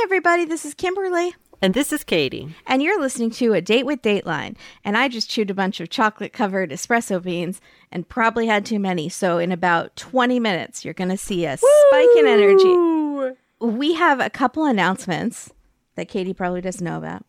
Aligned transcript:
Hi, 0.00 0.04
everybody. 0.04 0.44
This 0.44 0.64
is 0.64 0.74
Kimberly. 0.74 1.34
And 1.60 1.74
this 1.74 1.92
is 1.92 2.04
Katie. 2.04 2.54
And 2.68 2.80
you're 2.80 3.00
listening 3.00 3.30
to 3.30 3.54
A 3.54 3.60
Date 3.60 3.84
with 3.84 4.00
Dateline. 4.00 4.54
And 4.84 4.96
I 4.96 5.08
just 5.08 5.28
chewed 5.28 5.50
a 5.50 5.54
bunch 5.54 5.80
of 5.80 5.90
chocolate 5.90 6.32
covered 6.32 6.70
espresso 6.70 7.20
beans 7.20 7.60
and 7.90 8.08
probably 8.08 8.46
had 8.46 8.64
too 8.64 8.78
many. 8.78 9.08
So, 9.08 9.38
in 9.38 9.50
about 9.50 9.96
20 9.96 10.38
minutes, 10.38 10.84
you're 10.84 10.94
going 10.94 11.10
to 11.10 11.16
see 11.16 11.46
a 11.46 11.56
spike 11.56 12.16
in 12.16 12.28
energy. 12.28 13.34
We 13.58 13.94
have 13.94 14.20
a 14.20 14.30
couple 14.30 14.66
announcements 14.66 15.52
that 15.96 16.08
Katie 16.08 16.32
probably 16.32 16.60
doesn't 16.60 16.84
know 16.84 16.96
about. 16.96 17.24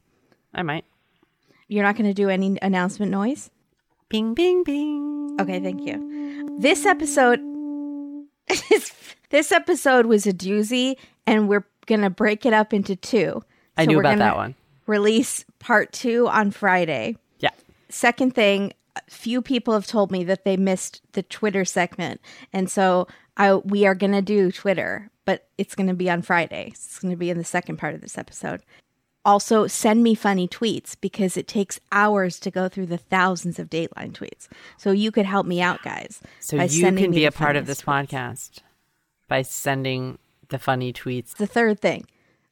I 0.53 0.61
might. 0.61 0.85
You're 1.69 1.83
not 1.83 1.95
going 1.95 2.07
to 2.07 2.13
do 2.13 2.29
any 2.29 2.55
announcement 2.61 3.11
noise? 3.11 3.49
Bing, 4.09 4.35
bing, 4.35 4.63
bing. 4.63 5.37
Okay, 5.41 5.59
thank 5.59 5.87
you. 5.87 6.59
This 6.59 6.85
episode. 6.85 7.39
this 9.31 9.51
episode 9.51 10.05
was 10.05 10.27
a 10.27 10.33
doozy, 10.33 10.97
and 11.25 11.49
we're 11.49 11.65
going 11.89 12.01
to 12.01 12.09
break 12.09 12.45
it 12.45 12.53
up 12.53 12.73
into 12.73 12.95
two. 12.95 13.43
I 13.75 13.83
So 13.83 13.89
knew 13.89 13.97
we're 13.97 14.03
about 14.03 14.19
that 14.19 14.35
one. 14.37 14.55
Release 14.87 15.43
part 15.59 15.91
two 15.91 16.29
on 16.29 16.51
Friday. 16.51 17.17
Yeah. 17.39 17.49
Second 17.89 18.33
thing, 18.33 18.71
a 18.95 19.01
few 19.09 19.41
people 19.41 19.73
have 19.73 19.87
told 19.87 20.11
me 20.11 20.23
that 20.23 20.45
they 20.45 20.55
missed 20.55 21.01
the 21.11 21.23
Twitter 21.23 21.65
segment, 21.65 22.21
and 22.53 22.69
so 22.71 23.07
I 23.35 23.55
we 23.55 23.85
are 23.85 23.95
going 23.95 24.13
to 24.13 24.21
do 24.21 24.51
Twitter, 24.51 25.09
but 25.25 25.47
it's 25.57 25.75
going 25.75 25.87
to 25.87 25.93
be 25.93 26.09
on 26.09 26.21
Friday. 26.21 26.69
It's 26.71 26.99
going 26.99 27.11
to 27.11 27.17
be 27.17 27.29
in 27.29 27.37
the 27.37 27.43
second 27.43 27.77
part 27.77 27.95
of 27.95 28.01
this 28.01 28.17
episode. 28.17 28.61
Also, 29.25 29.67
send 29.67 30.01
me 30.01 30.15
funny 30.15 30.47
tweets 30.47 30.95
because 30.99 31.35
it 31.37 31.47
takes 31.47 31.79
hours 31.91 32.39
to 32.39 32.49
go 32.49 32.69
through 32.69 32.87
the 32.87 32.97
thousands 32.97 33.59
of 33.59 33.69
Dateline 33.69 34.13
tweets. 34.13 34.47
So 34.77 34.91
you 34.91 35.11
could 35.11 35.25
help 35.25 35.45
me 35.45 35.61
out, 35.61 35.83
guys. 35.83 36.21
So 36.39 36.55
you 36.55 36.83
can 36.83 36.95
me 36.95 37.07
be 37.09 37.25
a 37.25 37.31
part 37.31 37.55
of 37.55 37.67
this 37.67 37.81
tweets. 37.81 38.07
podcast 38.09 38.51
by 39.27 39.43
sending 39.43 40.17
the 40.49 40.59
funny 40.59 40.91
tweets. 40.93 41.33
The 41.35 41.47
third 41.47 41.79
thing, 41.79 42.05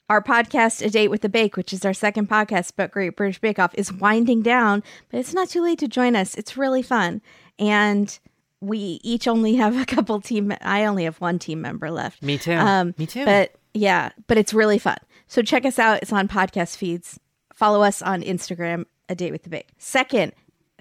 our 0.10 0.22
podcast, 0.24 0.86
A 0.86 0.90
Date 0.90 1.10
with 1.10 1.22
the 1.22 1.30
Bake, 1.30 1.58
which 1.58 1.74
is 1.74 1.84
our 1.86 1.94
second 1.94 2.30
podcast 2.30 2.72
about 2.72 2.92
Great 2.92 3.16
British 3.16 3.40
Bake 3.40 3.60
Off, 3.60 3.74
is 3.76 3.92
winding 3.92 4.42
down, 4.42 4.84
but 5.10 5.20
it's 5.20 5.34
not 5.34 5.50
too 5.50 5.62
late 5.62 5.80
to 5.80 5.88
join 5.88 6.16
us. 6.16 6.36
It's 6.36 6.56
really 6.58 6.82
fun. 6.82 7.22
And 7.60 8.18
we 8.62 9.00
each 9.04 9.28
only 9.28 9.56
have 9.56 9.78
a 9.78 9.86
couple 9.86 10.20
team, 10.22 10.54
I 10.62 10.86
only 10.86 11.04
have 11.04 11.20
one 11.22 11.40
team 11.40 11.62
member 11.62 11.92
left. 11.92 12.24
Me 12.24 12.38
too. 12.38 12.54
Um, 12.54 12.94
Me 12.98 13.06
too. 13.06 13.26
But 13.26 13.56
yeah, 13.74 14.12
but 14.28 14.38
it's 14.38 14.54
really 14.54 14.80
fun. 14.80 14.98
So 15.28 15.42
check 15.42 15.66
us 15.66 15.78
out. 15.78 16.00
It's 16.02 16.14
on 16.14 16.28
podcast 16.28 16.78
feeds. 16.78 17.20
Follow 17.54 17.82
us 17.84 18.02
on 18.02 18.22
Instagram, 18.22 18.86
A 19.10 19.16
Date 19.16 19.32
with 19.32 19.44
the 19.44 19.50
Bake. 19.50 19.68
Second, 19.78 20.32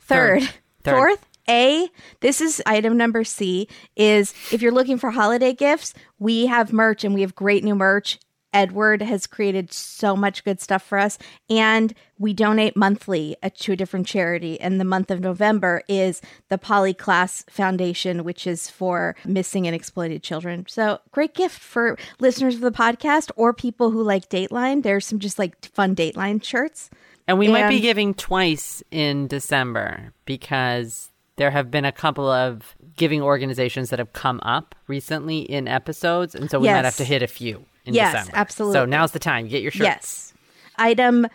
third, 0.00 0.42
Third. 0.42 0.50
Third. 0.84 0.94
fourth, 0.94 1.26
A, 1.48 1.88
this 2.20 2.40
is 2.40 2.62
item 2.66 2.96
number 2.96 3.24
C, 3.24 3.68
is 3.94 4.34
if 4.52 4.62
you're 4.62 4.72
looking 4.72 4.98
for 4.98 5.10
holiday 5.10 5.52
gifts, 5.52 5.94
we 6.18 6.46
have 6.46 6.72
merch 6.72 7.04
and 7.04 7.14
we 7.14 7.20
have 7.20 7.34
great 7.34 7.64
new 7.64 7.74
merch. 7.74 8.18
Edward 8.56 9.02
has 9.02 9.26
created 9.26 9.70
so 9.70 10.16
much 10.16 10.42
good 10.42 10.62
stuff 10.62 10.82
for 10.82 10.98
us, 10.98 11.18
and 11.50 11.92
we 12.18 12.32
donate 12.32 12.74
monthly 12.74 13.36
uh, 13.42 13.50
to 13.54 13.72
a 13.72 13.76
different 13.76 14.06
charity. 14.06 14.58
And 14.58 14.80
the 14.80 14.84
month 14.84 15.10
of 15.10 15.20
November 15.20 15.82
is 15.88 16.22
the 16.48 16.56
Polly 16.56 16.94
Klaas 16.94 17.44
Foundation, 17.50 18.24
which 18.24 18.46
is 18.46 18.70
for 18.70 19.14
missing 19.26 19.66
and 19.66 19.76
exploited 19.76 20.22
children. 20.22 20.64
So, 20.68 21.00
great 21.10 21.34
gift 21.34 21.58
for 21.58 21.98
listeners 22.18 22.54
of 22.54 22.62
the 22.62 22.70
podcast 22.70 23.30
or 23.36 23.52
people 23.52 23.90
who 23.90 24.02
like 24.02 24.30
Dateline. 24.30 24.82
There's 24.82 25.04
some 25.04 25.18
just 25.18 25.38
like 25.38 25.66
fun 25.66 25.94
Dateline 25.94 26.42
shirts. 26.42 26.88
And 27.28 27.38
we 27.38 27.48
might 27.48 27.68
be 27.68 27.80
giving 27.80 28.14
twice 28.14 28.82
in 28.90 29.26
December 29.26 30.14
because 30.24 31.10
there 31.36 31.50
have 31.50 31.70
been 31.70 31.84
a 31.84 31.92
couple 31.92 32.28
of 32.28 32.74
giving 32.96 33.22
organizations 33.22 33.90
that 33.90 33.98
have 33.98 34.12
come 34.12 34.40
up 34.42 34.74
recently 34.86 35.40
in 35.40 35.68
episodes. 35.68 36.34
And 36.34 36.50
so 36.50 36.58
we 36.58 36.66
might 36.68 36.84
have 36.84 36.96
to 36.96 37.04
hit 37.04 37.22
a 37.22 37.26
few 37.26 37.64
in 37.84 37.94
Yes, 37.94 38.12
December. 38.12 38.32
absolutely. 38.36 38.74
So 38.74 38.84
now's 38.86 39.12
the 39.12 39.18
time. 39.18 39.46
Get 39.48 39.62
your 39.62 39.70
shirts. 39.70 39.84
Yes. 39.84 40.34
Item 40.76 41.26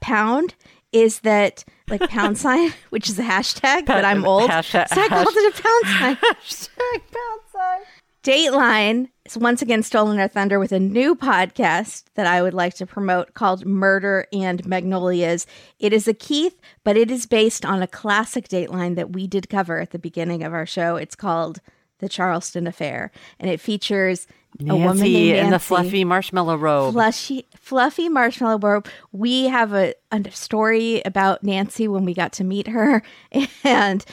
pound 0.00 0.54
is 0.92 1.20
that 1.20 1.64
like 1.88 2.00
pound 2.08 2.36
sign, 2.46 2.72
which 2.90 3.08
is 3.08 3.18
a 3.18 3.22
hashtag, 3.22 3.86
but 3.86 4.04
I'm 4.04 4.24
old. 4.24 4.50
hashtag- 4.50 4.88
so 4.88 5.00
I 5.00 5.08
called 5.08 5.28
it 5.30 5.58
a 5.58 5.62
pound 5.62 5.98
sign. 5.98 6.16
Hashtag 6.34 7.00
pound 7.12 7.40
sign. 7.52 7.80
Dateline 8.22 9.08
has 9.24 9.38
once 9.38 9.62
again 9.62 9.82
stolen 9.82 10.20
our 10.20 10.28
thunder 10.28 10.58
with 10.58 10.72
a 10.72 10.80
new 10.80 11.14
podcast 11.14 12.04
that 12.16 12.26
I 12.26 12.42
would 12.42 12.52
like 12.52 12.74
to 12.74 12.86
promote 12.86 13.32
called 13.32 13.64
Murder 13.64 14.26
and 14.30 14.64
Magnolias. 14.66 15.46
It 15.78 15.94
is 15.94 16.06
a 16.06 16.12
Keith, 16.12 16.60
but 16.84 16.98
it 16.98 17.10
is 17.10 17.24
based 17.24 17.64
on 17.64 17.82
a 17.82 17.86
classic 17.86 18.48
Dateline 18.48 18.96
that 18.96 19.12
we 19.12 19.26
did 19.26 19.48
cover 19.48 19.80
at 19.80 19.92
the 19.92 19.98
beginning 19.98 20.42
of 20.42 20.52
our 20.52 20.66
show. 20.66 20.96
It's 20.96 21.16
called 21.16 21.60
The 22.00 22.10
Charleston 22.10 22.66
Affair, 22.66 23.10
and 23.38 23.50
it 23.50 23.58
features 23.58 24.26
a 24.58 24.64
woman 24.64 24.98
named 24.98 24.98
Nancy 24.98 25.38
in 25.38 25.50
the 25.50 25.58
fluffy 25.58 26.04
marshmallow 26.04 26.56
robe. 26.56 26.92
flushy, 26.92 27.46
fluffy 27.56 28.10
marshmallow 28.10 28.58
robe. 28.58 28.88
We 29.12 29.44
have 29.44 29.72
a, 29.72 29.94
a 30.12 30.30
story 30.30 31.00
about 31.06 31.42
Nancy 31.42 31.88
when 31.88 32.04
we 32.04 32.12
got 32.12 32.32
to 32.34 32.44
meet 32.44 32.66
her, 32.66 33.02
and 33.64 34.04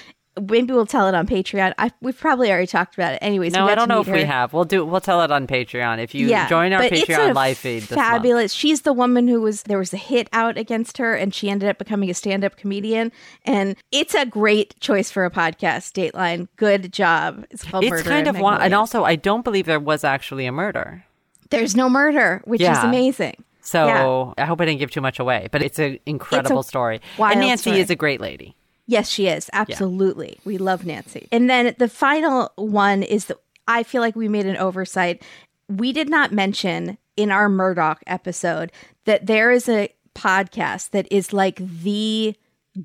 maybe 0.41 0.73
we'll 0.73 0.85
tell 0.85 1.07
it 1.07 1.15
on 1.15 1.27
Patreon. 1.27 1.73
I, 1.77 1.91
we've 2.01 2.17
probably 2.17 2.49
already 2.49 2.67
talked 2.67 2.95
about 2.95 3.13
it. 3.13 3.19
Anyways, 3.21 3.53
no, 3.53 3.65
we 3.65 3.71
I 3.71 3.75
don't 3.75 3.87
know 3.87 4.01
if 4.01 4.07
we 4.07 4.23
have. 4.23 4.53
We'll 4.53 4.65
do. 4.65 4.85
We'll 4.85 5.01
tell 5.01 5.21
it 5.21 5.31
on 5.31 5.47
Patreon 5.47 5.99
if 6.01 6.13
you 6.15 6.27
Yeah, 6.27 6.47
join 6.47 6.73
our 6.73 6.83
it's 6.83 7.01
Patreon 7.01 7.33
live 7.33 7.57
feed. 7.57 7.83
Fabulous. 7.83 8.53
She's 8.53 8.81
the 8.81 8.93
woman 8.93 9.27
who 9.27 9.41
was 9.41 9.63
there 9.63 9.77
was 9.77 9.93
a 9.93 9.97
hit 9.97 10.29
out 10.33 10.57
against 10.57 10.97
her, 10.97 11.13
and 11.15 11.33
she 11.33 11.49
ended 11.49 11.69
up 11.69 11.77
becoming 11.77 12.09
a 12.09 12.13
stand-up 12.13 12.57
comedian. 12.57 13.11
And 13.45 13.75
it's 13.91 14.13
a 14.15 14.25
great 14.25 14.79
choice 14.79 15.11
for 15.11 15.25
a 15.25 15.31
podcast. 15.31 15.93
Dateline, 15.93 16.47
good 16.55 16.91
job. 16.93 17.45
It's 17.51 17.63
called 17.63 17.83
It's 17.83 17.91
Murder 17.91 18.03
kind 18.09 18.27
of 18.27 18.39
one, 18.39 18.61
and 18.61 18.73
also 18.73 19.03
I 19.03 19.15
don't 19.15 19.43
believe 19.43 19.65
there 19.65 19.79
was 19.79 20.03
actually 20.03 20.45
a 20.45 20.51
murder. 20.51 21.03
there's 21.49 21.75
no 21.75 21.89
murder, 21.89 22.41
which 22.45 22.61
is 22.61 22.77
amazing. 22.79 23.43
So 23.61 24.33
I 24.37 24.45
hope 24.45 24.61
I 24.61 24.65
didn't 24.65 24.79
give 24.79 24.91
too 24.91 25.01
much 25.01 25.19
away, 25.19 25.49
but 25.51 25.61
it's 25.61 25.77
an 25.77 25.99
incredible 26.05 26.63
story. 26.63 27.01
And 27.19 27.41
Nancy 27.41 27.71
story. 27.71 27.79
is 27.81 27.89
a 27.89 27.95
great 27.95 28.21
lady. 28.21 28.55
Yes, 28.87 29.09
she 29.09 29.27
is. 29.27 29.49
Absolutely. 29.53 30.39
We 30.45 30.57
love 30.57 30.85
Nancy. 30.85 31.27
And 31.31 31.49
then 31.49 31.75
the 31.77 31.89
final 31.89 32.51
one 32.55 33.03
is 33.03 33.25
that 33.25 33.37
I 33.67 33.83
feel 33.83 34.01
like 34.01 34.15
we 34.15 34.29
made 34.29 34.45
an 34.45 34.57
oversight. 34.57 35.21
We 35.67 35.91
did 35.91 36.09
not 36.09 36.31
mention 36.31 36.97
in 37.17 37.31
our 37.31 37.49
Murdaugh 37.49 37.97
episode 38.07 38.71
that 39.05 39.25
there 39.25 39.51
is 39.51 39.67
a 39.67 39.93
podcast 40.15 40.91
that 40.91 41.07
is 41.11 41.33
like 41.33 41.57
the 41.57 42.35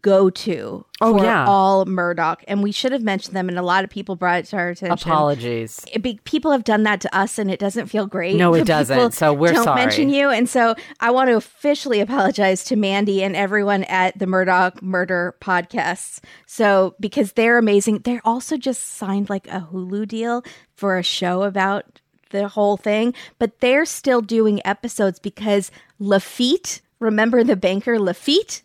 go 0.01 0.31
to 0.31 0.85
Oh, 1.01 1.19
for 1.19 1.25
yeah. 1.25 1.45
all 1.47 1.85
Murdaugh. 1.85 2.37
And 2.47 2.63
we 2.63 2.71
should 2.71 2.93
have 2.93 3.03
mentioned 3.03 3.35
them, 3.35 3.49
and 3.49 3.59
a 3.59 3.63
lot 3.63 3.83
of 3.83 3.91
people 3.91 4.15
brought 4.15 4.39
it 4.39 4.47
to 4.47 4.57
our 4.57 4.69
attention. 4.71 5.11
Apologies. 5.11 5.85
Be- 6.01 6.21
people 6.25 6.53
have 6.53 6.63
done 6.65 6.85
that 6.85 7.01
to 7.01 7.15
us 7.17 7.39
and 7.39 7.51
it 7.51 7.59
doesn't 7.59 7.89
feel 7.89 8.07
great. 8.07 8.37
No, 8.37 8.55
it 8.55 8.65
doesn't. 8.67 9.13
So 9.13 9.33
we're 9.33 9.53
don't 9.53 9.65
sorry. 9.65 9.81
mention 9.85 10.09
you. 10.11 10.31
And 10.31 10.49
so 10.49 10.77
I 11.01 11.11
want 11.11 11.29
to 11.29 11.35
officially 11.37 11.99
apologize 12.01 12.63
to 12.65 12.77
Mandy 12.77 13.23
and 13.25 13.35
everyone 13.35 13.83
at 13.85 14.17
the 14.19 14.27
Murdaugh 14.27 14.81
Murder 14.81 15.35
podcasts. 15.41 16.21
So 16.47 16.95
because 17.01 17.33
they're 17.33 17.59
amazing. 17.59 17.99
They're 18.05 18.23
also 18.25 18.57
just 18.57 18.83
signed 18.95 19.29
like 19.29 19.49
a 19.49 19.69
Hulu 19.73 20.07
deal 20.07 20.45
for 20.77 20.97
a 20.99 21.03
show 21.03 21.43
about 21.43 22.01
the 22.31 22.49
whole 22.49 22.77
thing, 22.77 23.13
but 23.39 23.61
they're 23.61 23.85
still 23.85 24.23
doing 24.23 24.61
episodes 24.65 25.19
because 25.19 25.71
Laffitte, 26.01 26.81
remember 27.01 27.45
the 27.45 27.57
banker 27.57 27.99
Laffitte? 27.99 28.63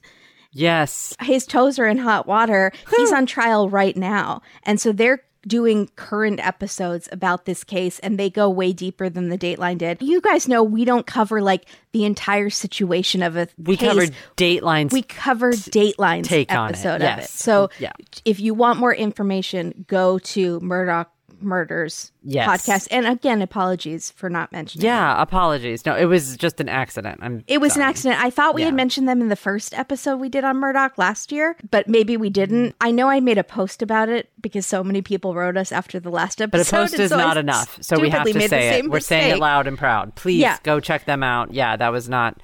Yes. 0.57 1.15
his 1.21 1.45
toes 1.45 1.79
are 1.79 1.87
in 1.87 1.97
hot 1.99 2.27
water. 2.27 2.71
He's 2.95 3.11
on 3.13 3.25
trial 3.25 3.69
right 3.69 3.95
now. 3.95 4.41
And 4.63 4.79
so 4.81 4.91
they're 4.91 5.21
doing 5.47 5.89
current 5.95 6.45
episodes 6.45 7.07
about 7.09 7.45
this 7.45 7.63
case 7.63 7.99
and 7.99 8.19
they 8.19 8.29
go 8.29 8.49
way 8.49 8.73
deeper 8.73 9.07
than 9.07 9.29
the 9.29 9.37
Dateline 9.37 9.77
did. 9.77 10.01
You 10.01 10.19
guys 10.19 10.47
know 10.47 10.61
we 10.61 10.83
don't 10.83 11.07
cover 11.07 11.41
like 11.41 11.65
the 11.93 12.03
entire 12.03 12.49
situation 12.49 13.23
of 13.23 13.37
a 13.37 13.47
We 13.57 13.77
case. 13.77 13.87
covered 13.87 14.15
Dateline's. 14.35 14.91
we 14.91 15.03
covered 15.03 15.53
Dateline's 15.53 16.27
take 16.27 16.51
on 16.53 16.69
it, 16.69 16.71
episode 16.73 17.01
of 17.01 17.19
it. 17.19 17.29
So 17.29 17.69
Yeah. 17.79 17.93
if 18.25 18.41
you 18.41 18.53
want 18.55 18.79
more 18.79 18.93
information, 18.93 19.85
go 19.87 20.19
to 20.19 20.59
Murdaugh 20.59 21.05
Murders 21.41 22.11
Yes. 22.23 22.47
podcast. 22.47 22.87
And 22.91 23.07
again, 23.07 23.41
apologies 23.41 24.11
for 24.11 24.29
not 24.29 24.51
mentioning 24.51 24.81
them. 24.83 24.89
yeah, 24.93 25.21
apologies. 25.21 25.85
No, 25.85 25.95
it 25.95 26.05
was 26.05 26.35
just 26.37 26.59
an 26.59 26.69
accident. 26.69 27.19
I'm 27.21 27.43
It 27.47 27.59
was 27.61 27.75
an 27.75 27.81
accident. 27.81 28.21
I 28.21 28.29
thought 28.29 28.55
we 28.55 28.63
had 28.63 28.73
mentioned 28.73 29.07
them 29.07 29.21
in 29.21 29.29
the 29.29 29.35
first 29.35 29.73
episode 29.77 30.17
we 30.17 30.29
did 30.29 30.43
on 30.43 30.57
Murdaugh 30.57 30.97
last 30.97 31.31
year, 31.31 31.55
but 31.71 31.87
maybe 31.87 32.17
we 32.17 32.29
didn't. 32.29 32.75
I 32.81 32.91
know 32.91 33.09
I 33.09 33.19
made 33.19 33.37
a 33.37 33.43
post 33.43 33.81
about 33.81 34.09
it 34.09 34.29
because 34.41 34.65
so 34.65 34.83
many 34.83 35.01
people 35.01 35.35
wrote 35.35 35.57
us 35.57 35.71
after 35.71 35.99
the 35.99 36.09
last 36.09 36.41
episode. 36.41 36.57
But 36.57 36.67
a 36.67 36.71
post 36.71 36.99
is 36.99 37.09
so 37.11 37.17
not 37.17 37.37
enough. 37.37 37.77
So 37.81 37.99
we 37.99 38.09
have 38.09 38.25
to 38.25 38.47
say 38.47 38.79
it. 38.79 38.89
We're 38.89 38.99
saying 38.99 39.35
it 39.35 39.39
loud 39.39 39.67
and 39.67 39.77
proud. 39.77 40.15
Please 40.15 40.41
Yeah. 40.41 40.57
go 40.63 40.79
check 40.79 41.05
them 41.05 41.23
out. 41.23 41.53
Yeah, 41.53 41.75
that 41.77 41.91
was 41.91 42.09
not 42.09 42.41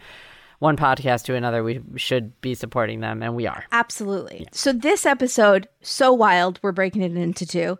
one 0.59 0.77
podcast 0.77 1.25
to 1.25 1.35
another. 1.35 1.61
We 1.61 1.81
should 1.97 2.39
be 2.39 2.55
supporting 2.55 3.01
them, 3.01 3.21
and 3.21 3.35
we 3.35 3.47
are. 3.47 3.65
Absolutely. 3.73 4.47
So 4.53 4.71
this 4.71 5.05
episode, 5.05 5.67
so 5.81 6.13
wild, 6.13 6.57
we're 6.63 6.71
breaking 6.71 7.01
it 7.01 7.17
into 7.17 7.45
two. 7.45 7.77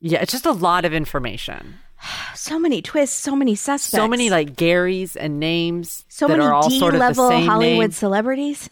Yeah, 0.00 0.20
it's 0.22 0.32
just 0.32 0.46
a 0.46 0.52
lot 0.52 0.84
of 0.84 0.92
information. 0.92 1.74
So 2.34 2.58
many 2.58 2.80
twists, 2.80 3.18
so 3.18 3.34
many 3.34 3.56
suspects, 3.56 3.90
So 3.90 4.06
many 4.06 4.30
like 4.30 4.54
Garys 4.54 5.16
and 5.18 5.40
names 5.40 6.04
so 6.08 6.28
that 6.28 6.38
many 6.38 6.48
are 6.48 6.54
all 6.54 6.68
D 6.68 6.78
sort 6.78 6.94
of 6.94 7.00
the 7.00 7.06
level 7.06 7.28
same 7.28 7.46
Hollywood 7.46 7.80
name. 7.80 7.90
celebrities. 7.90 8.70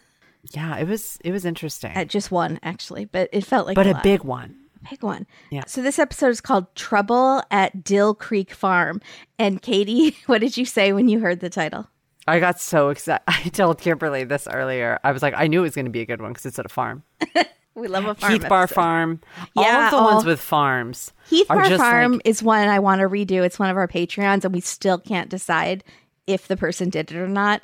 Yeah, 0.51 0.77
it 0.77 0.87
was 0.87 1.17
it 1.25 1.31
was 1.33 1.43
interesting, 1.43 1.91
Uh, 1.95 2.05
just 2.05 2.31
one 2.31 2.57
actually, 2.63 3.03
but 3.05 3.29
it 3.33 3.43
felt 3.43 3.67
like 3.67 3.75
but 3.75 3.85
a, 3.87 3.99
a 3.99 4.01
big 4.01 4.23
one. 4.23 4.55
Big 4.89 5.03
one. 5.03 5.27
Yeah. 5.51 5.63
So 5.67 5.81
this 5.81 5.99
episode 5.99 6.29
is 6.29 6.39
called 6.39 6.73
Trouble 6.75 7.43
at 7.51 7.83
Dill 7.83 8.15
Creek 8.15 8.51
Farm. 8.51 9.01
And 9.37 9.61
Katie, 9.61 10.15
what 10.27 10.39
did 10.39 10.55
you 10.55 10.63
say 10.65 10.93
when 10.93 11.09
you 11.09 11.19
heard 11.19 11.41
the 11.41 11.49
title? 11.49 11.89
I 12.25 12.39
got 12.39 12.61
so 12.61 12.89
excited. 12.89 13.23
I 13.27 13.41
told 13.49 13.79
Kimberly 13.81 14.23
this 14.23 14.47
earlier. 14.47 14.99
I 15.03 15.11
was 15.11 15.21
like, 15.21 15.33
I 15.35 15.47
knew 15.47 15.59
it 15.59 15.63
was 15.63 15.75
going 15.75 15.85
to 15.85 15.91
be 15.91 16.01
a 16.01 16.05
good 16.05 16.21
one 16.21 16.31
because 16.31 16.45
it's 16.45 16.59
at 16.59 16.65
a 16.65 16.69
farm. 16.69 17.03
We 17.77 17.87
love 17.87 18.05
a 18.05 18.15
farm. 18.15 18.33
Heath 18.33 18.49
Bar 18.49 18.63
episode. 18.63 18.75
Farm. 18.75 19.19
all 19.55 19.63
Yeah, 19.63 19.85
of 19.85 19.91
the 19.91 19.97
all- 19.97 20.13
ones 20.13 20.23
oh. 20.25 20.27
with 20.27 20.39
farms. 20.39 21.13
Heath 21.29 21.47
Bar 21.47 21.69
Farm 21.77 22.13
like- 22.13 22.21
is 22.25 22.41
one 22.41 22.67
I 22.67 22.79
want 22.79 23.01
to 23.01 23.07
redo. 23.07 23.43
It's 23.45 23.59
one 23.59 23.69
of 23.69 23.77
our 23.77 23.87
Patreons, 23.87 24.43
and 24.45 24.53
we 24.53 24.61
still 24.61 24.97
can't 24.97 25.29
decide 25.29 25.83
if 26.25 26.47
the 26.47 26.57
person 26.57 26.89
did 26.89 27.11
it 27.11 27.17
or 27.17 27.27
not. 27.27 27.61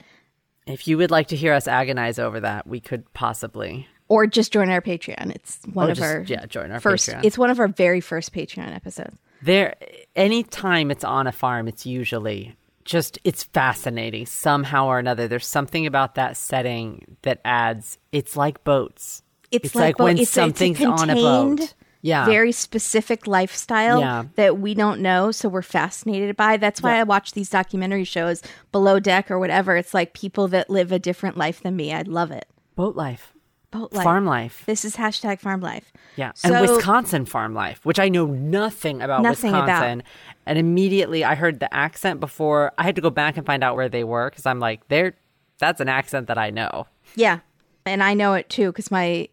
if 0.66 0.88
you 0.88 0.98
would 0.98 1.12
like 1.12 1.28
to 1.28 1.36
hear 1.36 1.54
us 1.54 1.68
agonize 1.68 2.18
over 2.20 2.40
that, 2.40 2.66
we 2.68 2.80
could 2.80 3.12
possibly. 3.14 3.86
Or 4.08 4.28
just 4.28 4.54
join 4.54 4.70
our 4.70 4.82
Patreon. 4.82 5.32
It's 5.36 5.60
one 5.74 5.88
Or 5.88 5.92
of 5.92 5.98
just- 5.98 6.08
our 6.14 6.22
yeah, 6.28 6.46
join 6.46 6.72
our 6.72 6.80
first. 6.80 7.10
Patreon. 7.10 7.26
It's 7.26 7.38
one 7.38 7.50
of 7.50 7.60
our 7.60 7.68
very 7.68 8.00
first 8.00 8.32
Patreon 8.34 8.74
episodes. 8.76 9.18
There, 9.42 9.76
anytime 10.16 10.92
it's 10.92 11.04
on 11.04 11.26
a 11.28 11.32
farm, 11.32 11.68
it's 11.68 11.86
usually 11.86 12.56
just 12.86 13.18
it's 13.24 13.44
fascinating 13.44 14.26
somehow 14.26 14.86
or 14.88 15.00
another. 15.00 15.28
There's 15.28 15.48
something 15.48 15.86
about 15.86 16.16
that 16.16 16.38
setting 16.38 17.18
that 17.24 17.42
adds. 17.44 17.98
It's 18.12 18.38
like 18.38 18.64
boats. 18.64 19.23
It's, 19.54 19.76
like, 19.76 20.00
when 20.00 20.18
it's, 20.18 20.32
something's 20.32 20.80
it's 20.80 20.86
a 20.86 20.90
on 20.90 21.10
a 21.10 21.16
boat. 21.16 21.74
Yeah, 22.02 22.26
very 22.26 22.52
specific 22.52 23.28
lifestyle 23.28 24.02
Yeah. 24.02 24.24
that 24.36 24.58
we 24.60 24.74
don't 24.74 25.00
know, 25.00 25.32
so 25.32 25.48
we're 25.48 25.62
fascinated 25.62 26.36
by. 26.36 26.58
That's 26.58 26.82
why 26.82 26.96
Yeah. 26.96 27.00
I 27.00 27.04
watch 27.04 27.32
these 27.32 27.50
documentary 27.50 28.04
shows, 28.04 28.42
Below 28.74 29.00
Deck 29.00 29.32
or 29.32 29.40
whatever. 29.40 29.78
It's 29.78 29.94
like 29.94 30.14
people 30.14 30.50
that 30.50 30.70
live 30.70 30.92
a 30.92 31.00
different 31.00 31.38
life 31.38 31.62
than 31.62 31.78
me. 31.78 31.94
I 31.94 32.02
love 32.02 32.32
it. 32.32 32.46
boat 32.76 32.96
life, 32.98 33.32
Boat 33.72 33.94
life. 33.94 34.04
farm 34.04 34.26
life. 34.26 34.64
This 34.66 34.84
is 34.84 34.96
hashtag 34.98 35.40
farm 35.40 35.62
life. 35.62 35.94
Yeah, 36.18 36.32
So- 36.36 36.54
and 36.54 36.68
Wisconsin 36.68 37.24
farm 37.26 37.54
life, 37.54 37.80
which 37.86 38.00
I 38.00 38.10
know 38.10 38.26
nothing 38.26 39.02
about 39.02 39.22
Nothing 39.22 39.54
about. 39.56 40.02
And 40.46 40.58
immediately 40.60 41.24
I 41.24 41.36
heard 41.36 41.60
the 41.62 41.74
accent 41.74 42.20
before. 42.20 42.74
I 42.78 42.84
had 42.84 42.96
to 42.98 43.02
go 43.02 43.12
back 43.12 43.38
and 43.38 43.46
find 43.46 43.64
out 43.64 43.76
where 43.78 43.88
they 43.90 44.04
were 44.04 44.30
because 44.30 44.46
I'm 44.46 44.60
like, 44.60 44.86
they're 44.90 45.14
that's 45.60 45.80
an 45.80 45.88
accent 45.88 46.28
that 46.28 46.38
I 46.38 46.50
know. 46.50 46.88
Yeah. 47.16 47.40
And 47.86 48.04
I 48.04 48.14
know 48.14 48.34
it 48.34 48.50
too 48.50 48.72
because 48.74 48.92
my 48.92 49.30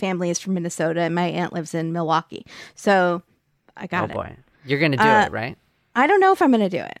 family 0.00 0.30
is 0.30 0.38
from 0.40 0.54
Minnesota 0.54 1.02
and 1.02 1.14
my 1.14 1.26
aunt 1.28 1.52
lives 1.52 1.74
in 1.74 1.92
Milwaukee. 1.92 2.44
So 2.74 3.22
I 3.76 3.84
Oh 3.84 3.86
got 3.86 4.10
it. 4.10 4.16
Oh 4.16 4.22
boy, 4.22 4.36
you're 4.64 4.80
gonna 4.80 4.96
do 4.96 5.02
Uh, 5.04 5.26
it, 5.26 5.32
right? 5.32 5.56
I 5.94 6.06
don't 6.06 6.20
know 6.20 6.32
if 6.32 6.40
I'm 6.40 6.50
going 6.50 6.60
to 6.60 6.68
do 6.68 6.78
it. 6.82 6.98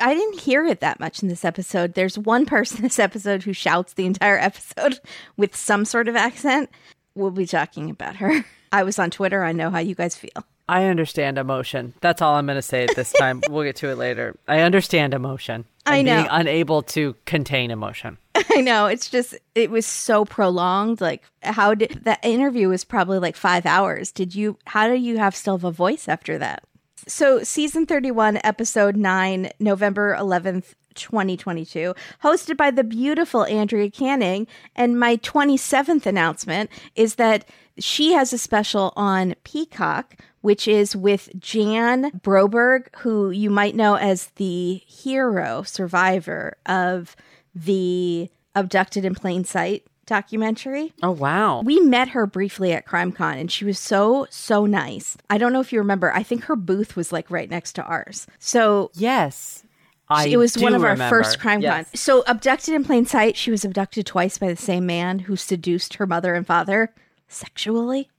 I 0.00 0.14
didn't 0.14 0.40
hear 0.40 0.66
it 0.66 0.80
that 0.80 0.98
much 0.98 1.22
in 1.22 1.28
this 1.28 1.44
episode. 1.44 1.94
There's 1.94 2.18
one 2.18 2.44
person 2.44 2.82
this 2.82 2.98
episode 2.98 3.44
who 3.44 3.52
shouts 3.52 3.92
the 3.92 4.04
entire 4.04 4.36
episode 4.38 4.98
with 5.36 5.54
some 5.54 5.84
sort 5.84 6.08
of 6.08 6.16
accent. 6.16 6.68
We'll 7.14 7.30
be 7.30 7.46
talking 7.46 7.88
about 7.88 8.16
her. 8.16 8.44
I 8.72 8.82
was 8.82 8.98
on 8.98 9.10
Twitter. 9.10 9.44
I 9.44 9.52
know 9.52 9.70
how 9.70 9.78
you 9.78 9.94
guys 9.94 10.16
feel. 10.16 10.44
I 10.68 10.86
understand 10.86 11.38
emotion. 11.38 11.94
That's 12.00 12.20
all 12.22 12.34
I'm 12.34 12.46
going 12.46 12.56
to 12.56 12.62
say 12.62 12.84
at 12.84 12.96
this 12.96 13.12
time. 13.12 13.42
we'll 13.48 13.62
get 13.64 13.76
to 13.76 13.90
it 13.90 13.96
later. 13.96 14.34
I 14.48 14.60
understand 14.60 15.14
emotion. 15.14 15.66
I 15.86 16.02
know. 16.02 16.16
Being 16.16 16.28
unable 16.30 16.82
to 16.82 17.14
contain 17.26 17.70
emotion. 17.70 18.18
I 18.50 18.60
know. 18.60 18.86
It's 18.86 19.08
just, 19.08 19.34
it 19.54 19.70
was 19.70 19.86
so 19.86 20.24
prolonged. 20.24 21.00
Like, 21.00 21.22
how 21.42 21.74
did 21.74 22.00
that 22.04 22.24
interview 22.24 22.68
was 22.68 22.84
probably 22.84 23.18
like 23.18 23.36
five 23.36 23.66
hours. 23.66 24.12
Did 24.12 24.34
you, 24.34 24.58
how 24.66 24.88
do 24.88 24.94
you 24.94 25.18
have 25.18 25.34
still 25.36 25.56
have 25.56 25.64
a 25.64 25.70
voice 25.70 26.08
after 26.08 26.38
that? 26.38 26.64
So, 27.08 27.42
season 27.42 27.86
31, 27.86 28.40
episode 28.44 28.96
9, 28.96 29.50
November 29.58 30.16
11th, 30.18 30.74
2022, 30.94 31.94
hosted 32.22 32.56
by 32.56 32.70
the 32.70 32.84
beautiful 32.84 33.44
Andrea 33.44 33.90
Canning. 33.90 34.46
And 34.76 35.00
my 35.00 35.16
27th 35.16 36.06
announcement 36.06 36.70
is 36.94 37.16
that 37.16 37.48
she 37.78 38.12
has 38.12 38.32
a 38.32 38.38
special 38.38 38.92
on 38.94 39.34
Peacock, 39.44 40.16
which 40.42 40.68
is 40.68 40.94
with 40.94 41.28
Jan 41.38 42.10
Broberg, 42.20 42.86
who 42.98 43.30
you 43.30 43.50
might 43.50 43.74
know 43.74 43.94
as 43.94 44.26
the 44.36 44.82
hero 44.86 45.62
survivor 45.62 46.56
of 46.66 47.16
the 47.54 48.30
Abducted 48.54 49.04
in 49.04 49.14
Plain 49.14 49.44
Sight 49.44 49.84
documentary. 50.06 50.92
Oh 51.02 51.12
wow. 51.12 51.62
We 51.62 51.80
met 51.80 52.08
her 52.08 52.26
briefly 52.26 52.72
at 52.72 52.86
CrimeCon 52.86 53.40
and 53.40 53.50
she 53.50 53.64
was 53.64 53.78
so, 53.78 54.26
so 54.30 54.66
nice. 54.66 55.16
I 55.30 55.38
don't 55.38 55.52
know 55.52 55.60
if 55.60 55.72
you 55.72 55.78
remember, 55.78 56.12
I 56.12 56.22
think 56.22 56.44
her 56.44 56.56
booth 56.56 56.96
was 56.96 57.12
like 57.12 57.30
right 57.30 57.48
next 57.48 57.74
to 57.74 57.82
ours. 57.84 58.26
So 58.38 58.90
yes. 58.94 59.64
I 60.08 60.26
it 60.26 60.36
was 60.36 60.58
one 60.58 60.74
of 60.74 60.84
our 60.84 60.96
first 60.96 61.38
crime 61.40 61.62
Yes. 61.62 61.86
cons. 61.88 62.00
So, 62.00 62.22
abducted 62.26 62.74
in 62.74 62.84
plain 62.84 63.06
sight, 63.06 63.36
she 63.36 63.50
was 63.50 63.64
abducted 63.64 64.04
twice 64.04 64.36
by 64.36 64.48
the 64.48 64.56
same 64.56 64.84
man 64.84 65.20
who 65.20 65.36
seduced 65.36 65.94
her 65.94 66.06
mother 66.06 66.34
and 66.34 66.46
father 66.46 66.92
sexually. 67.28 68.10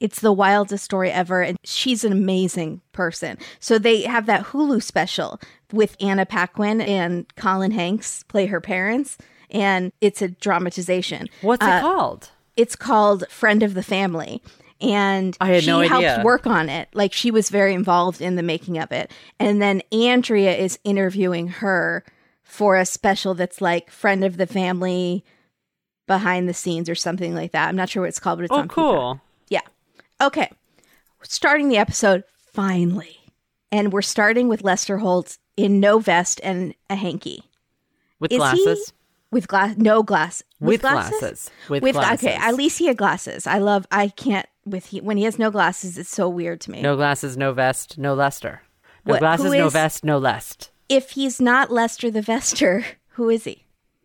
It's 0.00 0.20
the 0.20 0.32
wildest 0.32 0.84
story 0.84 1.10
ever, 1.10 1.42
and 1.42 1.56
she's 1.64 2.04
an 2.04 2.12
amazing 2.12 2.80
person. 2.92 3.38
So 3.60 3.78
they 3.78 4.02
have 4.02 4.26
that 4.26 4.46
Hulu 4.46 4.82
special 4.82 5.40
with 5.72 5.96
Anna 6.00 6.26
Paquin 6.26 6.80
and 6.80 7.26
Colin 7.36 7.70
Hanks 7.70 8.22
play 8.24 8.46
her 8.46 8.60
parents, 8.60 9.16
and 9.50 9.92
it's 10.00 10.20
a 10.20 10.28
dramatization. 10.28 11.28
What's 11.42 11.64
Uh, 11.64 11.78
it 11.78 11.80
called? 11.80 12.30
it's 12.56 12.76
called 12.76 13.24
Friend 13.28 13.62
of 13.62 13.74
the 13.74 13.82
Family. 13.82 14.42
And 14.80 15.36
I 15.40 15.48
had 15.50 15.62
she 15.62 15.70
no 15.70 15.80
helped 15.80 16.04
idea. 16.06 16.24
work 16.24 16.46
on 16.46 16.68
it. 16.68 16.88
Like 16.92 17.12
she 17.12 17.30
was 17.30 17.48
very 17.48 17.72
involved 17.72 18.20
in 18.20 18.34
the 18.36 18.42
making 18.42 18.76
of 18.78 18.92
it. 18.92 19.10
And 19.38 19.62
then 19.62 19.80
Andrea 19.92 20.54
is 20.54 20.78
interviewing 20.84 21.46
her 21.48 22.04
for 22.42 22.76
a 22.76 22.84
special 22.84 23.34
that's 23.34 23.60
like 23.62 23.90
Friend 23.90 24.22
of 24.24 24.36
the 24.36 24.46
Family 24.46 25.24
behind 26.06 26.48
the 26.48 26.54
scenes 26.54 26.90
or 26.90 26.94
something 26.94 27.34
like 27.34 27.52
that. 27.52 27.68
I'm 27.68 27.76
not 27.76 27.88
sure 27.88 28.02
what 28.02 28.08
it's 28.08 28.18
called, 28.18 28.38
but 28.40 28.44
it's 28.44 28.52
Oh, 28.52 28.56
on 28.56 28.68
Peacock. 28.68 29.20
Okay. 30.20 30.50
Starting 31.22 31.68
the 31.68 31.76
episode 31.76 32.24
finally. 32.52 33.18
And 33.72 33.92
we're 33.92 34.02
starting 34.02 34.48
with 34.48 34.62
Lester 34.62 34.98
Holt 34.98 35.38
in 35.56 35.80
no 35.80 35.98
vest 35.98 36.40
and 36.44 36.74
a 36.88 36.94
hanky. 36.94 37.42
With 38.20 38.32
Is 38.32 38.38
glasses. 38.38 38.88
he 38.88 38.94
with 39.34 39.48
glass? 39.48 39.76
No 39.76 40.02
glass. 40.02 40.42
With 40.60 40.82
glasses. 40.82 41.50
With 41.68 41.82
okay. 41.82 41.92
glasses. 41.92 42.28
Okay, 42.28 42.36
at 42.36 42.54
least 42.54 42.78
he 42.78 42.86
had 42.86 42.96
glasses. 42.96 43.46
I 43.46 43.58
love. 43.58 43.86
I 43.90 44.08
can't 44.08 44.46
with 44.64 44.86
he, 44.86 45.00
when 45.00 45.16
he 45.16 45.24
has 45.24 45.38
no 45.38 45.50
glasses. 45.50 45.98
It's 45.98 46.08
so 46.08 46.28
weird 46.28 46.60
to 46.62 46.70
me. 46.70 46.80
No 46.80 46.96
glasses, 46.96 47.36
no 47.36 47.52
vest, 47.52 47.98
no 47.98 48.14
Lester. 48.14 48.62
No 49.04 49.14
What- 49.14 49.20
glasses, 49.20 49.46
who 49.52 49.58
no 49.58 49.68
vest, 49.68 50.04
no 50.04 50.18
lest. 50.18 50.70
If 50.88 51.10
he's 51.10 51.40
not 51.40 51.70
Lester 51.70 52.10
the 52.10 52.20
Vester, 52.20 52.84
who 53.10 53.28
is 53.28 53.44
he? 53.44 53.63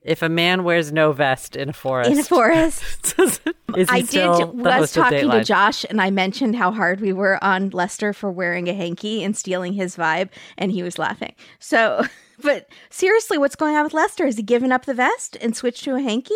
If 0.10 0.24
a 0.24 0.30
man 0.30 0.64
wears 0.64 0.92
no 0.92 1.12
vest 1.12 1.56
in 1.56 1.70
a 1.70 1.74
forest, 1.74 2.10
In 2.10 2.18
a 2.18 2.24
forest. 2.24 3.14
is 3.20 3.40
he 3.46 3.86
I 3.88 4.02
did. 4.02 4.28
Was 4.28 4.92
talking 4.92 5.30
to 5.30 5.44
Josh, 5.44 5.86
and 5.88 6.02
I 6.02 6.10
mentioned 6.10 6.56
how 6.56 6.72
hard 6.72 7.00
we 7.00 7.14
were 7.14 7.42
on 7.44 7.70
Lester 7.70 8.12
for 8.12 8.32
wearing 8.32 8.68
a 8.68 8.74
hanky 8.74 9.24
and 9.24 9.38
stealing 9.38 9.74
his 9.74 9.96
vibe, 9.96 10.30
and 10.58 10.72
he 10.72 10.82
was 10.82 10.98
laughing. 10.98 11.36
So, 11.60 12.04
but 12.42 12.68
seriously, 12.90 13.38
what's 13.38 13.56
going 13.56 13.76
on 13.76 13.84
with 13.84 13.94
Lester? 13.94 14.26
Has 14.26 14.38
he 14.38 14.42
given 14.42 14.72
up 14.72 14.86
the 14.86 14.96
vest 14.96 15.38
and 15.42 15.56
switched 15.56 15.84
to 15.84 15.94
a 15.94 16.02
hanky? 16.02 16.34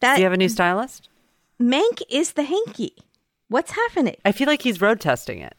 That 0.00 0.16
Do 0.16 0.22
you 0.22 0.26
have 0.26 0.32
a 0.32 0.36
new 0.36 0.48
stylist? 0.48 1.08
Mank 1.60 2.02
is 2.10 2.32
the 2.32 2.42
hanky. 2.42 2.96
What's 3.46 3.70
happening? 3.70 4.16
I 4.24 4.32
feel 4.32 4.48
like 4.48 4.62
he's 4.62 4.80
road 4.80 5.00
testing 5.00 5.38
it. 5.38 5.54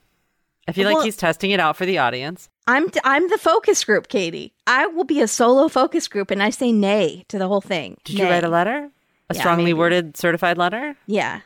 I 0.68 0.74
feel 0.74 0.88
Well- 0.90 0.98
like 0.98 1.06
he's 1.06 1.16
testing 1.16 1.52
it 1.52 1.62
out 1.62 1.78
for 1.78 1.86
the 1.86 2.00
audience. 2.00 2.50
I'm 2.68 2.88
I'm 3.04 3.30
the 3.30 3.38
focus 3.38 3.84
group, 3.84 4.08
Katie. 4.08 4.54
I 4.66 4.88
will 4.88 5.04
be 5.04 5.22
a 5.22 5.28
solo 5.28 5.68
focus 5.68 6.08
group, 6.08 6.32
and 6.32 6.42
I 6.42 6.50
say 6.50 6.72
nay 6.72 7.26
to 7.28 7.38
the 7.38 7.48
whole 7.48 7.62
thing. 7.62 7.98
Did 8.06 8.20
you 8.20 8.26
write 8.26 8.44
a 8.44 8.50
letter? 8.50 8.90
A 9.30 9.36
Yeah, 9.36 9.40
strongly 9.42 9.66
maybe. 9.66 9.74
worded 9.74 10.18
certified 10.18 10.58
letter? 10.58 10.96
Yeah. 11.08 11.42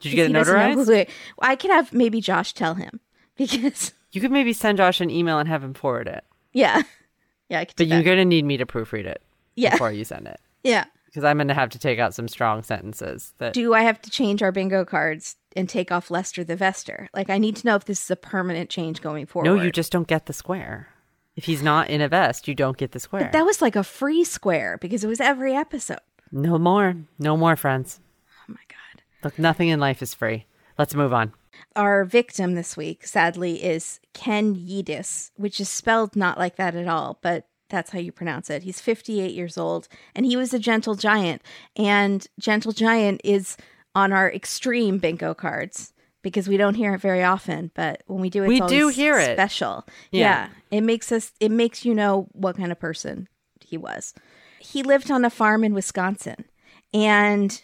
Did 0.00 0.10
you 0.12 0.16
get 0.16 0.24
it 0.24 0.28
He 0.28 0.32
doesn't 0.34 0.54
know 0.56 0.84
notarized? 0.84 1.08
I 1.40 1.56
could 1.56 1.70
have 1.70 1.92
maybe 1.92 2.20
Josh 2.20 2.52
tell 2.52 2.74
him 2.74 3.00
because 3.36 3.92
You 4.12 4.20
could 4.20 4.30
maybe 4.32 4.52
send 4.52 4.78
Josh 4.78 5.00
an 5.00 5.10
email 5.10 5.38
and 5.38 5.48
have 5.48 5.62
him 5.64 5.74
forward 5.74 6.08
it. 6.08 6.24
yeah, 6.52 6.82
yeah, 7.48 7.60
I 7.60 7.64
could 7.64 7.76
do 7.76 7.84
But 7.86 7.94
you're 7.94 8.02
to 8.16 8.24
need 8.24 8.44
me 8.44 8.56
to 8.58 8.66
proofread 8.66 9.06
it 9.06 9.22
Yeah. 9.56 9.70
before 9.72 9.92
you 9.92 10.04
send 10.04 10.26
it. 10.26 10.40
yeah. 10.64 10.84
Because 11.06 11.24
I'm 11.24 11.38
going 11.38 11.48
to 11.48 11.54
have 11.54 11.70
to 11.70 11.78
take 11.78 11.98
out 11.98 12.12
some 12.14 12.28
strong 12.28 12.62
sentences 12.62 13.32
that 13.38 13.54
Do 13.54 13.72
I 13.72 13.82
have 13.82 14.00
to 14.02 14.10
change 14.10 14.42
our 14.42 14.52
bingo 14.52 14.84
cards 14.84 15.36
and 15.58 15.68
take 15.68 15.92
off 15.92 16.10
Lester 16.10 16.44
the 16.44 16.56
Vester? 16.56 17.08
Like, 17.12 17.28
I 17.28 17.38
need 17.38 17.56
to 17.56 17.66
know 17.66 17.74
if 17.74 17.84
this 17.84 18.02
is 18.02 18.10
a 18.10 18.16
permanent 18.16 18.70
change 18.70 19.02
going 19.02 19.26
forward. 19.26 19.46
No, 19.48 19.62
you 19.62 19.70
just 19.70 19.92
don't 19.92 20.06
get 20.08 20.26
the 20.26 20.32
square. 20.32 20.88
If 21.36 21.44
he's 21.44 21.62
not 21.62 21.88
in 21.90 22.00
a 22.00 22.08
vest, 22.08 22.48
you 22.48 22.54
don't 22.54 22.76
get 22.76 22.92
the 22.92 22.98
square. 23.00 23.30
That 23.32 23.46
was 23.46 23.62
like 23.62 23.76
a 23.76 23.84
free 23.84 24.24
square 24.24 24.78
because 24.80 25.04
it 25.04 25.08
was 25.08 25.20
every 25.20 25.54
episode. 25.54 26.00
no 26.32 26.58
more. 26.58 26.94
No 27.18 27.36
more, 27.36 27.54
friends. 27.56 28.00
Oh 28.48 28.52
my 28.52 28.60
god. 28.68 29.02
Look, 29.22 29.38
nothing 29.38 29.68
in 29.68 29.78
life 29.78 30.02
is 30.02 30.14
free. 30.14 30.46
Let's 30.78 30.94
move 30.94 31.12
on. 31.12 31.32
Our 31.76 32.04
victim 32.04 32.54
this 32.54 32.76
week, 32.76 33.06
sadly, 33.06 33.62
is 33.62 34.00
Ken 34.14 34.54
Juedes, 34.56 35.30
which 35.36 35.60
is 35.60 35.68
spelled 35.68 36.16
not 36.16 36.38
like 36.38 36.56
that 36.56 36.74
at 36.74 36.88
all, 36.88 37.18
but 37.22 37.46
that's 37.68 37.90
how 37.90 37.98
you 37.98 38.10
pronounce 38.12 38.50
it. 38.50 38.62
He's 38.62 38.80
58 38.80 39.34
years 39.34 39.58
old 39.58 39.88
and 40.14 40.24
he 40.24 40.36
was 40.36 40.54
a 40.54 40.58
gentle 40.58 40.94
giant. 40.94 41.42
And 41.76 42.26
gentle 42.38 42.72
giant 42.72 43.20
is 43.24 43.56
on 43.94 44.12
our 44.12 44.30
extreme 44.32 44.98
bingo 44.98 45.34
cards 45.34 45.92
because 46.22 46.48
we 46.48 46.56
don't 46.56 46.74
hear 46.74 46.94
it 46.94 47.00
very 47.00 47.22
often, 47.22 47.70
but 47.74 48.02
when 48.06 48.20
we 48.20 48.28
do 48.30 48.42
it, 48.44 48.48
We 48.48 48.60
do 48.60 48.88
hear 48.88 49.18
it. 49.18 49.36
special. 49.36 49.86
Yeah. 50.10 50.20
yeah. 50.20 50.48
It 50.70 50.80
makes 50.82 51.10
us, 51.12 51.32
it 51.40 51.50
makes 51.50 51.84
you 51.84 51.94
know 51.94 52.28
what 52.32 52.56
kind 52.56 52.72
of 52.72 52.78
person 52.78 53.28
he 53.60 53.76
was. 53.76 54.14
He 54.58 54.82
lived 54.82 55.10
on 55.10 55.24
a 55.24 55.30
farm 55.30 55.62
in 55.64 55.74
Wisconsin 55.74 56.44
and 56.92 57.60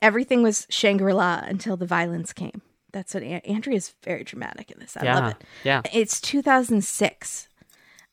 everything 0.00 0.42
was 0.42 0.66
Shangri 0.70 1.12
La 1.12 1.42
until 1.44 1.76
the 1.76 1.86
violence 1.86 2.32
came. 2.32 2.62
That's 2.92 3.12
what 3.12 3.22
Andrea 3.22 3.76
is 3.76 3.94
very 4.02 4.24
dramatic 4.24 4.70
in 4.70 4.78
this. 4.80 4.96
I 4.96 5.04
Yeah, 5.04 5.14
love 5.18 5.30
it. 5.32 5.44
yeah. 5.62 5.82
It's 5.92 6.20
2006. 6.22 7.47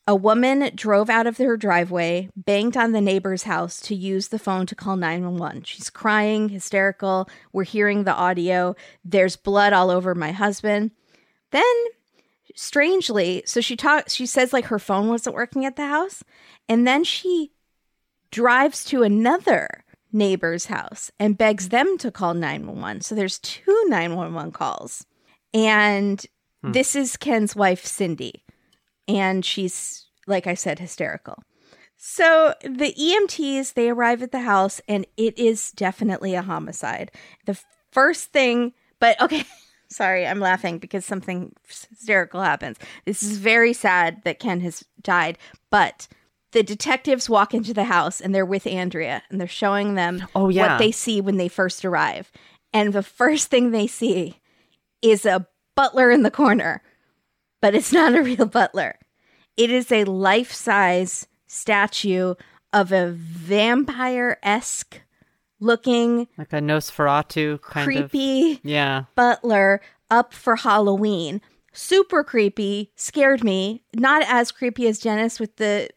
A 0.08 0.16
woman 0.16 0.70
drove 0.76 1.10
out 1.10 1.26
of 1.26 1.38
her 1.40 1.58
driveway, 1.58 2.30
banged 2.36 2.78
on 2.78 2.92
the 2.92 3.02
neighbor's 3.02 3.44
house 3.44 3.80
to 3.82 3.96
use 3.96 4.28
the 4.28 4.38
phone 4.38 4.68
to 4.68 4.76
call 4.76 4.98
911. 4.98 5.64
She's 5.64 5.90
crying, 5.90 6.50
hysterical. 6.50 7.28
We're 7.52 7.64
hearing 7.64 8.04
the 8.04 8.14
audio. 8.14 8.76
There's 9.04 9.36
blood 9.36 9.74
all 9.74 9.90
over 9.90 10.14
my 10.14 10.32
husband. 10.32 10.92
Then 11.50 11.64
strangely, 12.54 13.42
so 13.46 13.62
she 13.62 13.76
talks 13.76 14.14
she 14.14 14.26
says 14.26 14.54
like 14.54 14.66
her 14.66 14.80
phone 14.80 15.08
wasn't 15.08 15.36
working 15.36 15.66
at 15.66 15.76
the 15.76 15.88
house, 15.88 16.24
and 16.70 16.88
then 16.88 17.04
she 17.04 17.52
drives 18.30 18.86
to 18.86 19.02
another 19.02 19.86
neighbor's 20.12 20.66
house 20.66 21.12
and 21.20 21.38
begs 21.38 21.70
them 21.70 21.98
to 21.98 22.12
call 22.12 22.34
911. 22.34 23.02
So 23.02 23.16
there's 23.16 23.40
two 23.40 23.86
911 23.88 24.52
calls. 24.52 25.06
And 25.54 26.24
hmm. 26.64 26.72
this 26.72 26.96
is 26.96 27.18
Ken's 27.18 27.56
wife, 27.56 27.86
Cindy. 27.86 28.45
And 29.08 29.46
she's, 29.46 30.06
like 30.28 30.48
I 30.48 30.54
said, 30.54 30.80
hysterical. 30.80 31.42
So 31.98 32.54
the 32.62 32.94
EMTs, 32.94 33.74
they 33.74 33.90
arrive 33.90 34.22
at 34.22 34.32
the 34.32 34.42
house 34.42 34.82
and 34.88 35.06
it 35.18 35.38
is 35.40 35.72
definitely 35.72 36.36
a 36.36 36.42
homicide. 36.42 37.12
The 37.46 37.60
first 37.92 38.32
thing, 38.32 38.74
but 39.00 39.20
okay, 39.22 39.44
sorry, 39.90 40.28
I'm 40.28 40.40
laughing 40.40 40.78
because 40.78 41.06
something 41.06 41.54
hysterical 41.68 42.42
happens. 42.42 42.78
This 43.06 43.24
is 43.24 43.38
very 43.38 43.74
sad 43.74 44.22
that 44.24 44.40
Ken 44.40 44.60
has 44.62 44.84
died, 45.02 45.38
but 45.70 46.08
the 46.52 46.64
detectives 46.64 47.30
walk 47.30 47.54
into 47.54 47.74
the 47.74 47.84
house 47.86 48.22
and 48.22 48.34
they're 48.34 48.46
with 48.46 48.68
Andrea 48.68 49.24
and 49.30 49.40
they're 49.40 49.48
showing 49.48 49.96
them 49.96 50.26
Oh, 50.36 50.50
yeah. 50.50 50.74
what 50.74 50.80
they 50.80 50.92
see 50.92 51.22
when 51.22 51.38
they 51.38 51.48
first 51.48 51.84
arrive. 51.86 52.32
And 52.74 52.94
the 52.94 53.04
first 53.04 53.50
thing 53.50 53.72
they 53.72 53.88
see 53.88 54.40
is 55.02 55.26
a 55.26 55.48
butler 55.76 56.12
in 56.12 56.24
the 56.24 56.32
corner, 56.32 56.82
but 57.62 57.76
it's 57.76 57.92
not 57.94 58.16
a 58.16 58.22
real 58.24 58.46
butler. 58.46 58.98
It 59.58 59.70
is 59.72 59.92
a 59.92 60.04
life 60.04 60.52
size 60.52 61.28
statue 61.48 62.36
of 62.74 62.92
a 62.92 63.12
vampire 63.12 64.38
esque 64.44 65.02
looking, 65.60 66.28
Like 66.38 66.52
a 66.54 66.58
Nosferatu 66.60 67.62
kind 67.62 67.90
of. 67.98 68.12
creepy 68.12 68.60
Yeah. 68.64 69.06
butler 69.16 69.82
up 70.12 70.34
for 70.34 70.58
Halloween. 70.58 71.42
Super 71.72 72.24
creepy, 72.24 72.92
scared 72.96 73.44
me. 73.44 73.84
Not 73.96 74.24
as 74.28 74.52
creepy 74.52 74.88
as 74.88 75.00
Janice 75.00 75.40
with 75.40 75.56
the 75.58 75.90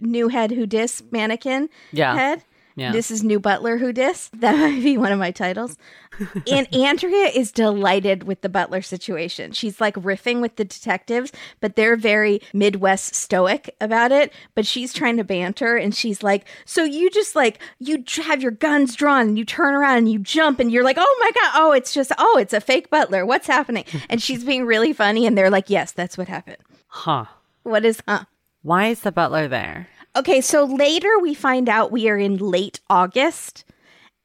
new 0.00 0.28
head 0.28 0.50
who 0.52 0.66
dis 0.66 1.02
mannequin 1.10 1.68
Yeah. 1.92 2.14
head. 2.14 2.44
Yeah. 2.78 2.92
This 2.92 3.10
is 3.10 3.24
new 3.24 3.40
butler 3.40 3.78
who 3.78 3.92
dis. 3.92 4.30
That 4.38 4.56
might 4.56 4.82
be 4.82 4.96
one 4.96 5.10
of 5.10 5.18
my 5.18 5.32
titles. 5.32 5.76
and 6.50 6.72
Andrea 6.72 7.26
is 7.26 7.50
delighted 7.50 8.22
with 8.22 8.40
the 8.40 8.48
butler 8.48 8.82
situation. 8.82 9.50
She's 9.52 9.80
like 9.80 9.94
riffing 9.94 10.40
with 10.40 10.56
the 10.56 10.64
detectives, 10.64 11.32
but 11.60 11.74
they're 11.74 11.96
very 11.96 12.40
Midwest 12.52 13.16
stoic 13.16 13.74
about 13.80 14.12
it. 14.12 14.32
But 14.54 14.64
she's 14.64 14.92
trying 14.92 15.16
to 15.16 15.24
banter 15.24 15.76
and 15.76 15.94
she's 15.94 16.22
like, 16.22 16.44
So 16.64 16.84
you 16.84 17.10
just 17.10 17.34
like, 17.34 17.58
you 17.80 18.04
have 18.24 18.42
your 18.42 18.52
guns 18.52 18.94
drawn 18.94 19.28
and 19.28 19.38
you 19.38 19.44
turn 19.44 19.74
around 19.74 19.98
and 19.98 20.12
you 20.12 20.20
jump 20.20 20.60
and 20.60 20.70
you're 20.70 20.84
like, 20.84 20.98
Oh 20.98 21.16
my 21.20 21.30
God. 21.32 21.52
Oh, 21.56 21.72
it's 21.72 21.92
just, 21.92 22.12
oh, 22.16 22.38
it's 22.38 22.52
a 22.52 22.60
fake 22.60 22.90
butler. 22.90 23.26
What's 23.26 23.46
happening? 23.46 23.84
And 24.08 24.22
she's 24.22 24.44
being 24.44 24.64
really 24.64 24.92
funny. 24.92 25.26
And 25.26 25.36
they're 25.36 25.50
like, 25.50 25.68
Yes, 25.68 25.92
that's 25.92 26.16
what 26.16 26.28
happened. 26.28 26.58
Huh. 26.86 27.26
What 27.64 27.84
is, 27.84 28.00
huh? 28.06 28.24
Why 28.62 28.86
is 28.86 29.00
the 29.00 29.12
butler 29.12 29.48
there? 29.48 29.88
Okay, 30.18 30.40
so 30.40 30.64
later 30.64 31.08
we 31.22 31.32
find 31.32 31.68
out 31.68 31.92
we 31.92 32.08
are 32.08 32.18
in 32.18 32.38
late 32.38 32.80
August. 32.90 33.64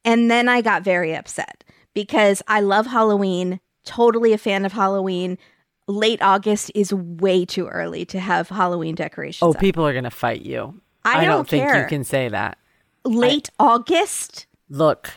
And 0.04 0.28
then 0.28 0.48
I 0.48 0.60
got 0.60 0.82
very 0.82 1.14
upset 1.14 1.62
because 1.94 2.42
I 2.48 2.60
love 2.60 2.86
Halloween, 2.86 3.60
totally 3.84 4.32
a 4.32 4.38
fan 4.38 4.64
of 4.64 4.72
Halloween. 4.72 5.38
Late 5.86 6.20
August 6.20 6.72
is 6.74 6.92
way 6.92 7.44
too 7.44 7.68
early 7.68 8.04
to 8.06 8.18
have 8.18 8.48
Halloween 8.48 8.96
decorations. 8.96 9.46
Oh, 9.46 9.52
up. 9.52 9.60
people 9.60 9.86
are 9.86 9.92
going 9.92 10.04
to 10.04 10.10
fight 10.10 10.42
you. 10.42 10.80
I 11.04 11.24
don't 11.24 11.48
think 11.48 11.64
care. 11.64 11.82
you 11.82 11.86
can 11.86 12.02
say 12.02 12.28
that. 12.28 12.58
late 13.04 13.50
August? 13.60 14.46
Look, 14.68 15.10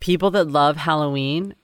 people 0.00 0.30
that 0.30 0.48
love 0.48 0.78
Halloween, 0.78 1.54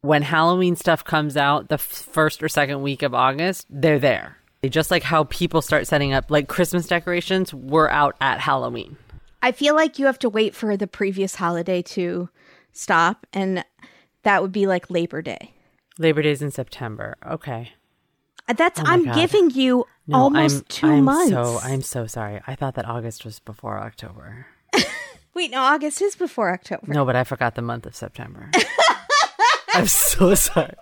when 0.00 0.22
Halloween 0.22 0.76
stuff 0.76 1.04
comes 1.04 1.36
out 1.36 1.68
the 1.68 1.74
f- 1.74 1.80
first 1.80 2.42
or 2.42 2.48
second 2.48 2.80
week 2.80 3.02
of 3.02 3.12
August, 3.12 3.66
they're 3.68 3.98
there. 3.98 4.38
Just 4.68 4.92
like 4.92 5.02
how 5.02 5.24
people 5.24 5.60
start 5.60 5.88
setting 5.88 6.12
up 6.12 6.30
like 6.30 6.46
Christmas 6.46 6.86
decorations, 6.86 7.52
we're 7.52 7.88
out 7.88 8.14
at 8.20 8.38
Halloween. 8.38 8.96
I 9.42 9.50
feel 9.50 9.74
like 9.74 9.98
you 9.98 10.06
have 10.06 10.20
to 10.20 10.28
wait 10.28 10.54
for 10.54 10.76
the 10.76 10.86
previous 10.86 11.34
holiday 11.34 11.82
to 11.82 12.28
stop, 12.72 13.26
and 13.32 13.64
that 14.22 14.40
would 14.40 14.52
be 14.52 14.68
like 14.68 14.88
Labor 14.88 15.20
Day. 15.20 15.52
Labor 15.98 16.22
Day's 16.22 16.42
in 16.42 16.52
September. 16.52 17.16
Okay. 17.28 17.72
That's 18.46 18.78
Oh 18.78 18.84
I'm 18.86 19.04
God. 19.04 19.14
giving 19.16 19.50
you 19.50 19.84
No, 20.06 20.16
almost 20.16 20.58
I'm, 20.58 20.64
2 20.68 20.86
I'm 20.86 21.04
months. 21.06 21.30
So 21.30 21.58
I'm 21.60 21.82
so 21.82 22.06
sorry. 22.06 22.40
I 22.46 22.54
thought 22.54 22.76
that 22.76 22.86
August 22.86 23.24
was 23.24 23.40
before 23.40 23.80
October. 23.80 24.46
Wait, 25.34 25.50
no, 25.50 25.58
August 25.60 26.00
is 26.00 26.14
before 26.14 26.52
October. 26.52 26.86
No, 26.86 27.04
but 27.04 27.16
I 27.16 27.24
forgot 27.24 27.56
the 27.56 27.62
month 27.62 27.84
of 27.84 27.96
September. 27.96 28.48
I'm 29.74 29.88
so 29.88 30.36
sorry. 30.36 30.74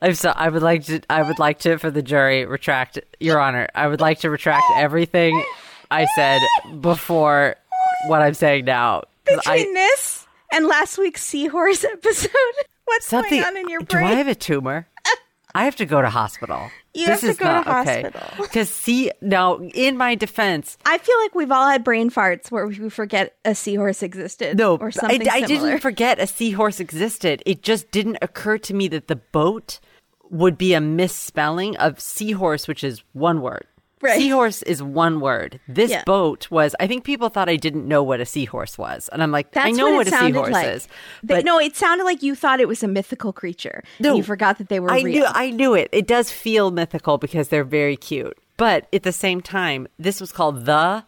I'm 0.00 0.14
so. 0.14 0.32
I 0.34 0.48
would 0.48 0.62
like 0.62 0.84
to. 0.84 1.00
I 1.10 1.22
would 1.22 1.38
like 1.38 1.60
to, 1.60 1.78
for 1.78 1.90
the 1.90 2.02
jury, 2.02 2.46
retract. 2.46 2.98
Your 3.20 3.40
Honor, 3.40 3.68
I 3.74 3.88
would 3.88 4.00
like 4.00 4.20
to 4.20 4.30
retract 4.30 4.64
everything 4.76 5.42
I 5.90 6.06
said 6.14 6.40
before 6.80 7.56
what 8.06 8.22
I'm 8.22 8.34
saying 8.34 8.64
now. 8.64 9.02
Between 9.24 9.40
I 9.46 9.72
this 9.72 10.26
and 10.52 10.66
last 10.66 10.98
week's 10.98 11.24
seahorse 11.24 11.84
episode, 11.84 12.30
what's 12.84 13.08
something. 13.08 13.40
going 13.40 13.44
on 13.44 13.56
in 13.56 13.68
your 13.68 13.80
brain? 13.80 14.06
do? 14.06 14.12
I 14.12 14.14
have 14.14 14.28
a 14.28 14.34
tumor? 14.34 14.86
I 15.54 15.64
have 15.64 15.76
to 15.76 15.86
go 15.86 16.00
to 16.00 16.10
hospital. 16.10 16.70
You 16.94 17.06
this 17.06 17.22
have 17.22 17.36
to 17.36 17.42
go 17.42 17.46
to 17.46 17.52
not 17.52 17.86
okay. 17.86 18.02
hospital. 18.02 18.44
Because 18.44 18.68
see, 18.68 19.10
now 19.20 19.58
in 19.58 19.96
my 19.96 20.14
defense, 20.14 20.78
I 20.84 20.98
feel 20.98 21.18
like 21.18 21.34
we've 21.34 21.50
all 21.50 21.68
had 21.68 21.82
brain 21.82 22.10
farts 22.10 22.50
where 22.50 22.66
we 22.66 22.90
forget 22.90 23.36
a 23.44 23.54
seahorse 23.54 24.02
existed. 24.02 24.58
No, 24.58 24.76
or 24.76 24.88
I, 24.88 24.90
something 24.90 25.28
I 25.28 25.40
similar. 25.40 25.70
didn't 25.70 25.80
forget 25.80 26.20
a 26.20 26.26
seahorse 26.26 26.80
existed. 26.80 27.42
It 27.46 27.62
just 27.62 27.90
didn't 27.90 28.18
occur 28.22 28.58
to 28.58 28.74
me 28.74 28.88
that 28.88 29.08
the 29.08 29.16
boat 29.16 29.80
would 30.30 30.58
be 30.58 30.74
a 30.74 30.80
misspelling 30.80 31.76
of 31.76 32.00
seahorse, 32.00 32.68
which 32.68 32.84
is 32.84 33.02
one 33.12 33.40
word. 33.40 33.66
Right. 34.00 34.16
Seahorse 34.16 34.62
is 34.62 34.80
one 34.80 35.18
word. 35.18 35.58
This 35.66 35.90
Yeah. 35.90 36.04
boat 36.04 36.48
was. 36.52 36.76
I 36.78 36.86
think 36.86 37.02
people 37.02 37.28
thought 37.30 37.48
I 37.48 37.56
didn't 37.56 37.88
know 37.88 38.02
what 38.04 38.20
a 38.20 38.26
seahorse 38.26 38.78
was, 38.78 39.08
and 39.12 39.22
I'm 39.24 39.32
like, 39.32 39.50
That's 39.50 39.66
I 39.66 39.70
know 39.72 39.86
what, 39.90 40.06
what, 40.06 40.06
a 40.06 40.10
seahorse 40.10 40.52
like. 40.52 40.68
is. 40.68 40.88
But 41.24 41.44
no, 41.44 41.58
it 41.58 41.74
sounded 41.74 42.04
like 42.04 42.22
you 42.22 42.36
thought 42.36 42.60
it 42.60 42.68
was 42.68 42.84
a 42.84 42.88
mythical 42.88 43.32
creature. 43.32 43.82
No. 43.98 44.10
and 44.10 44.18
you 44.18 44.22
forgot 44.22 44.58
that 44.58 44.68
they 44.68 44.78
were 44.78 44.90
I 44.92 45.00
real. 45.00 45.22
knew 45.22 45.24
I 45.26 45.50
knew 45.50 45.74
it. 45.74 45.88
It 45.90 46.06
does 46.06 46.30
feel 46.30 46.70
mythical 46.70 47.18
because 47.18 47.48
they're 47.48 47.64
very 47.64 47.96
cute. 47.96 48.38
But 48.56 48.86
at 48.92 49.02
the 49.02 49.12
same 49.12 49.40
time, 49.40 49.88
this 49.98 50.20
was 50.20 50.30
called 50.30 50.64
the 50.64 51.04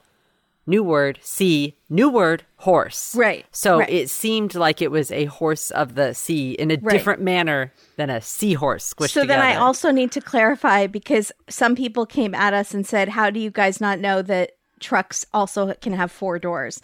new 0.67 0.83
word 0.83 1.19
sea 1.23 1.77
new 1.89 2.09
word 2.09 2.45
horse. 2.59 3.15
Right, 3.17 3.45
So 3.51 3.79
right. 3.81 3.91
it 3.91 4.11
seemed 4.11 4.55
like 4.55 4.81
it 4.81 4.91
was 4.91 5.11
a 5.11 5.25
horse 5.25 5.71
of 5.73 5.95
the 5.97 6.15
sea 6.15 6.53
in 6.53 6.71
a 6.71 6.75
Right. 6.77 6.93
different 6.93 7.21
manner 7.21 7.73
than 7.97 8.11
a 8.11 8.21
seahorse 8.21 8.95
squished 8.95 9.11
so 9.11 9.23
together. 9.23 9.41
then 9.41 9.41
I 9.41 9.57
also 9.57 9.91
need 9.91 10.13
to 10.13 10.21
clarify 10.21 10.87
because 10.87 11.33
some 11.49 11.75
people 11.75 12.07
came 12.07 12.35
at 12.35 12.55
us 12.55 12.73
and 12.75 12.87
said, 12.87 13.09
"How 13.11 13.31
do 13.31 13.41
you 13.41 13.51
guys 13.51 13.81
not 13.81 13.99
know 13.99 14.23
that 14.23 14.53
trucks 14.79 15.27
also 15.35 15.73
can 15.81 15.93
have 15.95 16.13
four 16.13 16.39
doors?" 16.39 16.81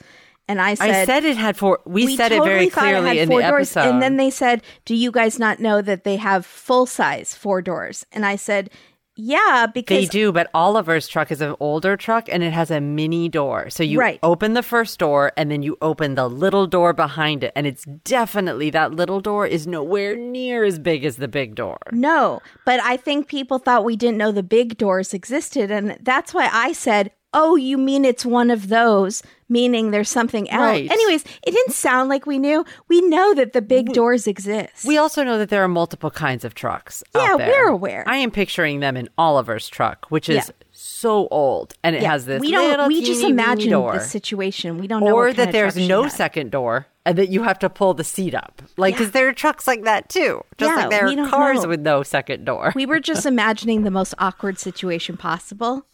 And 0.49 0.61
I 0.61 0.75
said, 0.75 0.90
I 0.90 1.04
said 1.04 1.25
it 1.25 1.37
had 1.37 1.56
four. 1.56 1.80
We, 1.85 2.06
we 2.06 2.16
said 2.16 2.28
totally 2.28 2.49
it 2.49 2.52
very 2.52 2.66
it 2.66 2.73
clearly 2.73 3.09
had 3.09 3.16
in 3.18 3.28
four 3.28 3.42
the 3.42 3.49
doors. 3.49 3.76
episode. 3.76 3.90
And 3.90 4.02
then 4.02 4.16
they 4.16 4.30
said, 4.30 4.62
"Do 4.85 4.95
you 4.95 5.11
guys 5.12 5.38
not 5.38 5.59
know 5.61 5.83
that 5.83 6.04
they 6.04 6.16
have 6.16 6.47
full 6.47 6.87
size 6.87 7.35
four 7.35 7.61
doors?" 7.62 8.06
And 8.12 8.25
I 8.25 8.37
said, 8.37 8.71
"Yeah, 9.17 9.67
because 9.73 9.97
They 9.97 10.07
do, 10.07 10.31
but 10.31 10.51
Oliver's 10.53 11.09
truck 11.09 11.31
is 11.33 11.41
an 11.41 11.57
older 11.59 11.97
truck 11.97 12.29
and 12.31 12.43
it 12.43 12.53
has 12.53 12.71
a 12.71 12.81
mini 12.81 13.29
door. 13.29 13.71
So 13.71 13.83
you 13.83 13.99
Right. 13.99 14.19
open 14.23 14.53
the 14.53 14.63
first 14.63 14.99
door 14.99 15.33
and 15.37 15.51
then 15.51 15.63
you 15.63 15.77
open 15.81 16.15
the 16.15 16.29
little 16.29 16.67
door 16.67 16.93
behind 16.93 17.43
it. 17.43 17.53
And 17.57 17.67
it's 17.67 17.85
definitely 18.05 18.69
that 18.71 18.93
little 18.95 19.21
door 19.21 19.47
is 19.47 19.67
nowhere 19.67 20.15
near 20.17 20.65
as 20.65 20.79
big 20.79 21.05
as 21.05 21.17
the 21.17 21.29
big 21.29 21.55
door. 21.55 21.79
No, 21.93 22.41
but 22.65 22.79
I 22.83 22.97
think 22.99 23.27
people 23.27 23.59
thought 23.59 23.85
we 23.85 23.97
didn't 23.97 24.19
know 24.19 24.33
the 24.33 24.43
big 24.43 24.77
doors 24.77 25.15
existed. 25.15 25.71
And 25.71 25.97
that's 26.03 26.35
why 26.35 26.51
I 26.53 26.73
said, 26.73 27.11
Oh, 27.38 27.55
you 27.55 27.76
mean 27.76 28.07
it's 28.07 28.25
one 28.25 28.50
of 28.50 28.69
those, 28.69 29.23
meaning 29.50 29.90
there's 29.90 30.09
something 30.09 30.49
else. 30.50 30.62
Right. 30.62 30.90
Anyways, 30.90 31.23
it 31.47 31.50
didn't 31.50 31.75
sound 31.75 32.09
like 32.09 32.25
we 32.25 32.38
knew. 32.38 32.64
We 32.88 33.02
know 33.02 33.35
that 33.35 33.52
the 33.52 33.61
big 33.61 33.93
doors 33.93 34.26
exist. 34.26 34.87
We 34.87 34.97
also 34.97 35.23
know 35.23 35.37
that 35.37 35.50
there 35.50 35.62
are 35.62 35.69
multiple 35.69 36.11
kinds 36.11 36.45
of 36.47 36.55
trucks. 36.55 37.05
Yeah, 37.14 37.33
out 37.33 37.38
there. 37.38 37.49
we're 37.49 37.69
aware. 37.69 38.05
I 38.07 38.16
am 38.16 38.31
picturing 38.31 38.81
them 38.81 38.97
in 38.97 39.11
Oliver's 39.19 39.69
truck, 39.69 40.07
which 40.09 40.31
is 40.31 40.37
Yeah. 40.49 40.55
so 40.73 41.28
old 41.31 41.75
and 41.85 41.95
it 41.95 42.00
Yeah, 42.02 42.12
has 42.12 42.25
this 42.25 42.40
we 42.40 42.50
don't. 42.50 42.88
We 42.88 43.02
just 43.05 43.23
imagine 43.23 43.71
door. 43.71 43.93
the 43.93 44.00
situation. 44.00 44.78
We 44.78 44.87
don't 44.87 45.05
know. 45.05 45.14
or 45.14 45.33
that 45.35 45.52
there's 45.52 45.76
no 45.76 46.09
second 46.09 46.50
door 46.50 46.87
and 47.05 47.19
that 47.19 47.28
you 47.28 47.43
have 47.43 47.59
to 47.61 47.69
pull 47.69 47.93
the 47.95 48.02
seat 48.02 48.35
up. 48.35 48.62
Like, 48.78 48.95
because 48.95 49.09
Yeah. 49.09 49.12
there 49.12 49.28
are 49.28 49.33
trucks 49.33 49.66
like 49.66 49.85
that 49.85 50.09
too. 50.09 50.43
Just 50.59 50.71
Yeah, 50.71 50.76
like 50.87 50.90
there 50.90 51.07
are 51.07 51.28
cars 51.28 51.62
know. 51.62 51.69
with 51.69 51.81
no 51.81 52.02
second 52.02 52.45
door. 52.47 52.73
We 52.75 52.87
were 52.87 52.99
just 52.99 53.26
imagining 53.35 53.83
the 53.85 53.90
most 53.90 54.14
awkward 54.19 54.59
situation 54.59 55.16
possible. 55.19 55.85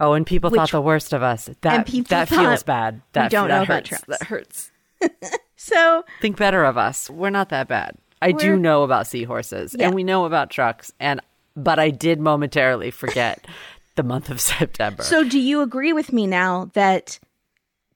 Oh, 0.00 0.14
and 0.14 0.26
people 0.26 0.50
thought 0.50 0.70
the 0.70 0.80
worst 0.80 1.12
of 1.12 1.22
us. 1.22 1.48
That 1.60 1.86
people 1.86 2.08
that 2.08 2.28
feels 2.28 2.62
bad. 2.62 2.94
we 2.96 3.00
That 3.12 3.30
don't 3.30 3.48
that 3.48 3.58
know 3.68 3.74
hurts. 3.74 3.88
trucks. 3.88 4.04
That 4.08 4.22
hurts. 4.24 4.70
So 5.56 6.04
Think 6.22 6.36
better 6.38 6.64
of 6.64 6.78
us. 6.78 7.10
We're 7.10 7.28
not 7.30 7.50
that 7.50 7.68
bad. 7.68 7.96
I 8.22 8.32
do 8.32 8.56
know 8.56 8.82
about 8.82 9.06
seahorses 9.06 9.76
Yeah. 9.78 9.86
and 9.86 9.94
we 9.94 10.04
know 10.04 10.24
about 10.24 10.50
trucks 10.50 10.90
and 10.98 11.20
but 11.54 11.78
I 11.78 11.90
did 11.90 12.18
momentarily 12.18 12.90
forget 12.90 13.46
the 13.96 14.02
month 14.02 14.30
of 14.30 14.40
September. 14.40 15.02
So, 15.02 15.22
do 15.24 15.38
you 15.38 15.60
agree 15.60 15.92
with 15.92 16.12
me 16.14 16.26
now 16.26 16.70
that 16.74 17.18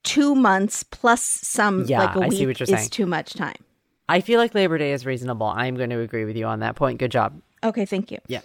two 0.02 0.34
months 0.34 0.82
plus 0.82 1.22
some 1.22 1.84
Yeah, 1.86 2.00
like 2.04 2.16
a 2.16 2.18
I 2.20 2.28
week 2.28 2.38
see 2.38 2.46
what 2.46 2.60
you're 2.60 2.64
is 2.64 2.70
saying. 2.80 2.88
too 2.90 3.06
much 3.06 3.32
time? 3.34 3.56
I 4.08 4.20
feel 4.20 4.38
like 4.38 4.54
Labor 4.54 4.76
Day 4.76 4.92
is 4.92 5.06
reasonable. 5.06 5.46
I'm 5.46 5.76
going 5.76 5.90
to 5.90 6.00
agree 6.00 6.26
with 6.26 6.36
you 6.36 6.44
on 6.46 6.60
that 6.60 6.76
point. 6.76 6.98
Good 6.98 7.12
job. 7.12 7.40
Okay, 7.62 7.86
thank 7.86 8.10
you. 8.10 8.18
Yeah. 8.26 8.40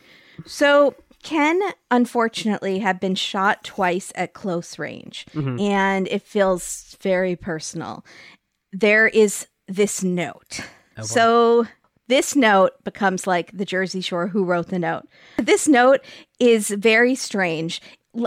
So, 0.46 0.96
Ken 1.24 1.60
unfortunately 1.92 2.80
had 2.80 3.00
been 3.00 3.16
shot 3.16 3.64
twice 3.64 4.12
at 4.16 4.34
close 4.34 4.80
range, 4.80 5.26
Mm-hmm. 5.34 5.60
and 5.60 6.08
it 6.08 6.22
feels 6.22 6.96
very 7.02 7.36
personal. 7.36 8.06
There 8.72 9.08
is 9.08 9.48
this 9.68 10.04
note. 10.04 10.62
Oh, 10.98 11.04
so, 11.04 11.68
this 12.08 12.36
note 12.36 12.72
becomes 12.84 13.28
like 13.28 13.52
the 13.56 13.66
Jersey 13.66 14.02
Shore 14.02 14.28
who 14.28 14.44
wrote 14.44 14.68
the 14.68 14.80
note. 14.80 15.08
This 15.38 15.68
note 15.68 16.02
is 16.40 16.70
very 16.70 17.16
strange. 17.16 17.82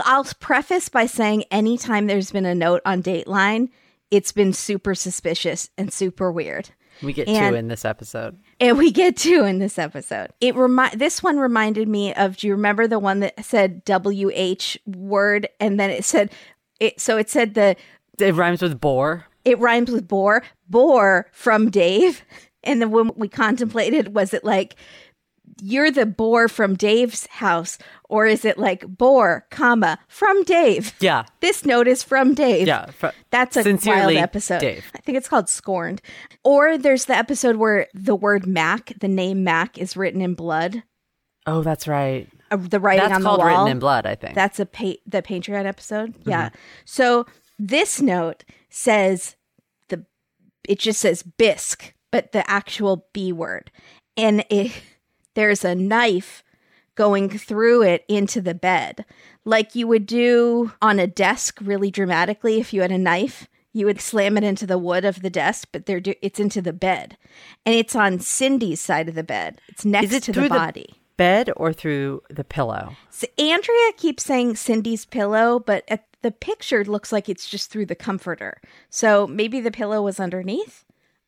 I'll 0.05 0.23
preface 0.39 0.87
by 0.89 1.05
saying 1.05 1.43
anytime 1.51 2.07
there's 2.07 2.31
been 2.31 2.45
a 2.45 2.55
note 2.55 2.81
on 2.85 3.03
Dateline, 3.03 3.69
it's 4.11 4.31
been 4.31 4.53
super 4.53 4.95
suspicious 4.95 5.69
and 5.77 5.91
super 5.91 6.31
weird. 6.31 6.69
We 7.01 7.11
get 7.13 7.27
And- 7.27 7.53
two 7.53 7.57
in 7.57 7.67
this 7.67 7.83
episode. 7.83 8.39
And 8.63 8.77
we 8.77 8.91
get 8.91 9.17
two 9.17 9.43
in 9.43 9.59
this 9.59 9.77
episode. 9.77 10.29
It 10.39 10.55
remi- 10.55 10.95
this 10.95 11.21
one 11.21 11.37
reminded 11.37 11.87
me 11.89 12.13
of 12.13 12.37
do 12.37 12.47
you 12.47 12.53
remember 12.53 12.87
the 12.87 12.97
one 12.99 13.19
that 13.19 13.43
said 13.43 13.81
WH 13.85 14.77
word 14.85 15.49
and 15.59 15.77
then 15.79 15.89
it 15.89 16.05
said 16.05 16.31
it 16.79 16.99
so 17.01 17.17
it 17.17 17.29
said 17.29 17.55
the 17.55 17.75
It 18.19 18.33
rhymes 18.35 18.61
with 18.61 18.79
bore. 18.79 19.25
it 19.43 19.59
rhymes 19.59 19.91
with 19.91 20.07
bore, 20.07 20.43
bore 20.69 21.27
from 21.33 21.69
Dave. 21.69 22.23
And 22.65 22.81
then 22.81 22.91
when 22.91 23.11
we 23.17 23.27
contemplated 23.27 24.15
was 24.15 24.33
it 24.33 24.45
like 24.45 24.77
you're 25.61 25.91
the 25.91 26.05
boar 26.05 26.47
from 26.47 26.75
Dave's 26.75 27.25
house 27.27 27.77
or 28.09 28.25
is 28.25 28.45
it 28.45 28.57
like 28.57 28.85
boar, 28.87 29.45
comma, 29.49 29.97
from 30.07 30.43
Dave? 30.43 30.93
Yeah. 30.99 31.23
This 31.41 31.65
note 31.65 31.87
is 31.87 32.03
from 32.03 32.33
Dave. 32.33 32.67
Yeah. 32.67 32.87
fr- 32.87 33.07
That's 33.31 33.57
a 33.57 33.63
Sincerely, 33.63 34.15
wild 34.15 34.23
episode. 34.23 34.59
Dave. 34.59 34.85
I 34.95 34.99
think 34.99 35.17
it's 35.17 35.27
called 35.27 35.49
Scorned. 35.49 36.01
Or 36.43 36.77
there's 36.77 37.05
the 37.05 37.15
episode 37.15 37.55
where 37.57 37.87
the 37.93 38.15
word 38.15 38.45
Mac, 38.45 38.93
the 38.99 39.07
name 39.07 39.43
Mac, 39.43 39.77
is 39.77 39.97
written 39.97 40.21
in 40.21 40.33
blood. 40.35 40.83
Oh, 41.45 41.61
that's 41.61 41.87
right. 41.87 42.27
Uh, 42.51 42.57
the 42.57 42.79
writing 42.79 43.03
That's 43.03 43.15
on 43.15 43.21
the 43.21 43.27
called 43.27 43.39
wall. 43.39 43.47
Written 43.47 43.67
in 43.67 43.79
Blood, 43.79 44.05
I 44.05 44.15
think. 44.15 44.35
That's 44.35 44.59
a 44.59 44.65
pa- 44.65 44.93
the 45.05 45.21
Patreon 45.21 45.65
episode. 45.65 46.13
Mm-hmm. 46.13 46.29
Yeah. 46.29 46.49
So 46.85 47.25
this 47.59 48.01
note 48.01 48.45
says 48.69 49.35
the 49.89 50.05
it 50.67 50.79
just 50.79 51.01
says 51.01 51.23
bisque, 51.23 51.93
but 52.11 52.31
the 52.31 52.49
actual 52.49 53.07
B 53.11 53.31
word, 53.33 53.71
and 54.15 54.45
it 54.49 54.71
there's 55.35 55.63
a 55.65 55.75
knife 55.75 56.43
going 56.95 57.29
through 57.29 57.81
it 57.83 58.05
into 58.07 58.39
the 58.41 58.53
bed, 58.53 59.03
like 59.45 59.73
you 59.75 59.87
would 59.87 60.05
do 60.05 60.71
on 60.81 60.99
a 60.99 61.07
desk, 61.07 61.57
really 61.61 61.89
dramatically. 61.89 62.59
If 62.59 62.71
you 62.73 62.81
had 62.81 62.91
a 62.91 62.97
knife, 62.97 63.47
you 63.71 63.87
would 63.87 63.99
slam 63.99 64.37
it 64.37 64.43
into 64.43 64.67
the 64.67 64.77
wood 64.77 65.03
of 65.03 65.21
the 65.23 65.29
desk, 65.31 65.69
but 65.71 65.85
they're 65.87 65.99
do- 65.99 66.13
it's 66.21 66.39
into 66.39 66.61
the 66.61 66.73
bed, 66.73 67.17
and 67.65 67.73
it's 67.73 67.95
on 67.95 68.19
Cindy's 68.19 68.79
side 68.79 69.09
of 69.09 69.15
the 69.15 69.23
bed. 69.23 69.59
It's 69.67 69.83
next 69.85 70.05
Is 70.07 70.13
it 70.13 70.23
to 70.23 70.33
through 70.33 70.43
the 70.43 70.49
the- 70.49 70.55
body. 70.55 70.95
Bed 71.15 71.51
or 71.57 71.73
through 71.73 72.23
the 72.31 72.43
pillow? 72.43 72.95
So 73.11 73.27
Andrea 73.37 73.91
keeps 73.97 74.23
saying 74.23 74.55
Cindy's 74.55 75.05
pillow, 75.05 75.59
but 75.59 75.83
at 75.87 76.05
the 76.23 76.31
picture 76.31 76.83
looks 76.85 77.11
like 77.11 77.29
it's 77.29 77.47
just 77.47 77.69
through 77.69 77.85
the 77.85 77.95
comforter. 77.95 78.59
So 78.89 79.27
maybe 79.27 79.61
the 79.61 79.69
pillow 79.71 80.01
was 80.01 80.19
underneath. 80.19 80.83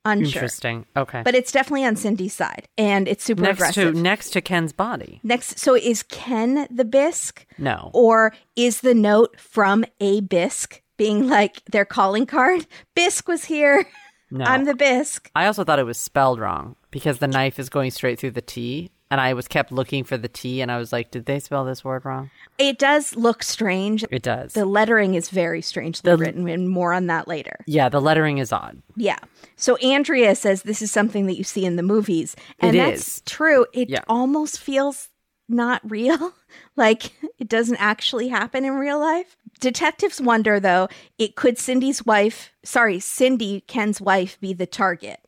Unsure. 0.05 0.25
Interesting. 0.43 0.85
Okay. 0.95 1.21
But 1.25 1.33
it's 1.35 1.51
definitely 1.51 1.83
on 1.85 1.95
Cindy's 1.95 2.33
side, 2.33 2.67
and 2.77 3.07
it's 3.07 3.24
super 3.24 3.41
next 3.41 3.57
aggressive. 3.59 3.93
to 3.95 4.00
next 4.00 4.29
to 4.31 4.41
Ken's 4.41 4.71
body. 4.71 5.19
Next, 5.24 5.57
so 5.59 5.75
is 5.75 6.03
Ken 6.03 6.67
the 6.69 6.85
bisque, 6.85 7.45
No. 7.57 7.89
or 7.93 8.33
is 8.55 8.81
the 8.81 8.93
note 8.93 9.39
from 9.39 9.83
a 10.00 10.21
bisque 10.21 10.81
being 10.97 11.27
like 11.27 11.63
their 11.65 11.85
calling 11.85 12.25
card? 12.25 12.65
Bisque 12.95 13.27
was 13.27 13.45
here. 13.45 13.85
No. 14.31 14.45
I'm 14.45 14.65
the 14.65 14.74
bisque. 14.75 15.29
I 15.35 15.45
also 15.45 15.63
thought 15.63 15.79
it 15.79 15.83
was 15.85 15.97
spelled 15.97 16.39
wrong 16.39 16.75
because 16.91 17.19
the 17.19 17.27
knife 17.27 17.60
is 17.60 17.69
going 17.69 17.91
straight 17.91 18.17
through 18.19 18.32
the 18.32 18.41
T, 18.41 18.89
and 19.12 19.22
I 19.22 19.34
was 19.34 19.48
kept 19.48 19.72
looking 19.72 20.04
for 20.04 20.18
the 20.18 20.28
T, 20.28 20.62
and 20.62 20.72
I 20.72 20.78
was 20.78 20.91
like, 20.91 21.12
did 21.12 21.26
they 21.26 21.39
spell 21.39 21.63
this 21.65 21.84
word 21.84 22.06
wrong? 22.06 22.32
It 22.58 22.80
does 22.80 23.15
look 23.15 23.44
strange. 23.44 24.04
It 24.10 24.24
does. 24.24 24.54
The 24.54 24.65
lettering 24.65 25.13
is 25.15 25.30
very 25.30 25.62
strangely 25.62 26.10
The- 26.10 26.18
written, 26.18 26.48
and 26.50 26.70
more 26.70 26.94
on 26.94 27.08
that 27.08 27.28
later. 27.28 27.58
yeah, 27.68 27.89
the 27.89 28.02
lettering 28.02 28.38
is 28.39 28.52
odd. 28.52 28.82
Yeah. 28.96 29.20
So 29.56 29.76
Andrea 29.78 30.36
says 30.36 30.63
this 30.63 30.82
is 30.82 30.91
something 30.91 31.28
that 31.28 31.38
you 31.38 31.44
see 31.44 31.65
in 31.65 31.76
the 31.76 31.84
movies. 31.84 32.36
And 32.60 32.76
It 32.76 32.80
that's 32.80 33.08
is. 33.18 33.22
true. 33.26 33.65
It 33.74 33.89
Yeah. 33.89 34.02
almost 34.08 34.60
feels 34.60 35.10
not 35.48 35.80
real. 35.89 36.34
like 36.76 37.12
it 37.38 37.48
doesn't 37.48 37.78
actually 37.78 38.30
happen 38.30 38.65
in 38.65 38.74
real 38.74 39.00
life. 39.00 39.38
Detectives 39.60 40.20
wonder 40.20 40.60
though, 40.60 40.89
it 41.18 41.36
could 41.36 41.58
Cindy's 41.58 42.06
wife, 42.06 42.52
sorry, 42.63 43.00
Cindy, 43.00 43.62
Ken's 43.68 44.02
wife, 44.02 44.38
be 44.41 44.52
the 44.54 44.65
target? 44.65 45.20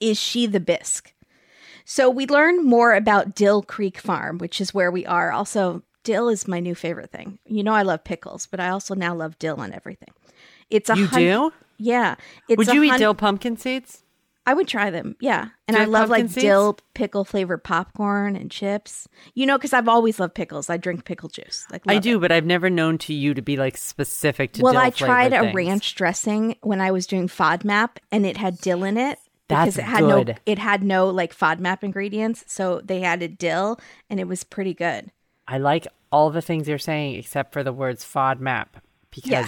Is 0.00 0.18
she 0.18 0.46
the 0.46 0.60
bisque? 0.60 1.12
So 1.90 2.10
we 2.10 2.26
learn 2.26 2.66
more 2.66 2.92
about 2.94 3.34
Dill 3.34 3.62
Creek 3.62 3.96
Farm, 3.96 4.36
which 4.36 4.60
is 4.60 4.74
where 4.74 4.90
we 4.90 5.06
are. 5.06 5.32
Also, 5.32 5.82
dill 6.04 6.28
is 6.28 6.46
my 6.46 6.60
new 6.60 6.74
favorite 6.74 7.10
thing. 7.10 7.38
You 7.46 7.62
know 7.62 7.72
I 7.72 7.80
love 7.80 8.04
pickles, 8.04 8.44
but 8.46 8.60
I 8.60 8.68
also 8.68 8.94
now 8.94 9.14
love 9.14 9.38
dill 9.38 9.58
on 9.58 9.72
everything. 9.72 10.10
It's 10.68 10.90
a 10.90 10.96
You 10.98 11.06
hun- 11.06 11.18
do? 11.18 11.52
Yeah. 11.78 12.16
It's 12.46 12.58
Would 12.58 12.68
you 12.74 12.82
eat 12.84 12.98
dill 12.98 13.14
pumpkin 13.14 13.56
seeds? 13.56 14.02
I 14.46 14.52
would 14.52 14.68
try 14.68 14.90
them. 14.90 15.16
Yeah. 15.18 15.48
And 15.66 15.78
I 15.78 15.86
love 15.86 16.10
like 16.10 16.24
seeds? 16.24 16.34
dill 16.34 16.78
pickle 16.92 17.24
flavored 17.24 17.64
popcorn 17.64 18.36
and 18.36 18.50
chips. 18.50 19.08
You 19.32 19.46
know, 19.46 19.56
because 19.56 19.72
I've 19.72 19.88
always 19.88 20.20
loved 20.20 20.34
pickles. 20.34 20.68
I 20.68 20.76
drink 20.76 21.06
pickle 21.06 21.30
juice. 21.30 21.66
Like 21.72 21.84
I 21.88 21.98
do, 21.98 22.18
it. 22.18 22.20
but 22.20 22.32
I've 22.32 22.44
never 22.44 22.68
known 22.68 22.98
to 22.98 23.14
you 23.14 23.32
to 23.32 23.40
be 23.40 23.56
like 23.56 23.78
specific 23.78 24.52
to 24.52 24.62
Well, 24.62 24.74
dill 24.74 24.82
I 24.82 24.90
tried 24.90 25.32
a 25.32 25.40
things. 25.40 25.54
ranch 25.54 25.94
dressing 25.94 26.56
when 26.60 26.82
I 26.82 26.90
was 26.90 27.06
doing 27.06 27.28
FODMAP 27.28 27.96
and 28.12 28.26
it 28.26 28.36
had 28.36 28.58
dill 28.58 28.84
in 28.84 28.98
it. 28.98 29.18
That's 29.48 29.76
because 29.76 29.78
it 29.78 29.84
had 29.90 30.04
no 30.04 30.24
it 30.46 30.58
had 30.58 30.82
no 30.82 31.08
like 31.08 31.34
FODMAP 31.36 31.82
ingredients. 31.82 32.44
So 32.46 32.80
they 32.84 33.02
added 33.02 33.38
dill 33.38 33.80
and 34.10 34.20
it 34.20 34.28
was 34.28 34.44
pretty 34.44 34.74
good. 34.74 35.10
I 35.46 35.58
like 35.58 35.86
all 36.12 36.30
the 36.30 36.42
things 36.42 36.68
you're 36.68 36.78
saying 36.78 37.14
except 37.16 37.52
for 37.52 37.62
the 37.62 37.72
words 37.72 38.04
FODMAP 38.04 38.66
because 39.10 39.30
Yeah. 39.30 39.46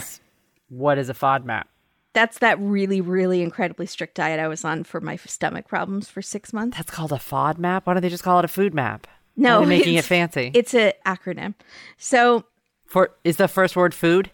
what 0.70 0.98
is 0.98 1.08
a 1.10 1.14
FODMAP? 1.14 1.64
That's 2.12 2.38
that 2.40 2.58
really, 2.58 3.00
really 3.00 3.40
incredibly 3.42 3.86
strict 3.86 4.16
diet 4.16 4.40
I 4.40 4.48
was 4.48 4.64
on 4.64 4.82
for 4.84 5.00
my 5.00 5.16
stomach 5.16 5.68
problems 5.68 6.08
for 6.08 6.22
six 6.22 6.52
months. 6.52 6.76
That's 6.76 6.90
called 6.90 7.12
a 7.12 7.16
FODMAP? 7.16 7.82
Why 7.84 7.92
don't 7.94 8.02
they 8.02 8.08
just 8.08 8.24
call 8.24 8.38
it 8.40 8.44
a 8.44 8.48
food 8.48 8.74
map? 8.74 9.06
No, 9.36 9.64
making 9.64 9.94
it 9.94 10.04
fancy. 10.04 10.50
It's 10.54 10.74
an 10.74 10.92
acronym. 11.06 11.54
So 11.98 12.44
For 12.86 13.12
is 13.22 13.36
the 13.36 13.46
first 13.48 13.76
word 13.76 13.94
food 13.94 14.30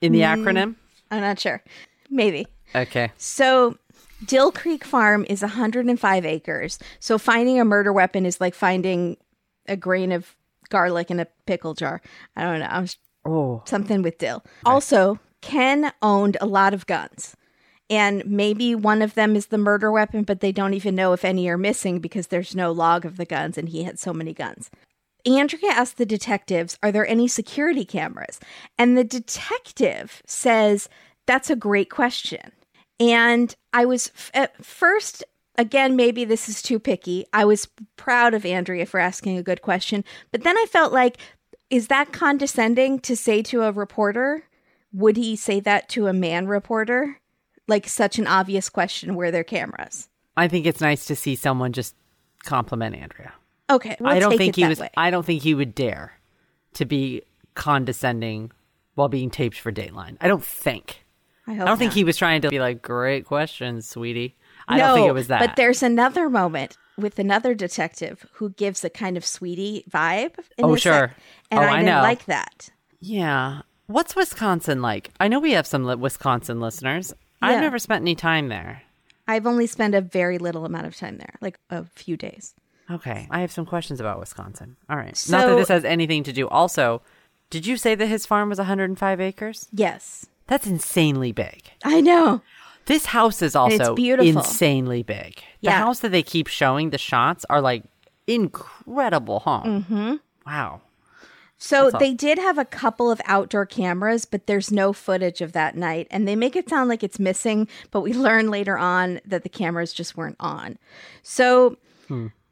in 0.00 0.12
the 0.12 0.20
Mm. 0.20 0.42
acronym? 0.42 0.74
I'm 1.10 1.20
not 1.20 1.38
sure. 1.38 1.62
Maybe. 2.08 2.46
Okay. 2.74 3.12
So, 3.18 3.76
Dill 4.24 4.50
Creek 4.52 4.84
Farm 4.84 5.24
is 5.28 5.42
105 5.42 6.26
acres. 6.26 6.78
So, 7.00 7.18
finding 7.18 7.60
a 7.60 7.64
murder 7.64 7.92
weapon 7.92 8.26
is 8.26 8.40
like 8.40 8.54
finding 8.54 9.16
a 9.66 9.76
grain 9.76 10.12
of 10.12 10.34
garlic 10.70 11.10
in 11.10 11.20
a 11.20 11.26
pickle 11.46 11.74
jar. 11.74 12.00
I 12.36 12.42
don't 12.42 12.58
know. 12.60 12.66
I 12.66 12.80
was 12.80 12.96
Oh, 13.24 13.62
something 13.66 14.00
with 14.02 14.18
dill. 14.18 14.42
Also, 14.64 15.18
Ken 15.42 15.92
owned 16.00 16.36
a 16.40 16.46
lot 16.46 16.72
of 16.72 16.86
guns. 16.86 17.36
And 17.90 18.24
maybe 18.26 18.74
one 18.74 19.02
of 19.02 19.14
them 19.14 19.34
is 19.36 19.46
the 19.46 19.58
murder 19.58 19.90
weapon, 19.90 20.22
but 20.22 20.40
they 20.40 20.52
don't 20.52 20.74
even 20.74 20.94
know 20.94 21.12
if 21.12 21.24
any 21.24 21.48
are 21.48 21.58
missing 21.58 22.00
because 22.00 22.28
there's 22.28 22.54
no 22.54 22.70
log 22.72 23.04
of 23.04 23.16
the 23.16 23.24
guns 23.24 23.58
and 23.58 23.68
he 23.68 23.82
had 23.82 23.98
so 23.98 24.12
many 24.12 24.32
guns. 24.32 24.70
Andrea 25.26 25.70
asked 25.70 25.96
the 25.98 26.06
detectives, 26.06 26.78
Are 26.82 26.92
there 26.92 27.06
any 27.06 27.28
security 27.28 27.84
cameras? 27.84 28.40
And 28.78 28.96
the 28.96 29.04
detective 29.04 30.22
says, 30.26 30.88
That's 31.26 31.50
a 31.50 31.56
great 31.56 31.90
question. 31.90 32.52
And 33.00 33.54
I 33.72 33.84
was 33.84 34.10
f- 34.14 34.30
at 34.34 34.64
first, 34.64 35.24
again, 35.56 35.96
maybe 35.96 36.24
this 36.24 36.48
is 36.48 36.62
too 36.62 36.78
picky. 36.78 37.26
I 37.32 37.44
was 37.44 37.68
proud 37.96 38.34
of 38.34 38.44
Andrea 38.44 38.86
for 38.86 38.98
asking 38.98 39.38
a 39.38 39.42
good 39.42 39.62
question. 39.62 40.04
But 40.30 40.42
then 40.42 40.56
I 40.56 40.66
felt 40.68 40.92
like, 40.92 41.18
is 41.70 41.88
that 41.88 42.12
condescending 42.12 42.98
to 43.00 43.16
say 43.16 43.42
to 43.42 43.62
a 43.62 43.72
reporter? 43.72 44.44
Would 44.92 45.16
he 45.16 45.36
say 45.36 45.60
that 45.60 45.88
to 45.90 46.06
a 46.06 46.12
man 46.12 46.46
reporter? 46.46 47.20
Like 47.66 47.86
such 47.86 48.18
an 48.18 48.26
obvious 48.26 48.68
question 48.68 49.14
where 49.14 49.30
there 49.30 49.42
are 49.42 49.44
cameras. 49.44 50.08
I 50.36 50.48
think 50.48 50.66
it's 50.66 50.80
nice 50.80 51.04
to 51.06 51.16
see 51.16 51.36
someone 51.36 51.72
just 51.72 51.94
compliment 52.44 52.96
Andrea. 52.96 53.34
Okay, 53.70 53.96
we'll 54.00 54.10
I 54.10 54.18
don't 54.18 54.38
think 54.38 54.56
he 54.56 54.66
was 54.66 54.80
way. 54.80 54.88
I 54.96 55.10
don't 55.10 55.26
think 55.26 55.42
he 55.42 55.54
would 55.54 55.74
dare 55.74 56.12
to 56.74 56.86
be 56.86 57.22
condescending 57.54 58.52
while 58.94 59.08
being 59.08 59.30
taped 59.30 59.58
for 59.58 59.70
Dateline. 59.70 60.16
I 60.20 60.28
don't 60.28 60.44
think. 60.44 61.04
I, 61.48 61.52
I 61.52 61.64
don't 61.64 61.78
think 61.78 61.92
he 61.94 62.04
was 62.04 62.16
trying 62.16 62.42
to 62.42 62.48
be 62.50 62.58
like, 62.60 62.82
"Great 62.82 63.24
question, 63.24 63.82
sweetie." 63.82 64.36
I 64.68 64.78
don't 64.78 64.94
think 64.96 65.08
it 65.08 65.12
was 65.14 65.28
that. 65.28 65.40
But 65.40 65.56
there's 65.56 65.82
another 65.82 66.28
moment 66.28 66.76
with 66.98 67.18
another 67.18 67.54
detective 67.54 68.26
who 68.34 68.50
gives 68.50 68.84
a 68.84 68.90
kind 68.90 69.16
of 69.16 69.24
sweetie 69.24 69.84
vibe. 69.90 70.32
Oh, 70.62 70.74
his 70.74 70.82
sec- 70.82 70.92
sure. 70.92 71.14
and 71.50 71.60
Oh, 71.60 71.62
I, 71.62 71.66
I 71.68 71.76
didn't 71.76 71.86
know. 71.86 72.02
like 72.02 72.24
that. 72.26 72.68
Yeah. 73.00 73.62
What's 73.86 74.14
Wisconsin 74.14 74.82
like? 74.82 75.10
I 75.18 75.28
know 75.28 75.38
we 75.38 75.52
have 75.52 75.66
some 75.66 75.84
li- 75.84 75.94
Wisconsin 75.94 76.60
listeners. 76.60 77.14
Yeah. 77.42 77.48
I've 77.48 77.60
never 77.62 77.78
spent 77.78 78.02
any 78.02 78.14
time 78.14 78.48
there. 78.48 78.82
I've 79.26 79.46
only 79.46 79.66
spent 79.66 79.94
a 79.94 80.00
very 80.02 80.36
little 80.38 80.64
amount 80.66 80.86
of 80.86 80.96
time 80.96 81.16
there, 81.18 81.36
like 81.40 81.58
a 81.70 81.84
few 81.84 82.16
days. 82.18 82.54
Okay. 82.90 83.26
I 83.30 83.40
have 83.40 83.52
some 83.52 83.64
questions 83.64 84.00
about 84.00 84.18
Wisconsin. 84.18 84.76
All 84.90 84.96
right. 84.96 85.06
Not 85.08 85.16
So- 85.42 85.50
that 85.50 85.56
this 85.56 85.68
has 85.68 85.84
anything 85.84 86.22
to 86.24 86.32
do. 86.32 86.48
Also, 86.48 87.00
did 87.48 87.66
you 87.66 87.76
say 87.78 87.94
that 87.94 88.06
his 88.06 88.26
farm 88.26 88.50
was 88.50 88.58
105 88.58 89.20
acres? 89.20 89.68
Yes. 89.72 90.26
That's 90.48 90.66
insanely 90.66 91.30
big. 91.32 91.62
I 91.84 92.00
know. 92.00 92.42
This 92.86 93.06
house 93.06 93.42
is 93.42 93.54
also 93.54 93.94
beautiful. 93.94 94.26
insanely 94.38 95.02
big. 95.02 95.36
The 95.36 95.42
Yeah. 95.68 95.78
house 95.78 96.00
that 96.00 96.10
they 96.10 96.22
keep 96.22 96.46
showing, 96.48 96.90
the 96.90 96.98
shots 96.98 97.44
are 97.50 97.60
like 97.60 97.84
incredible 98.26 99.40
home. 99.40 99.84
Mm-hmm. 99.84 100.14
Wow. 100.46 100.80
So 101.60 101.90
they 101.90 102.14
did 102.14 102.38
have 102.38 102.56
a 102.56 102.64
couple 102.64 103.10
of 103.10 103.20
outdoor 103.24 103.66
cameras, 103.66 104.24
but 104.24 104.46
there's 104.46 104.70
no 104.70 104.92
footage 104.92 105.40
of 105.40 105.52
that 105.52 105.76
night. 105.76 106.06
And 106.10 106.26
they 106.26 106.36
make 106.36 106.54
it 106.54 106.68
sound 106.68 106.88
like 106.88 107.02
it's 107.02 107.18
missing, 107.18 107.66
but 107.90 108.00
we 108.02 108.12
learn 108.28 108.48
later 108.50 108.78
on 108.78 109.20
that 109.26 109.42
the 109.42 109.48
cameras 109.48 109.92
just 109.92 110.16
weren't 110.16 110.36
on. 110.40 110.78
So 111.22 111.76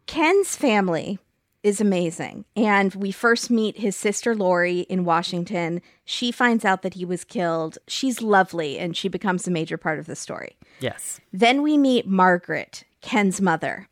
Ken's 0.06 0.56
family 0.56 1.18
is 1.66 1.80
amazing. 1.80 2.44
And 2.54 2.94
we 2.94 3.10
first 3.10 3.50
meet 3.50 3.76
his 3.78 3.96
sister 3.96 4.36
Lori 4.36 4.80
in 4.82 5.04
Washington. 5.04 5.82
She 6.04 6.30
finds 6.30 6.64
out 6.64 6.82
that 6.82 6.94
he 6.94 7.04
was 7.04 7.24
killed. 7.24 7.76
She's 7.88 8.22
lovely 8.22 8.78
and 8.78 8.96
she 8.96 9.08
becomes 9.08 9.48
a 9.48 9.50
major 9.50 9.76
part 9.76 9.98
of 9.98 10.06
the 10.06 10.14
story. 10.14 10.56
Yes. 10.78 11.20
Then 11.32 11.62
we 11.62 11.76
meet 11.76 12.06
Margaret, 12.06 12.84
Ken's 13.00 13.40
mother. 13.40 13.88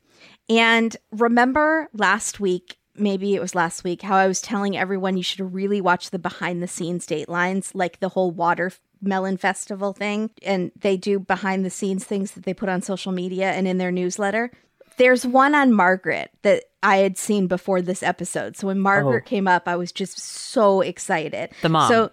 And 0.49 0.97
remember 1.11 1.89
last 1.93 2.39
week, 2.39 2.79
maybe 2.95 3.35
it 3.35 3.41
was 3.41 3.57
last 3.57 3.83
week, 3.83 4.03
how 4.03 4.15
I 4.15 4.29
was 4.29 4.41
telling 4.41 4.77
everyone 4.77 5.17
you 5.17 5.25
should 5.25 5.53
really 5.53 5.81
watch 5.81 6.11
the 6.11 6.19
behind 6.21 6.63
the 6.63 6.69
scenes 6.69 7.09
datelines, 7.09 7.73
like 7.75 7.99
the 7.99 8.11
whole 8.11 8.31
watermelon 8.31 9.37
festival 9.37 9.93
thing. 9.93 10.31
And 10.45 10.71
they 10.79 10.97
do 10.97 11.19
behind 11.19 11.65
the 11.65 11.71
scenes 11.71 12.05
things 12.05 12.33
that 12.33 12.45
they 12.45 12.55
put 12.55 12.69
on 12.69 12.83
social 12.83 13.11
media 13.11 13.51
and 13.51 13.67
in 13.67 13.79
their 13.79 13.91
newsletter. 13.91 14.53
There's 14.97 15.27
one 15.27 15.55
on 15.55 15.73
Margaret 15.73 16.31
that 16.43 16.65
I 16.83 16.99
had 16.99 17.17
seen 17.19 17.47
before 17.47 17.81
this 17.83 18.03
episode. 18.03 18.57
So 18.57 18.67
when 18.69 18.79
Margaret 18.79 19.25
Oh. 19.27 19.29
came 19.29 19.49
up, 19.49 19.67
I 19.67 19.77
was 19.77 19.91
just 19.93 20.19
so 20.19 20.81
excited. 20.83 21.51
The 21.63 21.69
mom. 21.69 21.89
So 21.91 22.11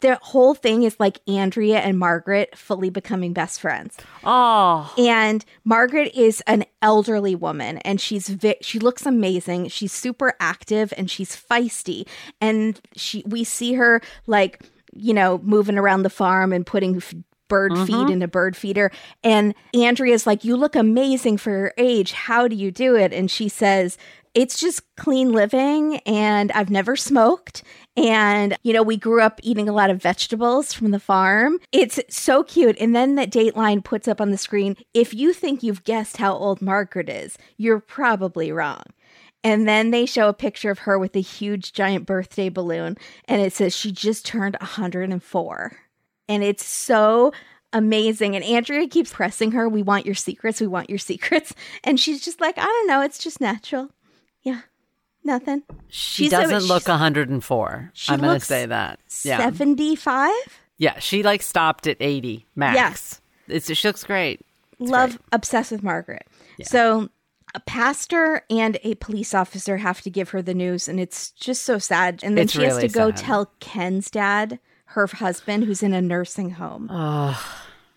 the 0.00 0.18
whole 0.22 0.54
thing 0.54 0.82
is 0.82 0.96
like 0.98 1.20
Andrea 1.28 1.78
and 1.80 1.98
Margaret 1.98 2.56
fully 2.56 2.88
becoming 2.88 3.32
best 3.34 3.60
friends. 3.60 3.96
Oh, 4.24 4.90
And 4.96 5.44
Margaret 5.64 6.12
is 6.14 6.42
an 6.46 6.64
elderly 6.80 7.34
woman 7.34 7.78
and 7.78 8.00
she's 8.00 8.28
vi- 8.28 8.56
she 8.62 8.78
looks 8.78 9.04
amazing. 9.04 9.68
She's 9.68 9.92
super 9.92 10.34
active 10.40 10.94
and 10.96 11.10
she's 11.10 11.36
feisty. 11.36 12.06
And 12.40 12.80
she 12.96 13.22
we 13.26 13.44
see 13.44 13.74
her 13.74 14.00
like, 14.26 14.62
you 14.94 15.12
know, 15.12 15.38
moving 15.42 15.76
around 15.76 16.02
the 16.02 16.10
farm 16.10 16.52
and 16.54 16.64
putting 16.66 16.96
f- 16.96 17.14
bird 17.50 17.76
feed 17.76 17.94
mm-hmm. 17.94 18.12
in 18.12 18.22
a 18.22 18.28
bird 18.28 18.56
feeder. 18.56 18.90
And 19.22 19.54
Andrea's 19.74 20.26
like, 20.26 20.42
"You 20.42 20.56
look 20.56 20.74
amazing 20.74 21.36
for 21.36 21.50
your 21.50 21.74
age. 21.76 22.12
How 22.12 22.48
do 22.48 22.56
you 22.56 22.70
do 22.70 22.96
it?" 22.96 23.12
And 23.12 23.30
she 23.30 23.50
says, 23.50 23.98
it's 24.34 24.58
just 24.58 24.82
clean 24.96 25.32
living 25.32 25.96
and 26.06 26.52
I've 26.52 26.70
never 26.70 26.96
smoked. 26.96 27.62
And, 27.96 28.56
you 28.62 28.72
know, 28.72 28.82
we 28.82 28.96
grew 28.96 29.20
up 29.20 29.40
eating 29.42 29.68
a 29.68 29.72
lot 29.72 29.90
of 29.90 30.00
vegetables 30.00 30.72
from 30.72 30.92
the 30.92 31.00
farm. 31.00 31.58
It's 31.72 31.98
so 32.08 32.44
cute. 32.44 32.76
And 32.80 32.94
then 32.94 33.16
that 33.16 33.30
Dateline 33.30 33.82
puts 33.82 34.06
up 34.06 34.20
on 34.20 34.30
the 34.30 34.38
screen 34.38 34.76
if 34.94 35.12
you 35.12 35.32
think 35.32 35.62
you've 35.62 35.84
guessed 35.84 36.18
how 36.18 36.34
old 36.34 36.62
Margaret 36.62 37.08
is, 37.08 37.36
you're 37.56 37.80
probably 37.80 38.52
wrong. 38.52 38.84
And 39.42 39.66
then 39.66 39.90
they 39.90 40.06
show 40.06 40.28
a 40.28 40.34
picture 40.34 40.70
of 40.70 40.80
her 40.80 40.98
with 40.98 41.16
a 41.16 41.20
huge 41.20 41.72
giant 41.72 42.06
birthday 42.06 42.50
balloon. 42.50 42.96
And 43.24 43.42
it 43.42 43.52
says 43.52 43.74
she 43.74 43.90
just 43.90 44.24
turned 44.24 44.56
104. 44.60 45.76
And 46.30 46.42
it's 46.42 46.64
so 46.64 47.32
amazing. 47.72 48.36
And 48.36 48.44
Andrea 48.44 48.86
keeps 48.88 49.12
pressing 49.12 49.52
her, 49.52 49.68
We 49.68 49.82
want 49.82 50.06
your 50.06 50.14
secrets. 50.14 50.60
We 50.60 50.66
want 50.66 50.88
your 50.88 50.98
secrets. 50.98 51.54
And 51.84 51.98
she's 52.00 52.24
just 52.24 52.40
like, 52.40 52.56
I 52.58 52.64
don't 52.64 52.86
know. 52.86 53.02
It's 53.02 53.18
just 53.18 53.40
natural. 53.40 53.90
Yeah. 54.42 54.60
Nothing. 55.24 55.62
she 55.88 56.24
She's 56.24 56.30
doesn't 56.30 56.64
look 56.68 56.82
she's- 56.82 56.88
104. 56.88 57.90
She 57.92 58.12
I'm 58.12 58.20
going 58.20 58.38
to 58.38 58.44
say 58.44 58.64
that. 58.66 59.00
Yeah. 59.22 59.38
75? 59.38 60.30
Yeah, 60.78 60.98
she 60.98 61.22
like 61.22 61.42
stopped 61.42 61.86
at 61.86 61.98
80 62.00 62.46
max. 62.56 62.74
Yes. 62.76 63.20
It's 63.48 63.74
she 63.76 63.86
looks 63.88 64.02
great. 64.04 64.40
It's 64.78 64.90
Love, 64.90 65.10
great. 65.10 65.20
obsessed 65.32 65.72
with 65.72 65.82
Margaret. 65.82 66.26
So 66.62 67.10
a 67.54 67.60
pastor 67.60 68.42
and 68.48 68.78
a 68.82 68.94
police 68.94 69.34
officer 69.34 69.76
have 69.76 70.00
to 70.02 70.10
give 70.10 70.30
her 70.30 70.40
the 70.40 70.54
news, 70.54 70.88
and 70.88 70.98
it's 71.00 71.32
just 71.32 71.64
so 71.64 71.78
sad. 71.78 72.20
And 72.22 72.36
then 72.36 72.44
It's 72.44 72.52
she 72.54 72.62
has 72.62 72.76
really 72.76 72.88
to 72.88 72.94
go 72.94 73.08
sad. 73.10 73.16
tell 73.18 73.52
Ken's 73.60 74.10
dad, 74.10 74.58
her 74.90 75.06
husband, 75.06 75.64
who's 75.64 75.82
in 75.82 75.92
a 75.92 76.02
nursing 76.02 76.50
home, 76.50 76.88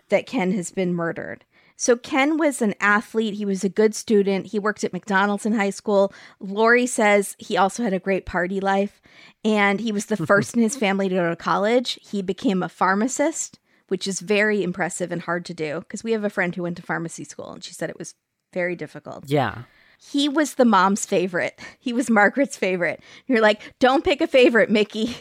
that 0.09 0.25
Ken 0.27 0.51
has 0.51 0.71
been 0.71 0.93
murdered. 0.93 1.43
So 1.75 1.95
Ken 1.95 2.37
was 2.37 2.61
an 2.61 2.75
athlete. 2.79 3.33
He 3.33 3.45
was 3.45 3.63
a 3.63 3.69
good 3.69 3.95
student. 3.95 4.47
He 4.47 4.59
worked 4.59 4.83
at 4.83 4.93
McDonald's 4.93 5.45
in 5.45 5.53
high 5.53 5.71
school. 5.71 6.13
Lori 6.39 6.85
says 6.85 7.35
he 7.39 7.57
also 7.57 7.83
had 7.83 7.93
a 7.93 7.99
great 7.99 8.25
party 8.25 8.59
life, 8.59 9.01
and 9.43 9.79
he 9.79 9.91
was 9.91 10.05
the 10.05 10.17
first 10.25 10.55
in 10.55 10.61
his 10.61 10.77
family 10.77 11.09
to 11.09 11.15
go 11.15 11.29
to 11.29 11.35
college. 11.35 11.99
He 12.01 12.21
became 12.21 12.61
a 12.61 12.69
pharmacist, 12.69 13.59
which 13.87 14.07
is 14.07 14.19
very 14.19 14.61
impressive 14.61 15.11
and 15.11 15.23
hard 15.23 15.45
to 15.45 15.53
do 15.53 15.79
because 15.79 16.03
we 16.03 16.11
have 16.11 16.23
a 16.23 16.29
friend 16.29 16.55
who 16.55 16.63
went 16.63 16.77
to 16.77 16.83
pharmacy 16.83 17.23
school, 17.23 17.51
and 17.51 17.63
she 17.63 17.73
said 17.73 17.89
it 17.89 17.99
was 17.99 18.13
very 18.53 18.75
difficult. 18.75 19.25
Yeah. 19.27 19.63
He 19.99 20.29
was 20.29 20.55
the 20.55 20.65
mom's 20.65 21.05
favorite. 21.05 21.59
He 21.79 21.91
was 21.91 22.09
Margaret's 22.09 22.55
favorite. 22.55 23.01
You're 23.27 23.41
like, 23.41 23.73
don't 23.79 24.05
pick 24.05 24.21
a 24.21 24.27
favorite, 24.27 24.69
Mickey. 24.69 25.17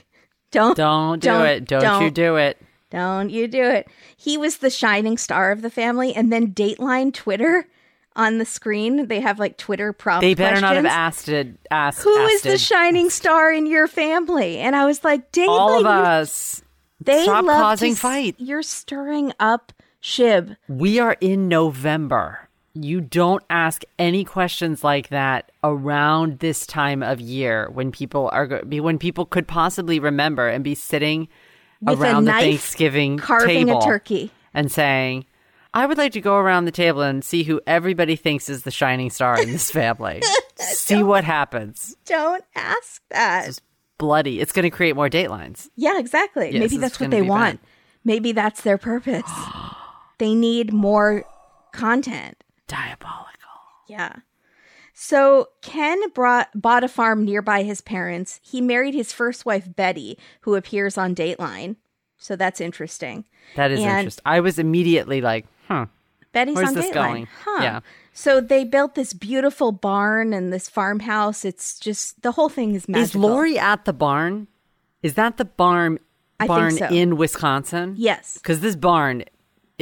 Don't 0.53 0.77
Don't 0.77 1.19
do 1.21 1.29
Don't- 1.29 1.47
it. 1.47 1.65
Don't, 1.67 1.81
you 1.83 1.89
don't. 2.11 2.15
do 2.15 2.37
it. 2.37 2.63
don't 2.91 3.31
you 3.31 3.49
do 3.49 3.63
it. 3.65 3.89
He 4.17 4.37
was 4.39 4.59
the 4.59 4.71
shining 4.71 5.19
star 5.19 5.51
of 5.51 5.63
the 5.63 5.71
family. 5.71 6.15
And 6.15 6.33
then 6.33 6.53
Dateline 6.53 7.13
Twitter 7.13 7.67
on 8.15 8.37
the 8.39 8.45
screen, 8.45 9.09
they 9.09 9.21
have 9.21 9.39
like 9.39 9.57
Twitter 9.57 9.93
prompt. 9.93 10.21
They 10.21 10.35
better 10.35 10.61
not 10.61 10.77
have 10.77 10.85
asked 10.87 11.29
it. 11.31 11.57
Asked. 11.71 12.03
Who 12.05 12.11
is 12.27 12.35
asked 12.37 12.45
the 12.45 12.53
it. 12.53 12.61
shining 12.61 13.09
star 13.11 13.51
in 13.51 13.67
your 13.67 13.89
family? 13.89 14.59
And 14.59 14.77
I 14.77 14.85
was 14.85 15.03
like, 15.03 15.33
Dateline, 15.33 15.49
All 15.49 15.81
of 15.81 15.87
us. 15.87 16.63
they 17.01 17.23
Stop 17.25 17.47
love 17.47 17.61
causing 17.63 17.95
to 17.95 18.01
fight. 18.01 18.35
You're 18.39 18.63
stirring 18.63 19.33
up 19.41 19.73
Shib. 20.03 20.57
We 20.69 20.99
are 20.99 21.17
in 21.23 21.49
November. 21.49 22.49
You 22.75 23.01
don't 23.03 23.43
ask 23.51 23.83
any 23.99 24.25
questions 24.25 24.83
like 24.83 25.09
that 25.09 25.53
around 25.63 26.39
this 26.39 26.67
time 26.67 27.03
of 27.03 27.21
year 27.21 27.69
when 27.71 27.93
people 27.93 28.31
are 28.33 28.63
when 28.65 28.99
people 28.99 29.27
could 29.27 29.47
possibly 29.47 29.99
remember 29.99 30.49
and 30.49 30.65
be 30.65 30.75
sitting 30.75 31.29
With 31.83 32.01
around 32.01 32.25
the 32.25 32.33
Thanksgiving 32.33 33.19
carving 33.19 33.67
table 33.67 33.81
a 33.81 33.85
turkey. 33.85 34.31
and 34.55 34.73
saying, 34.73 35.27
"I 35.75 35.85
would 35.85 35.99
like 35.99 36.13
to 36.13 36.21
go 36.23 36.37
around 36.37 36.65
the 36.65 36.71
table 36.71 37.03
and 37.03 37.23
see 37.23 37.43
who 37.43 37.61
everybody 37.67 38.17
thinks 38.17 38.49
is 38.49 38.63
the 38.63 38.71
shining 38.71 39.11
star 39.11 39.41
in 39.41 39.53
this 39.53 39.71
family. 39.71 40.23
see 40.57 41.03
what 41.03 41.25
happens." 41.25 41.95
Don't 42.07 42.45
ask 42.55 43.03
that. 43.11 43.49
It's 43.49 43.61
bloody. 43.99 44.41
It's 44.41 44.53
going 44.53 44.65
to 44.65 44.71
create 44.71 44.97
more 44.97 45.11
datelines. 45.11 45.69
Yeah, 45.77 45.99
exactly. 45.99 46.51
Yes, 46.53 46.61
Maybe 46.61 46.77
that's 46.79 46.99
what 46.99 47.11
they 47.11 47.23
want. 47.23 47.61
bad. 47.61 47.69
Maybe 48.05 48.33
that's 48.33 48.63
their 48.63 48.79
purpose. 48.79 49.31
they 50.19 50.35
need 50.35 50.73
more 50.73 51.25
content. 51.73 52.43
Diabolical. 52.73 53.29
Yeah. 53.87 54.17
So 54.95 55.49
Ken 55.63 55.99
brought 56.11 56.49
bought 56.55 56.85
a 56.85 56.89
farm 56.89 57.25
nearby 57.25 57.63
his 57.63 57.81
parents. 57.81 58.41
He 58.43 58.61
married 58.61 58.95
his 58.95 59.13
first 59.13 59.45
wife 59.47 59.75
Betty, 59.75 60.19
who 60.43 60.55
appears 60.55 60.97
on 60.99 61.15
Dateline. 61.15 61.77
So 62.19 62.37
that's 62.37 62.61
interesting. 62.61 63.25
That 63.57 63.71
is 63.71 63.81
And- 63.81 63.99
interesting. 64.01 64.23
I 64.25 64.41
was 64.41 64.59
immediately 64.59 65.21
like, 65.21 65.47
"Hmm." 65.69 65.85
Betty's 66.33 66.55
Where's 66.57 66.69
on 66.69 66.75
this 66.75 66.87
Dateline. 66.87 66.93
going? 66.95 67.29
Huh. 67.45 67.63
Yeah. 67.63 67.81
So 68.15 68.41
they 68.41 68.65
built 68.65 68.95
this 68.95 69.13
beautiful 69.13 69.73
barn 69.73 70.33
and 70.33 70.53
this 70.53 70.69
farmhouse. 70.69 71.45
It's 71.45 71.79
just 71.79 72.23
the 72.23 72.33
whole 72.33 72.49
thing 72.49 72.75
is 72.75 72.89
magical. 72.89 73.03
Is 73.25 73.31
Lori 73.31 73.59
at 73.59 73.85
the 73.85 73.93
barn? 73.93 74.49
Is 75.03 75.15
that 75.15 75.37
the 75.37 75.45
barn 75.45 75.99
I 76.41 76.45
think 76.47 76.49
barn 76.49 76.77
so. 76.77 76.87
in 76.87 77.17
Wisconsin? 77.17 77.95
Yes. 77.99 78.35
Because 78.35 78.61
this 78.61 78.77
barn 78.77 79.25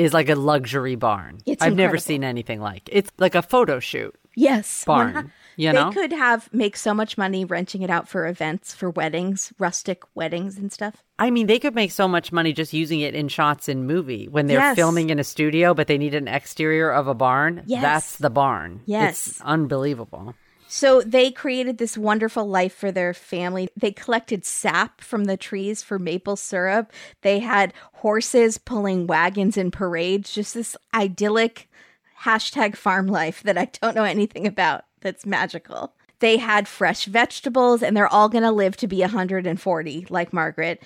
is 0.01 0.13
like 0.15 0.29
a 0.29 0.35
luxury 0.35 0.97
barn. 0.97 1.39
It's 1.47 1.63
I've 1.63 1.77
never 1.77 1.99
seen 1.99 2.25
anything 2.25 2.61
like. 2.61 2.89
It's 2.91 3.11
like 3.19 3.35
a 3.35 3.43
photo 3.43 3.81
shoot. 3.81 4.15
Yes. 4.37 4.85
Barn, 4.85 5.15
hu- 5.15 5.31
you 5.57 5.73
they 5.73 5.91
could 5.91 6.13
have 6.13 6.49
make 6.53 6.77
so 6.77 6.95
much 6.95 7.19
money 7.19 7.45
renting 7.45 7.83
it 7.83 7.91
out 7.91 8.09
for 8.09 8.27
events, 8.29 8.73
for 8.73 8.89
weddings, 8.89 9.53
rustic 9.59 10.03
weddings 10.15 10.57
and 10.57 10.73
stuff. 10.73 11.03
I 11.19 11.31
mean, 11.31 11.47
they 11.49 11.59
could 11.59 11.75
make 11.75 11.91
so 11.91 12.07
much 12.07 12.31
money 12.33 12.53
just 12.53 12.73
using 12.73 13.01
it 13.01 13.15
in 13.15 13.27
shots 13.29 13.69
in 13.69 13.87
movie 13.87 14.29
when 14.29 14.47
they're 14.47 14.61
Yes. 14.61 14.77
filming 14.77 15.11
in 15.11 15.19
a 15.19 15.25
studio, 15.25 15.75
but 15.75 15.89
they 15.89 15.99
need 15.99 16.15
an 16.15 16.29
exterior 16.29 16.91
of 16.91 17.09
a 17.09 17.15
barn. 17.15 17.65
Yes. 17.67 17.83
That's 17.83 18.17
the 18.19 18.31
barn. 18.31 18.83
Yes. 18.87 19.27
It's 19.27 19.41
unbelievable. 19.43 20.35
So 20.73 21.03
they 21.03 21.33
created 21.33 21.79
this 21.79 21.99
wonderful 21.99 22.47
life 22.47 22.73
for 22.73 22.93
their 22.93 23.13
family. 23.13 23.69
They 23.77 23.91
collected 23.91 24.45
sap 24.45 25.01
from 25.01 25.25
the 25.25 25.37
trees 25.37 25.83
for 25.83 25.99
maple 25.99 26.37
syrup. 26.37 26.93
They 27.23 27.41
had 27.41 27.75
horses 27.95 28.57
pulling 28.57 29.09
wagons 29.09 29.57
in 29.57 29.73
parades, 29.73 30.33
just 30.33 30.55
this 30.55 30.77
idyllic 30.95 31.69
hashtag 32.23 32.77
farm 32.77 33.09
life 33.09 33.43
that 33.43 33.59
I 33.59 33.65
don't 33.81 33.97
know 33.97 34.05
anything 34.05 34.47
about. 34.47 34.85
That's 35.01 35.27
magical. 35.27 35.93
They 36.21 36.37
had 36.37 36.69
fresh 36.69 37.07
vegetables 37.07 37.83
and 37.83 37.97
they're 37.97 38.07
all 38.07 38.29
going 38.29 38.45
to 38.45 38.53
live 38.53 38.77
to 38.77 38.87
be 38.87 39.01
140, 39.01 40.07
like 40.09 40.33
Margaret. 40.33 40.81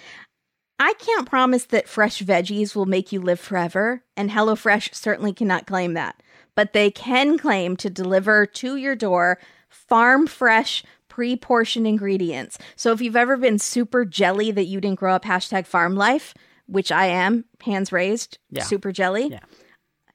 I 0.78 0.94
can't 0.94 1.28
promise 1.28 1.66
that 1.66 1.88
fresh 1.88 2.22
veggies 2.22 2.74
will 2.74 2.86
make 2.86 3.12
you 3.12 3.20
live 3.20 3.38
forever, 3.38 4.02
and 4.16 4.30
HelloFresh 4.30 4.94
certainly 4.94 5.34
cannot 5.34 5.66
claim 5.66 5.92
that. 5.92 6.22
but 6.54 6.72
they 6.72 6.90
can 6.90 7.38
claim 7.38 7.76
to 7.76 7.90
deliver 7.90 8.46
to 8.46 8.76
your 8.76 8.94
door 8.94 9.38
farm 9.74 10.26
fresh 10.26 10.82
pre 11.08 11.36
portioned 11.36 11.86
ingredients. 11.86 12.58
So 12.76 12.92
if 12.92 13.00
you've 13.00 13.16
ever 13.16 13.36
been 13.36 13.58
super 13.58 14.04
jelly 14.04 14.50
that 14.50 14.64
you 14.64 14.80
didn't 14.80 14.98
grow 14.98 15.14
up, 15.14 15.24
hashtag 15.24 15.66
farm 15.66 15.94
life, 15.96 16.34
which 16.66 16.90
I 16.90 17.06
am, 17.06 17.44
hands 17.64 17.92
raised, 17.92 18.38
Yeah. 18.50 18.62
super 18.62 18.90
jelly, 18.92 19.28
Yeah. 19.32 19.40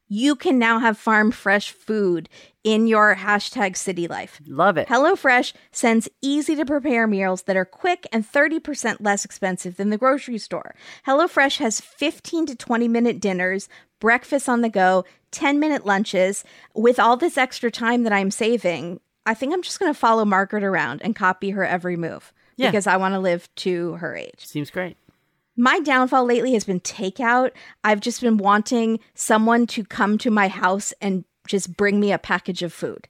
you 0.07 0.35
can 0.35 0.57
now 0.57 0.79
have 0.79 0.97
farm 0.97 1.31
fresh 1.31 1.71
food 1.71 2.27
in 2.63 2.87
your 2.87 3.15
hashtag 3.15 3.77
city 3.77 4.07
life. 4.07 4.41
Love 4.45 4.77
it. 4.77 4.87
HelloFresh 4.87 5.53
sends 5.71 6.09
easy 6.21 6.55
to 6.55 6.65
prepare 6.65 7.07
meals 7.07 7.43
that 7.43 7.55
are 7.55 7.65
quick 7.65 8.05
and 8.11 8.25
30% 8.25 8.99
less 9.01 9.23
expensive 9.23 9.77
than 9.77 9.91
the 9.91 9.97
grocery 9.97 10.37
store. 10.39 10.75
HelloFresh 11.07 11.57
has 11.59 11.79
15 11.79 12.47
to 12.47 12.55
20 12.55 12.87
minute 12.87 13.19
dinners, 13.21 13.69
breakfast 14.01 14.49
on 14.49 14.61
the 14.61 14.69
go, 14.69 15.05
10 15.31 15.59
minute 15.59 15.85
lunches. 15.85 16.43
With 16.73 16.99
all 16.99 17.15
this 17.15 17.37
extra 17.37 17.69
time 17.71 18.03
that 18.03 18.11
I'm 18.13 18.31
saving, 18.31 18.99
I 19.29 19.35
think 19.35 19.53
I'm 19.53 19.61
just 19.61 19.79
going 19.79 19.93
to 19.93 19.97
follow 19.99 20.25
Margaret 20.25 20.63
around 20.63 21.01
and 21.03 21.15
copy 21.15 21.51
her 21.51 21.63
every 21.63 21.95
move 21.95 22.33
Yeah. 22.57 22.71
because 22.71 22.87
I 22.87 22.97
want 22.97 23.13
to 23.13 23.19
live 23.19 23.47
to 23.57 23.93
her 23.93 24.15
age. 24.15 24.39
Seems 24.45 24.71
great. 24.71 24.97
My 25.55 25.79
downfall 25.81 26.25
lately 26.25 26.53
has 26.53 26.63
been 26.63 26.79
takeout. 26.79 27.51
I've 27.83 27.99
just 27.99 28.21
been 28.21 28.37
wanting 28.37 28.99
someone 29.13 29.67
to 29.67 29.83
come 29.83 30.17
to 30.19 30.31
my 30.31 30.47
house 30.47 30.93
and 30.99 31.25
just 31.47 31.77
bring 31.77 31.99
me 31.99 32.11
a 32.11 32.17
package 32.17 32.63
of 32.63 32.73
food. 32.73 33.07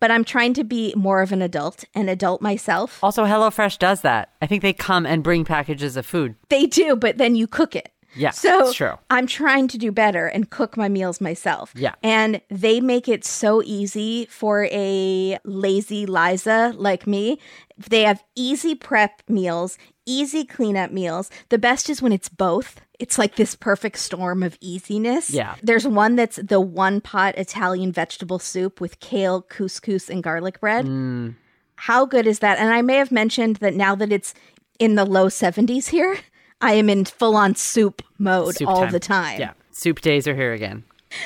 But 0.00 0.10
I'm 0.10 0.24
trying 0.24 0.54
to 0.54 0.64
be 0.64 0.94
more 0.96 1.20
of 1.20 1.32
an 1.32 1.42
adult, 1.42 1.84
an 1.94 2.08
adult 2.08 2.40
myself. 2.40 3.02
Also, 3.02 3.24
HelloFresh 3.24 3.78
does 3.78 4.00
that. 4.02 4.30
I 4.40 4.46
think 4.46 4.62
they 4.62 4.72
come 4.72 5.04
and 5.04 5.22
bring 5.22 5.44
packages 5.44 5.96
of 5.98 6.06
food. 6.06 6.36
They 6.48 6.64
do, 6.66 6.96
but 6.96 7.18
then 7.18 7.34
you 7.34 7.46
cook 7.46 7.76
it. 7.76 7.92
Yeah, 8.14 8.30
So 8.30 8.68
it's 8.68 8.74
true. 8.74 8.94
I'm 9.10 9.26
trying 9.26 9.68
to 9.68 9.78
do 9.78 9.92
better 9.92 10.26
and 10.26 10.48
cook 10.50 10.76
my 10.76 10.88
meals 10.88 11.20
myself. 11.20 11.72
Yeah. 11.74 11.94
And 12.02 12.40
they 12.50 12.80
make 12.80 13.08
it 13.08 13.24
so 13.24 13.62
easy 13.64 14.26
for 14.26 14.64
a 14.70 15.38
lazy 15.44 16.06
Liza 16.06 16.74
like 16.76 17.06
me. 17.06 17.38
They 17.76 18.02
have 18.02 18.22
easy 18.34 18.74
prep 18.74 19.22
meals, 19.28 19.78
easy 20.06 20.44
cleanup 20.44 20.90
meals. 20.90 21.30
The 21.50 21.58
best 21.58 21.90
is 21.90 22.02
when 22.02 22.12
it's 22.12 22.28
both. 22.28 22.80
It's 22.98 23.18
like 23.18 23.36
this 23.36 23.54
perfect 23.54 23.98
storm 23.98 24.42
of 24.42 24.58
easiness. 24.60 25.30
Yeah. 25.30 25.54
There's 25.62 25.86
one 25.86 26.16
that's 26.16 26.36
the 26.36 26.60
one 26.60 27.00
pot 27.00 27.36
Italian 27.38 27.92
vegetable 27.92 28.38
soup 28.40 28.80
with 28.80 28.98
kale, 29.00 29.42
couscous, 29.42 30.10
and 30.10 30.22
garlic 30.22 30.60
bread. 30.60 30.86
Mm. 30.86 31.36
How 31.76 32.06
good 32.06 32.26
is 32.26 32.40
that? 32.40 32.58
And 32.58 32.70
I 32.70 32.82
may 32.82 32.96
have 32.96 33.12
mentioned 33.12 33.56
that 33.56 33.74
now 33.74 33.94
that 33.94 34.10
it's 34.10 34.34
in 34.80 34.96
the 34.96 35.04
low 35.04 35.28
70s 35.28 35.88
here, 35.90 36.18
I 36.60 36.74
am 36.74 36.88
in 36.88 37.04
full 37.04 37.36
on 37.36 37.54
soup 37.54 38.02
mode 38.18 38.56
Soup 38.56 38.68
all 38.68 38.82
time. 38.82 38.92
the 38.92 39.00
time. 39.00 39.40
Yeah. 39.40 39.52
Soup 39.70 40.00
days 40.00 40.26
are 40.26 40.34
here 40.34 40.52
again. 40.52 40.84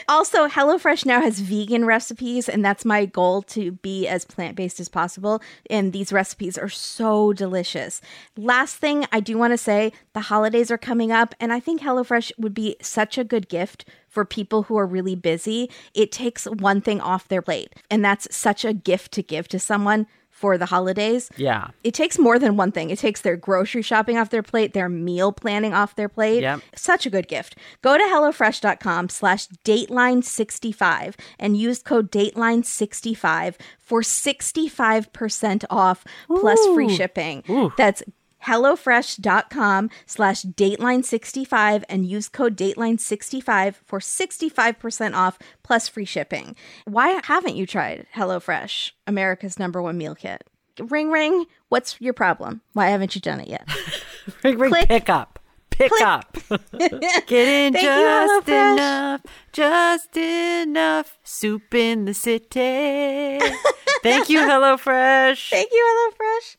Also, 0.08 0.46
HelloFresh 0.46 1.04
now 1.06 1.20
has 1.20 1.40
vegan 1.40 1.84
recipes, 1.84 2.48
and 2.48 2.64
that's 2.64 2.84
my 2.84 3.04
goal 3.04 3.42
to 3.42 3.72
be 3.72 4.06
as 4.06 4.24
plant 4.24 4.56
based 4.56 4.78
as 4.78 4.88
possible. 4.88 5.42
And 5.68 5.92
these 5.92 6.12
recipes 6.12 6.56
are 6.56 6.68
so 6.68 7.32
delicious. 7.32 8.00
Last 8.36 8.76
thing 8.76 9.06
I 9.10 9.20
do 9.20 9.36
want 9.36 9.52
to 9.52 9.58
say 9.58 9.92
the 10.12 10.20
holidays 10.20 10.70
are 10.70 10.78
coming 10.78 11.10
up, 11.10 11.34
and 11.40 11.52
I 11.52 11.60
think 11.60 11.80
HelloFresh 11.80 12.32
would 12.38 12.54
be 12.54 12.76
such 12.80 13.18
a 13.18 13.24
good 13.24 13.48
gift 13.48 13.84
for 14.08 14.24
people 14.24 14.64
who 14.64 14.76
are 14.76 14.86
really 14.86 15.16
busy. 15.16 15.70
It 15.94 16.12
takes 16.12 16.44
one 16.44 16.80
thing 16.80 17.00
off 17.00 17.28
their 17.28 17.42
plate, 17.42 17.74
and 17.90 18.04
that's 18.04 18.34
such 18.34 18.64
a 18.64 18.72
gift 18.72 19.12
to 19.12 19.22
give 19.22 19.48
to 19.48 19.58
someone 19.58 20.06
for 20.42 20.58
the 20.58 20.66
holidays. 20.66 21.30
Yeah. 21.36 21.68
It 21.84 21.94
takes 21.94 22.18
more 22.18 22.36
than 22.36 22.56
one 22.56 22.72
thing. 22.72 22.90
It 22.90 22.98
takes 22.98 23.20
their 23.20 23.36
grocery 23.36 23.80
shopping 23.80 24.18
off 24.18 24.30
their 24.30 24.42
plate, 24.42 24.72
their 24.72 24.88
meal 24.88 25.30
planning 25.30 25.72
off 25.72 25.94
their 25.94 26.08
plate. 26.08 26.42
Yep. 26.42 26.60
Such 26.74 27.06
a 27.06 27.10
good 27.10 27.28
gift. 27.28 27.56
Go 27.80 27.96
to 27.96 28.02
HelloFresh.com 28.02 29.08
slash 29.08 29.46
Dateline65 29.64 31.14
and 31.38 31.56
use 31.56 31.80
code 31.80 32.10
Dateline65 32.10 33.54
for 33.78 34.00
65% 34.00 35.64
off 35.70 36.04
plus 36.26 36.58
free 36.74 36.88
shipping. 36.88 37.44
That's 37.78 38.02
HelloFresh.com 38.44 39.90
slash 40.06 40.42
Dateline65 40.42 41.84
and 41.88 42.06
use 42.06 42.28
code 42.28 42.56
Dateline65 42.56 43.74
for 43.84 43.98
65% 43.98 45.14
off 45.14 45.38
plus 45.62 45.88
free 45.88 46.04
shipping. 46.04 46.56
Why 46.84 47.20
haven't 47.24 47.56
you 47.56 47.66
tried 47.66 48.06
HelloFresh, 48.14 48.92
America's 49.06 49.58
number 49.58 49.80
one 49.80 49.98
meal 49.98 50.14
kit? 50.14 50.44
Ring, 50.78 51.10
ring. 51.10 51.44
What's 51.68 52.00
your 52.00 52.14
problem? 52.14 52.62
Why 52.72 52.88
haven't 52.88 53.14
you 53.14 53.20
done 53.20 53.40
it 53.40 53.48
yet? 53.48 53.68
Ring, 54.44 54.56
ring, 54.58 54.70
Click. 54.70 54.88
pick 54.88 55.08
up. 55.08 55.38
Pick 55.70 55.92
up. 56.00 56.36
Get 56.78 57.32
in 57.32 57.72
Thank 57.72 57.82
you, 57.82 57.82
just 57.82 58.48
enough. 58.48 59.20
Just 59.52 60.16
enough. 60.16 61.18
Soup 61.24 61.74
in 61.74 62.04
the 62.04 62.14
city. 62.14 63.40
Thank 64.02 64.28
you, 64.28 64.40
HelloFresh. 64.40 65.50
Thank 65.50 65.72
you, 65.72 66.12
HelloFresh. 66.20 66.56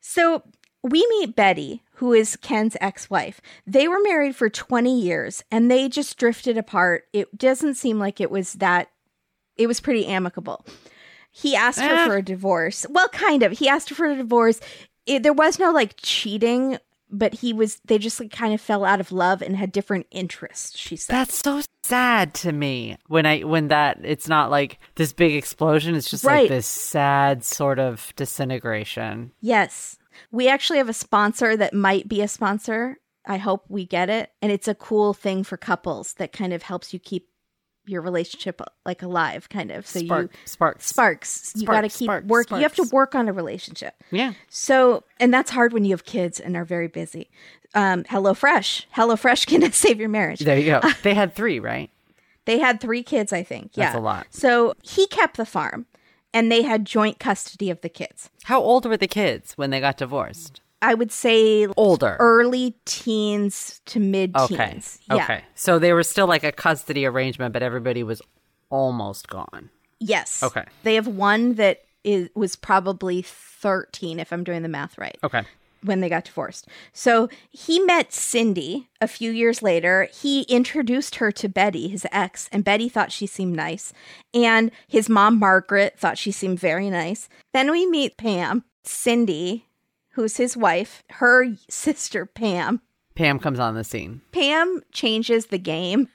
So 0.00 0.42
we 0.84 1.04
meet 1.10 1.34
Betty, 1.34 1.82
who 1.94 2.12
is 2.12 2.36
Ken's 2.36 2.76
ex 2.80 3.08
wife. 3.08 3.40
They 3.66 3.88
were 3.88 4.00
married 4.02 4.36
for 4.36 4.48
20 4.50 5.00
years 5.00 5.42
and 5.50 5.70
they 5.70 5.88
just 5.88 6.18
drifted 6.18 6.56
apart. 6.58 7.04
It 7.12 7.36
doesn't 7.36 7.74
seem 7.74 7.98
like 7.98 8.20
it 8.20 8.30
was 8.30 8.52
that, 8.54 8.90
it 9.56 9.66
was 9.66 9.80
pretty 9.80 10.06
amicable. 10.06 10.64
He 11.32 11.56
asked 11.56 11.80
her 11.80 11.94
Eh. 11.94 12.06
for 12.06 12.16
a 12.18 12.22
divorce. 12.22 12.84
Well, 12.90 13.08
kind 13.08 13.42
of. 13.42 13.52
He 13.58 13.68
asked 13.68 13.88
her 13.88 13.94
for 13.94 14.06
a 14.06 14.14
divorce. 14.16 14.60
It, 15.06 15.22
there 15.22 15.32
was 15.32 15.58
no 15.58 15.72
like 15.72 15.94
cheating, 15.96 16.78
but 17.10 17.34
he 17.34 17.52
was, 17.52 17.80
they 17.86 17.98
just 17.98 18.20
like 18.20 18.30
kind 18.30 18.52
of 18.54 18.60
fell 18.60 18.84
out 18.84 19.00
of 19.00 19.10
love 19.10 19.40
and 19.42 19.56
had 19.56 19.72
different 19.72 20.06
interests, 20.10 20.78
she 20.78 20.96
said. 20.96 21.12
That's 21.14 21.34
so 21.42 21.60
sad 21.82 22.34
to 22.34 22.52
me 22.52 22.96
when 23.08 23.26
I 23.26 23.40
when 23.40 23.68
that 23.68 23.98
it's 24.02 24.28
not 24.28 24.50
like 24.50 24.78
this 24.96 25.12
big 25.12 25.34
explosion. 25.34 25.94
It's 25.94 26.08
just 26.10 26.24
Right. 26.24 26.42
like 26.42 26.48
this 26.50 26.66
sad 26.66 27.42
sort 27.44 27.78
of 27.78 28.12
disintegration. 28.16 29.32
Yes. 29.40 29.98
We 30.30 30.48
actually 30.48 30.78
have 30.78 30.88
a 30.88 30.92
sponsor 30.94 31.56
that 31.56 31.74
might 31.74 32.08
be 32.08 32.20
a 32.20 32.28
sponsor. 32.28 32.98
I 33.26 33.38
hope 33.38 33.64
we 33.68 33.86
get 33.86 34.10
it. 34.10 34.30
And 34.42 34.52
it's 34.52 34.68
a 34.68 34.74
cool 34.74 35.14
thing 35.14 35.44
for 35.44 35.56
couples 35.56 36.14
that 36.14 36.32
kind 36.32 36.52
of 36.52 36.62
helps 36.62 36.92
you 36.92 36.98
keep 36.98 37.28
your 37.86 38.00
relationship 38.00 38.60
like 38.86 39.02
alive, 39.02 39.48
kind 39.48 39.70
of. 39.70 39.86
So 39.86 40.00
Spark, 40.00 40.22
you 40.32 40.38
sparks, 40.46 40.86
sparks. 40.86 41.52
you 41.54 41.66
got 41.66 41.82
to 41.82 41.90
Sparks, 41.90 41.96
keep 41.98 42.06
sparks, 42.06 42.26
working. 42.26 42.56
You 42.58 42.62
have 42.62 42.74
to 42.76 42.88
work 42.92 43.14
on 43.14 43.28
a 43.28 43.32
relationship. 43.32 43.94
Yeah, 44.10 44.32
So, 44.48 45.04
and 45.20 45.32
that's 45.32 45.50
hard 45.50 45.72
when 45.72 45.84
you 45.84 45.90
have 45.90 46.04
kids 46.04 46.40
and 46.40 46.56
are 46.56 46.64
very 46.64 46.88
busy. 46.88 47.30
Um, 47.74 48.04
HelloFresh. 48.04 48.86
HelloFresh 48.96 49.46
can 49.48 49.70
save 49.72 50.00
your 50.00 50.08
marriage. 50.08 50.40
there 50.40 50.58
you 50.58 50.78
go. 50.80 50.80
they 51.02 51.14
had 51.14 51.34
three, 51.34 51.58
right? 51.60 51.90
They 52.46 52.58
had 52.58 52.80
three 52.80 53.02
kids, 53.02 53.32
I 53.32 53.42
think. 53.42 53.72
Yeah. 53.74 53.86
That's 53.86 53.96
a 53.96 54.00
lot. 54.00 54.26
So 54.30 54.74
he 54.82 55.06
kept 55.06 55.36
the 55.36 55.46
farm 55.46 55.86
and 56.34 56.52
they 56.52 56.60
had 56.62 56.84
joint 56.84 57.18
custody 57.18 57.70
of 57.70 57.80
the 57.80 57.88
kids. 57.88 58.28
How 58.42 58.60
old 58.60 58.84
were 58.84 58.96
the 58.98 59.08
kids 59.08 59.52
when 59.56 59.70
they 59.70 59.80
got 59.80 59.96
divorced? 59.96 60.60
I 60.82 60.92
would 60.92 61.10
say 61.12 61.66
Older. 61.78 62.16
early 62.20 62.76
teens 62.84 63.80
to 63.86 63.98
mid 64.00 64.36
Okay. 64.36 64.72
teens. 64.72 64.98
Yeah. 65.08 65.14
Okay. 65.24 65.44
So 65.54 65.78
they 65.78 65.94
were 65.94 66.02
still 66.02 66.26
like 66.26 66.44
a 66.44 66.52
custody 66.52 67.06
arrangement, 67.06 67.54
but 67.54 67.62
everybody 67.62 68.02
was 68.02 68.20
almost 68.68 69.28
gone. 69.28 69.70
Yes. 70.00 70.42
Okay. 70.42 70.64
They 70.82 70.96
have 70.96 71.06
one 71.06 71.54
that 71.54 71.84
is 72.02 72.28
was 72.34 72.54
probably 72.56 73.22
13 73.22 74.20
if 74.20 74.30
I'm 74.30 74.44
doing 74.44 74.60
the 74.62 74.68
math 74.68 74.98
right. 74.98 75.16
Okay. 75.24 75.42
When 75.84 76.00
they 76.00 76.08
got 76.08 76.24
divorced. 76.24 76.66
So 76.92 77.28
he 77.50 77.78
met 77.80 78.12
Cindy 78.12 78.88
a 79.00 79.08
few 79.08 79.30
years 79.30 79.62
later. 79.62 80.08
He 80.12 80.42
introduced 80.42 81.16
her 81.16 81.30
to 81.32 81.48
Betty, 81.48 81.88
his 81.88 82.06
ex, 82.10 82.48
and 82.50 82.64
Betty 82.64 82.88
thought 82.88 83.12
she 83.12 83.26
seemed 83.26 83.54
nice. 83.54 83.92
And 84.32 84.70
his 84.88 85.08
mom, 85.08 85.38
Margaret, 85.38 85.98
thought 85.98 86.18
she 86.18 86.32
seemed 86.32 86.58
very 86.58 86.90
nice. 86.90 87.28
Then 87.52 87.70
we 87.70 87.86
meet 87.86 88.16
Pam, 88.16 88.64
Cindy, 88.82 89.66
who's 90.12 90.36
his 90.38 90.56
wife, 90.56 91.02
her 91.10 91.54
sister, 91.68 92.26
Pam. 92.26 92.80
Pam 93.14 93.38
comes 93.38 93.60
on 93.60 93.74
the 93.74 93.84
scene. 93.84 94.22
Pam 94.32 94.80
changes 94.92 95.46
the 95.46 95.58
game. 95.58 96.08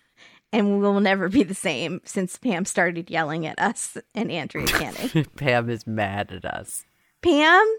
And 0.52 0.74
we 0.74 0.80
will 0.80 1.00
never 1.00 1.30
be 1.30 1.44
the 1.44 1.54
same 1.54 2.02
since 2.06 2.36
Pam 2.36 2.66
started 2.66 3.12
yelling 3.12 3.46
at 3.46 3.60
us 3.60 3.98
and 4.16 4.32
Andrea 4.32 4.66
Canning. 4.68 5.26
Pam 5.36 5.70
is 5.70 5.86
mad 5.86 6.32
at 6.32 6.44
us. 6.44 6.86
Pam 7.22 7.78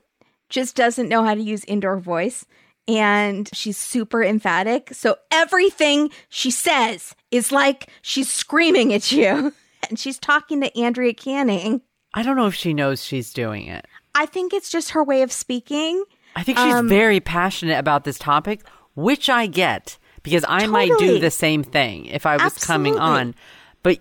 just 0.51 0.77
doesn't 0.77 1.09
know 1.09 1.25
how 1.25 1.35
to 1.35 1.41
use 1.41 1.65
indoor 1.65 1.97
voice 1.99 2.45
and 2.89 3.49
she's 3.53 3.77
super 3.79 4.23
emphatic. 4.23 4.93
So 4.93 5.17
everything 5.31 6.11
she 6.29 6.51
says 6.51 7.15
is 7.31 7.53
like 7.53 7.89
she's 8.03 8.31
screaming 8.31 8.93
at 8.93 9.11
you. 9.13 9.53
And 9.89 9.99
she's 9.99 10.19
talking 10.19 10.61
to 10.61 10.79
Andrea 10.79 11.15
Canning. 11.15 11.81
I 12.13 12.23
don't 12.23 12.37
know 12.37 12.47
if 12.47 12.55
she 12.55 12.75
knows 12.75 13.03
she's 13.03 13.33
doing 13.33 13.67
it. 13.67 13.87
I 14.15 14.27
think 14.27 14.53
it's 14.53 14.71
just 14.71 14.91
her 14.91 15.03
way 15.03 15.23
of 15.23 15.33
speaking. 15.33 16.05
I 16.37 16.43
think 16.43 16.59
she's 16.59 16.75
Um, 16.75 16.87
very 16.87 17.19
passionate 17.19 17.79
about 17.79 18.05
this 18.05 18.19
topic, 18.19 18.61
which 18.95 19.31
I 19.31 19.47
get 19.47 19.97
because 20.23 20.45
I 20.47 20.67
might 20.67 20.93
do 20.99 21.19
the 21.19 21.31
same 21.31 21.65
thing 21.65 22.05
if 22.05 22.27
I 22.27 22.37
was 22.37 22.59
coming 22.59 22.99
on. 22.99 23.35
But 23.83 24.01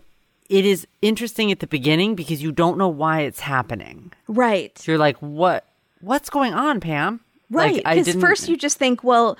it 0.49 0.65
is 0.65 0.85
interesting 1.01 1.49
at 1.49 1.61
the 1.61 1.67
beginning 1.67 2.13
because 2.13 2.43
you 2.43 2.51
don't 2.51 2.77
know 2.77 2.89
why 2.89 3.21
it's 3.21 3.39
happening. 3.39 4.11
Right. 4.27 4.77
So 4.77 4.91
you're 4.91 4.99
like, 4.99 5.15
what? 5.19 5.65
What's 6.01 6.29
going 6.29 6.53
on, 6.53 6.79
Pam? 6.79 7.19
Right. 7.49 7.75
Because 7.83 8.05
didn't- 8.05 8.21
first 8.21 8.47
you 8.49 8.57
just 8.57 8.77
think, 8.77 9.03
well, 9.03 9.37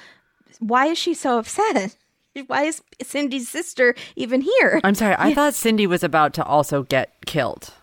why 0.59 0.87
is 0.87 0.97
she 0.97 1.13
so 1.13 1.39
upset? 1.39 1.95
Why 2.47 2.63
is 2.65 2.81
Cindy's 3.01 3.49
sister 3.49 3.95
even 4.15 4.41
here? 4.41 4.79
I'm 4.83 4.93
sorry. 4.95 5.15
I 5.17 5.33
thought 5.33 5.55
Cindy 5.55 5.87
was 5.87 6.03
about 6.03 6.33
to 6.35 6.43
also 6.43 6.83
get 6.83 7.25
killed. 7.25 7.73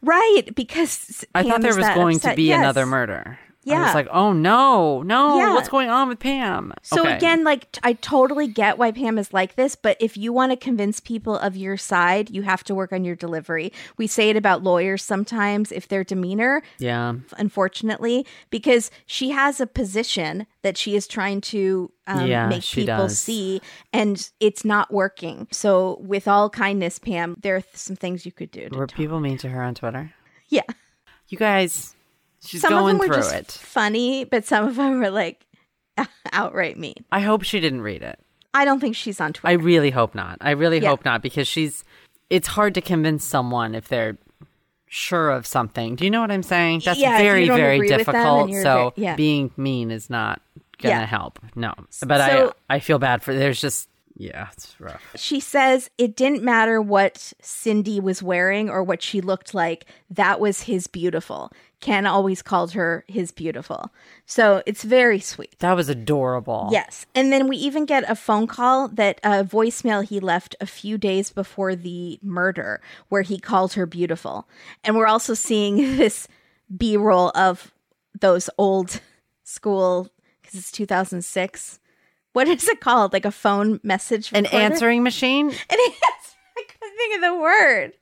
Right, 0.00 0.42
because 0.54 1.24
I 1.34 1.42
Pam 1.42 1.50
thought 1.50 1.60
there 1.62 1.74
was 1.74 1.84
that 1.84 1.96
going 1.96 2.20
to 2.20 2.34
be 2.34 2.44
Yes. 2.44 2.60
another 2.60 2.86
murder. 2.86 3.38
I 3.66 3.70
Yeah. 3.70 3.84
was 3.86 3.94
like, 3.94 4.06
oh 4.12 4.32
no, 4.32 5.02
no, 5.02 5.38
Yeah. 5.38 5.54
what's 5.54 5.68
going 5.68 5.90
on 5.90 6.08
with 6.08 6.20
Pam? 6.20 6.72
So 6.82 7.02
Okay. 7.02 7.16
again, 7.16 7.42
like 7.42 7.72
t- 7.72 7.80
I 7.82 7.94
totally 7.94 8.46
get 8.46 8.78
why 8.78 8.92
Pam 8.92 9.18
is 9.18 9.32
like 9.32 9.56
this, 9.56 9.74
but 9.74 9.96
if 9.98 10.16
you 10.16 10.32
want 10.32 10.52
to 10.52 10.56
convince 10.56 11.00
people 11.00 11.36
of 11.36 11.56
your 11.56 11.76
side, 11.76 12.30
you 12.30 12.42
have 12.42 12.62
to 12.64 12.74
work 12.76 12.92
on 12.92 13.04
your 13.04 13.16
delivery. 13.16 13.72
We 13.96 14.06
say 14.06 14.30
it 14.30 14.36
about 14.36 14.62
lawyers 14.62 15.02
sometimes 15.02 15.72
if 15.72 15.88
their 15.88 16.04
demeanor, 16.04 16.62
yeah, 16.78 17.14
unfortunately, 17.38 18.24
because 18.50 18.90
she 19.06 19.30
has 19.30 19.60
a 19.60 19.66
position 19.66 20.46
that 20.62 20.76
she 20.76 20.94
is 20.94 21.08
trying 21.08 21.40
to 21.40 21.90
um, 22.06 22.28
Yeah, 22.28 22.46
make 22.48 22.62
people 22.62 23.08
does. 23.08 23.18
see, 23.18 23.60
and 23.92 24.30
it's 24.38 24.64
not 24.64 24.92
working. 24.92 25.48
So, 25.50 25.98
with 26.02 26.28
all 26.28 26.48
kindness, 26.50 27.00
Pam, 27.00 27.34
there 27.40 27.56
are 27.56 27.60
th- 27.62 27.74
some 27.76 27.96
things 27.96 28.24
you 28.24 28.30
could 28.30 28.52
do. 28.52 28.68
Were 28.70 28.86
people 28.86 29.18
mean 29.18 29.38
to 29.38 29.48
her 29.48 29.60
on 29.60 29.74
Twitter? 29.74 30.12
yeah, 30.48 30.62
You 31.28 31.36
guys, 31.36 31.95
she's 32.44 32.60
some 32.60 32.74
of 32.74 32.86
them 32.86 32.98
were 32.98 33.06
through 33.06 33.16
just 33.16 33.34
it. 33.34 33.50
funny, 33.52 34.24
but 34.24 34.44
some 34.44 34.66
of 34.68 34.76
them 34.76 35.00
were 35.00 35.10
like 35.10 35.44
outright 36.32 36.78
mean. 36.78 36.94
I 37.12 37.20
hope 37.20 37.42
she 37.42 37.60
didn't 37.60 37.82
read 37.82 38.02
it. 38.02 38.18
I 38.54 38.64
don't 38.64 38.80
think 38.80 38.96
she's 38.96 39.20
on 39.20 39.32
Twitter. 39.34 39.48
I 39.58 39.62
really 39.62 39.90
hope 39.90 40.14
not. 40.14 40.38
I 40.40 40.52
really 40.52 40.78
Yeah. 40.80 40.90
hope 40.90 41.04
not 41.04 41.22
because 41.22 41.46
she's. 41.48 41.84
It's 42.30 42.48
hard 42.48 42.74
to 42.74 42.80
convince 42.80 43.24
someone 43.24 43.74
if 43.74 43.88
they're 43.88 44.16
sure 44.88 45.30
of 45.30 45.46
something. 45.46 45.94
Do 45.96 46.04
you 46.04 46.10
know 46.10 46.20
what 46.20 46.30
I'm 46.30 46.42
saying? 46.42 46.82
That's 46.84 46.98
Yeah, 46.98 47.18
very, 47.18 47.46
very 47.48 47.78
with 47.78 47.88
them 47.88 47.98
difficult. 47.98 48.52
So 48.62 48.92
ve- 48.96 49.02
yeah. 49.02 49.16
being 49.16 49.50
mean 49.56 49.90
is 49.90 50.08
not 50.10 50.40
gonna 50.80 51.06
help. 51.06 51.38
No, 51.54 51.72
but 52.06 52.18
So- 52.30 52.54
I 52.70 52.76
I 52.76 52.78
feel 52.80 52.98
bad 52.98 53.22
for. 53.22 53.34
There's 53.34 53.60
just 53.60 53.88
yeah, 54.16 54.48
it's 54.52 54.74
rough. 54.80 55.02
she 55.14 55.40
says 55.40 55.90
it 55.98 56.16
didn't 56.16 56.42
matter 56.42 56.80
what 56.80 57.32
Cindy 57.42 58.00
was 58.00 58.22
wearing 58.22 58.70
or 58.70 58.82
what 58.82 59.02
she 59.02 59.20
looked 59.20 59.52
like. 59.54 59.86
That 60.10 60.40
was 60.40 60.62
his 60.62 60.86
beautiful. 60.86 61.52
Ken 61.80 62.06
always 62.06 62.40
called 62.40 62.72
her 62.72 63.04
his 63.06 63.30
beautiful. 63.30 63.90
So 64.24 64.62
it's 64.64 64.82
very 64.82 65.20
sweet. 65.20 65.58
That 65.58 65.74
was 65.76 65.90
adorable. 65.90 66.68
Yes. 66.72 67.04
And 67.14 67.30
then 67.30 67.48
we 67.48 67.58
even 67.58 67.84
get 67.84 68.08
a 68.10 68.14
phone 68.14 68.46
call 68.46 68.88
that 68.88 69.20
a 69.22 69.44
voicemail 69.44 70.02
he 70.02 70.18
left 70.18 70.56
a 70.60 70.66
few 70.66 70.96
days 70.96 71.30
before 71.30 71.76
the 71.76 72.18
murder 72.22 72.80
where 73.08 73.22
he 73.22 73.38
called 73.38 73.74
her 73.74 73.84
beautiful. 73.84 74.48
And 74.82 74.96
we're 74.96 75.06
also 75.06 75.34
seeing 75.34 75.76
this 75.96 76.26
B 76.74 76.96
roll 76.96 77.30
of 77.34 77.72
those 78.18 78.48
old 78.56 79.00
school, 79.44 80.08
because 80.40 80.58
it's 80.58 80.72
2006. 80.72 81.80
What 82.36 82.48
is 82.48 82.68
it 82.68 82.80
called? 82.80 83.14
Like 83.14 83.24
a 83.24 83.30
phone 83.30 83.80
message? 83.82 84.30
An 84.34 84.44
answering 84.44 85.02
machine. 85.02 85.46
An 85.70 85.78
answer. 85.80 86.36
I 86.58 86.62
couldn't 86.68 86.96
think 86.98 87.14
of 87.14 87.20
the 87.22 87.34
word. 87.34 87.92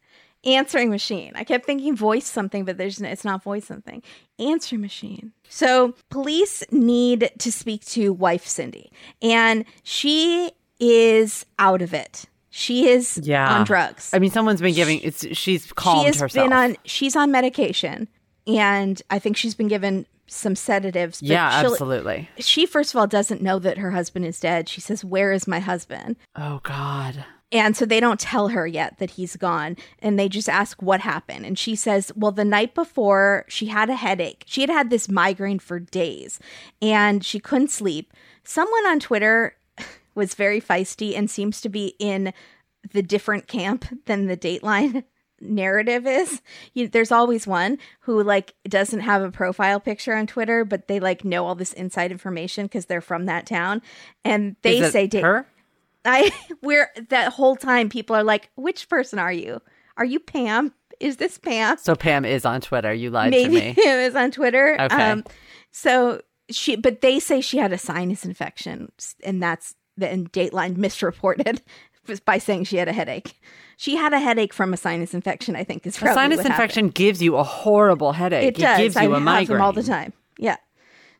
Answering 0.44 0.90
machine. 0.90 1.30
I 1.36 1.44
kept 1.44 1.64
thinking 1.66 1.94
voice 1.94 2.26
something, 2.26 2.64
but 2.64 2.76
there's 2.76 3.00
n- 3.00 3.06
it's 3.06 3.24
not 3.24 3.44
voice 3.44 3.64
something. 3.64 4.02
Answer 4.40 4.76
machine. 4.76 5.30
So 5.48 5.94
police 6.10 6.64
need 6.72 7.30
to 7.38 7.52
speak 7.52 7.84
to 7.86 8.12
wife 8.12 8.44
Cindy, 8.44 8.90
and 9.22 9.64
she 9.84 10.50
is 10.80 11.46
out 11.60 11.80
of 11.80 11.94
it. 11.94 12.24
She 12.50 12.88
is 12.88 13.20
Yeah. 13.22 13.54
on 13.60 13.64
drugs. 13.64 14.10
I 14.12 14.18
mean, 14.18 14.32
someone's 14.32 14.60
been 14.60 14.74
giving. 14.74 14.98
It's 15.02 15.24
she's 15.36 15.72
she 15.80 16.04
has 16.06 16.18
herself. 16.20 16.32
been 16.46 16.52
on. 16.52 16.76
She's 16.84 17.14
on 17.14 17.30
medication, 17.30 18.08
and 18.48 19.00
I 19.10 19.20
think 19.20 19.36
she's 19.36 19.54
been 19.54 19.68
given 19.68 20.06
some 20.34 20.56
sedatives. 20.56 21.22
yeah, 21.22 21.48
absolutely. 21.52 22.28
She 22.38 22.66
first 22.66 22.94
of 22.94 22.98
all 22.98 23.06
doesn't 23.06 23.42
know 23.42 23.58
that 23.58 23.78
her 23.78 23.92
husband 23.92 24.26
is 24.26 24.40
dead. 24.40 24.68
She 24.68 24.80
says, 24.80 25.04
"Where 25.04 25.32
is 25.32 25.46
my 25.46 25.60
husband?" 25.60 26.16
Oh 26.36 26.60
God. 26.62 27.24
And 27.52 27.76
so 27.76 27.86
they 27.86 28.00
don't 28.00 28.18
tell 28.18 28.48
her 28.48 28.66
yet 28.66 28.98
that 28.98 29.12
he's 29.12 29.36
gone. 29.36 29.76
And 30.00 30.18
they 30.18 30.28
just 30.28 30.48
ask 30.48 30.82
what 30.82 31.00
happened. 31.00 31.46
And 31.46 31.56
she 31.56 31.76
says, 31.76 32.10
Well, 32.16 32.32
the 32.32 32.44
night 32.44 32.74
before, 32.74 33.44
she 33.48 33.66
had 33.66 33.88
a 33.88 33.94
headache. 33.94 34.42
She 34.46 34.62
had 34.62 34.70
had 34.70 34.90
this 34.90 35.08
migraine 35.08 35.60
for 35.60 35.78
days 35.78 36.40
and 36.82 37.24
she 37.24 37.38
couldn't 37.38 37.70
sleep. 37.70 38.12
Someone 38.42 38.84
on 38.86 38.98
Twitter 38.98 39.56
was 40.16 40.34
very 40.34 40.60
feisty 40.60 41.16
and 41.16 41.30
seems 41.30 41.60
to 41.60 41.68
be 41.68 41.94
in 42.00 42.32
the 42.92 43.02
different 43.02 43.46
camp 43.46 43.84
than 44.06 44.26
the 44.26 44.36
Dateline 44.36 45.04
narrative 45.40 46.06
is. 46.06 46.42
You, 46.72 46.88
there's 46.88 47.12
always 47.12 47.46
one 47.46 47.78
who 48.00 48.22
like 48.22 48.54
doesn't 48.68 49.00
have 49.00 49.22
a 49.22 49.30
profile 49.30 49.80
picture 49.80 50.14
on 50.14 50.26
Twitter, 50.26 50.64
but 50.64 50.88
they 50.88 51.00
like 51.00 51.24
know 51.24 51.46
all 51.46 51.54
this 51.54 51.72
inside 51.72 52.10
information 52.12 52.66
because 52.66 52.86
they're 52.86 53.00
from 53.00 53.26
that 53.26 53.46
town. 53.46 53.82
And 54.24 54.56
they 54.62 54.78
Is 54.78 54.92
say, 54.92 55.06
Da- 55.06 55.22
her. 55.22 55.46
I 56.04 56.30
we're 56.62 56.90
that 57.08 57.32
whole 57.32 57.56
time 57.56 57.88
people 57.88 58.14
are 58.16 58.24
like, 58.24 58.50
which 58.56 58.88
person 58.88 59.18
are 59.18 59.32
you? 59.32 59.60
Are 59.96 60.04
you 60.04 60.20
Pam? 60.20 60.72
Is 61.00 61.16
this 61.16 61.38
Pam? 61.38 61.76
So 61.78 61.94
Pam 61.94 62.24
is 62.24 62.44
on 62.44 62.60
Twitter. 62.60 62.92
You 62.92 63.10
lied 63.10 63.30
Maybe 63.30 63.60
to 63.60 63.66
me. 63.68 63.74
Pam 63.82 63.98
is 64.00 64.14
on 64.14 64.30
Twitter. 64.30 64.76
Um, 64.78 64.88
Okay. 64.92 65.22
so 65.70 66.20
she, 66.50 66.76
but 66.76 67.00
they 67.00 67.18
say 67.20 67.40
she 67.40 67.58
had 67.58 67.72
a 67.72 67.78
sinus 67.78 68.24
infection, 68.24 68.92
and 69.24 69.42
that's 69.42 69.74
the 69.96 70.08
and 70.08 70.30
Dateline 70.32 70.76
misreported 70.76 71.62
by 72.24 72.38
saying 72.38 72.64
she 72.64 72.76
had 72.76 72.88
a 72.88 72.92
headache. 72.92 73.40
She 73.76 73.96
had 73.96 74.12
a 74.12 74.18
headache 74.20 74.52
from 74.52 74.72
a 74.72 74.76
sinus 74.76 75.14
infection. 75.14 75.56
I 75.56 75.64
think 75.64 75.86
is 75.86 75.96
A 75.96 75.98
sinus 76.00 76.14
what 76.14 76.30
happened. 76.30 76.46
infection 76.46 76.88
gives 76.90 77.20
you 77.22 77.36
a 77.36 77.42
horrible 77.42 78.12
headache. 78.12 78.48
It 78.48 78.56
does. 78.56 78.78
gives 78.78 78.94
you 78.96 79.02
I 79.02 79.04
a 79.04 79.10
have 79.14 79.22
migraine 79.22 79.60
all 79.60 79.72
the 79.72 79.82
time. 79.82 80.12
Yeah. 80.38 80.56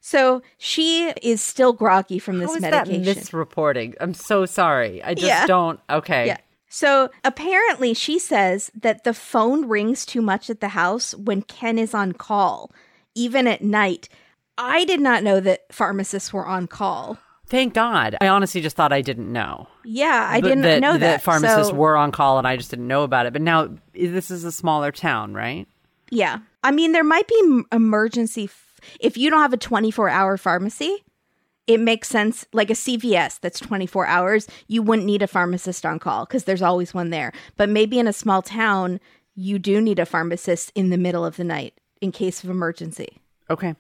So 0.01 0.43
she 0.59 1.09
is 1.23 1.41
still 1.41 1.73
groggy 1.73 2.19
from 2.19 2.39
this 2.39 2.51
How 2.51 2.57
is 2.57 2.63
that 2.63 2.87
medication. 2.89 3.23
misreporting? 3.23 3.95
I'm 4.01 4.13
so 4.15 4.45
sorry. 4.47 5.03
I 5.03 5.15
just 5.15 5.27
Yeah. 5.27 5.47
don't. 5.47 5.81
Okay. 5.89 6.27
Yeah. 6.27 6.37
So 6.69 7.09
apparently, 7.25 7.95
she 7.95 8.19
says 8.19 8.71
that 8.81 9.05
the 9.05 9.15
phone 9.15 9.67
rings 9.69 10.05
too 10.05 10.21
much 10.21 10.51
at 10.51 10.61
the 10.61 10.69
house 10.69 11.15
when 11.15 11.43
Ken 11.43 11.79
is 11.79 11.95
on 11.95 12.13
call, 12.13 12.71
even 13.15 13.47
at 13.47 13.63
night. 13.63 14.09
I 14.59 14.85
did 14.85 15.01
not 15.01 15.23
know 15.25 15.41
that 15.41 15.73
pharmacists 15.73 16.33
were 16.33 16.47
on 16.47 16.67
call. 16.67 17.19
Thank 17.55 17.73
God. 17.73 18.17
I 18.21 18.27
honestly 18.27 18.61
just 18.61 18.75
thought 18.75 18.93
I 18.93 19.01
didn't 19.01 19.33
know. 19.33 19.69
Yeah, 19.85 20.27
I 20.29 20.41
didn't 20.41 20.81
know 20.81 20.99
that. 20.99 21.23
pharmacists 21.23 21.69
So, 21.69 21.75
were 21.75 21.97
on 21.97 22.11
call 22.11 22.37
and 22.39 22.49
I 22.49 22.57
just 22.57 22.69
didn't 22.69 22.89
know 22.89 23.05
about 23.05 23.27
it. 23.27 23.33
But 23.33 23.43
now 23.43 23.71
this 23.93 24.33
is 24.33 24.43
a 24.43 24.51
smaller 24.51 24.91
town, 24.91 25.35
right? 25.35 25.69
Yeah. 26.11 26.41
I 26.65 26.73
mean, 26.73 26.91
there 26.91 27.05
might 27.05 27.29
be 27.29 27.63
emergency. 27.71 28.47
F- 28.47 28.81
if 28.99 29.17
you 29.17 29.31
don't 29.31 29.41
have 29.41 29.53
a 29.53 29.57
24 29.57 30.09
hour 30.09 30.37
pharmacy, 30.37 31.05
it 31.69 31.79
makes 31.79 32.09
sense. 32.09 32.45
Like 32.53 32.71
a 32.71 32.75
CVS 32.75 33.39
that's 33.39 33.61
24 33.61 34.05
hours, 34.05 34.49
you 34.67 34.83
wouldn't 34.83 35.07
need 35.07 35.23
a 35.23 35.29
pharmacist 35.29 35.87
on 35.87 36.01
call 36.01 36.25
because 36.25 36.45
there's 36.45 36.61
always 36.61 36.93
one 36.93 37.11
there. 37.11 37.33
But 37.57 37.69
maybe 37.69 38.01
in 38.01 38.09
a 38.09 38.13
small 38.13 38.43
town, 38.43 38.99
you 39.37 39.61
do 39.61 39.81
need 39.81 40.01
a 40.01 40.07
pharmacist 40.07 40.73
in 40.75 40.91
the 40.91 40.99
middle 40.99 41.25
of 41.25 41.37
the 41.37 41.45
night 41.45 41.75
in 42.01 42.11
case 42.11 42.43
of 42.43 42.51
emergency. 42.51 43.19
Okay. 43.49 43.77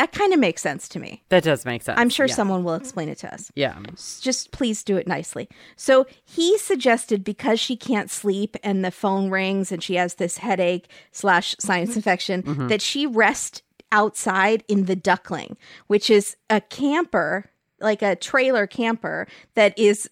That 0.00 0.12
kind 0.12 0.32
of 0.32 0.40
makes 0.40 0.62
sense 0.62 0.88
to 0.88 0.98
me. 0.98 1.22
That 1.28 1.42
does 1.42 1.66
make 1.66 1.82
sense. 1.82 2.00
I'm 2.00 2.08
sure 2.08 2.24
yeah. 2.24 2.32
someone 2.32 2.64
will 2.64 2.74
explain 2.74 3.10
it 3.10 3.18
to 3.18 3.34
us. 3.34 3.52
Yeah. 3.54 3.78
Just 4.22 4.50
please 4.50 4.82
do 4.82 4.96
it 4.96 5.06
nicely. 5.06 5.46
So 5.76 6.06
he 6.24 6.56
suggested 6.56 7.22
because 7.22 7.60
she 7.60 7.76
can't 7.76 8.10
sleep 8.10 8.56
and 8.62 8.82
the 8.82 8.92
phone 8.92 9.28
rings 9.28 9.70
and 9.70 9.82
she 9.82 9.96
has 9.96 10.14
this 10.14 10.38
headache 10.38 10.88
slash 11.12 11.54
sinus 11.60 11.96
infection 11.96 12.42
mm-hmm. 12.42 12.68
that 12.68 12.80
she 12.80 13.06
rest 13.06 13.62
outside 13.92 14.64
in 14.68 14.86
the 14.86 14.96
duckling, 14.96 15.58
which 15.86 16.08
is 16.08 16.34
a 16.48 16.62
camper, 16.62 17.50
like 17.78 18.00
a 18.00 18.16
trailer 18.16 18.66
camper 18.66 19.28
that 19.54 19.78
is 19.78 20.08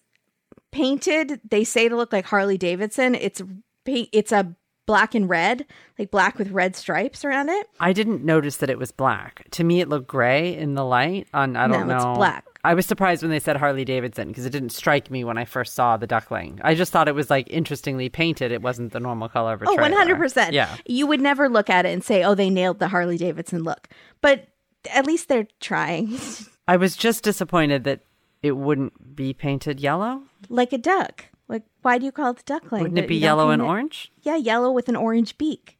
painted. 0.71 1.41
They 1.49 1.63
say 1.63 1.89
to 1.89 1.95
look 1.95 2.13
like 2.13 2.25
Harley 2.25 2.59
Davidson. 2.59 3.15
It's 3.15 3.41
it's 3.87 4.31
a 4.31 4.55
black 4.89 5.13
and 5.13 5.29
red, 5.29 5.67
like 5.99 6.09
black 6.09 6.39
with 6.39 6.49
red 6.49 6.75
stripes 6.75 7.23
around 7.23 7.47
it. 7.49 7.67
I 7.79 7.93
didn't 7.93 8.23
notice 8.23 8.57
that 8.57 8.71
it 8.71 8.79
was 8.79 8.91
black. 8.91 9.45
To 9.51 9.63
me, 9.63 9.81
it 9.81 9.87
looked 9.87 10.07
gray 10.07 10.57
in 10.57 10.73
the 10.73 10.83
light. 10.83 11.27
On 11.31 11.55
I 11.55 11.67
don't 11.67 11.87
No, 11.87 11.93
know. 11.99 12.09
it's 12.09 12.17
black. 12.17 12.45
I 12.63 12.73
was 12.73 12.87
surprised 12.87 13.21
when 13.21 13.29
they 13.29 13.39
said 13.39 13.55
Harley 13.57 13.85
Davidson 13.85 14.29
because 14.29 14.47
it 14.47 14.49
didn't 14.49 14.71
strike 14.71 15.11
me 15.11 15.23
when 15.23 15.37
I 15.37 15.45
first 15.45 15.75
saw 15.75 15.95
the 15.95 16.07
duckling. 16.07 16.59
I 16.63 16.73
just 16.73 16.91
thought 16.91 17.07
it 17.07 17.13
was 17.13 17.29
like 17.29 17.47
interestingly 17.51 18.09
painted. 18.09 18.51
It 18.51 18.63
wasn't 18.63 18.91
the 18.91 18.99
normal 18.99 19.29
color 19.29 19.53
of 19.53 19.61
a 19.61 19.69
Oh, 19.69 19.75
trailer. 19.75 19.95
100%. 20.17 20.53
Yeah. 20.53 20.75
You 20.87 21.05
would 21.05 21.21
never 21.21 21.47
look 21.49 21.69
at 21.69 21.85
it 21.85 21.89
and 21.93 22.03
say, 22.03 22.23
oh, 22.23 22.33
they 22.33 22.49
nailed 22.49 22.79
the 22.79 22.87
Harley 22.87 23.17
Davidson 23.19 23.63
look. 23.63 23.87
But 24.21 24.47
at 24.91 25.05
least 25.05 25.27
they're 25.29 25.47
trying. 25.59 26.17
I 26.67 26.77
was 26.77 26.97
just 26.97 27.23
disappointed 27.23 27.83
that 27.83 28.01
it 28.41 28.53
wouldn't 28.57 29.15
be 29.15 29.33
painted 29.33 29.79
yellow. 29.79 30.23
like 30.49 30.73
a 30.73 30.77
duck. 30.79 31.25
Like, 31.49 31.63
why 31.81 31.97
do 31.97 32.05
you 32.05 32.11
call 32.13 32.29
it 32.31 32.37
the 32.37 32.43
duckling? 32.45 32.83
Wouldn't 32.83 32.99
it 32.99 33.07
be 33.07 33.15
yellow 33.17 33.49
and 33.49 33.61
it- 33.61 33.65
orange? 33.65 34.11
Yeah, 34.21 34.35
yellow 34.37 34.71
with 34.71 34.87
an 34.87 34.95
orange 34.95 35.37
beak. 35.37 35.77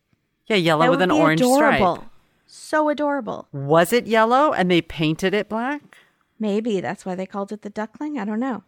Yeah, 0.47 0.57
yellow 0.57 0.85
That 0.85 0.91
with 0.91 1.01
an 1.03 1.11
orange 1.11 1.39
adorable. 1.41 1.95
stripe. 1.95 2.09
So 2.47 2.89
adorable. 2.89 3.47
Was 3.51 3.93
it 3.93 4.07
yellow 4.07 4.51
and 4.51 4.69
they 4.71 4.81
painted 4.81 5.33
it 5.35 5.47
black? 5.47 5.97
Maybe 6.39 6.81
that's 6.81 7.05
why 7.05 7.13
they 7.15 7.27
called 7.27 7.51
it 7.51 7.61
the 7.61 7.69
duckling. 7.69 8.17
I 8.17 8.25
don't 8.25 8.39
know. 8.39 8.63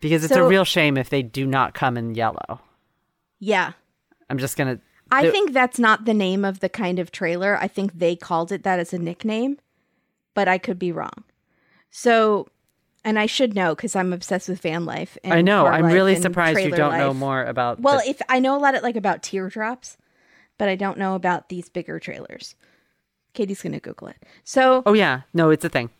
Because 0.00 0.22
it's 0.24 0.34
So- 0.34 0.44
a 0.44 0.48
real 0.48 0.64
shame 0.64 0.98
if 0.98 1.08
they 1.08 1.22
do 1.22 1.46
not 1.46 1.72
come 1.72 1.96
in 1.96 2.14
yellow. 2.14 2.60
Yeah. 3.40 3.72
I'm 4.28 4.36
just 4.38 4.56
gonna. 4.58 4.78
I 5.10 5.30
think 5.30 5.52
that's 5.52 5.78
not 5.78 6.04
the 6.04 6.12
name 6.12 6.44
of 6.44 6.60
the 6.60 6.68
kind 6.68 6.98
of 6.98 7.10
trailer. 7.12 7.56
I 7.58 7.68
think 7.68 7.98
they 7.98 8.16
called 8.16 8.50
it 8.52 8.64
that 8.64 8.78
as 8.80 8.92
a 8.92 8.98
nickname, 8.98 9.56
but 10.34 10.48
I 10.48 10.58
could 10.58 10.78
be 10.78 10.90
wrong. 10.92 11.24
So 11.90 12.48
and 13.06 13.18
I 13.18 13.24
should 13.26 13.54
know 13.54 13.74
because 13.74 13.96
I'm 13.96 14.12
obsessed 14.12 14.48
with 14.50 14.60
van 14.60 14.84
life. 14.84 15.16
And 15.24 15.32
I 15.32 15.40
know. 15.40 15.64
I'm 15.66 15.86
really 15.86 16.16
surprised 16.16 16.58
you 16.60 16.70
don't 16.72 16.98
know 16.98 17.14
more 17.14 17.42
about. 17.44 17.80
Well, 17.80 18.00
the- 18.04 18.10
if 18.10 18.20
I 18.28 18.40
know 18.40 18.54
a 18.56 18.60
lot 18.60 18.74
of 18.74 18.82
like 18.82 18.96
about 18.96 19.22
teardrops, 19.22 19.96
but 20.58 20.68
I 20.68 20.74
don't 20.76 20.98
know 20.98 21.14
about 21.14 21.48
these 21.48 21.68
bigger 21.70 21.98
trailers. 21.98 22.54
Katie's 23.32 23.62
gonna 23.62 23.80
Google 23.80 24.08
it. 24.08 24.16
So, 24.44 24.82
oh 24.84 24.92
yeah, 24.92 25.22
no, 25.32 25.50
it's 25.50 25.64
a 25.64 25.68
thing. 25.70 25.90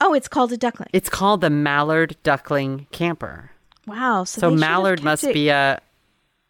oh, 0.00 0.14
it's 0.14 0.28
called 0.28 0.52
a 0.52 0.56
duckling. 0.56 0.88
It's 0.92 1.08
called 1.08 1.40
the 1.42 1.50
Mallard 1.50 2.16
Duckling 2.22 2.86
Camper. 2.92 3.50
wow. 3.86 4.24
So, 4.24 4.40
So 4.40 4.50
they 4.50 4.56
should 4.56 4.62
have 4.62 4.70
Mallard 4.70 5.02
must 5.02 5.24
it- 5.24 5.34
be 5.34 5.48
a 5.48 5.80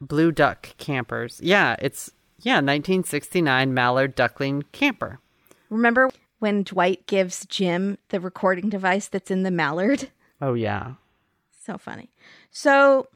blue 0.00 0.32
duck 0.32 0.68
campers. 0.78 1.40
Yeah, 1.42 1.76
it's 1.80 2.10
yeah, 2.40 2.54
1969 2.56 3.72
Mallard 3.72 4.14
Duckling 4.14 4.64
Camper. 4.72 5.20
Remember 5.70 6.10
when 6.42 6.62
Dwight 6.64 7.06
gives 7.06 7.46
Jim 7.46 7.96
the 8.10 8.20
recording 8.20 8.68
device 8.68 9.08
that's 9.08 9.30
in 9.30 9.42
the 9.44 9.50
Mallard? 9.50 10.10
Oh 10.40 10.54
yeah. 10.54 10.94
So 11.64 11.78
funny. 11.78 12.10
So 12.50 13.06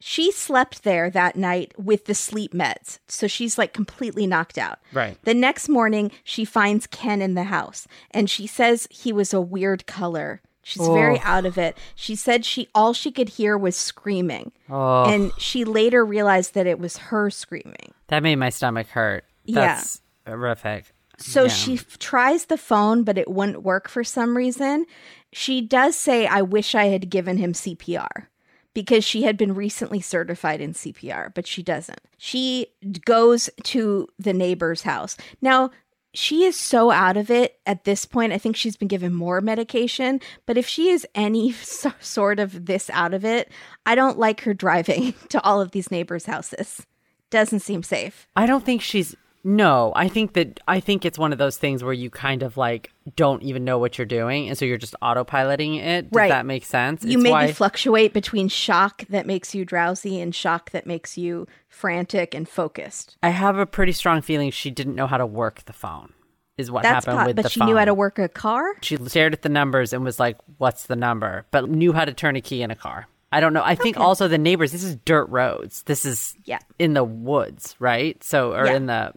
she 0.00 0.30
slept 0.30 0.84
there 0.84 1.10
that 1.10 1.34
night 1.34 1.72
with 1.78 2.04
the 2.04 2.14
sleep 2.14 2.52
meds. 2.52 2.98
So 3.08 3.26
she's 3.26 3.58
like 3.58 3.72
completely 3.72 4.26
knocked 4.26 4.58
out. 4.58 4.78
Right. 4.92 5.16
The 5.24 5.34
next 5.34 5.68
morning, 5.68 6.10
she 6.22 6.44
finds 6.44 6.86
Ken 6.86 7.20
in 7.22 7.34
the 7.34 7.44
house 7.44 7.88
and 8.12 8.28
she 8.30 8.46
says 8.46 8.86
he 8.90 9.12
was 9.12 9.32
a 9.34 9.40
weird 9.40 9.86
color. 9.86 10.40
She's 10.62 10.86
very 10.86 11.16
Oh. 11.18 11.22
out 11.24 11.46
of 11.46 11.56
it. 11.56 11.78
She 11.94 12.14
said 12.14 12.44
she 12.44 12.68
all 12.74 12.92
she 12.92 13.10
could 13.10 13.30
hear 13.30 13.56
was 13.56 13.74
screaming. 13.74 14.52
Oh, 14.68 15.04
And 15.04 15.32
she 15.38 15.64
later 15.64 16.04
realized 16.04 16.52
that 16.52 16.66
it 16.66 16.78
was 16.78 16.98
her 16.98 17.30
screaming. 17.30 17.94
that 18.08 18.22
made 18.22 18.36
my 18.36 18.50
stomach 18.50 18.88
hurt. 18.88 19.24
That's 19.48 20.02
Yeah. 20.26 20.34
Horrific. 20.34 20.92
So 21.18 21.42
Yeah. 21.44 21.48
she 21.48 21.74
f- 21.74 21.98
tries 21.98 22.46
the 22.46 22.56
phone, 22.58 23.02
but 23.04 23.18
it 23.18 23.28
wouldn't 23.30 23.62
work 23.62 23.88
for 23.88 24.04
some 24.04 24.36
reason. 24.36 24.86
She 25.32 25.60
does 25.60 25.96
say, 25.96 26.26
I 26.26 26.42
wish 26.42 26.74
I 26.74 26.86
had 26.86 27.10
given 27.10 27.36
him 27.38 27.52
CPR 27.52 28.28
because 28.72 29.04
she 29.04 29.22
had 29.24 29.36
been 29.36 29.54
recently 29.54 30.00
certified 30.00 30.60
in 30.60 30.72
CPR, 30.74 31.30
but 31.34 31.46
she 31.46 31.62
doesn't. 31.62 32.00
She 32.16 32.68
goes 33.04 33.50
to 33.64 34.06
the 34.18 34.32
neighbor's 34.32 34.82
house. 34.82 35.16
Now, 35.42 35.70
she 36.14 36.44
is 36.44 36.56
so 36.56 36.90
out 36.90 37.16
of 37.18 37.30
it 37.30 37.58
at 37.66 37.84
this 37.84 38.04
point. 38.06 38.32
I 38.32 38.38
think 38.38 38.56
she's 38.56 38.76
been 38.76 38.88
given 38.88 39.12
more 39.12 39.40
medication, 39.42 40.20
but 40.46 40.56
if 40.56 40.66
she 40.66 40.88
is 40.88 41.06
any 41.14 41.52
so- 41.62 41.92
sort 42.00 42.38
of 42.40 42.66
this 42.66 42.88
out 42.90 43.12
of 43.12 43.24
it, 43.24 43.50
I 43.84 43.94
don't 43.94 44.18
like 44.18 44.42
her 44.42 44.54
driving 44.64 45.14
to 45.30 45.42
all 45.42 45.60
of 45.60 45.72
these 45.72 45.90
neighbors' 45.90 46.26
houses. 46.26 46.86
Doesn't 47.30 47.60
seem 47.60 47.82
safe. 47.82 48.26
I 48.36 48.46
don't 48.46 48.64
think 48.64 48.80
she's 48.80 49.14
no, 49.44 49.92
I 49.96 50.08
think 50.08 50.34
that 50.34 50.60
I 50.68 50.80
think 50.80 51.04
it's 51.04 51.18
one 51.18 51.32
of 51.32 51.38
those 51.38 51.56
things 51.56 51.82
where 51.84 51.92
you 51.92 52.10
kind 52.10 52.42
of 52.42 52.56
like 52.56 52.90
don't 53.16 53.42
even 53.42 53.64
know 53.64 53.78
what 53.78 53.96
you're 53.96 54.06
doing 54.06 54.48
and 54.48 54.58
so 54.58 54.64
you're 54.64 54.76
just 54.78 54.94
autopiloting 55.02 55.78
it. 55.82 56.10
Does 56.10 56.16
Right. 56.16 56.28
that 56.28 56.44
make 56.46 56.64
sense? 56.64 57.04
you 57.04 57.12
It's 57.18 57.22
maybe 57.22 57.32
why- 57.32 57.52
fluctuate 57.52 58.12
between 58.12 58.48
shock 58.48 59.04
that 59.08 59.26
makes 59.26 59.54
you 59.54 59.64
drowsy 59.64 60.20
and 60.20 60.34
shock 60.34 60.70
that 60.72 60.86
makes 60.86 61.16
you 61.16 61.46
frantic 61.68 62.34
and 62.34 62.48
focused. 62.48 63.16
I 63.22 63.30
have 63.30 63.56
a 63.58 63.66
pretty 63.66 63.92
strong 63.92 64.20
feeling 64.22 64.50
she 64.50 64.70
didn't 64.70 64.94
know 64.94 65.06
how 65.06 65.16
to 65.18 65.26
work 65.26 65.64
the 65.64 65.72
phone. 65.72 66.12
Is 66.56 66.72
what 66.72 66.82
That's 66.82 67.06
happened 67.06 67.20
po- 67.20 67.26
with 67.28 67.36
but 67.36 67.42
the 67.44 67.48
she 67.50 67.60
phone. 67.60 67.68
knew 67.68 67.76
how 67.76 67.84
to 67.84 67.94
work 67.94 68.18
a 68.18 68.28
car. 68.28 68.64
She 68.82 68.96
stared 68.96 69.32
at 69.32 69.42
the 69.42 69.48
numbers 69.48 69.92
and 69.92 70.02
was 70.02 70.18
like, 70.18 70.36
"What's 70.56 70.86
the 70.88 70.96
number?" 70.96 71.46
But 71.52 71.70
knew 71.70 71.92
how 71.92 72.04
to 72.04 72.12
turn 72.12 72.34
a 72.34 72.40
key 72.40 72.62
in 72.62 72.72
a 72.72 72.74
car. 72.74 73.06
I 73.30 73.40
don't 73.40 73.52
know. 73.52 73.62
I 73.64 73.74
think 73.74 73.98
also 73.98 74.26
the 74.28 74.38
neighbors. 74.38 74.72
This 74.72 74.82
is 74.82 74.96
dirt 74.96 75.26
roads. 75.28 75.82
This 75.84 76.04
is 76.04 76.34
Yeah. 76.44 76.58
in 76.78 76.94
the 76.94 77.04
woods, 77.04 77.76
right? 77.78 78.22
So 78.24 78.54
or 78.54 78.66
Yeah. 78.66 78.74
in 78.76 78.86
the 78.86 79.12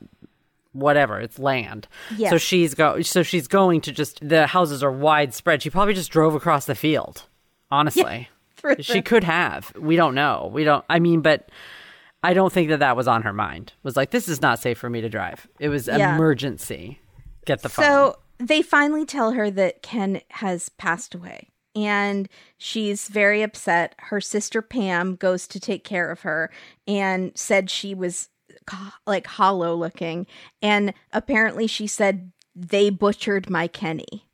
whatever 0.74 1.20
it's 1.20 1.40
land. 1.40 1.88
Yeah. 2.16 2.30
So 2.30 2.38
she's 2.38 2.74
go. 2.74 3.02
So 3.02 3.24
she's 3.24 3.48
going 3.48 3.82
to 3.82 3.92
just 3.92 4.28
the 4.28 4.48
houses 4.48 4.84
are 4.84 4.92
widespread. 4.92 5.62
She 5.62 5.70
probably 5.70 5.94
just 5.94 6.12
drove 6.12 6.36
across 6.36 6.66
the 6.66 6.76
field. 6.76 7.24
Honestly, 7.70 8.28
Through 8.58 8.76
she 8.82 9.02
could 9.02 9.24
have. 9.24 9.74
We 9.78 9.96
don't 9.96 10.14
know. 10.16 10.50
We 10.54 10.64
don't. 10.64 10.84
I 10.90 11.00
mean, 11.00 11.22
but. 11.22 11.50
I 12.24 12.36
don't 12.36 12.54
think 12.54 12.70
that 12.70 12.82
that 12.82 12.96
was 12.96 13.08
on 13.08 13.24
her 13.24 13.34
mind. 13.34 13.74
Was 13.82 13.98
like, 13.98 14.12
this 14.12 14.28
is 14.28 14.44
not 14.44 14.60
safe 14.60 14.78
for 14.78 14.92
me 14.92 15.02
to 15.02 15.10
drive. 15.10 15.48
It 15.58 15.70
was 15.70 15.88
Yeah. 15.88 16.14
emergency. 16.14 17.00
Get 17.46 17.64
the 17.64 17.70
phone. 17.70 17.84
So 17.84 18.20
they 18.38 18.62
finally 18.62 19.08
tell 19.08 19.32
her 19.32 19.50
that 19.50 19.82
Ken 19.82 20.22
has 20.30 20.70
passed 20.70 21.16
away. 21.16 21.50
And 21.76 22.28
she's 22.58 23.08
very 23.08 23.42
upset. 23.42 23.96
Her 23.98 24.20
sister 24.20 24.62
Pam 24.62 25.16
goes 25.16 25.48
to 25.48 25.60
take 25.60 25.84
care 25.84 26.12
of 26.12 26.22
her 26.22 26.52
and 26.88 27.32
said 27.36 27.70
she 27.70 27.94
was 27.96 28.30
like 29.08 29.26
hollow 29.28 29.76
looking. 29.76 30.28
And 30.62 30.94
apparently 31.14 31.68
she 31.68 31.88
said 31.88 32.32
they 32.56 32.90
butchered 32.90 33.50
my 33.50 33.68
Kenny, 33.68 34.28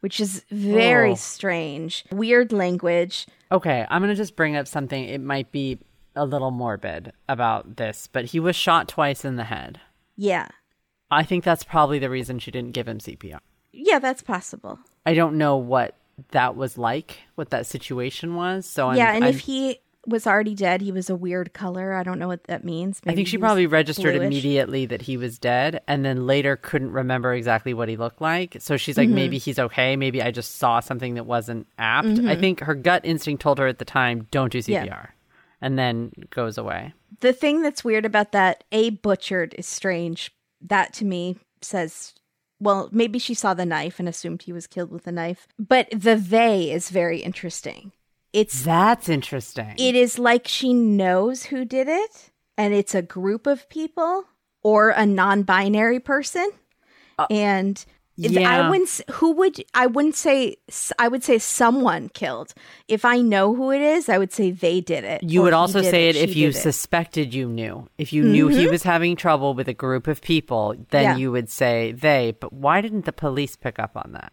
which 0.00 0.20
is 0.20 0.44
very 0.50 1.12
Oh. 1.12 1.16
strange. 1.16 2.04
Weird 2.10 2.52
language. 2.52 3.26
Okay, 3.50 3.86
I'm 3.88 4.02
going 4.02 4.10
to 4.10 4.14
just 4.14 4.36
bring 4.36 4.54
up 4.56 4.66
something. 4.68 5.04
It 5.04 5.20
might 5.20 5.50
be 5.52 5.78
a 6.14 6.24
little 6.26 6.50
morbid 6.50 7.12
about 7.28 7.76
this, 7.76 8.08
but 8.12 8.26
he 8.26 8.38
was 8.40 8.54
shot 8.54 8.88
twice 8.88 9.24
in 9.24 9.36
the 9.36 9.44
head. 9.44 9.80
Yeah. 10.16 10.48
I 11.10 11.22
think 11.22 11.44
that's 11.44 11.64
probably 11.64 11.98
the 11.98 12.10
reason 12.10 12.38
she 12.38 12.50
didn't 12.50 12.72
give 12.72 12.86
him 12.88 12.98
CPR. 12.98 13.38
Yeah, 13.72 13.98
that's 13.98 14.22
possible. 14.22 14.78
I 15.06 15.14
don't 15.14 15.36
know 15.38 15.56
what 15.56 15.96
that 16.30 16.56
was 16.56 16.78
like, 16.78 17.18
what 17.34 17.50
that 17.50 17.66
situation 17.66 18.34
was. 18.34 18.66
So 18.66 18.88
I'm, 18.90 18.96
yeah, 18.96 19.12
and 19.14 19.24
I'm- 19.24 19.34
if 19.34 19.40
he 19.40 19.78
was 20.06 20.26
already 20.26 20.54
dead, 20.54 20.82
he 20.82 20.92
was 20.92 21.08
a 21.08 21.16
weird 21.16 21.54
color. 21.54 21.94
I 21.94 22.02
don't 22.02 22.18
know 22.18 22.28
what 22.28 22.44
that 22.44 22.62
means. 22.62 23.00
I 23.06 23.14
think 23.14 23.26
she 23.26 23.38
probably 23.38 23.66
registered 23.66 24.12
bluish. 24.14 24.26
immediately 24.26 24.84
that 24.84 25.00
he 25.00 25.16
was 25.16 25.38
dead 25.38 25.80
and 25.88 26.04
then 26.04 26.26
later 26.26 26.56
couldn't 26.56 26.90
remember 26.92 27.32
exactly 27.32 27.72
what 27.72 27.88
he 27.88 27.96
looked 27.96 28.20
like. 28.20 28.56
So 28.60 28.76
she's 28.76 28.98
like, 28.98 29.06
Mm-hmm. 29.06 29.14
maybe 29.14 29.38
he's 29.38 29.58
okay. 29.58 29.96
Maybe 29.96 30.20
I 30.20 30.30
just 30.30 30.56
saw 30.56 30.80
something 30.80 31.14
that 31.14 31.24
wasn't 31.24 31.66
apt. 31.78 32.18
I 32.20 32.36
think 32.36 32.60
her 32.60 32.74
gut 32.74 33.00
instinct 33.06 33.40
told 33.40 33.58
her 33.58 33.66
at 33.66 33.78
the 33.78 33.86
time, 33.86 34.28
don't 34.30 34.52
do 34.52 34.58
CPR. 34.58 34.76
Mm-hmm. 34.76 34.84
Yeah. 34.88 35.06
And 35.62 35.78
then 35.78 36.12
goes 36.28 36.58
away. 36.58 36.92
The 37.20 37.32
thing 37.32 37.62
that's 37.62 37.82
weird 37.82 38.04
about 38.04 38.32
that, 38.32 38.62
a 38.72 38.90
butchered 38.90 39.54
is 39.56 39.66
strange. 39.66 40.34
That 40.60 40.92
to 40.94 41.06
me 41.06 41.38
says, 41.62 42.12
well, 42.60 42.88
maybe 42.92 43.18
she 43.18 43.34
saw 43.34 43.54
the 43.54 43.66
knife 43.66 43.98
and 43.98 44.08
assumed 44.08 44.42
he 44.42 44.52
was 44.52 44.66
killed 44.66 44.90
with 44.90 45.06
a 45.06 45.12
knife. 45.12 45.46
But 45.58 45.88
the 45.90 46.16
they 46.16 46.70
is 46.70 46.90
very 46.90 47.20
interesting. 47.20 47.92
It's 48.32 48.64
That's 48.64 49.08
interesting. 49.08 49.74
it 49.78 49.94
is 49.94 50.18
like 50.18 50.48
she 50.48 50.72
knows 50.74 51.44
who 51.44 51.64
did 51.64 51.88
it, 51.88 52.30
and 52.56 52.74
it's 52.74 52.94
a 52.94 53.02
group 53.02 53.46
of 53.46 53.68
people 53.68 54.24
or 54.62 54.90
a 54.90 55.06
non-binary 55.06 56.00
person, 56.00 56.50
uh, 57.18 57.26
and. 57.30 57.84
Yeah. 58.16 58.66
I 58.66 58.70
wouldn't. 58.70 59.00
Who 59.12 59.32
would? 59.32 59.64
I 59.74 59.86
wouldn't 59.86 60.14
say. 60.14 60.56
I 60.98 61.08
would 61.08 61.24
say 61.24 61.38
someone 61.38 62.08
killed. 62.10 62.54
If 62.86 63.04
I 63.04 63.18
know 63.18 63.54
who 63.54 63.72
it 63.72 63.80
is, 63.80 64.08
I 64.08 64.18
would 64.18 64.32
say 64.32 64.50
they 64.50 64.80
did 64.80 65.04
it. 65.04 65.22
You 65.22 65.42
would 65.42 65.52
also 65.52 65.82
say 65.82 66.08
it 66.08 66.16
if 66.16 66.36
you 66.36 66.48
it. 66.48 66.54
suspected 66.54 67.34
you 67.34 67.48
knew. 67.48 67.88
If 67.98 68.12
you 68.12 68.24
knew 68.24 68.48
he 68.48 68.62
mm-hmm. 68.62 68.70
was 68.70 68.82
having 68.84 69.16
trouble 69.16 69.54
with 69.54 69.68
a 69.68 69.74
group 69.74 70.06
of 70.06 70.20
people, 70.20 70.74
then 70.90 71.02
Yeah. 71.02 71.16
you 71.16 71.32
would 71.32 71.50
say 71.50 71.92
they. 71.92 72.36
But 72.38 72.52
why 72.52 72.80
didn't 72.80 73.04
the 73.04 73.12
police 73.12 73.56
pick 73.56 73.78
up 73.78 73.96
on 73.96 74.12
that? 74.12 74.32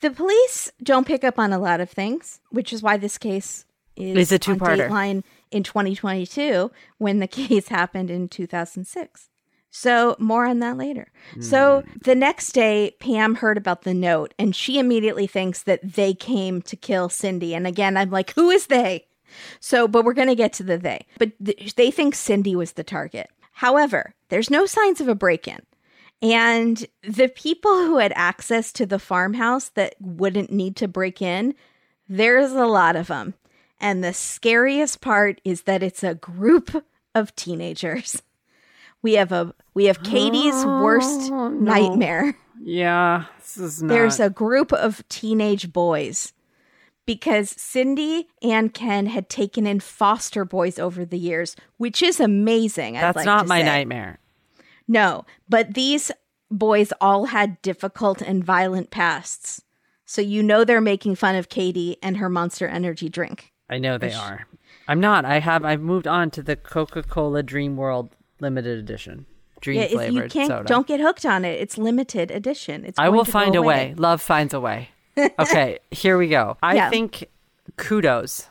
The 0.00 0.10
police 0.10 0.72
don't 0.82 1.06
pick 1.06 1.24
up 1.24 1.38
on 1.38 1.52
a 1.52 1.58
lot 1.58 1.80
of 1.80 1.90
things, 1.90 2.40
which 2.50 2.72
is 2.72 2.82
why 2.82 2.96
this 2.96 3.18
case 3.18 3.66
is 3.96 4.16
It's 4.16 4.32
a 4.32 4.38
two-parter. 4.38 4.88
Line 4.88 5.24
in 5.50 5.62
2022 5.62 6.70
when 6.98 7.18
the 7.18 7.26
case 7.40 7.68
happened 7.68 8.10
in 8.10 8.28
2006. 8.28 9.29
So 9.70 10.16
more 10.18 10.46
on 10.46 10.58
that 10.58 10.76
later. 10.76 11.12
So 11.40 11.82
hmm. 11.82 11.98
the 12.02 12.14
next 12.14 12.52
day, 12.52 12.96
Pam 12.98 13.36
heard 13.36 13.56
about 13.56 13.82
the 13.82 13.94
note 13.94 14.34
and 14.38 14.54
she 14.54 14.78
immediately 14.78 15.26
thinks 15.26 15.62
that 15.62 15.94
they 15.94 16.12
came 16.12 16.60
to 16.62 16.76
kill 16.76 17.08
Cindy. 17.08 17.54
And 17.54 17.66
again, 17.66 17.96
I'm 17.96 18.10
like, 18.10 18.32
who 18.34 18.50
is 18.50 18.66
they? 18.66 19.06
So, 19.60 19.86
but 19.86 20.04
we're 20.04 20.12
going 20.12 20.28
to 20.28 20.34
get 20.34 20.52
to 20.54 20.64
the 20.64 20.76
they. 20.76 21.06
But 21.18 21.32
th- 21.44 21.74
they 21.76 21.90
think 21.90 22.14
Cindy 22.14 22.56
was 22.56 22.72
the 22.72 22.82
target. 22.84 23.30
However, 23.52 24.14
there's 24.28 24.50
no 24.50 24.66
signs 24.66 25.00
of 25.00 25.08
a 25.08 25.14
break 25.14 25.46
in. 25.46 25.60
And 26.22 26.84
the 27.02 27.28
people 27.28 27.72
who 27.86 27.98
had 27.98 28.12
access 28.14 28.72
to 28.72 28.86
the 28.86 28.98
farmhouse 28.98 29.70
that 29.70 29.94
wouldn't 30.00 30.52
need 30.52 30.76
to 30.76 30.88
break 30.88 31.22
in, 31.22 31.54
there's 32.08 32.52
a 32.52 32.66
lot 32.66 32.96
of 32.96 33.06
them. 33.06 33.34
And 33.80 34.04
the 34.04 34.12
scariest 34.12 35.00
part 35.00 35.40
is 35.44 35.62
that 35.62 35.82
it's 35.82 36.04
a 36.04 36.14
group 36.14 36.84
of 37.14 37.34
teenagers. 37.36 38.20
We 39.02 39.14
have 39.14 39.32
a 39.32 39.54
we 39.74 39.86
have 39.86 40.02
Katie's 40.02 40.64
worst 40.64 41.30
oh, 41.32 41.48
nightmare. 41.48 42.36
Yeah, 42.62 43.24
this 43.38 43.56
is 43.56 43.82
not. 43.82 43.88
There's 43.88 44.20
a 44.20 44.28
group 44.28 44.72
of 44.72 45.06
teenage 45.08 45.72
boys 45.72 46.32
because 47.06 47.50
Cindy 47.50 48.28
and 48.42 48.74
Ken 48.74 49.06
had 49.06 49.28
taken 49.28 49.66
in 49.66 49.80
foster 49.80 50.44
boys 50.44 50.78
over 50.78 51.04
the 51.04 51.18
years, 51.18 51.56
which 51.78 52.02
is 52.02 52.20
amazing. 52.20 52.96
I'd 52.96 53.02
That's 53.02 53.16
like 53.16 53.26
not 53.26 53.46
my 53.46 53.60
say. 53.60 53.66
nightmare. 53.66 54.18
No, 54.86 55.24
but 55.48 55.74
these 55.74 56.12
boys 56.50 56.92
all 57.00 57.26
had 57.26 57.62
difficult 57.62 58.20
and 58.20 58.44
violent 58.44 58.90
pasts. 58.90 59.62
So 60.04 60.20
you 60.20 60.42
know 60.42 60.64
they're 60.64 60.80
making 60.80 61.14
fun 61.14 61.36
of 61.36 61.48
Katie 61.48 61.96
and 62.02 62.16
her 62.16 62.28
monster 62.28 62.66
energy 62.66 63.08
drink. 63.08 63.52
I 63.68 63.78
know 63.78 63.96
they 63.96 64.12
are. 64.12 64.46
I'm 64.88 64.98
not. 64.98 65.24
I 65.24 65.38
have. 65.38 65.64
I've 65.64 65.80
moved 65.80 66.08
on 66.08 66.30
to 66.32 66.42
the 66.42 66.56
Coca-Cola 66.56 67.44
Dream 67.44 67.76
World 67.76 68.10
limited 68.40 68.78
edition, 68.78 69.26
dream 69.60 69.78
Yeah, 69.78 69.82
if 69.84 69.90
you 69.92 69.96
flavored 69.98 70.30
can't 70.32 70.48
soda. 70.48 70.64
don't 70.68 70.86
get 70.86 71.00
hooked 71.00 71.24
on 71.26 71.44
it. 71.44 71.60
It's 71.60 71.76
limited 71.78 72.30
edition. 72.30 72.84
It's 72.84 72.98
I 72.98 73.08
will 73.08 73.24
find 73.24 73.54
a 73.56 73.62
way. 73.62 73.94
Love 73.96 74.20
finds 74.22 74.54
a 74.54 74.60
way. 74.60 74.88
okay, 75.38 75.78
here 75.90 76.16
we 76.18 76.28
go. 76.28 76.56
I 76.62 76.74
Yeah. 76.76 76.90
think 76.90 77.26
kudos. 77.76 78.46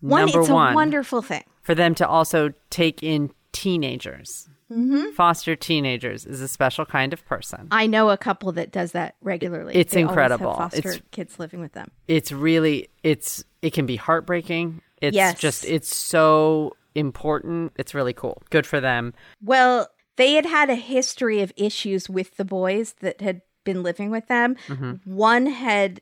One, 0.00 0.22
number 0.26 0.40
it's 0.40 0.48
a 0.50 0.52
wonderful 0.54 1.22
thing. 1.22 1.44
for 1.62 1.74
them 1.74 1.94
to 1.96 2.06
also 2.06 2.52
take 2.70 3.02
in 3.02 3.30
teenagers. 3.52 4.48
Mm-hmm. 4.70 5.10
Foster 5.12 5.56
teenagers 5.56 6.26
is 6.26 6.40
a 6.40 6.48
special 6.48 6.84
kind 6.84 7.12
of 7.12 7.24
person. 7.26 7.68
I 7.70 7.86
know 7.86 8.10
a 8.10 8.16
couple 8.16 8.52
that 8.52 8.72
does 8.72 8.92
that 8.92 9.14
regularly. 9.22 9.74
It's 9.74 9.94
They 9.94 10.00
incredible. 10.00 10.54
foster 10.54 10.78
It's- 10.78 11.00
kids 11.10 11.38
living 11.38 11.60
with 11.60 11.72
them. 11.72 11.90
It's 12.08 12.32
really 12.32 12.88
it's 13.02 13.44
it 13.62 13.72
can 13.72 13.86
be 13.86 13.96
heartbreaking. 13.96 14.80
It's 15.00 15.14
Yes. 15.14 15.38
just 15.38 15.64
it's 15.64 15.94
so 15.94 16.76
important. 16.94 17.72
It's 17.76 17.94
really 17.94 18.12
cool. 18.12 18.42
Good 18.50 18.66
for 18.66 18.80
them. 18.80 19.14
Well, 19.42 19.88
they 20.16 20.34
had 20.34 20.46
had 20.46 20.70
a 20.70 20.74
history 20.76 21.40
of 21.40 21.52
issues 21.56 22.08
with 22.08 22.36
the 22.36 22.44
boys 22.44 22.94
that 23.00 23.20
had 23.20 23.42
been 23.64 23.82
living 23.82 24.10
with 24.10 24.28
them. 24.28 24.56
Mm-hmm. 24.68 24.92
One 25.12 25.46
had 25.46 26.00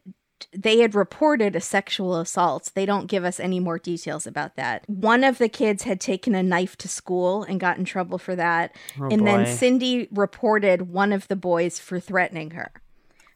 they 0.52 0.78
had 0.80 0.96
reported 0.96 1.54
a 1.54 1.60
sexual 1.60 2.16
assault. 2.16 2.72
They 2.74 2.84
don't 2.84 3.06
give 3.06 3.24
us 3.24 3.38
any 3.38 3.60
more 3.60 3.78
details 3.78 4.26
about 4.26 4.56
that. 4.56 4.82
One 4.88 5.22
of 5.22 5.38
the 5.38 5.48
kids 5.48 5.84
had 5.84 6.00
taken 6.00 6.34
a 6.34 6.42
knife 6.42 6.76
to 6.78 6.88
school 6.88 7.44
and 7.44 7.60
got 7.60 7.78
in 7.78 7.84
trouble 7.84 8.18
for 8.18 8.34
that. 8.34 8.74
and 8.98 9.24
then 9.24 9.42
Oh. 9.42 9.44
Cindy 9.44 10.08
reported 10.10 10.90
one 10.90 11.12
of 11.12 11.28
the 11.28 11.36
boys 11.36 11.78
for 11.78 12.00
threatening 12.00 12.50
her. 12.50 12.72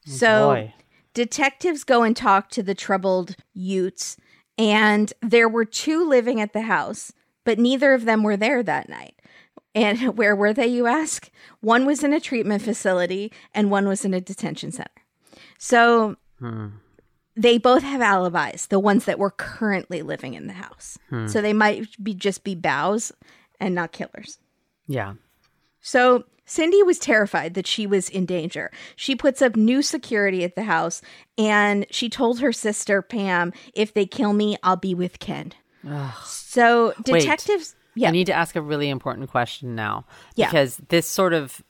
so 0.04 0.48
boy. 0.48 0.74
detectives 1.14 1.84
go 1.84 2.02
and 2.02 2.16
talk 2.16 2.50
to 2.50 2.62
the 2.62 2.74
troubled 2.74 3.36
Utes, 3.54 4.16
and 4.58 5.12
there 5.22 5.48
were 5.48 5.64
two 5.64 6.08
living 6.08 6.40
at 6.40 6.52
the 6.52 6.62
house, 6.62 7.12
but 7.46 7.58
neither 7.58 7.94
of 7.94 8.04
them 8.04 8.24
were 8.24 8.36
there 8.36 8.62
that 8.62 8.90
night. 8.90 9.14
And 9.74 9.98
where 10.18 10.36
were 10.36 10.52
they, 10.52 10.66
you 10.66 10.86
ask? 10.86 11.30
One 11.60 11.86
was 11.86 12.04
in 12.04 12.12
a 12.12 12.20
treatment 12.20 12.62
facility, 12.62 13.32
and 13.54 13.70
one 13.70 13.88
was 13.88 14.04
in 14.04 14.12
a 14.12 14.20
detention 14.20 14.72
center. 14.72 14.90
So 15.56 16.16
hmm. 16.38 16.68
they 17.34 17.56
both 17.56 17.82
have 17.82 18.02
alibis, 18.02 18.66
the 18.66 18.80
ones 18.80 19.06
that 19.06 19.18
were 19.18 19.30
currently 19.30 20.02
living 20.02 20.34
in 20.34 20.48
the 20.48 20.54
house. 20.54 20.98
Hmm. 21.08 21.28
So 21.28 21.40
they 21.40 21.54
might 21.54 21.86
be 22.02 22.12
just 22.12 22.44
be 22.44 22.54
bows 22.54 23.12
and 23.60 23.74
not 23.74 23.92
killers. 23.92 24.38
Yeah. 24.88 25.14
So 25.80 26.24
Cindy 26.44 26.82
was 26.82 26.98
terrified 26.98 27.54
that 27.54 27.66
she 27.66 27.86
was 27.86 28.08
in 28.08 28.26
danger. 28.26 28.70
She 28.96 29.14
puts 29.14 29.40
up 29.40 29.56
new 29.56 29.82
security 29.82 30.44
at 30.44 30.56
the 30.56 30.64
house 30.64 31.00
and 31.38 31.86
she 31.90 32.08
told 32.08 32.40
her 32.40 32.52
sister 32.52 33.02
Pam, 33.02 33.52
if 33.74 33.94
they 33.94 34.06
kill 34.06 34.32
me, 34.32 34.56
I'll 34.62 34.76
be 34.76 34.94
with 34.94 35.18
Ken. 35.18 35.52
So 36.24 36.94
Wait. 37.06 37.20
detectives 37.20 37.76
yeah. 37.96 38.08
I 38.08 38.10
need 38.12 38.26
to 38.26 38.34
ask 38.34 38.54
a 38.54 38.60
really 38.60 38.90
important 38.90 39.30
question 39.30 39.74
now. 39.74 40.04
Yeah. 40.34 40.46
Because 40.46 40.76
this 40.88 41.08
sort 41.08 41.32
of 41.32 41.64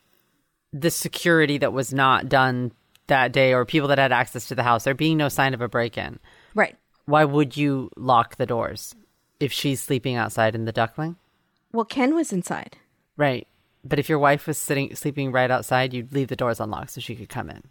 the 0.73 0.91
security 0.91 1.57
that 1.57 1.71
was 1.71 1.93
not 1.93 2.27
done 2.27 2.73
that 3.07 3.31
day 3.31 3.53
or 3.53 3.65
people 3.65 3.87
that 3.87 3.97
had 3.97 4.11
access 4.11 4.49
to 4.49 4.55
the 4.55 4.63
house, 4.63 4.83
there 4.83 4.93
being 4.93 5.17
no 5.17 5.29
sign 5.29 5.53
of 5.53 5.61
a 5.61 5.69
break 5.69 5.97
in. 5.97 6.19
right. 6.53 6.75
Why 7.05 7.23
would 7.23 7.55
you 7.55 7.89
lock 7.95 8.35
the 8.35 8.45
doors 8.45 8.93
if 9.39 9.53
she's 9.53 9.81
sleeping 9.81 10.17
outside 10.17 10.55
in 10.55 10.65
the 10.65 10.73
duckling? 10.73 11.15
Well, 11.71 11.85
Ken 11.85 12.13
was 12.13 12.33
inside. 12.33 12.75
Right. 13.15 13.47
But 13.85 13.97
if 13.97 14.09
your 14.09 14.19
wife 14.19 14.45
was 14.45 14.57
sitting 14.57 14.93
sleeping 14.93 15.31
right 15.31 15.49
outside, 15.49 15.93
you'd 15.93 16.11
leave 16.11 16.27
the 16.27 16.35
doors 16.35 16.59
unlocked 16.59 16.89
so 16.89 16.99
she 16.99 17.15
could 17.15 17.29
come 17.29 17.49
in. 17.49 17.63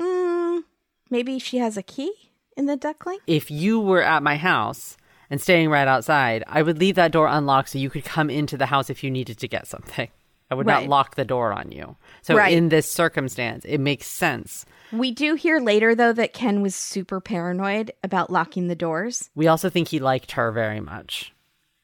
Mm, 0.00 0.64
maybe 1.08 1.38
she 1.38 1.58
has 1.58 1.76
a 1.76 1.84
key 1.84 2.12
in 2.56 2.66
the 2.66 2.76
duckling? 2.76 3.18
If 3.28 3.48
you 3.48 3.78
were 3.78 4.02
at 4.02 4.24
my 4.24 4.36
house 4.36 4.96
and 5.30 5.40
staying 5.40 5.70
right 5.70 5.88
outside, 5.88 6.44
I 6.46 6.62
would 6.62 6.78
leave 6.78 6.96
that 6.96 7.12
door 7.12 7.26
unlocked 7.28 7.70
so 7.70 7.78
you 7.78 7.90
could 7.90 8.04
come 8.04 8.28
into 8.30 8.56
the 8.56 8.66
house 8.66 8.90
if 8.90 9.02
you 9.04 9.10
needed 9.10 9.38
to 9.38 9.48
get 9.48 9.66
something. 9.66 10.08
I 10.50 10.56
would 10.56 10.66
Right. 10.66 10.82
not 10.82 10.88
lock 10.90 11.14
the 11.14 11.24
door 11.24 11.52
on 11.52 11.70
you. 11.70 11.96
So 12.22 12.34
Right. 12.34 12.52
in 12.52 12.70
this 12.70 12.90
circumstance, 12.90 13.64
it 13.64 13.78
makes 13.78 14.08
sense. 14.08 14.66
We 14.92 15.12
do 15.12 15.34
hear 15.34 15.60
later 15.60 15.94
though 15.94 16.12
that 16.12 16.32
Ken 16.34 16.60
was 16.60 16.74
super 16.74 17.20
paranoid 17.20 17.92
about 18.02 18.30
locking 18.30 18.66
the 18.66 18.74
doors. 18.74 19.30
We 19.36 19.46
also 19.46 19.70
think 19.70 19.86
he 19.88 20.00
liked 20.00 20.32
her 20.32 20.50
very 20.50 20.80
much. 20.80 21.32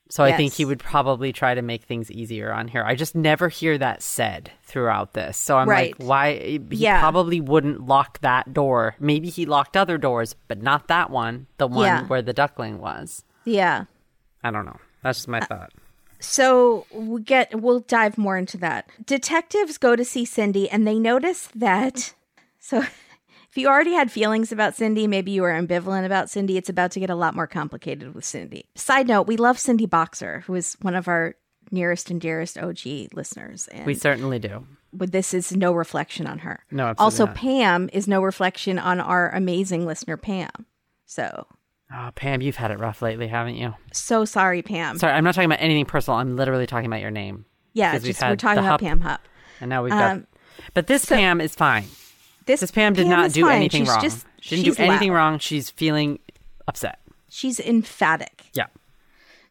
So 0.09 0.23
I 0.23 0.37
think 0.37 0.53
he 0.53 0.65
would 0.65 0.79
probably 0.79 1.33
try 1.33 1.55
to 1.55 1.63
make 1.63 1.83
things 1.83 2.13
easier 2.13 2.53
on 2.53 2.69
her. 2.69 2.87
I 2.87 2.95
just 2.95 3.17
never 3.17 3.49
hear 3.49 3.77
that 3.79 4.03
said 4.05 4.53
throughout 4.63 5.15
this. 5.15 5.37
So 5.37 5.59
I'm 5.59 5.69
Right. 5.69 5.99
like, 5.99 6.09
why? 6.09 6.35
He 6.37 6.61
Yeah. 6.71 7.01
probably 7.01 7.41
wouldn't 7.41 7.87
lock 7.89 8.21
that 8.21 8.53
door. 8.53 8.95
Maybe 9.01 9.31
he 9.31 9.47
locked 9.47 9.77
other 9.77 9.99
doors, 9.99 10.37
but 10.47 10.63
not 10.63 10.87
that 10.87 11.11
one, 11.11 11.47
the 11.59 11.67
one 11.67 11.87
Yeah. 11.87 12.05
where 12.05 12.23
the 12.23 12.33
duckling 12.33 12.79
was. 12.79 13.25
Yeah. 13.47 13.85
I 14.45 14.51
don't 14.51 14.67
know. 14.67 14.79
That's 15.03 15.19
just 15.21 15.29
my 15.29 15.41
thought. 15.41 15.73
So 16.19 16.87
we 16.93 17.23
get 17.23 17.61
we'll 17.61 17.81
dive 17.81 18.19
more 18.19 18.37
into 18.37 18.57
that. 18.59 18.89
Detectives 19.05 19.79
go 19.79 19.97
to 19.97 20.05
see 20.05 20.25
Cindy 20.25 20.69
and 20.69 20.87
they 20.87 20.99
notice 20.99 21.49
that 21.55 22.15
so 22.59 22.79
if 23.51 23.57
you 23.57 23.69
already 23.69 23.93
had 23.93 24.11
feelings 24.11 24.51
about 24.53 24.75
Cindy, 24.75 25.07
maybe 25.07 25.31
you 25.31 25.43
were 25.43 25.51
ambivalent 25.51 26.05
about 26.07 26.29
Cindy, 26.31 26.57
it's 26.57 26.69
about 26.69 26.91
to 26.93 27.01
get 27.01 27.11
a 27.11 27.15
lot 27.15 27.35
more 27.35 27.47
complicated 27.47 28.15
with 28.15 28.25
Cindy. 28.25 28.67
Side 28.75 29.07
note, 29.09 29.27
we 29.27 29.37
love 29.37 29.59
Cindy 29.59 29.87
Boxer, 29.87 30.41
who 30.47 30.55
is 30.55 30.77
one 30.83 30.95
of 30.95 31.07
our 31.09 31.35
nearest 31.71 32.11
and 32.11 32.21
dearest 32.21 32.59
OG 32.59 33.13
listeners. 33.15 33.69
And 33.69 33.87
We 33.87 33.95
certainly 33.95 34.39
do. 34.39 34.67
but 34.93 35.13
this 35.13 35.35
is 35.35 35.55
no 35.55 35.73
reflection 35.73 36.27
on 36.27 36.39
her. 36.41 36.65
No, 36.71 36.87
absolutely 36.89 37.05
Also, 37.05 37.27
not. 37.27 37.35
Pam 37.35 37.91
is 37.93 38.09
no 38.09 38.23
reflection 38.23 38.79
on 38.79 39.01
our 39.01 39.31
amazing 39.35 39.85
listener, 39.87 40.17
Pam. 40.17 40.51
So, 41.07 41.47
Oh, 41.93 42.11
Pam, 42.15 42.41
you've 42.43 42.57
had 42.57 42.71
it 42.73 42.79
rough 42.81 43.01
lately, 43.01 43.29
haven't 43.29 43.55
you? 43.57 43.75
so 43.93 44.25
sorry, 44.25 44.63
Pam. 44.63 44.99
Sorry, 44.99 45.13
I'm 45.13 45.23
not 45.25 45.35
talking 45.35 45.47
about 45.47 45.61
anything 45.63 45.85
personal. 45.85 46.19
I'm 46.19 46.37
literally 46.37 46.67
talking 46.67 46.87
about 46.87 47.01
your 47.01 47.11
name. 47.13 47.45
yeah, 47.75 47.97
just 47.99 48.21
we're 48.21 48.35
talking 48.37 48.59
about 48.59 48.65
Hup. 48.65 48.81
Pam 48.81 49.01
Hupp. 49.01 49.21
And 49.61 49.71
now 49.71 49.83
we've 49.85 49.93
got. 49.93 50.11
Um, 50.13 50.27
but 50.75 50.87
this 50.89 51.05
Pam 51.05 51.41
is 51.41 51.55
fine. 51.55 51.85
This, 52.47 52.61
This 52.61 52.71
Pam 52.71 52.93
did 52.95 53.07
not 53.07 53.33
do 53.33 53.43
fine. 53.43 53.57
anything 53.57 53.83
She's 53.83 53.89
wrong. 53.91 54.01
Just, 54.03 54.27
she 54.41 54.57
didn't 54.63 54.77
do 54.77 54.83
anything 54.83 55.11
loud. 55.13 55.17
wrong. 55.17 55.39
She's 55.39 55.71
feeling 55.71 56.19
upset. 56.69 56.99
She's 57.29 57.59
emphatic. 57.61 58.45
Yeah. 58.53 58.67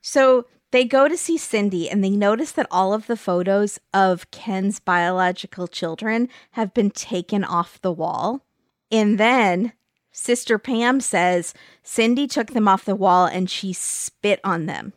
So 0.01 0.45
they 0.71 0.85
go 0.85 1.07
to 1.07 1.17
see 1.17 1.37
Cindy 1.37 1.89
and 1.89 2.03
they 2.03 2.09
notice 2.09 2.51
that 2.53 2.67
all 2.71 2.93
of 2.93 3.07
the 3.07 3.17
photos 3.17 3.79
of 3.93 4.29
Ken's 4.31 4.79
biological 4.79 5.67
children 5.67 6.29
have 6.51 6.73
been 6.73 6.89
taken 6.91 7.43
off 7.43 7.81
the 7.81 7.91
wall. 7.91 8.45
And 8.91 9.17
then 9.17 9.73
Sister 10.15 10.57
Pam 10.57 11.01
says 11.01 11.53
Cindy 11.83 12.25
took 12.25 12.47
them 12.53 12.69
off 12.69 12.85
the 12.85 12.95
wall 12.95 13.25
and 13.25 13.49
she 13.49 13.73
spit 13.73 14.39
on 14.45 14.65
them. 14.65 14.93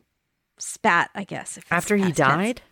Spat, 0.58 1.10
I 1.12 1.24
guess. 1.24 1.58
After 1.72 1.96
he 1.96 2.04
past 2.04 2.16
tense. 2.16 2.28
died? 2.36 2.62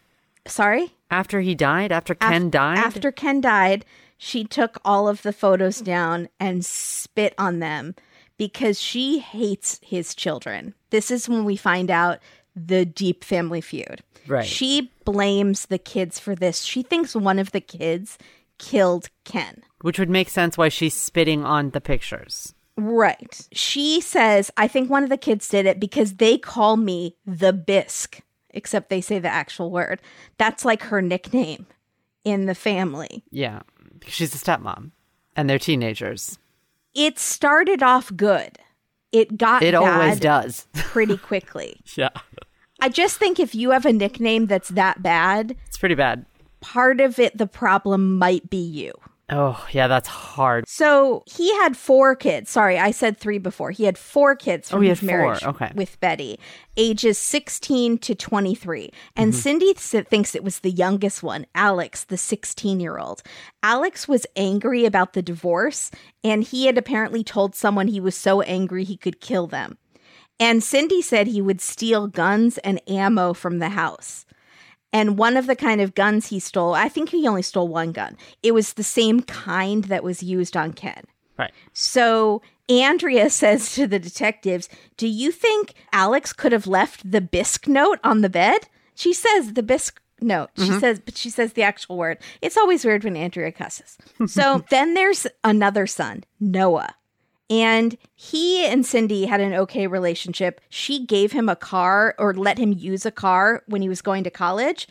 Sorry? 0.47 0.95
After 1.11 1.41
he 1.41 1.57
died? 1.57 1.91
After 1.91 2.13
Af- 2.13 2.31
Ken 2.31 2.49
died? 2.49 2.79
After 2.79 3.11
Ken 3.11 3.41
died, 3.41 3.85
she 4.17 4.45
took 4.45 4.79
all 4.85 5.09
of 5.09 5.23
the 5.23 5.33
photos 5.33 5.81
down 5.81 6.29
and 6.39 6.65
spit 6.65 7.35
on 7.37 7.59
them 7.59 7.97
because 8.39 8.81
she 8.81 9.19
hates 9.19 9.81
his 9.83 10.15
children. 10.15 10.75
This 10.91 11.11
is 11.11 11.29
when 11.29 11.45
we 11.45 11.57
find 11.57 11.91
out 11.91 12.21
the 12.55 12.85
deep 12.85 13.25
family 13.25 13.61
feud. 13.61 14.03
Right. 14.29 14.47
She 14.47 14.93
blames 15.05 15.67
the 15.67 15.79
kids 15.79 16.21
for 16.21 16.37
this. 16.37 16.63
She 16.63 16.85
thinks 16.85 17.17
one 17.17 17.41
of 17.41 17.51
the 17.51 17.61
kids 17.61 18.19
killed 18.59 19.11
Ken. 19.25 19.63
Which 19.83 19.99
would 19.99 20.11
make 20.11 20.29
sense 20.31 20.57
why 20.57 20.69
she's 20.69 20.95
spitting 20.95 21.45
on 21.45 21.71
the 21.71 21.81
pictures. 21.81 22.55
Right. 22.77 23.47
She 23.53 24.01
says, 24.01 24.51
I 24.57 24.69
think 24.69 24.91
one 24.91 25.03
of 25.03 25.09
the 25.11 25.17
kids 25.17 25.49
did 25.49 25.67
it 25.67 25.81
because 25.81 26.15
they 26.17 26.37
call 26.39 26.77
me 26.77 27.17
the 27.27 27.53
bisque, 27.53 28.21
except 28.51 28.91
they 28.91 29.01
say 29.01 29.19
the 29.19 29.29
actual 29.29 29.71
word. 29.71 30.01
That's 30.39 30.65
like 30.65 30.83
her 30.85 31.01
nickname 31.03 31.67
in 32.25 32.47
the 32.47 32.55
family. 32.55 33.23
Yeah. 33.31 33.61
Because 33.99 34.15
she's 34.15 34.35
a 34.35 34.39
stepmom. 34.39 34.91
And 35.37 35.49
they're 35.49 35.59
teenagers. 35.59 36.39
it 36.95 37.19
started 37.19 37.83
off 37.83 38.11
good. 38.17 38.59
It 39.13 39.39
got 39.39 39.63
It 39.63 39.75
always 39.75 40.19
does. 40.21 40.67
pretty 40.75 41.17
quickly. 41.17 41.81
yeah. 41.97 42.09
I 42.81 42.89
just 42.91 43.17
think 43.19 43.39
if 43.41 43.55
you 43.55 43.71
have 43.71 43.87
a 43.87 43.93
nickname 43.93 44.47
that's 44.47 44.69
that 44.71 45.03
bad, 45.03 45.57
It's 45.67 45.79
pretty 45.79 45.95
bad. 45.95 46.27
part 46.61 47.01
of 47.01 47.19
it 47.19 47.39
the 47.39 47.47
problem 47.47 48.19
might 48.19 48.51
be 48.51 48.59
you. 48.59 48.93
Oh, 49.29 49.67
yeah, 49.73 49.89
that's 49.89 50.07
hard. 50.09 50.69
So 50.69 51.25
he 51.27 51.53
had 51.57 51.77
four 51.77 52.15
kids. 52.15 52.49
Sorry, 52.49 52.79
I 52.79 52.93
said 52.93 53.19
three 53.19 53.39
before. 53.39 53.73
He 53.73 53.83
had 53.83 53.99
four 53.99 54.37
kids 54.37 54.71
from 54.71 54.79
Oh, 54.79 54.83
his 54.83 55.03
marriage 55.03 55.43
Okay. 55.43 55.73
with 55.75 55.99
Betty, 55.99 56.39
ages 56.77 57.19
16 57.19 57.99
to 57.99 58.15
23. 58.15 58.91
And 59.17 59.33
Mm-hmm. 59.33 59.41
Cindy 59.41 59.75
th- 59.75 60.07
thinks 60.07 60.35
it 60.37 60.45
was 60.45 60.61
the 60.61 60.71
youngest 60.71 61.25
one, 61.25 61.47
Alex, 61.57 62.05
the 62.05 62.17
16 62.17 62.79
year 62.79 62.99
old. 62.99 63.25
Alex 63.65 64.07
was 64.07 64.27
angry 64.37 64.85
about 64.85 65.15
the 65.15 65.23
divorce, 65.23 65.91
and 66.23 66.45
he 66.45 66.67
had 66.67 66.79
apparently 66.79 67.25
told 67.25 67.57
someone 67.57 67.89
he 67.89 67.99
was 68.01 68.15
so 68.15 68.43
angry 68.43 68.85
he 68.85 68.97
could 68.97 69.21
kill 69.21 69.49
them. 69.49 69.77
And 70.39 70.63
Cindy 70.63 71.01
said 71.01 71.27
he 71.29 71.41
would 71.41 71.63
steal 71.63 72.07
guns 72.09 72.59
and 72.59 72.81
ammo 72.89 73.33
from 73.33 73.59
the 73.59 73.71
house. 73.71 74.26
And 74.97 75.19
one 75.19 75.37
of 75.37 75.47
the 75.47 75.55
kind 75.55 75.83
of 75.83 75.95
guns 75.95 76.29
he 76.29 76.41
stole, 76.41 76.73
I 76.73 76.89
think 76.89 77.11
he 77.11 77.29
only 77.29 77.43
stole 77.43 77.69
one 77.69 77.93
gun. 77.93 78.17
It 78.43 78.53
was 78.53 78.73
the 78.73 78.83
same 78.83 79.21
kind 79.21 79.85
that 79.85 80.03
was 80.03 80.23
used 80.23 80.57
on 80.57 80.73
Ken. 80.73 81.05
Right. 81.39 81.53
So 81.75 82.41
Andrea 82.71 83.29
says 83.43 83.75
to 83.75 83.87
the 83.87 83.99
detectives, 83.99 84.71
Do 84.97 85.07
you 85.07 85.31
think 85.31 85.75
Alex 85.93 86.33
could 86.33 86.53
have 86.53 86.67
left 86.67 87.11
the 87.11 87.21
bisque 87.21 87.69
note 87.69 87.99
on 88.03 88.23
the 88.23 88.31
bed? 88.31 88.69
She 88.95 89.13
says 89.13 89.53
the 89.53 89.63
bisque 89.63 90.01
note. 90.23 90.49
She 90.57 90.63
mm-hmm. 90.63 90.79
says, 90.79 90.99
but 90.99 91.15
she 91.15 91.29
says 91.29 91.53
the 91.53 91.63
actual 91.63 91.99
word. 91.99 92.17
It's 92.41 92.57
always 92.57 92.83
weird 92.83 93.05
when 93.05 93.19
Andrea 93.19 93.53
cusses. 93.53 93.99
So 94.27 94.65
then 94.71 94.95
there's 94.95 95.27
another 95.45 95.87
son, 95.87 96.25
Noah. 96.41 96.95
And 97.49 97.97
he 98.15 98.67
and 98.67 98.85
Cindy 98.85 99.27
had 99.27 99.41
an 99.41 99.55
okay 99.55 99.87
relationship. 99.87 100.61
She 100.69 101.05
gave 101.07 101.33
him 101.33 101.49
a 101.49 101.57
car 101.57 102.15
or 102.19 102.35
let 102.35 102.59
him 102.59 102.73
use 102.73 103.07
a 103.07 103.13
car 103.13 103.63
when 103.67 103.83
he 103.83 103.89
was 103.89 104.03
going 104.03 104.25
to 104.25 104.31
college. 104.31 104.89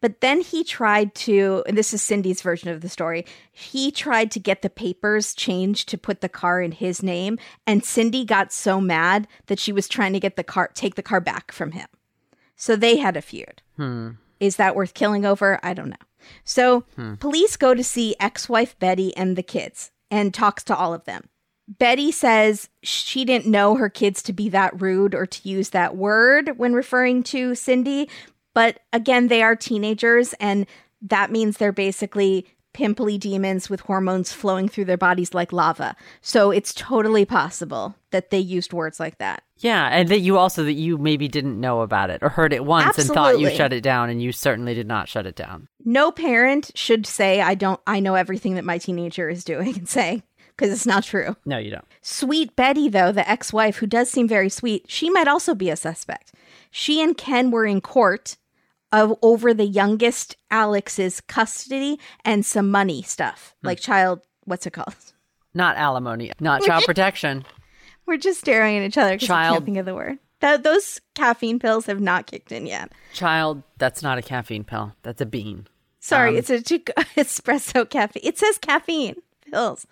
But 0.00 0.20
then 0.20 0.40
he 0.40 0.62
tried 0.62 1.14
to, 1.16 1.64
and 1.66 1.76
this 1.76 1.92
is 1.92 2.00
Cindy's 2.00 2.40
version 2.40 2.68
of 2.68 2.82
the 2.82 2.88
story, 2.88 3.26
he 3.50 3.90
tried 3.90 4.30
to 4.30 4.40
get 4.40 4.62
the 4.62 4.70
papers 4.70 5.34
changed 5.34 5.88
to 5.88 5.98
put 5.98 6.20
the 6.20 6.28
car 6.28 6.62
in 6.62 6.70
his 6.70 7.02
name. 7.02 7.38
And 7.66 7.84
Cindy 7.84 8.24
got 8.24 8.52
so 8.52 8.80
mad 8.80 9.26
that 9.46 9.58
she 9.58 9.72
was 9.72 9.88
trying 9.88 10.12
to 10.12 10.20
get 10.20 10.36
the 10.36 10.44
car, 10.44 10.70
take 10.74 10.94
the 10.94 11.02
car 11.02 11.20
back 11.20 11.50
from 11.50 11.72
him. 11.72 11.88
So 12.54 12.76
they 12.76 12.98
had 12.98 13.16
a 13.16 13.22
feud. 13.22 13.62
Hmm. 13.76 14.10
Is 14.38 14.56
that 14.56 14.76
worth 14.76 14.94
killing 14.94 15.24
over? 15.24 15.58
I 15.64 15.74
don't 15.74 15.90
know. 15.90 15.96
So 16.44 16.84
hmm. 16.94 17.14
police 17.14 17.56
go 17.56 17.74
to 17.74 17.82
see 17.82 18.14
ex 18.20 18.48
wife 18.48 18.78
Betty 18.78 19.16
and 19.16 19.34
the 19.34 19.42
kids 19.42 19.90
and 20.10 20.32
talks 20.32 20.62
to 20.64 20.76
all 20.76 20.94
of 20.94 21.04
them. 21.06 21.28
Betty 21.68 22.10
says 22.10 22.68
she 22.82 23.26
didn't 23.26 23.46
know 23.46 23.74
her 23.76 23.90
kids 23.90 24.22
to 24.22 24.32
be 24.32 24.48
that 24.48 24.80
rude 24.80 25.14
or 25.14 25.26
to 25.26 25.48
use 25.48 25.70
that 25.70 25.96
word 25.96 26.56
when 26.56 26.72
referring 26.72 27.22
to 27.24 27.54
Cindy. 27.54 28.08
But 28.54 28.80
again, 28.92 29.28
they 29.28 29.42
are 29.42 29.54
teenagers, 29.54 30.34
and 30.40 30.66
that 31.02 31.30
means 31.30 31.58
they're 31.58 31.70
basically 31.70 32.46
pimply 32.72 33.18
demons 33.18 33.68
with 33.68 33.80
hormones 33.80 34.32
flowing 34.32 34.68
through 34.68 34.84
their 34.84 34.96
bodies 34.96 35.34
like 35.34 35.52
lava. 35.52 35.96
So 36.20 36.50
it's 36.50 36.72
totally 36.72 37.24
possible 37.24 37.96
that 38.10 38.30
they 38.30 38.38
used 38.38 38.72
words 38.72 38.98
like 39.00 39.18
that. 39.18 39.42
Yeah, 39.58 39.86
and 39.88 40.08
that 40.08 40.20
you 40.20 40.38
also 40.38 40.62
that 40.64 40.74
you 40.74 40.96
maybe 40.96 41.28
didn't 41.28 41.60
know 41.60 41.80
about 41.80 42.10
it 42.10 42.22
or 42.22 42.28
heard 42.28 42.52
it 42.52 42.64
once 42.64 42.96
and 42.96 43.08
thought 43.08 43.40
you 43.40 43.50
shut 43.50 43.72
it 43.72 43.80
down, 43.82 44.08
and 44.08 44.22
you 44.22 44.32
certainly 44.32 44.74
did 44.74 44.86
not 44.86 45.08
shut 45.08 45.26
it 45.26 45.34
down. 45.34 45.68
No 45.84 46.12
parent 46.12 46.70
should 46.74 47.06
say, 47.06 47.40
I 47.40 47.54
don't, 47.54 47.80
I 47.86 48.00
know 48.00 48.14
everything 48.14 48.54
that 48.54 48.64
my 48.64 48.78
teenager 48.78 49.28
is 49.28 49.42
doing 49.44 49.74
and 49.78 49.88
saying, 49.88 50.22
because 50.58 50.72
it's 50.72 50.86
not 50.86 51.04
true. 51.04 51.36
No, 51.46 51.56
you 51.56 51.70
don't. 51.70 51.84
Sweet 52.02 52.56
Betty, 52.56 52.88
though, 52.88 53.12
the 53.12 53.28
ex 53.30 53.52
wife, 53.52 53.76
who 53.76 53.86
does 53.86 54.10
seem 54.10 54.26
very 54.26 54.48
sweet, 54.48 54.84
she 54.88 55.08
might 55.08 55.28
also 55.28 55.54
be 55.54 55.70
a 55.70 55.76
suspect. 55.76 56.32
She 56.70 57.00
and 57.00 57.16
Ken 57.16 57.50
were 57.52 57.64
in 57.64 57.80
court 57.80 58.36
of 58.90 59.14
over 59.22 59.54
the 59.54 59.64
youngest 59.66 60.36
Alex's 60.50 61.20
custody 61.20 61.98
and 62.24 62.44
some 62.44 62.70
money 62.70 63.02
stuff, 63.02 63.54
like 63.62 63.78
child, 63.80 64.20
what's 64.44 64.66
it 64.66 64.72
called? 64.72 64.94
Not 65.54 65.76
alimony, 65.76 66.32
not 66.40 66.62
child 66.62 66.84
protection. 66.86 67.44
We're 68.06 68.16
just 68.16 68.40
staring 68.40 68.76
at 68.78 68.84
each 68.84 68.98
other 68.98 69.12
because 69.16 69.30
I 69.30 69.50
can't 69.50 69.64
think 69.64 69.76
of 69.76 69.86
the 69.86 69.94
word. 69.94 70.18
Th- 70.40 70.60
those 70.62 71.00
caffeine 71.14 71.58
pills 71.58 71.86
have 71.86 72.00
not 72.00 72.26
kicked 72.26 72.50
in 72.52 72.66
yet. 72.66 72.92
Child, 73.12 73.62
that's 73.76 74.02
not 74.02 74.18
a 74.18 74.22
caffeine 74.22 74.64
pill. 74.64 74.94
That's 75.02 75.20
a 75.20 75.26
bean. 75.26 75.66
Sorry, 76.00 76.30
Um, 76.30 76.36
it's 76.36 76.48
a 76.48 76.58
espresso 77.16 77.88
caffeine. 77.88 78.22
It 78.24 78.38
says 78.38 78.56
caffeine 78.58 79.16
pills. 79.50 79.86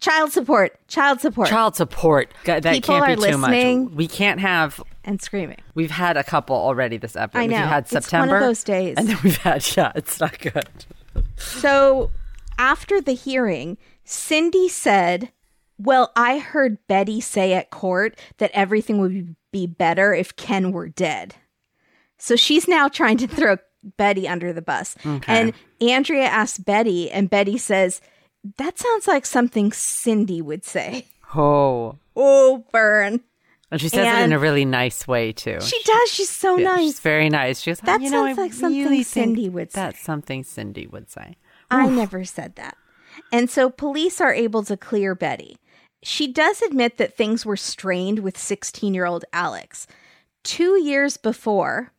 Child 0.00 0.32
support, 0.32 0.78
child 0.88 1.20
support, 1.20 1.48
Child 1.48 1.74
support. 1.76 2.32
God, 2.44 2.62
That 2.62 2.74
People 2.74 2.94
can't 2.98 3.04
are 3.04 3.08
be 3.08 3.14
too 3.14 3.36
listening. 3.38 3.84
much. 3.84 3.92
We 3.94 4.06
can't 4.08 4.40
have. 4.40 4.80
and 5.04 5.20
screaming. 5.22 5.58
We've 5.74 5.90
had 5.90 6.16
a 6.16 6.24
couple 6.24 6.54
already 6.56 6.96
this 6.98 7.16
episode. 7.16 7.38
I 7.40 7.46
know. 7.46 7.56
We've 7.60 7.66
had 7.68 7.84
It's 7.84 7.92
one 7.92 7.98
of 7.98 8.04
September. 8.04 8.40
those 8.40 8.62
days. 8.64 8.94
And 8.98 9.08
then 9.08 9.18
we've 9.24 9.36
had, 9.38 9.66
yeah, 9.76 9.92
it's 9.94 10.20
not 10.20 10.38
good. 10.38 10.68
So 11.36 12.10
after 12.58 13.00
the 13.00 13.12
hearing, 13.14 13.78
Cindy 14.04 14.68
said, 14.68 15.32
Well, 15.78 16.12
I 16.16 16.38
heard 16.38 16.78
Betty 16.86 17.20
say 17.20 17.54
at 17.54 17.70
court 17.70 18.18
that 18.38 18.50
everything 18.52 18.98
would 18.98 19.36
be 19.52 19.66
better 19.66 20.12
if 20.14 20.36
Ken 20.36 20.72
were 20.72 20.88
dead. 20.88 21.36
So 22.18 22.36
she's 22.36 22.66
now 22.68 22.88
trying 22.88 23.16
to 23.18 23.26
throw 23.26 23.56
Betty 23.96 24.26
under 24.28 24.52
the 24.52 24.62
bus. 24.62 24.96
And 25.26 25.52
Andrea 25.80 26.24
asks 26.24 26.58
Betty, 26.58 27.10
and 27.10 27.28
Betty 27.30 27.56
says, 27.58 28.00
That 28.58 28.78
sounds 28.78 29.08
like 29.08 29.26
something 29.26 29.72
Cindy 29.72 30.40
would 30.42 30.64
say. 30.64 31.06
Oh. 31.34 31.98
Oh, 32.14 32.64
burn. 32.72 33.20
And 33.70 33.80
she 33.80 33.88
says 33.88 34.06
it 34.06 34.24
in 34.24 34.32
a 34.32 34.38
really 34.38 34.64
nice 34.64 35.08
way, 35.08 35.32
too. 35.32 35.60
She 35.60 35.82
does. 35.82 36.10
She's 36.12 36.30
so 36.30 36.56
Yeah, 36.56 36.76
nice. 36.76 36.80
She's 36.84 37.00
very 37.00 37.28
nice. 37.28 37.60
She 37.60 37.70
goes, 37.70 37.80
That 37.80 38.00
you 38.00 38.10
sounds 38.10 38.38
I 38.38 38.42
like 38.42 38.52
something 38.52 38.84
really 38.84 39.02
think 39.02 39.26
Cindy 39.26 39.48
would 39.48 39.72
say." 39.72 39.80
That's 39.80 40.00
something 40.00 40.44
Cindy 40.44 40.86
would 40.86 41.10
say. 41.10 41.36
I 41.70 41.88
never 41.88 42.24
said 42.24 42.54
that. 42.56 42.76
And 43.32 43.50
so 43.50 43.68
police 43.70 44.20
are 44.20 44.32
able 44.32 44.62
to 44.64 44.76
clear 44.76 45.14
Betty. 45.16 45.58
She 46.02 46.28
does 46.32 46.62
admit 46.62 46.98
that 46.98 47.16
things 47.16 47.44
were 47.44 47.56
strained 47.56 48.20
with 48.20 48.38
16 48.38 48.94
year 48.94 49.06
old 49.06 49.24
Alex. 49.32 49.88
Two 50.44 50.80
years 50.80 51.16
before, 51.16 51.92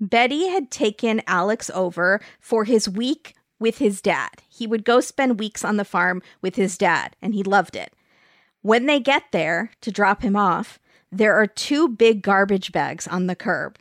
Betty 0.00 0.48
had 0.48 0.70
taken 0.70 1.20
Alex 1.26 1.70
over 1.74 2.20
for 2.40 2.64
his 2.64 2.88
week 2.88 3.34
with 3.62 3.78
his 3.78 4.02
dad. 4.02 4.42
He 4.48 4.66
would 4.66 4.84
go 4.84 5.00
spend 5.00 5.38
weeks 5.38 5.64
on 5.64 5.78
the 5.78 5.84
farm 5.84 6.20
with 6.42 6.56
his 6.56 6.76
dad, 6.76 7.16
and 7.22 7.32
he 7.32 7.42
loved 7.42 7.76
it. 7.76 7.94
When 8.60 8.84
they 8.84 9.00
get 9.00 9.24
there 9.32 9.70
to 9.80 9.90
drop 9.90 10.22
him 10.22 10.36
off, 10.36 10.78
there 11.10 11.34
are 11.34 11.46
two 11.46 11.88
big 11.88 12.22
garbage 12.22 12.72
bags 12.72 13.08
on 13.08 13.26
the 13.26 13.34
curb. 13.34 13.78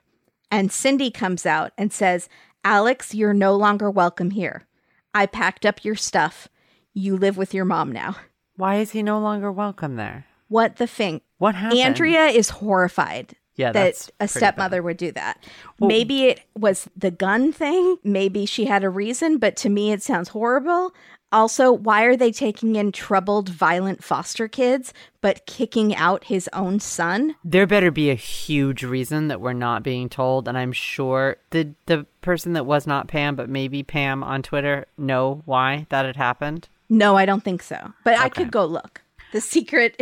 And 0.50 0.72
Cindy 0.72 1.12
comes 1.12 1.46
out 1.46 1.72
and 1.78 1.92
says, 1.92 2.30
Alex, 2.64 3.14
you're 3.14 3.34
no 3.34 3.56
longer 3.56 3.90
welcome 3.90 4.32
here. 4.32 4.68
I 5.14 5.26
packed 5.26 5.66
up 5.66 5.84
your 5.84 5.96
stuff. 5.96 6.48
You 6.94 7.18
live 7.18 7.38
with 7.38 7.54
your 7.54 7.66
mom 7.66 7.92
now. 7.92 8.18
Why 8.56 8.78
is 8.78 8.92
he 8.92 9.02
no 9.02 9.20
longer 9.20 9.52
welcome 9.52 9.96
there? 9.96 10.26
What 10.48 10.76
the 10.76 10.88
thing? 10.88 11.22
What 11.38 11.56
happened? 11.56 11.80
Andrea 11.80 12.26
is 12.26 12.50
horrified 12.50 13.36
Yeah, 13.62 13.72
that 13.72 14.10
a 14.20 14.28
stepmother 14.28 14.82
would 14.84 14.98
do 14.98 15.12
that. 15.14 15.46
Maybe 15.80 16.26
it 16.26 16.42
was 16.58 16.90
the 16.96 17.12
gun 17.12 17.52
thing. 17.54 17.98
Maybe 18.04 18.46
she 18.46 18.66
had 18.66 18.84
a 18.84 18.90
reason, 18.90 19.38
but 19.38 19.56
to 19.58 19.70
me, 19.70 19.92
it 19.92 20.02
sounds 20.02 20.30
horrible. 20.30 20.94
Also, 21.34 21.72
why 21.72 22.04
are 22.04 22.18
they 22.18 22.32
taking 22.32 22.76
in 22.76 22.92
troubled, 22.92 23.48
violent 23.48 24.04
foster 24.04 24.50
kids, 24.50 24.94
but 25.22 25.46
kicking 25.46 25.96
out 25.96 26.26
his 26.26 26.50
own 26.52 26.80
son? 26.80 27.36
There 27.46 27.66
better 27.66 27.90
be 27.90 28.10
a 28.10 28.16
huge 28.16 28.84
reason 28.84 29.30
that 29.30 29.40
we're 29.40 29.54
not 29.54 29.82
being 29.82 30.10
told, 30.10 30.50
and 30.50 30.58
I'm 30.58 30.74
sure 30.74 31.38
the 31.52 31.74
the 31.86 32.06
person 32.22 32.54
that 32.54 32.66
was 32.66 32.86
not 32.86 33.08
Pam, 33.08 33.38
but 33.38 33.48
maybe 33.48 33.82
Pam 33.82 34.24
on 34.24 34.42
Twitter, 34.42 34.88
know 34.98 35.42
why 35.46 35.86
that 35.90 36.06
had 36.06 36.18
happened. 36.18 36.68
No, 36.90 37.16
I 37.16 37.26
don't 37.26 37.44
think 37.44 37.64
so. 37.64 37.94
But 38.04 38.18
I 38.20 38.28
could 38.28 38.52
go 38.52 38.66
look. 38.66 39.02
The 39.32 39.40
secret 39.40 39.96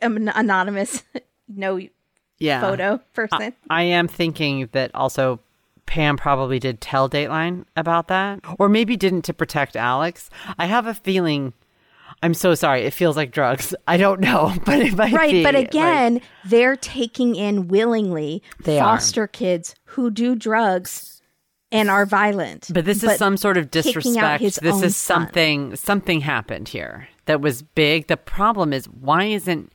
an- 0.00 0.28
anonymous 0.34 1.02
no 1.48 1.78
Yeah, 2.40 2.60
photo 2.60 2.98
person. 3.12 3.52
I 3.68 3.82
am 3.82 4.08
thinking 4.08 4.68
that 4.72 4.90
also 4.94 5.40
Pam 5.86 6.16
probably 6.16 6.58
did 6.58 6.80
tell 6.80 7.08
Dateline 7.08 7.64
about 7.76 8.08
that, 8.08 8.40
or 8.58 8.68
maybe 8.68 8.96
didn't 8.96 9.22
to 9.22 9.34
protect 9.34 9.76
Alex. 9.76 10.30
I 10.58 10.66
have 10.66 10.86
a 10.86 10.94
feeling. 10.94 11.52
I'm 12.22 12.34
so 12.34 12.54
sorry. 12.54 12.82
It 12.82 12.92
feels 12.92 13.16
like 13.16 13.30
drugs. 13.32 13.74
I 13.88 13.96
don't 13.96 14.20
know, 14.20 14.54
but 14.64 14.78
it 14.80 14.94
might 14.96 15.12
right, 15.12 15.32
be, 15.32 15.42
but 15.42 15.54
like- 15.54 15.68
again, 15.68 16.20
they're 16.44 16.76
taking 16.76 17.34
in 17.34 17.68
willingly 17.68 18.42
They 18.64 18.78
are. 18.78 18.96
foster 18.96 19.26
kids 19.26 19.74
who 19.84 20.10
do 20.10 20.34
drugs 20.34 21.22
and 21.72 21.88
are 21.90 22.04
violent. 22.06 22.68
But 22.72 22.84
this 22.84 23.02
is 23.04 23.16
some 23.16 23.36
sort 23.36 23.56
of 23.56 23.70
disrespect. 23.70 24.42
This 24.42 24.82
is 24.82 24.96
son. 24.96 25.22
something 25.22 25.76
something 25.76 26.20
happened 26.20 26.68
here 26.68 27.08
that 27.26 27.40
was 27.40 27.62
big. 27.62 28.08
The 28.08 28.16
problem 28.16 28.72
is 28.72 28.86
why 28.86 29.24
isn't 29.24 29.72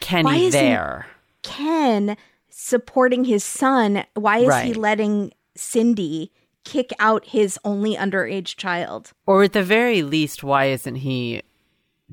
Kenny 0.00 0.24
Why 0.24 0.36
isn't- 0.36 0.60
there? 0.60 1.06
Ken 1.48 2.16
supporting 2.50 3.24
his 3.24 3.44
son. 3.44 4.04
Why 4.14 4.38
is 4.38 4.54
he 4.64 4.74
letting 4.74 5.32
Cindy 5.56 6.32
kick 6.64 6.90
out 6.98 7.24
his 7.26 7.58
only 7.64 7.96
underage 7.96 8.56
child? 8.56 9.12
Or 9.26 9.42
at 9.44 9.52
the 9.52 9.62
very 9.62 10.02
least, 10.02 10.42
why 10.44 10.66
isn't 10.66 10.96
he 10.96 11.42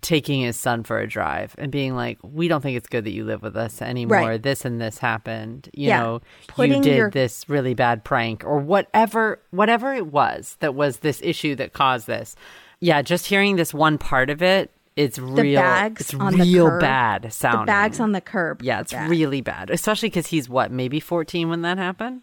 taking 0.01 0.41
his 0.41 0.57
son 0.57 0.83
for 0.83 0.99
a 0.99 1.07
drive 1.07 1.55
and 1.57 1.71
being 1.71 1.95
like, 1.95 2.17
"We 2.21 2.47
don't 2.49 2.61
think 2.61 2.75
it's 2.77 2.87
good 2.89 3.05
that 3.05 3.11
you 3.11 3.23
live 3.23 3.41
with 3.41 3.55
us 3.55 3.81
anymore. 3.81 4.17
Right. 4.19 4.43
This 4.43 4.65
and 4.65 4.79
this 4.79 4.97
happened. 4.97 5.69
You 5.73 5.87
Yeah. 5.87 5.99
know, 6.03 6.21
you 6.57 6.81
did 6.81 6.85
your- 6.97 7.09
this 7.11 7.47
really 7.47 7.73
bad 7.73 8.03
prank 8.03 8.43
or 8.45 8.59
whatever, 8.59 9.39
whatever 9.51 9.93
it 9.93 10.07
was 10.07 10.57
that 10.59 10.75
was 10.75 10.97
this 10.97 11.21
issue 11.23 11.55
that 11.55 11.71
caused 11.73 12.07
this." 12.07 12.35
Yeah, 12.81 13.01
just 13.01 13.27
hearing 13.27 13.55
this 13.55 13.73
one 13.73 13.97
part 13.97 14.29
of 14.29 14.41
it, 14.41 14.69
it's 14.95 15.17
The 15.17 15.23
real. 15.23 15.61
bags 15.61 16.01
it's 16.01 16.13
on 16.13 16.33
the 16.37 16.43
real 16.43 16.69
curb. 16.69 16.81
bad 16.81 17.33
sounding. 17.33 17.61
The 17.61 17.65
bags 17.65 17.99
on 17.99 18.11
the 18.13 18.21
curb. 18.21 18.61
Yeah, 18.61 18.81
it's 18.81 18.91
bad. 18.93 19.09
really 19.09 19.41
bad, 19.41 19.69
especially 19.69 20.09
because 20.09 20.27
he's 20.27 20.47
what, 20.49 20.71
maybe 20.71 20.99
14 20.99 21.49
when 21.49 21.61
that 21.63 21.77
happened? 21.77 22.21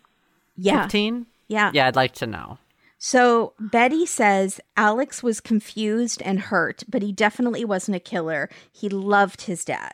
yeah. 0.56 0.82
15? 0.82 1.26
Yeah. 1.48 1.70
Yeah, 1.74 1.86
I'd 1.88 1.96
like 1.96 2.12
to 2.14 2.26
know. 2.26 2.58
So 2.98 3.52
Betty 3.58 4.06
says 4.06 4.60
Alex 4.76 5.22
was 5.22 5.40
confused 5.40 6.22
and 6.24 6.38
hurt, 6.40 6.84
but 6.88 7.02
he 7.02 7.12
definitely 7.12 7.64
wasn't 7.64 7.96
a 7.96 8.00
killer. 8.00 8.48
He 8.70 8.88
loved 8.88 9.42
his 9.42 9.64
dad. 9.64 9.92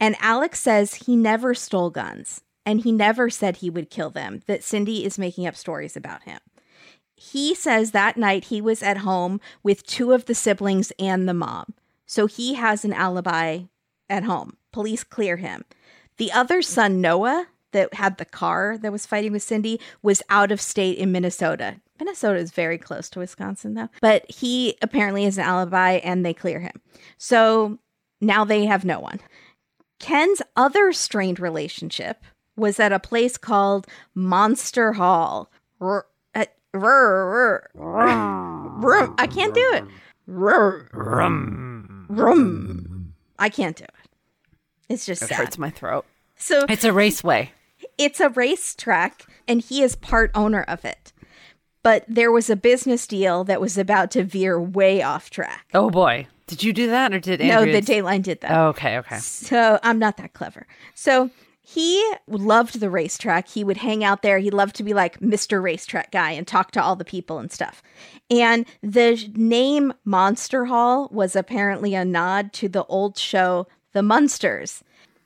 And 0.00 0.16
Alex 0.20 0.58
says 0.60 0.94
he 0.94 1.16
never 1.16 1.54
stole 1.54 1.90
guns 1.90 2.40
and 2.64 2.80
he 2.80 2.92
never 2.92 3.28
said 3.30 3.56
he 3.58 3.68
would 3.70 3.90
kill 3.90 4.10
them, 4.10 4.40
that 4.46 4.64
Cindy 4.64 5.04
is 5.04 5.18
making 5.18 5.46
up 5.46 5.54
stories 5.54 5.96
about 5.96 6.22
him. 6.22 6.38
He 7.14 7.54
says 7.54 7.90
that 7.90 8.16
night 8.16 8.44
he 8.46 8.60
was 8.62 8.82
at 8.82 8.98
home 8.98 9.40
with 9.62 9.86
two 9.86 10.12
of 10.12 10.24
the 10.24 10.34
siblings 10.34 10.92
and 10.98 11.28
the 11.28 11.34
mom. 11.34 11.74
So 12.10 12.26
he 12.26 12.54
has 12.54 12.84
an 12.84 12.92
alibi 12.92 13.60
at 14.08 14.24
home. 14.24 14.56
Police 14.72 15.04
clear 15.04 15.36
him. 15.36 15.64
The 16.16 16.32
other 16.32 16.60
son, 16.60 17.00
Noah, 17.00 17.46
that 17.70 17.94
had 17.94 18.18
the 18.18 18.24
car 18.24 18.76
that 18.78 18.90
was 18.90 19.06
fighting 19.06 19.30
with 19.30 19.44
Cindy, 19.44 19.78
was 20.02 20.20
out 20.28 20.50
of 20.50 20.60
state 20.60 20.98
in 20.98 21.12
Minnesota. 21.12 21.76
Minnesota 22.00 22.40
is 22.40 22.50
very 22.50 22.78
close 22.78 23.08
to 23.10 23.20
Wisconsin, 23.20 23.74
though. 23.74 23.90
But 24.00 24.28
he 24.28 24.76
apparently 24.82 25.22
has 25.22 25.38
an 25.38 25.44
alibi 25.44 26.00
and 26.02 26.26
they 26.26 26.34
clear 26.34 26.58
him. 26.58 26.80
So 27.16 27.78
now 28.20 28.44
they 28.44 28.66
have 28.66 28.84
no 28.84 28.98
one. 28.98 29.20
Ken's 30.00 30.42
other 30.56 30.92
strained 30.92 31.38
relationship 31.38 32.24
was 32.56 32.80
at 32.80 32.90
a 32.90 32.98
place 32.98 33.36
called 33.36 33.86
Monster 34.16 34.94
Hall. 34.94 35.48
R-. 35.80 36.06
Uh, 36.34 36.46
I 39.16 39.28
can't 39.28 39.54
do 39.54 39.70
it. 39.74 39.84
Rum. 42.10 43.14
I 43.38 43.48
can't 43.48 43.76
do 43.76 43.84
it. 43.84 43.90
It's 44.88 45.06
just 45.06 45.22
It 45.22 45.28
sad. 45.28 45.36
hurts 45.38 45.58
my 45.58 45.70
throat. 45.70 46.04
So 46.36 46.64
It's 46.68 46.84
a 46.84 46.92
raceway. 46.92 47.52
it's 47.98 48.20
a 48.20 48.28
racetrack 48.30 49.24
and 49.46 49.60
he 49.60 49.82
is 49.82 49.94
part 49.96 50.30
owner 50.34 50.62
of 50.62 50.84
it. 50.84 51.12
But 51.82 52.04
there 52.08 52.30
was 52.32 52.50
a 52.50 52.56
business 52.56 53.06
deal 53.06 53.44
that 53.44 53.60
was 53.60 53.78
about 53.78 54.10
to 54.12 54.24
veer 54.24 54.60
way 54.60 55.02
off 55.02 55.30
track. 55.30 55.66
Oh 55.72 55.88
boy. 55.90 56.26
Did 56.46 56.62
you 56.64 56.72
do 56.72 56.88
that 56.88 57.14
or 57.14 57.20
did 57.20 57.40
No, 57.40 57.60
Andrea? 57.60 57.80
the 57.80 57.92
Dateline 57.92 58.22
did 58.22 58.40
that. 58.40 58.50
Oh, 58.50 58.66
okay, 58.68 58.98
okay. 58.98 59.18
So 59.18 59.78
I'm 59.82 59.98
not 59.98 60.16
that 60.16 60.32
clever. 60.32 60.66
So 60.94 61.30
he 61.74 62.12
loved 62.26 62.80
the 62.80 62.90
racetrack. 62.90 63.48
He 63.48 63.62
would 63.62 63.76
hang 63.76 64.02
out 64.02 64.22
there. 64.22 64.38
He 64.38 64.50
loved 64.50 64.74
to 64.76 64.82
be 64.82 64.92
like 64.92 65.20
Mr. 65.20 65.62
Racetrack 65.62 66.10
guy 66.10 66.32
and 66.32 66.46
talk 66.46 66.72
to 66.72 66.82
all 66.82 66.96
the 66.96 67.04
people 67.04 67.38
and 67.38 67.52
stuff. 67.52 67.80
And 68.28 68.66
the 68.82 69.30
name 69.36 69.92
Monster 70.04 70.64
Hall 70.64 71.08
was 71.12 71.36
apparently 71.36 71.94
a 71.94 72.04
nod 72.04 72.52
to 72.54 72.68
the 72.68 72.84
old 72.86 73.16
show 73.16 73.68
The 73.92 74.02
Munsters. 74.02 74.82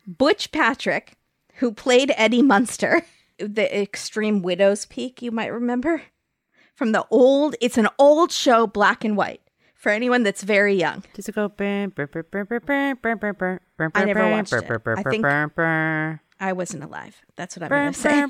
Butch 0.07 0.53
Patrick, 0.53 1.15
who 1.55 1.73
played 1.73 2.13
Eddie 2.17 2.43
Munster, 2.43 3.07
the 3.39 3.81
Extreme 3.81 4.43
Widow's 4.43 4.85
Peak, 4.85 5.23
you 5.23 5.31
might 5.31 5.53
remember 5.53 6.03
from 6.75 6.93
the 6.93 7.07
old, 7.11 7.55
it's 7.63 7.79
an 7.79 7.89
old 7.99 8.33
show, 8.33 8.67
black 8.67 9.03
and 9.05 9.17
white, 9.17 9.41
for 9.75 9.91
anyone 9.93 10.25
that's 10.25 10.43
very 10.43 10.75
young. 10.75 11.05
Does 11.15 11.29
it 11.29 11.35
go? 11.35 11.53
I 13.95 14.05
never 14.09 14.21
watched 14.33 14.51
it. 14.65 14.67
I 14.99 15.03
think- 15.11 15.23
I 16.45 16.53
wasn't 16.53 16.85
alive. 16.85 17.23
That's 17.37 17.57
what 17.57 17.63
I'm 17.63 17.71
going 17.71 17.93
to 17.95 17.99
say. 17.99 18.27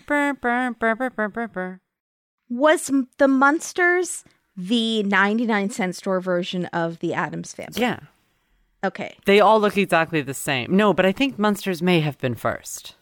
Was 2.49 2.91
the 3.19 3.27
Munsters 3.27 4.23
the 4.57 5.03
99 5.03 5.71
cent 5.71 5.97
store 5.97 6.21
version 6.21 6.67
of 6.67 7.01
the 7.01 7.13
Addams 7.13 7.53
family? 7.53 7.81
Yeah. 7.81 7.99
Okay. 8.85 9.17
They 9.27 9.41
all 9.41 9.59
look 9.59 9.77
exactly 9.77 10.21
the 10.21 10.33
same. 10.33 10.77
No, 10.77 10.95
but 10.95 11.05
I 11.05 11.11
think 11.11 11.41
Munsters 11.41 11.83
may 11.83 11.99
have 12.01 12.17
been 12.19 12.37
first. 12.37 12.95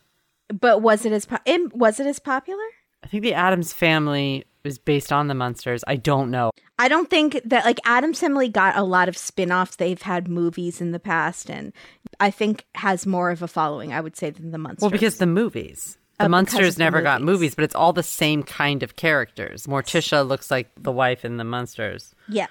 But 0.48 0.80
was 0.80 1.04
it 1.04 1.12
as 1.12 1.26
po- 1.26 1.38
was 1.74 2.00
it 2.00 2.06
as 2.06 2.18
popular? 2.18 2.64
I 3.04 3.06
think 3.08 3.22
the 3.22 3.34
Addams 3.34 3.74
family 3.74 4.46
was 4.64 4.78
based 4.78 5.12
on 5.12 5.26
the 5.26 5.34
Munsters. 5.34 5.84
I 5.86 5.96
don't 5.96 6.30
know. 6.30 6.52
I 6.78 6.88
don't 6.88 7.08
think 7.08 7.40
that 7.44 7.64
like 7.64 7.78
Addams 7.84 8.18
Family 8.20 8.48
got 8.48 8.76
a 8.76 8.82
lot 8.82 9.08
of 9.08 9.16
spin-offs. 9.16 9.76
They've 9.76 10.00
had 10.00 10.28
movies 10.28 10.80
in 10.80 10.92
the 10.92 10.98
past 10.98 11.50
and 11.50 11.72
I 12.18 12.30
think 12.30 12.64
has 12.74 13.06
more 13.06 13.30
of 13.30 13.42
a 13.42 13.48
following, 13.48 13.92
I 13.92 14.00
would 14.00 14.16
say, 14.16 14.30
than 14.30 14.50
the 14.50 14.58
Munsters. 14.58 14.82
Well, 14.82 14.90
because 14.90 15.18
the 15.18 15.26
movies. 15.26 15.98
The 16.18 16.24
Oh, 16.24 16.28
because 16.28 16.30
Munsters 16.30 16.68
of 16.68 16.74
the 16.76 16.84
never 16.84 17.02
got 17.02 17.20
movies. 17.20 17.32
movies, 17.32 17.54
but 17.54 17.64
it's 17.64 17.74
all 17.74 17.92
the 17.92 18.02
same 18.02 18.42
kind 18.42 18.82
of 18.82 18.96
characters. 18.96 19.66
Morticia 19.66 20.26
looks 20.26 20.50
like 20.50 20.70
the 20.76 20.92
wife 20.92 21.24
in 21.24 21.36
the 21.36 21.44
Munsters. 21.44 22.14
Yeah. 22.28 22.46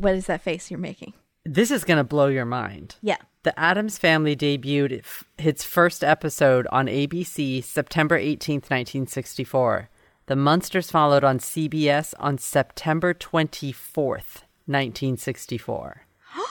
What 0.00 0.14
is 0.14 0.26
that 0.26 0.42
face 0.42 0.70
you're 0.70 0.78
making? 0.78 1.14
This 1.44 1.70
is 1.70 1.84
going 1.84 1.96
to 1.96 2.04
blow 2.04 2.26
your 2.26 2.44
mind. 2.44 2.96
Yeah. 3.00 3.16
The 3.44 3.58
Addams 3.58 3.96
Family 3.96 4.36
debuted 4.36 5.04
its 5.38 5.64
first 5.64 6.04
episode 6.04 6.66
on 6.70 6.86
ABC 6.86 7.64
September 7.64 8.18
18th, 8.18 8.68
1964. 8.68 9.88
The 10.28 10.36
Munsters 10.36 10.90
followed 10.90 11.24
on 11.24 11.38
CBS 11.38 12.12
on 12.18 12.36
September 12.36 13.14
24th, 13.14 14.44
1964. 14.66 16.02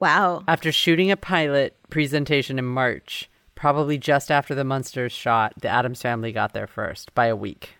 Wow. 0.00 0.44
After 0.46 0.70
shooting 0.70 1.10
a 1.10 1.16
pilot 1.16 1.76
presentation 1.88 2.58
in 2.58 2.64
March, 2.64 3.28
probably 3.54 3.96
just 3.96 4.30
after 4.30 4.54
the 4.54 4.62
Munsters 4.62 5.12
shot, 5.12 5.54
the 5.60 5.68
Addams 5.68 6.02
Family 6.02 6.30
got 6.30 6.52
there 6.52 6.66
first 6.66 7.12
by 7.14 7.26
a 7.26 7.36
week. 7.36 7.76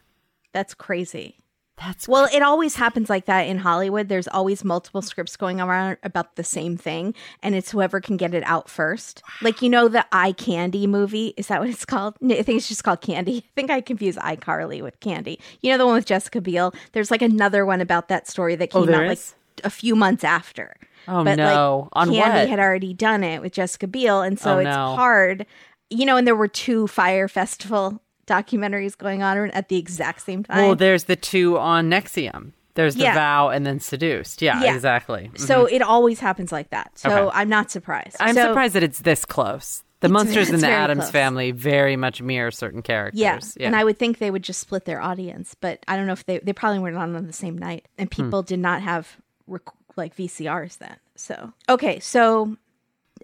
That's 0.52 0.74
crazy. 0.74 1.43
That's 1.76 2.06
Well, 2.06 2.28
it 2.32 2.40
always 2.42 2.76
happens 2.76 3.10
like 3.10 3.26
that 3.26 3.42
in 3.42 3.58
Hollywood. 3.58 4.08
There's 4.08 4.28
always 4.28 4.62
multiple 4.64 5.02
scripts 5.02 5.36
going 5.36 5.60
around 5.60 5.96
about 6.04 6.36
the 6.36 6.44
same 6.44 6.76
thing, 6.76 7.14
and 7.42 7.54
it's 7.54 7.72
whoever 7.72 8.00
can 8.00 8.16
get 8.16 8.32
it 8.32 8.44
out 8.46 8.68
first. 8.70 9.22
Like 9.42 9.60
you 9.60 9.68
know 9.68 9.88
the 9.88 10.06
Eye 10.12 10.32
Candy 10.32 10.86
movie. 10.86 11.34
Is 11.36 11.48
that 11.48 11.60
what 11.60 11.68
it's 11.68 11.84
called? 11.84 12.16
No, 12.20 12.34
I 12.36 12.42
think 12.42 12.58
it's 12.58 12.68
just 12.68 12.84
called 12.84 13.00
Candy. 13.00 13.38
I 13.48 13.50
think 13.56 13.70
I 13.70 13.80
confuse 13.80 14.16
iCarly 14.16 14.82
with 14.82 15.00
Candy. 15.00 15.40
You 15.62 15.72
know 15.72 15.78
the 15.78 15.86
one 15.86 15.96
with 15.96 16.06
Jessica 16.06 16.40
Biel. 16.40 16.72
There's 16.92 17.10
like 17.10 17.22
another 17.22 17.66
one 17.66 17.80
about 17.80 18.08
that 18.08 18.28
story 18.28 18.54
that 18.56 18.70
Oh, 18.74 18.82
came 18.82 18.92
there 18.92 19.02
out 19.02 19.08
like 19.08 19.18
a 19.64 19.70
few 19.70 19.96
months 19.96 20.22
after. 20.22 20.76
Oh, 21.08 21.24
but 21.24 21.36
no. 21.36 21.88
like 21.94 22.08
On 22.08 22.14
Candy 22.14 22.40
what? 22.40 22.48
had 22.48 22.60
already 22.60 22.94
done 22.94 23.24
it 23.24 23.40
with 23.42 23.52
Jessica 23.52 23.86
Biel, 23.88 24.22
and 24.22 24.38
so 24.38 24.54
Oh, 24.54 24.58
it's 24.58 24.66
no. 24.66 24.94
hard. 24.94 25.44
You 25.90 26.06
know, 26.06 26.16
and 26.16 26.26
there 26.26 26.34
were 26.36 26.48
two 26.48 26.86
Fyre 26.86 27.28
Festival 27.28 28.00
documentaries 28.26 28.96
going 28.96 29.22
on 29.22 29.50
at 29.50 29.68
the 29.68 29.76
exact 29.76 30.22
same 30.22 30.44
time. 30.44 30.56
well, 30.66 30.76
there's 30.76 31.04
the 31.04 31.16
two 31.16 31.58
on 31.58 31.90
NXIVM. 31.90 32.52
There's 32.74 32.96
the 32.96 33.02
Yeah. 33.04 33.14
vow 33.14 33.50
and 33.50 33.64
then 33.64 33.78
seduced. 33.78 34.42
Yeah, 34.42 34.60
Yeah. 34.62 34.74
exactly. 34.74 35.30
So 35.36 35.66
it 35.66 35.80
always 35.80 36.18
happens 36.20 36.50
like 36.50 36.70
that. 36.70 36.98
So 36.98 37.08
Okay. 37.28 37.36
I'm 37.38 37.48
not 37.48 37.70
surprised. 37.70 38.16
I'm 38.18 38.34
So- 38.34 38.48
surprised 38.48 38.74
that 38.74 38.82
it's 38.82 38.98
this 39.00 39.24
close. 39.24 39.82
The 40.00 40.08
Munsters 40.08 40.48
it's 40.48 40.54
and 40.54 40.62
the 40.62 40.68
Addams 40.68 41.04
close. 41.04 41.10
family 41.12 41.50
very 41.52 41.96
much 41.96 42.20
mirror 42.20 42.50
certain 42.50 42.82
characters. 42.82 43.18
Yeah. 43.56 43.66
and 43.66 43.74
I 43.76 43.84
would 43.84 43.96
think 43.98 44.18
they 44.18 44.30
would 44.30 44.42
just 44.42 44.60
split 44.60 44.84
their 44.84 45.00
audience, 45.00 45.54
but 45.54 45.78
I 45.88 45.96
don't 45.96 46.06
know 46.06 46.12
if 46.12 46.26
they 46.26 46.40
they 46.40 46.52
probably 46.52 46.80
weren't 46.80 46.96
on 46.96 47.14
on 47.16 47.26
the 47.26 47.32
same 47.32 47.56
night, 47.56 47.86
and 47.96 48.12
Hmm. 48.12 48.24
people 48.24 48.42
did 48.42 48.58
not 48.58 48.82
have 48.82 49.16
rec- 49.46 49.62
like 49.96 50.14
VCRs 50.16 50.76
then. 50.78 50.96
So 51.16 51.52
okay, 51.70 52.00
so 52.00 52.56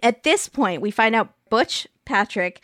at 0.01 0.23
this 0.23 0.47
point 0.47 0.81
we 0.81 0.89
find 0.89 1.13
out 1.13 1.29
Butch 1.49 1.85
Patrick, 2.05 2.61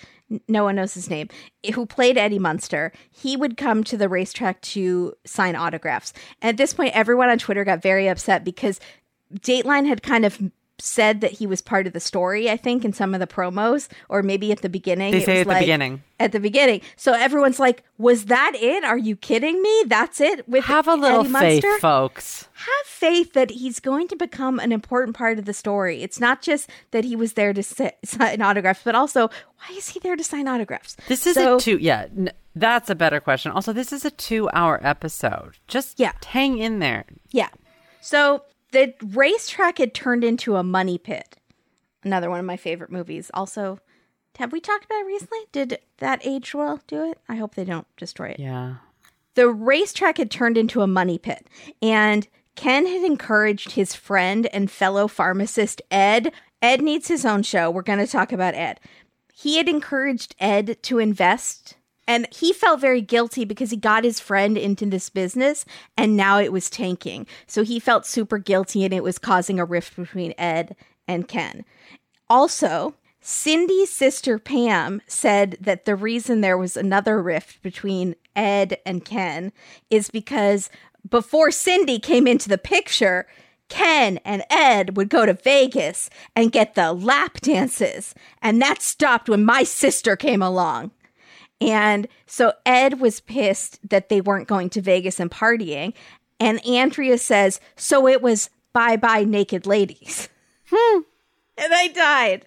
no 0.47 0.63
one 0.63 0.75
knows 0.75 0.93
his 0.93 1.09
name, 1.09 1.29
eh, 1.63 1.71
who 1.71 1.85
played 1.85 2.17
Eddie 2.17 2.39
Munster. 2.39 2.91
He 3.09 3.37
would 3.37 3.57
come 3.57 3.83
to 3.85 3.97
the 3.97 4.09
racetrack 4.09 4.61
to 4.61 5.13
sign 5.25 5.55
autographs, 5.55 6.13
and 6.41 6.49
at 6.49 6.57
this 6.57 6.73
point 6.73 6.95
everyone 6.95 7.29
on 7.29 7.37
Twitter 7.37 7.63
got 7.63 7.81
very 7.81 8.07
upset 8.07 8.43
because 8.43 8.79
Dateline 9.33 9.87
had 9.87 10.03
kind 10.03 10.25
of 10.25 10.41
said 10.79 11.21
that 11.21 11.31
he 11.31 11.47
was 11.47 11.61
part 11.61 11.87
of 11.87 11.93
the 11.93 11.99
story, 11.99 12.49
I 12.49 12.57
think, 12.57 12.85
in 12.85 12.93
some 12.93 13.13
of 13.13 13.19
the 13.19 13.25
promos, 13.27 13.87
or 14.09 14.21
maybe 14.21 14.51
at 14.51 14.61
the 14.61 14.69
beginning. 14.69 15.11
They 15.11 15.23
say 15.23 15.39
was 15.43 15.47
at 15.47 15.53
the 15.55 15.59
beginning. 15.61 16.03
At 16.19 16.31
the 16.33 16.39
beginning. 16.39 16.81
So 16.95 17.13
everyone's 17.13 17.59
like, 17.59 17.83
was 17.97 18.25
that 18.25 18.53
it? 18.55 18.83
Are 18.83 18.97
you 18.97 19.15
kidding 19.15 19.61
me? 19.61 19.83
That's 19.87 20.21
it? 20.21 20.47
With 20.47 20.65
Have 20.65 20.87
a 20.87 20.95
little 20.95 21.21
Eddie 21.21 21.33
faith, 21.33 21.63
Munster? 21.63 21.79
folks. 21.79 22.47
Have 22.53 22.85
faith 22.85 23.33
that 23.33 23.49
he's 23.51 23.79
going 23.79 24.07
to 24.09 24.15
become 24.15 24.59
an 24.59 24.71
important 24.71 25.15
part 25.15 25.39
of 25.39 25.45
the 25.45 25.53
story. 25.53 26.03
It's 26.03 26.19
not 26.19 26.41
just 26.41 26.69
that 26.91 27.03
he 27.05 27.15
was 27.15 27.33
there 27.33 27.53
to 27.53 27.63
si- 27.63 27.91
sign 28.05 28.41
autographs, 28.41 28.81
but 28.83 28.93
also, 28.95 29.29
why 29.29 29.75
is 29.75 29.89
he 29.89 29.99
there 29.99 30.15
to 30.15 30.23
sign 30.23 30.47
autographs? 30.47 30.95
This 31.07 31.25
is 31.25 31.35
So- 31.35 31.57
a 31.57 31.59
two. 31.59 31.77
Yeah, 31.77 32.07
n- 32.15 32.31
that's 32.55 32.89
a 32.91 32.95
better 32.95 33.19
question. 33.19 33.51
Also, 33.51 33.73
this 33.73 33.91
is 33.91 34.05
a 34.05 34.11
two-hour 34.11 34.79
episode. 34.83 35.57
Just 35.67 35.99
Yeah. 35.99 36.13
hang 36.25 36.57
in 36.59 36.79
there. 36.79 37.05
Yeah. 37.31 37.49
So 38.01 38.43
the 38.71 38.93
racetrack 39.01 39.77
had 39.77 39.93
turned 39.93 40.23
into 40.23 40.55
a 40.55 40.63
money 40.63 40.97
pit. 40.97 41.37
Another 42.03 42.29
one 42.29 42.39
of 42.39 42.45
my 42.45 42.57
favorite 42.57 42.91
movies. 42.91 43.31
Also, 43.33 43.79
have 44.37 44.51
we 44.51 44.59
talked 44.59 44.85
about 44.85 45.01
it 45.01 45.05
recently? 45.07 45.39
Did 45.51 45.79
that 45.97 46.25
age 46.25 46.53
well 46.53 46.79
do 46.87 47.09
it? 47.09 47.19
I 47.27 47.35
hope 47.35 47.55
they 47.55 47.65
don't 47.65 47.87
destroy 47.97 48.29
it. 48.29 48.39
Yeah. 48.39 48.75
The 49.35 49.49
racetrack 49.49 50.17
had 50.17 50.31
turned 50.31 50.57
into 50.57 50.81
a 50.81 50.87
money 50.87 51.17
pit, 51.17 51.47
and 51.81 52.27
Ken 52.55 52.87
had 52.87 53.03
encouraged 53.03 53.71
his 53.71 53.93
friend 53.93 54.47
and 54.47 54.69
fellow 54.69 55.07
pharmacist 55.07 55.81
Ed. 55.91 56.31
Ed 56.61 56.81
needs 56.81 57.07
his 57.07 57.23
own 57.23 57.43
show. 57.43 57.69
We're 57.69 57.83
going 57.83 57.99
to 57.99 58.07
talk 58.07 58.31
about 58.31 58.55
Ed. 58.55 58.79
He 59.33 59.57
had 59.57 59.69
encouraged 59.69 60.35
Ed 60.39 60.81
to 60.83 60.97
invest, 60.97 61.76
and 62.07 62.27
he 62.33 62.53
felt 62.53 62.79
very 62.79 63.01
guilty 63.01 63.45
because 63.45 63.71
he 63.71 63.77
got 63.77 64.03
his 64.03 64.19
friend 64.19 64.57
into 64.57 64.85
this 64.85 65.09
business 65.09 65.65
and 65.97 66.15
now 66.15 66.39
it 66.39 66.51
was 66.51 66.69
tanking. 66.69 67.27
So 67.45 67.63
he 67.63 67.79
felt 67.79 68.05
super 68.05 68.37
guilty, 68.37 68.85
and 68.85 68.93
it 68.93 69.03
was 69.03 69.19
causing 69.19 69.59
a 69.59 69.65
rift 69.65 69.95
between 69.95 70.33
Ed 70.37 70.75
and 71.07 71.27
Ken. 71.27 71.65
Also, 72.29 72.95
Cindy's 73.21 73.91
sister 73.91 74.39
Pam 74.39 75.01
said 75.07 75.57
that 75.59 75.85
the 75.85 75.95
reason 75.95 76.41
there 76.41 76.57
was 76.57 76.77
another 76.77 77.21
rift 77.21 77.61
between 77.61 78.15
Ed 78.35 78.77
and 78.85 79.03
Ken 79.03 79.51
is 79.89 80.09
because 80.09 80.69
before 81.09 81.51
Cindy 81.51 81.99
came 81.99 82.27
into 82.27 82.47
the 82.47 82.57
picture, 82.57 83.27
Ken 83.69 84.17
and 84.23 84.43
Ed 84.49 84.95
would 84.95 85.09
go 85.09 85.25
to 85.25 85.33
Vegas 85.33 86.09
and 86.35 86.51
get 86.51 86.75
the 86.75 86.93
lap 86.93 87.41
dances. 87.41 88.15
And 88.41 88.61
that 88.61 88.81
stopped 88.81 89.27
when 89.29 89.43
my 89.43 89.63
sister 89.63 90.15
came 90.15 90.41
along. 90.41 90.91
And 91.59 92.07
so 92.25 92.53
Ed 92.65 92.99
was 92.99 93.19
pissed 93.19 93.79
that 93.89 94.09
they 94.09 94.21
weren't 94.21 94.47
going 94.47 94.69
to 94.71 94.81
Vegas 94.81 95.19
and 95.19 95.31
partying. 95.31 95.93
And 96.39 96.65
Andrea 96.65 97.17
says, 97.17 97.59
So 97.75 98.07
it 98.07 98.21
was 98.21 98.49
bye 98.73 98.97
bye 98.97 99.23
naked 99.23 99.65
ladies. 99.65 100.29
Hmm. 100.69 100.99
and 101.57 101.73
I 101.73 101.87
died. 101.87 102.45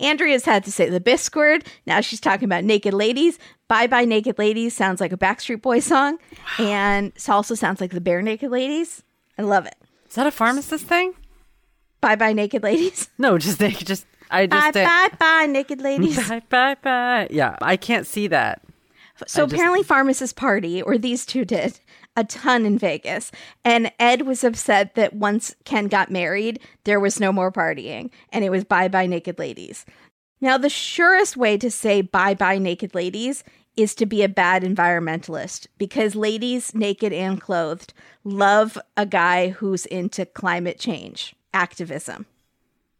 Andrea's 0.00 0.44
had 0.44 0.64
to 0.64 0.72
say 0.72 0.90
the 0.90 0.98
bisque 0.98 1.36
word. 1.36 1.64
Now 1.86 2.00
she's 2.00 2.18
talking 2.18 2.46
about 2.46 2.64
naked 2.64 2.92
ladies. 2.92 3.38
Bye 3.68 3.86
bye 3.86 4.04
naked 4.04 4.38
ladies 4.38 4.74
sounds 4.74 5.00
like 5.00 5.12
a 5.12 5.16
Backstreet 5.16 5.62
Boy 5.62 5.78
song. 5.78 6.18
And 6.58 7.12
it 7.14 7.28
also 7.28 7.54
sounds 7.54 7.80
like 7.80 7.92
the 7.92 8.00
bare 8.00 8.22
naked 8.22 8.50
ladies. 8.50 9.04
I 9.38 9.42
love 9.42 9.66
it. 9.66 9.76
Is 10.08 10.16
that 10.16 10.26
a 10.26 10.32
pharmacist 10.32 10.84
thing? 10.86 11.14
Bye 12.00 12.16
bye 12.16 12.32
naked 12.32 12.64
ladies. 12.64 13.08
No, 13.18 13.38
just 13.38 13.60
they 13.60 13.70
just 13.70 14.04
I 14.30 14.46
Bye, 14.46 14.70
just 14.72 14.76
uh, 14.78 14.84
bye, 14.84 15.16
bye, 15.18 15.46
naked 15.46 15.80
ladies. 15.82 16.28
bye 16.28 16.42
bye 16.48 16.76
bye. 16.82 17.28
Yeah, 17.30 17.56
I 17.60 17.76
can't 17.76 18.06
see 18.06 18.26
that. 18.28 18.62
So 19.26 19.42
I 19.42 19.46
just- 19.46 19.54
apparently, 19.54 19.82
pharmacist 19.82 20.36
party, 20.36 20.80
or 20.82 20.96
these 20.98 21.26
two 21.26 21.44
did 21.44 21.78
a 22.16 22.24
ton 22.24 22.66
in 22.66 22.78
Vegas, 22.78 23.30
and 23.64 23.92
Ed 23.98 24.22
was 24.22 24.42
upset 24.44 24.94
that 24.94 25.14
once 25.14 25.54
Ken 25.64 25.86
got 25.88 26.10
married, 26.10 26.58
there 26.84 26.98
was 27.00 27.20
no 27.20 27.32
more 27.32 27.52
partying, 27.52 28.10
and 28.32 28.44
it 28.44 28.50
was 28.50 28.64
bye 28.64 28.88
bye 28.88 29.06
naked 29.06 29.38
ladies. 29.38 29.84
Now, 30.40 30.56
the 30.58 30.70
surest 30.70 31.36
way 31.36 31.58
to 31.58 31.70
say 31.70 32.00
bye 32.00 32.34
bye 32.34 32.58
naked 32.58 32.94
ladies 32.94 33.44
is 33.76 33.94
to 33.94 34.06
be 34.06 34.22
a 34.22 34.28
bad 34.28 34.62
environmentalist 34.64 35.66
because 35.78 36.14
ladies, 36.16 36.74
naked 36.74 37.12
and 37.12 37.40
clothed, 37.40 37.92
love 38.24 38.76
a 38.96 39.06
guy 39.06 39.50
who's 39.50 39.86
into 39.86 40.26
climate 40.26 40.78
change 40.78 41.34
activism. 41.54 42.26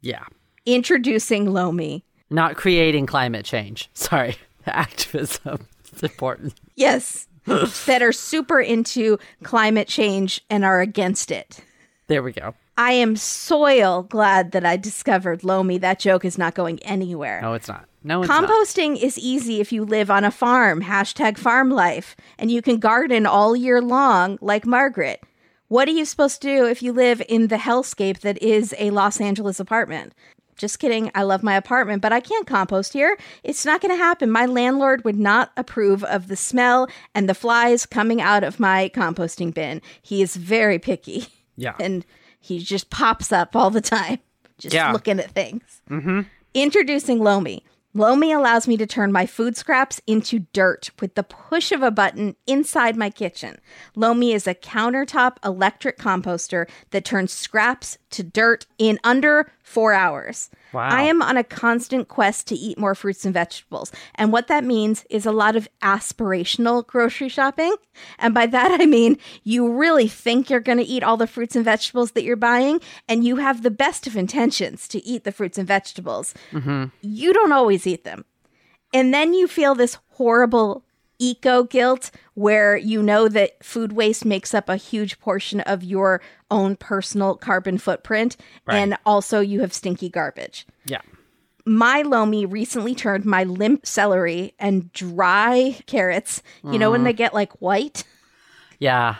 Yeah, 0.01 0.25
Introducing 0.67 1.47
Lomi. 1.53 2.05
not 2.29 2.57
creating 2.57 3.07
climate 3.07 3.45
change. 3.45 3.91
Sorry, 3.95 4.37
activism. 4.67 5.67
It's 5.93 6.03
important. 6.03 6.55
Yes, 6.77 7.27
that 7.47 8.03
are 8.03 8.13
super 8.13 8.61
into 8.61 9.19
climate 9.43 9.89
change 9.89 10.45
and 10.49 10.65
are 10.65 10.81
against 10.81 11.31
it. 11.31 11.61
There 12.07 12.23
we 12.23 12.33
go. 12.33 12.55
I 12.77 12.93
am 12.93 13.17
soil 13.17 14.05
glad 14.05 14.53
that 14.53 14.65
I 14.65 14.77
discovered 14.77 15.45
Lomi. 15.45 15.79
That 15.79 15.99
joke 15.99 16.25
is 16.25 16.39
not 16.39 16.55
going 16.55 16.79
anywhere. 16.83 17.41
No, 17.43 17.53
it's 17.55 17.69
not. 17.69 17.87
No, 18.03 18.23
it's 18.23 18.29
not. 18.29 18.45
Composting 18.49 19.03
is 19.03 19.19
easy 19.19 19.61
if 19.61 19.73
you 19.73 19.85
live 19.85 20.11
on 20.11 20.25
a 20.25 20.31
farm, 20.31 20.83
hashtag 20.83 21.37
farm 21.37 21.71
life, 21.71 22.17
and 22.39 22.51
you 22.51 22.63
can 22.63 22.79
garden 22.79 23.27
all 23.27 23.55
year 23.55 23.83
long 23.83 24.39
like 24.41 24.65
Margaret. 24.65 25.21
What 25.69 25.87
are 25.89 25.93
you 25.93 26.05
supposed 26.05 26.41
to 26.43 26.49
do 26.49 26.67
if 26.67 26.83
you 26.83 26.93
live 26.93 27.21
in 27.29 27.49
the 27.49 27.57
hellscape 27.57 28.21
that 28.21 28.43
is 28.43 28.75
a 28.79 28.91
Los 28.91 29.21
Angeles 29.21 29.61
apartment? 29.61 30.15
Just 30.61 30.79
kidding. 30.79 31.11
I 31.15 31.23
love 31.23 31.43
my 31.43 31.55
apartment, 31.57 32.03
but 32.03 32.13
I 32.13 32.21
can't 32.21 32.47
compost 32.47 32.93
here. 32.93 33.17
It's 33.43 33.65
not 33.65 33.81
going 33.81 33.97
to 33.97 34.05
happen. 34.05 34.31
My 34.31 34.45
landlord 34.45 35.05
would 35.07 35.19
not 35.19 35.53
approve 35.57 36.05
of 36.05 36.29
the 36.29 36.37
smell 36.37 36.87
and 37.15 37.31
the 37.31 37.35
flies 37.35 37.87
coming 37.87 38.21
out 38.21 38.45
of 38.45 38.61
my 38.61 38.91
composting 38.95 39.55
bin. 39.55 39.81
He 40.03 40.21
is 40.21 40.37
very 40.37 40.79
picky. 40.79 41.29
Yeah. 41.57 41.75
And 41.81 42.05
he 42.39 42.59
just 42.59 42.91
pops 42.91 43.33
up 43.33 43.57
all 43.57 43.71
the 43.71 43.81
time, 43.81 44.19
just 44.59 44.75
Yeah. 44.75 44.93
looking 44.93 45.19
at 45.19 45.31
things. 45.31 45.81
Mm-hmm. 45.91 46.21
Introducing 46.55 47.21
Lomi. 47.21 47.65
Lomi 47.93 48.33
allows 48.33 48.69
me 48.69 48.77
to 48.77 48.87
turn 48.87 49.11
my 49.13 49.27
food 49.27 49.57
scraps 49.57 50.01
into 50.07 50.41
dirt 50.53 50.91
with 51.01 51.17
the 51.17 51.23
push 51.23 51.73
of 51.73 51.83
a 51.83 51.91
button 51.91 52.37
inside 52.47 52.97
my 52.97 53.11
kitchen. 53.11 53.59
Lomi 53.97 54.33
is 54.33 54.47
a 54.47 54.55
countertop 54.55 55.37
electric 55.45 55.99
composter 55.99 56.69
that 56.91 57.05
turns 57.05 57.33
scraps 57.33 57.99
to 58.11 58.23
dirt 58.23 58.67
in 58.79 58.99
under 59.05 59.51
four 59.63 59.93
hours. 59.93 60.51
Wow. 60.73 60.89
I 60.89 61.03
am 61.03 61.23
on 61.23 61.37
a 61.37 61.45
constant 61.45 62.09
quest 62.09 62.47
to 62.49 62.55
eat 62.55 62.79
more 62.79 62.95
fruits 62.95 63.25
and 63.25 63.35
vegetables. 63.35 63.91
And 64.15 64.33
what 64.33 64.49
that 64.49 64.65
means 64.65 65.05
is 65.11 65.27
a 65.27 65.33
lot 65.33 65.57
of 65.57 65.69
aspirational 65.83 66.87
grocery 66.87 67.29
shopping. 67.29 67.75
And 68.19 68.35
by 68.35 68.47
that, 68.47 68.81
I 68.81 68.87
mean 68.87 69.19
you 69.43 69.73
really 69.73 70.09
think 70.09 70.49
you're 70.49 70.61
going 70.61 70.79
to 70.79 70.85
eat 70.85 71.03
all 71.03 71.17
the 71.17 71.27
fruits 71.27 71.57
and 71.57 71.65
vegetables 71.65 72.13
that 72.13 72.23
you're 72.23 72.37
buying, 72.37 72.81
and 73.09 73.25
you 73.25 73.37
have 73.37 73.63
the 73.63 73.71
best 73.71 74.07
of 74.07 74.17
intentions 74.17 74.87
to 74.89 75.05
eat 75.05 75.25
the 75.25 75.33
fruits 75.33 75.59
and 75.59 75.67
vegetables. 75.67 76.35
Mm-hmm. 76.53 76.87
You 77.01 77.33
don't 77.33 77.53
always 77.53 77.87
eat 77.87 78.05
them. 78.05 78.25
And 78.93 79.15
then 79.15 79.35
you 79.35 79.47
feel 79.47 79.75
this 79.75 79.99
horrible 80.11 80.85
eco 81.21 81.63
guilt 81.63 82.11
where 82.35 82.77
you 82.77 83.03
know 83.03 83.29
that 83.29 83.63
food 83.63 83.93
waste 83.93 84.25
makes 84.25 84.53
up 84.55 84.69
a 84.69 84.77
huge 84.77 85.21
portion 85.21 85.61
of 85.61 85.85
your 85.85 86.21
own 86.51 86.75
personal 86.75 87.37
carbon 87.37 87.79
footprint. 87.79 88.37
And 88.67 88.97
also, 89.07 89.41
you 89.41 89.61
have 89.61 89.73
stinky 89.73 90.09
garbage. 90.09 90.67
Yeah. 90.85 91.03
My 91.67 92.03
Lomi 92.03 92.47
recently 92.47 92.95
turned 92.95 93.25
my 93.25 93.45
limp 93.45 93.87
celery 93.87 94.55
and 94.59 94.93
dry 94.93 95.79
carrots, 95.87 96.43
you 96.65 96.79
know, 96.79 96.91
when 96.91 97.03
mm. 97.03 97.05
they 97.05 97.13
get 97.13 97.35
like 97.35 97.53
white. 97.61 98.05
Yeah. 98.79 99.17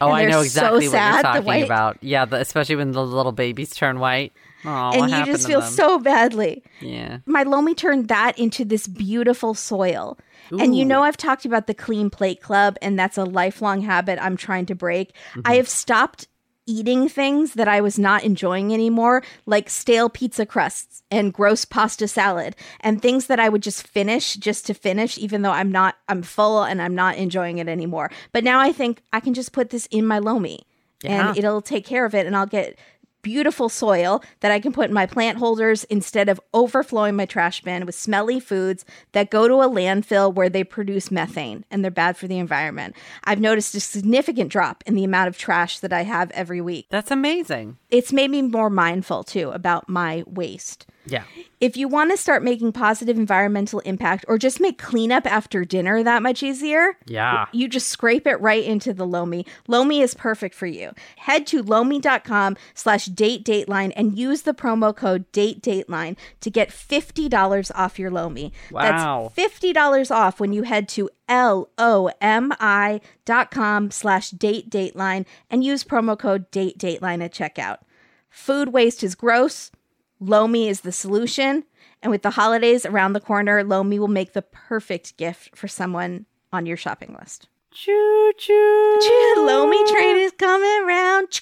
Oh, 0.00 0.10
I 0.10 0.26
know 0.26 0.42
so 0.42 0.76
exactly 0.76 0.88
what 0.88 1.14
you're 1.14 1.22
talking 1.22 1.62
about. 1.62 1.98
Yeah, 2.02 2.24
the, 2.24 2.36
especially 2.36 2.76
when 2.76 2.92
the 2.92 3.04
little 3.04 3.32
babies 3.32 3.70
turn 3.74 3.98
white. 3.98 4.32
Oh, 4.64 4.90
and 4.92 5.10
you 5.10 5.24
just 5.24 5.46
feel 5.46 5.62
so 5.62 5.98
badly. 5.98 6.62
Yeah. 6.80 7.18
my 7.24 7.44
Lomi 7.44 7.74
turned 7.74 8.08
that 8.08 8.38
into 8.38 8.64
this 8.64 8.86
beautiful 8.86 9.54
soil. 9.54 10.18
And 10.58 10.76
you 10.76 10.84
know, 10.84 11.02
I've 11.02 11.16
talked 11.16 11.44
about 11.44 11.66
the 11.66 11.74
Clean 11.74 12.10
Plate 12.10 12.40
Club, 12.40 12.76
and 12.82 12.98
that's 12.98 13.18
a 13.18 13.24
lifelong 13.24 13.82
habit 13.82 14.18
I'm 14.20 14.36
trying 14.36 14.66
to 14.66 14.74
break. 14.74 15.14
I 15.34 15.38
mm-hmm. 15.38 15.56
have 15.56 15.68
stopped 15.68 16.28
eating 16.66 17.08
things 17.08 17.54
that 17.54 17.66
I 17.66 17.80
was 17.80 17.98
not 17.98 18.22
enjoying 18.22 18.72
anymore, 18.72 19.22
like 19.46 19.68
stale 19.68 20.08
pizza 20.08 20.46
crusts 20.46 21.02
and 21.10 21.32
gross 21.32 21.64
pasta 21.64 22.06
salad, 22.06 22.54
and 22.80 23.02
things 23.02 23.26
that 23.26 23.40
I 23.40 23.48
would 23.48 23.62
just 23.62 23.86
finish 23.88 24.34
just 24.34 24.66
to 24.66 24.74
finish, 24.74 25.18
even 25.18 25.42
though 25.42 25.50
I'm 25.50 25.72
not, 25.72 25.96
I'm 26.08 26.22
full 26.22 26.62
and 26.62 26.80
I'm 26.80 26.94
not 26.94 27.16
enjoying 27.16 27.58
it 27.58 27.68
anymore. 27.68 28.10
But 28.32 28.44
now 28.44 28.60
I 28.60 28.72
think 28.72 29.02
I 29.12 29.20
can 29.20 29.34
just 29.34 29.52
put 29.52 29.70
this 29.70 29.86
in 29.86 30.06
my 30.06 30.18
Lomi 30.18 30.60
Yeah. 31.02 31.30
and 31.30 31.38
it'll 31.38 31.62
take 31.62 31.84
care 31.84 32.04
of 32.04 32.14
it, 32.14 32.26
and 32.26 32.36
I'll 32.36 32.46
get 32.46 32.78
beautiful 33.22 33.68
soil 33.68 34.22
that 34.40 34.52
I 34.52 34.60
can 34.60 34.72
put 34.72 34.88
in 34.88 34.94
my 34.94 35.06
plant 35.06 35.38
holders 35.38 35.84
instead 35.84 36.28
of 36.28 36.40
overflowing 36.54 37.16
my 37.16 37.26
trash 37.26 37.62
bin 37.62 37.86
with 37.86 37.94
smelly 37.94 38.40
foods 38.40 38.84
that 39.12 39.30
go 39.30 39.48
to 39.48 39.54
a 39.54 39.68
landfill 39.68 40.32
where 40.32 40.48
they 40.48 40.64
produce 40.64 41.10
methane 41.10 41.64
and 41.70 41.82
they're 41.82 41.90
bad 41.90 42.16
for 42.16 42.26
the 42.26 42.38
environment. 42.38 42.96
I've 43.24 43.40
noticed 43.40 43.74
a 43.74 43.80
significant 43.80 44.50
drop 44.50 44.82
in 44.86 44.94
the 44.94 45.04
amount 45.04 45.28
of 45.28 45.38
trash 45.38 45.80
that 45.80 45.92
I 45.92 46.02
have 46.02 46.30
every 46.32 46.60
week. 46.60 46.86
That's 46.90 47.10
amazing. 47.10 47.78
It's 47.90 48.12
made 48.12 48.30
me 48.30 48.42
more 48.42 48.70
mindful 48.70 49.24
too 49.24 49.50
about 49.50 49.88
my 49.88 50.24
waste. 50.26 50.86
Yeah. 51.06 51.24
If 51.60 51.76
you 51.76 51.88
want 51.88 52.10
to 52.10 52.16
start 52.16 52.42
making 52.42 52.72
positive 52.72 53.18
environmental 53.18 53.80
impact 53.80 54.24
or 54.28 54.38
just 54.38 54.60
make 54.60 54.78
cleanup 54.78 55.26
after 55.26 55.64
dinner 55.64 56.02
that 56.02 56.22
much 56.22 56.42
easier, 56.42 56.96
Yeah. 57.06 57.46
you 57.52 57.68
just 57.68 57.88
scrape 57.88 58.26
it 58.26 58.40
right 58.40 58.62
into 58.64 58.92
the 58.94 59.06
Lomi. 59.06 59.44
Lomi 59.66 60.00
is 60.00 60.14
perfect 60.14 60.54
for 60.54 60.66
you. 60.66 60.92
Head 61.16 61.46
to 61.48 61.62
lomi.com 61.62 62.56
slash 62.74 63.06
date 63.06 63.44
dateline 63.44 63.92
and 63.96 64.18
use 64.18 64.42
the 64.42 64.54
promo 64.54 64.94
code 64.94 65.30
date 65.32 65.62
dateline 65.62 66.16
to 66.40 66.50
get 66.50 66.68
$50 66.70 67.70
off 67.74 67.98
your 67.98 68.10
Lomi. 68.10 68.52
Wow. 68.70 69.32
That's 69.34 69.60
$50 69.60 70.10
off 70.10 70.38
when 70.40 70.52
you 70.52 70.62
head 70.64 70.88
to 70.90 71.08
L-O-M-I 71.28 73.00
dot 73.24 73.50
com 73.50 73.90
slash 73.90 74.30
date 74.30 74.70
dateline 74.70 75.26
and 75.50 75.64
use 75.64 75.84
promo 75.84 76.18
code 76.18 76.50
date 76.50 76.78
dateline 76.78 77.22
at 77.24 77.32
checkout. 77.32 77.78
Food 78.28 78.68
waste 78.72 79.02
is 79.02 79.14
gross. 79.14 79.70
Lomi 80.20 80.68
is 80.68 80.82
the 80.82 80.92
solution. 80.92 81.64
And 82.02 82.10
with 82.10 82.22
the 82.22 82.30
holidays 82.30 82.86
around 82.86 83.12
the 83.12 83.20
corner, 83.20 83.62
Lomi 83.64 83.98
will 83.98 84.08
make 84.08 84.32
the 84.32 84.42
perfect 84.42 85.16
gift 85.16 85.56
for 85.56 85.68
someone 85.68 86.26
on 86.52 86.66
your 86.66 86.76
shopping 86.76 87.16
list. 87.18 87.48
Choo 87.72 88.32
choo. 88.36 88.98
Lomi 89.38 89.92
train 89.92 90.16
is 90.18 90.32
coming 90.32 90.86
round. 90.86 91.40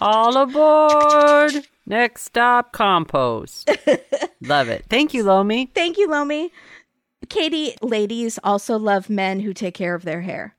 All 0.00 0.36
aboard. 0.36 1.66
Next 1.86 2.22
stop, 2.22 2.72
compost. 2.72 3.70
Love 4.40 4.68
it. 4.68 4.84
Thank 4.88 5.14
you, 5.14 5.22
Lomi. 5.24 5.70
Thank 5.74 5.98
you, 5.98 6.08
Lomi. 6.08 6.52
Katie, 7.28 7.74
ladies 7.82 8.38
also 8.42 8.78
love 8.78 9.10
men 9.10 9.40
who 9.40 9.52
take 9.52 9.74
care 9.74 9.94
of 9.94 10.04
their 10.04 10.22
hair. 10.22 10.54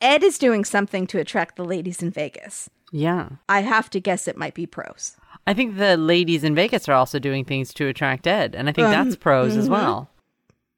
Ed 0.00 0.22
is 0.22 0.38
doing 0.38 0.64
something 0.64 1.06
to 1.08 1.18
attract 1.20 1.56
the 1.56 1.64
ladies 1.64 2.02
in 2.02 2.10
Vegas. 2.10 2.70
Yeah. 2.90 3.28
I 3.48 3.60
have 3.60 3.90
to 3.90 4.00
guess 4.00 4.26
it 4.26 4.36
might 4.36 4.54
be 4.54 4.66
Prose. 4.66 5.16
I 5.46 5.54
think 5.54 5.76
the 5.76 5.96
ladies 5.96 6.42
in 6.42 6.54
Vegas 6.54 6.88
are 6.88 6.94
also 6.94 7.18
doing 7.18 7.44
things 7.44 7.72
to 7.74 7.86
attract 7.86 8.26
Ed, 8.26 8.54
and 8.54 8.68
I 8.68 8.72
think 8.72 8.88
that's 8.88 9.14
um, 9.14 9.20
Prose 9.20 9.56
as 9.56 9.64
mm-hmm. 9.64 9.74
well. 9.74 10.10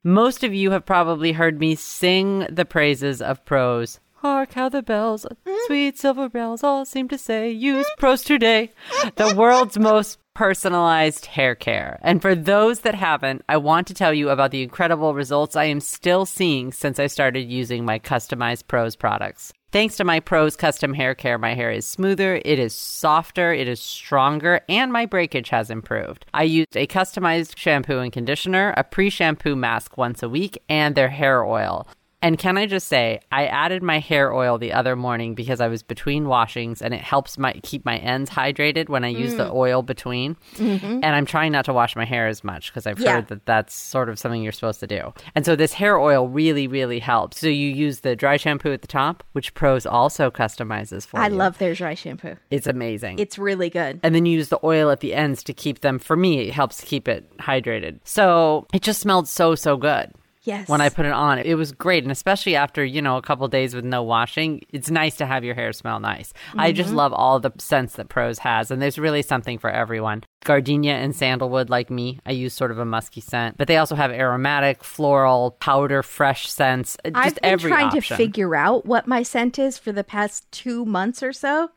Most 0.05 0.45
of 0.45 0.55
you 0.55 0.71
have 0.73 0.87
probably 0.87 1.33
heard 1.33 1.59
me 1.59 1.75
sing 1.75 2.47
the 2.51 2.65
praises 2.65 3.23
of 3.23 3.45
Prose. 3.45 4.01
Hark 4.15 4.53
how 4.53 4.69
the 4.69 4.83
bells, 4.83 5.25
mm-hmm. 5.25 5.57
sweet 5.67 5.99
silver 5.99 6.29
bells, 6.29 6.63
all 6.63 6.85
seem 6.85 7.09
to 7.09 7.19
say, 7.19 7.51
use 7.51 7.87
Prose 7.99 8.23
today. 8.23 8.73
The 9.17 9.35
world's 9.37 9.79
most 9.79 10.19
personalized 10.35 11.27
hair 11.27 11.55
care. 11.55 11.99
And 12.03 12.23
for 12.23 12.35
those 12.35 12.81
that 12.81 12.95
haven't, 12.95 13.43
I 13.49 13.57
want 13.57 13.87
to 13.89 13.95
tell 13.95 14.15
you 14.15 14.31
about 14.31 14.51
the 14.51 14.63
incredible 14.63 15.15
results 15.15 15.57
I 15.57 15.65
am 15.65 15.81
still 15.81 16.27
seeing 16.27 16.73
since 16.73 16.99
I 16.99 17.07
started 17.07 17.51
using 17.51 17.85
my 17.85 17.99
customized 17.99 18.69
Prose 18.69 18.97
products. 18.97 19.53
Thanks 19.71 19.99
to 19.99 20.05
my 20.05 20.21
Prose 20.21 20.57
custom 20.57 20.95
hair 20.95 21.15
care, 21.15 21.37
my 21.37 21.53
hair 21.53 21.71
is 21.71 21.85
smoother, 21.85 22.41
it 22.43 22.59
is 22.59 22.75
softer, 22.75 23.53
it 23.53 23.69
is 23.69 23.81
stronger, 23.81 24.63
and 24.67 24.91
my 24.91 25.05
breakage 25.05 25.51
has 25.51 25.69
improved. 25.69 26.25
I 26.33 26.45
used 26.45 26.75
a 26.75 26.87
customized 26.87 27.59
shampoo 27.59 27.99
and 27.99 28.11
conditioner, 28.11 28.73
a 28.79 28.85
pre 28.85 29.11
shampoo 29.11 29.55
mask 29.57 29.99
once 29.99 30.23
a 30.23 30.29
week, 30.31 30.57
and 30.71 30.95
their 30.95 31.11
hair 31.11 31.45
oil. 31.45 31.87
And 32.21 32.37
can 32.39 32.59
I 32.59 32.67
just 32.67 32.89
say, 32.89 33.21
I 33.31 33.47
added 33.47 33.83
my 33.83 34.01
hair 34.01 34.33
oil 34.33 34.59
the 34.59 34.73
other 34.73 34.97
morning 34.97 35.35
because 35.35 35.61
I 35.61 35.69
was 35.69 35.83
between 35.85 36.27
washings 36.27 36.83
and 36.83 36.93
it 36.93 37.01
helps 37.01 37.39
my 37.39 37.53
keep 37.63 37.85
my 37.85 37.97
ends 37.99 38.29
hydrated 38.31 38.89
when 38.89 39.05
I 39.05 39.09
use 39.09 39.35
the 39.37 39.51
oil 39.51 39.83
between. 39.83 40.37
And 40.59 41.05
I'm 41.07 41.27
trying 41.27 41.53
not 41.53 41.65
to 41.67 41.73
wash 41.73 41.95
my 41.97 42.05
hair 42.05 42.27
as 42.27 42.43
much 42.45 42.71
because 42.71 42.87
I've 42.87 42.97
Mm-hmm. 42.99 43.05
Yeah. 43.07 43.13
heard 43.15 43.29
that 43.29 43.47
that's 43.47 43.75
sort 43.75 44.09
of 44.09 44.19
something 44.19 44.43
you're 44.43 44.51
supposed 44.51 44.81
to 44.81 44.87
do. 44.89 45.13
And 45.37 45.47
so 45.47 45.55
this 45.55 45.73
hair 45.73 45.97
oil 45.99 46.27
really, 46.29 46.67
really 46.67 46.99
helps. 46.99 47.39
So 47.39 47.47
you 47.47 47.69
use 47.69 48.01
the 48.01 48.17
dry 48.17 48.37
shampoo 48.37 48.73
at 48.73 48.83
the 48.83 48.89
top, 48.89 49.23
which 49.33 49.55
Prose 49.55 49.87
also 49.87 50.31
customizes 50.31 51.07
for 51.07 51.21
I 51.21 51.29
you. 51.29 51.35
love 51.37 51.59
their 51.59 51.75
dry 51.75 51.95
shampoo. 51.95 52.35
It's 52.51 52.67
amazing. 52.67 53.21
It's 53.21 53.39
really 53.39 53.71
good. 53.71 54.01
and 54.03 54.13
then 54.15 54.27
you 54.27 54.37
use 54.37 54.49
the 54.49 54.59
oil 54.65 54.91
at 54.91 54.99
the 55.01 55.15
ends 55.15 55.45
to 55.45 55.53
keep 55.53 55.83
them. 55.83 56.01
For 56.01 56.17
me, 56.17 56.41
it 56.41 56.53
helps 56.53 56.81
keep 56.81 57.07
it 57.07 57.31
hydrated. 57.39 58.01
So 58.03 58.67
it 58.75 58.83
just 58.83 59.01
smelled 59.01 59.29
so 59.29 59.55
so 59.55 59.77
good 59.77 60.11
Yes. 60.49 60.69
when 60.69 60.81
I 60.81 60.89
put 60.89 61.05
it 61.07 61.13
on. 61.13 61.39
It 61.39 61.55
was 61.55 61.73
great, 61.73 62.03
and 62.05 62.11
especially 62.11 62.57
after 62.57 62.85
you 62.85 63.03
know 63.03 63.17
a 63.19 63.23
couple 63.23 63.47
days 63.49 63.75
with 63.75 63.85
no 63.85 64.03
washing, 64.03 64.63
it's 64.73 64.91
nice 64.91 65.15
to 65.17 65.27
have 65.27 65.45
your 65.45 65.55
hair 65.55 65.73
smell 65.73 66.01
nice. 66.01 66.33
I 66.57 66.73
just 66.73 66.93
love 66.93 67.13
all 67.13 67.39
the 67.39 67.53
scents 67.59 67.95
that 67.97 68.09
Prose 68.09 68.39
has, 68.41 68.71
and 68.71 68.81
there's 68.81 68.99
really 68.99 69.23
something 69.23 69.59
for 69.59 69.71
everyone. 69.71 70.25
Gardenia 70.45 70.95
and 70.95 71.15
sandalwood, 71.15 71.69
like 71.69 71.91
me, 71.91 72.19
I 72.25 72.31
use 72.33 72.55
sort 72.55 72.71
of 72.71 72.79
a 72.79 72.85
musky 72.85 73.21
scent, 73.21 73.59
but 73.59 73.69
they 73.69 73.77
also 73.77 73.95
have 73.97 74.11
aromatic, 74.11 74.83
floral, 74.85 75.51
powder, 75.61 76.03
fresh 76.03 76.49
scents. 76.51 76.97
uh, 77.05 77.11
Just 77.11 77.17
I've 77.27 77.35
been 77.35 77.45
every 77.53 77.71
trying 77.71 77.87
option. 77.89 78.17
to 78.17 78.17
figure 78.17 78.55
out 78.57 78.87
what 78.87 79.07
my 79.07 79.23
scent 79.23 79.59
is 79.59 79.77
for 79.79 79.93
the 79.93 80.05
past 80.05 80.51
two 80.51 80.85
months 80.87 81.23
or 81.23 81.33
so. 81.33 81.71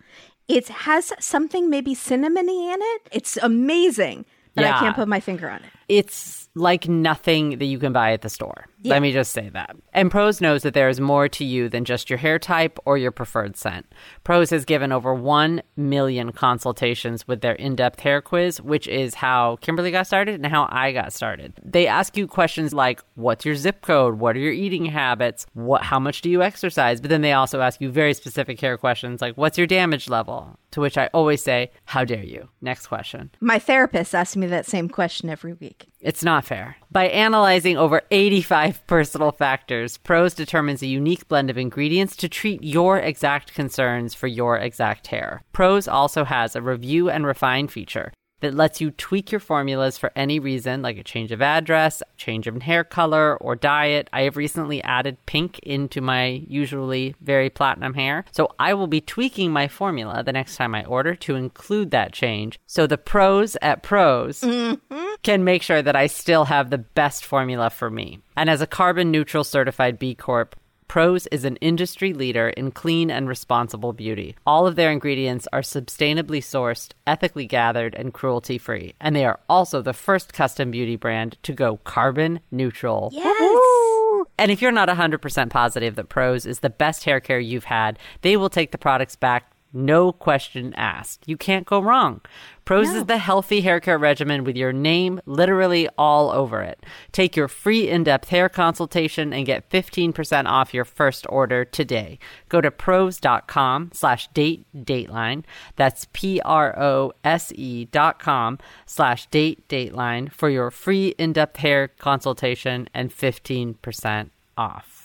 It 0.48 0.68
has 0.70 1.12
something 1.20 1.70
maybe 1.70 1.96
cinnamony 1.96 2.74
in 2.74 2.80
it. 2.82 3.02
It's 3.12 3.38
amazing, 3.38 4.26
but 4.56 4.64
I 4.66 4.80
can't 4.80 4.96
put 4.96 5.08
my 5.08 5.20
finger 5.20 5.50
on 5.50 5.58
it. 5.58 5.70
it's 5.90 6.41
like 6.56 6.88
nothing 6.88 7.60
that 7.60 7.66
you 7.66 7.80
can 7.80 7.94
buy 7.94 8.12
at 8.12 8.22
the 8.22 8.30
store. 8.30 8.68
Yeah. 8.82 8.94
Let 8.94 9.02
me 9.02 9.14
just 9.14 9.32
say 9.32 9.50
that. 9.50 9.76
And 9.94 10.12
Prose 10.12 10.42
knows 10.42 10.64
that 10.64 10.74
there 10.74 10.90
is 10.90 11.00
more 11.00 11.30
to 11.30 11.46
you 11.46 11.70
than 11.70 11.86
just 11.86 12.10
your 12.10 12.18
hair 12.18 12.40
type 12.40 12.78
or 12.86 12.98
your 12.98 13.12
preferred 13.12 13.56
scent. 13.56 13.86
Prose 14.24 14.50
has 14.50 14.66
given 14.66 14.92
over 14.92 15.14
1 15.14 15.62
million 15.78 16.32
consultations 16.32 17.28
with 17.28 17.42
their 17.42 17.54
in 17.54 17.76
depth 17.76 18.02
hair 18.02 18.22
quiz, 18.22 18.60
which 18.62 18.88
is 18.88 19.16
how 19.16 19.58
Kimberly 19.62 19.92
got 19.92 20.08
started 20.08 20.36
and 20.36 20.46
how 20.48 20.68
I 20.70 20.92
got 20.92 21.14
started. 21.14 21.54
They 21.64 21.88
ask 21.88 22.18
you 22.18 22.28
questions 22.28 22.74
like 22.74 23.02
what's 23.16 23.46
your 23.46 23.56
zip 23.56 23.82
code? 23.82 24.20
What 24.20 24.36
are 24.36 24.40
your 24.40 24.54
eating 24.54 24.86
habits? 24.86 25.46
What, 25.54 25.84
how 25.84 26.00
much 26.00 26.22
do 26.22 26.30
you 26.30 26.42
exercise? 26.42 27.00
But 27.00 27.10
then 27.10 27.22
they 27.22 27.34
also 27.34 27.62
ask 27.62 27.80
you 27.80 27.90
very 27.90 28.14
specific 28.14 28.60
hair 28.60 28.78
questions 28.78 29.22
like 29.22 29.38
what's 29.38 29.58
your 29.58 29.68
damage 29.68 30.10
level? 30.10 30.58
To 30.72 30.82
which 30.82 30.98
I 30.98 31.10
always 31.14 31.44
say, 31.44 31.72
how 31.86 32.06
dare 32.06 32.24
you? 32.24 32.50
Next 32.62 32.88
question. 32.88 33.32
My 33.40 33.60
therapist 33.60 34.16
asks 34.16 34.36
me 34.36 34.48
that 34.48 34.66
same 34.66 34.88
question 34.90 35.30
every 35.30 35.54
week. 35.54 35.88
It's 36.00 36.24
not 36.24 36.46
fair. 36.46 36.78
By 36.90 37.08
analyzing 37.08 37.78
over 37.78 38.02
85 38.10 38.88
personal 38.88 39.32
factors, 39.32 39.98
Prose 39.98 40.34
determines 40.34 40.82
a 40.82 40.88
unique 40.88 41.28
blend 41.28 41.50
of 41.50 41.58
ingredients 41.58 42.16
to 42.18 42.30
treat 42.30 42.64
your 42.64 42.98
exact 42.98 43.54
concerns 43.54 44.14
for 44.14 44.28
your 44.28 44.58
exact 44.58 45.08
hair. 45.08 45.44
Prose 45.52 45.88
also 45.88 46.24
has 46.24 46.56
a 46.56 46.62
review 46.62 47.10
and 47.10 47.26
refine 47.26 47.68
feature 47.68 48.12
that 48.42 48.54
lets 48.54 48.82
you 48.82 48.92
tweak 48.92 49.32
your 49.32 49.40
formulas 49.40 49.98
for 49.98 50.12
any 50.16 50.40
reason, 50.40 50.82
like 50.82 50.98
a 50.98 51.04
change 51.04 51.32
of 51.32 51.42
address, 51.42 52.04
change 52.18 52.48
of 52.48 52.62
hair 52.62 52.84
color, 52.84 53.38
or 53.38 53.56
diet. 53.56 54.10
I 54.12 54.24
have 54.24 54.38
recently 54.38 54.84
added 54.84 55.18
pink 55.26 55.60
into 55.60 56.02
my 56.02 56.44
usually 56.48 57.16
very 57.22 57.50
platinum 57.50 57.94
hair, 57.94 58.26
so 58.32 58.54
I 58.60 58.74
will 58.74 58.88
be 58.88 59.02
tweaking 59.02 59.52
my 59.52 59.68
formula 59.68 60.24
the 60.24 60.34
next 60.34 60.58
time 60.58 60.76
I 60.76 60.84
order 60.86 61.16
to 61.16 61.36
include 61.36 61.92
that 61.92 62.14
change. 62.14 62.60
So 62.68 62.86
the 62.86 62.98
pros 62.98 63.58
at 63.62 63.84
Prose 63.84 64.42
mm-hmm. 64.42 65.14
can 65.24 65.44
make 65.44 65.64
sure 65.64 65.82
that 65.82 65.96
I 65.96 66.08
still 66.08 66.46
have 66.46 66.70
the 66.70 66.78
best 66.78 67.26
formula 67.26 67.70
for 67.70 67.90
me. 67.90 68.20
And 68.36 68.50
as 68.50 68.62
a 68.62 68.68
carbon 68.68 69.12
neutral 69.12 69.44
certified 69.44 70.00
B 70.00 70.16
Corp, 70.16 70.56
Prose 70.92 71.26
is 71.28 71.46
an 71.46 71.56
industry 71.62 72.12
leader 72.12 72.50
in 72.50 72.70
clean 72.70 73.10
and 73.10 73.26
responsible 73.26 73.94
beauty. 73.94 74.36
All 74.46 74.68
of 74.68 74.76
their 74.76 74.92
ingredients 74.92 75.48
are 75.54 75.62
sustainably 75.62 76.42
sourced, 76.42 76.92
ethically 77.08 77.48
gathered, 77.48 77.96
and 77.96 78.14
cruelty 78.14 78.58
free. 78.58 78.94
And 79.00 79.16
they 79.16 79.24
are 79.24 79.40
also 79.48 79.82
the 79.82 79.94
first 79.94 80.34
custom 80.34 80.70
beauty 80.70 80.98
brand 80.98 81.38
to 81.44 81.54
go 81.54 81.78
carbon 81.86 82.42
neutral. 82.52 83.10
Yes. 83.14 84.26
And 84.38 84.52
if 84.52 84.62
you're 84.62 84.74
not 84.74 84.90
100% 84.90 85.50
positive 85.50 85.96
that 85.96 86.10
Prose 86.10 86.46
is 86.46 86.60
the 86.60 86.70
best 86.70 87.06
hair 87.06 87.22
care 87.22 87.40
you've 87.40 87.64
had, 87.64 87.98
they 88.20 88.36
will 88.36 88.50
take 88.50 88.74
the 88.74 88.78
products 88.78 89.16
back, 89.16 89.50
no 89.72 90.12
question 90.12 90.74
asked. 90.74 91.24
You 91.26 91.38
can't 91.38 91.66
go 91.66 91.80
wrong. 91.80 92.20
Prose 92.72 92.92
is 92.92 93.04
the 93.04 93.18
healthy 93.18 93.60
hair 93.60 93.82
care 93.82 93.98
regimen 93.98 94.46
with 94.46 94.56
your 94.56 94.72
name 94.72 95.20
literally 95.26 95.90
all 95.98 96.32
over 96.32 96.62
it. 96.62 96.86
Take 97.12 97.36
your 97.36 97.50
free 97.50 97.90
in-depth 97.90 98.30
hair 98.30 98.48
consultation 98.48 99.34
and 99.34 99.46
get 99.46 99.70
15% 99.70 100.46
off 100.46 100.74
your 100.74 100.86
first 100.86 101.26
order 101.28 101.66
today. 101.66 102.18
Go 102.48 102.62
to 102.62 102.72
prose.com 102.72 103.90
slash 103.92 104.30
date 104.30 104.66
dateline. 104.74 105.44
That's 105.76 106.08
P-R-O-S-E 106.14 107.86
dot 107.92 108.20
com 108.20 108.58
slash 108.86 109.28
date 109.28 109.68
dateline 109.68 110.32
for 110.32 110.50
your 110.50 110.72
free 110.72 111.10
in-depth 111.18 111.58
hair 111.58 111.90
consultation 111.90 112.88
and 112.94 113.12
15% 113.12 114.30
off. 114.58 115.01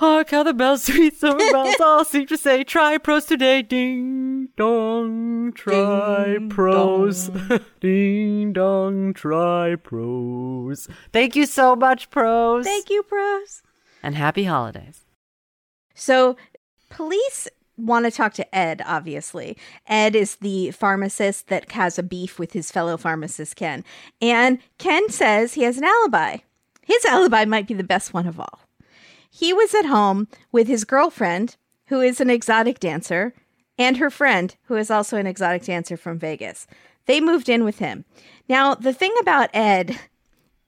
Hark 0.00 0.30
how 0.30 0.42
the 0.42 0.54
bells, 0.54 0.84
sweet 0.84 1.14
summer 1.14 1.36
bells, 1.52 1.74
all 1.80 2.06
seem 2.06 2.26
to 2.28 2.38
say, 2.38 2.64
try 2.64 2.96
Prose 2.96 3.26
today. 3.26 3.60
Ding 3.60 4.48
dong, 4.56 5.52
try 5.52 6.38
Prose. 6.48 7.30
Ding 7.80 8.54
dong, 8.54 9.12
try 9.12 9.76
Prose. 9.76 10.88
Thank 11.12 11.36
you 11.36 11.44
so 11.44 11.76
much, 11.76 12.08
Prose. 12.08 12.64
Thank 12.64 12.88
you, 12.88 13.02
Prose. 13.02 13.60
And 14.02 14.14
happy 14.14 14.44
holidays. 14.44 15.04
So, 15.94 16.38
police 16.88 17.46
want 17.76 18.06
to 18.06 18.10
talk 18.10 18.32
to 18.34 18.54
Ed, 18.56 18.80
obviously. 18.86 19.58
Ed 19.86 20.16
is 20.16 20.36
the 20.36 20.70
pharmacist 20.70 21.48
that 21.48 21.72
has 21.72 21.98
a 21.98 22.02
beef 22.02 22.38
with 22.38 22.54
his 22.54 22.70
fellow 22.70 22.96
pharmacist, 22.96 23.54
Ken. 23.54 23.84
And 24.22 24.60
Ken 24.78 25.10
says 25.10 25.52
he 25.52 25.64
has 25.64 25.76
an 25.76 25.84
alibi. 25.84 26.38
His 26.86 27.04
alibi 27.04 27.44
might 27.44 27.66
be 27.68 27.74
the 27.74 27.84
best 27.84 28.14
one 28.14 28.26
of 28.26 28.40
all. 28.40 28.60
He 29.30 29.52
was 29.52 29.74
at 29.74 29.86
home 29.86 30.28
with 30.52 30.66
his 30.66 30.84
girlfriend, 30.84 31.56
who 31.86 32.00
is 32.00 32.20
an 32.20 32.28
exotic 32.28 32.80
dancer, 32.80 33.32
and 33.78 33.96
her 33.96 34.10
friend, 34.10 34.54
who 34.64 34.76
is 34.76 34.90
also 34.90 35.16
an 35.16 35.26
exotic 35.26 35.64
dancer 35.64 35.96
from 35.96 36.18
Vegas. 36.18 36.66
They 37.06 37.20
moved 37.20 37.48
in 37.48 37.64
with 37.64 37.78
him. 37.78 38.04
Now, 38.48 38.74
the 38.74 38.92
thing 38.92 39.14
about 39.20 39.50
Ed 39.54 39.98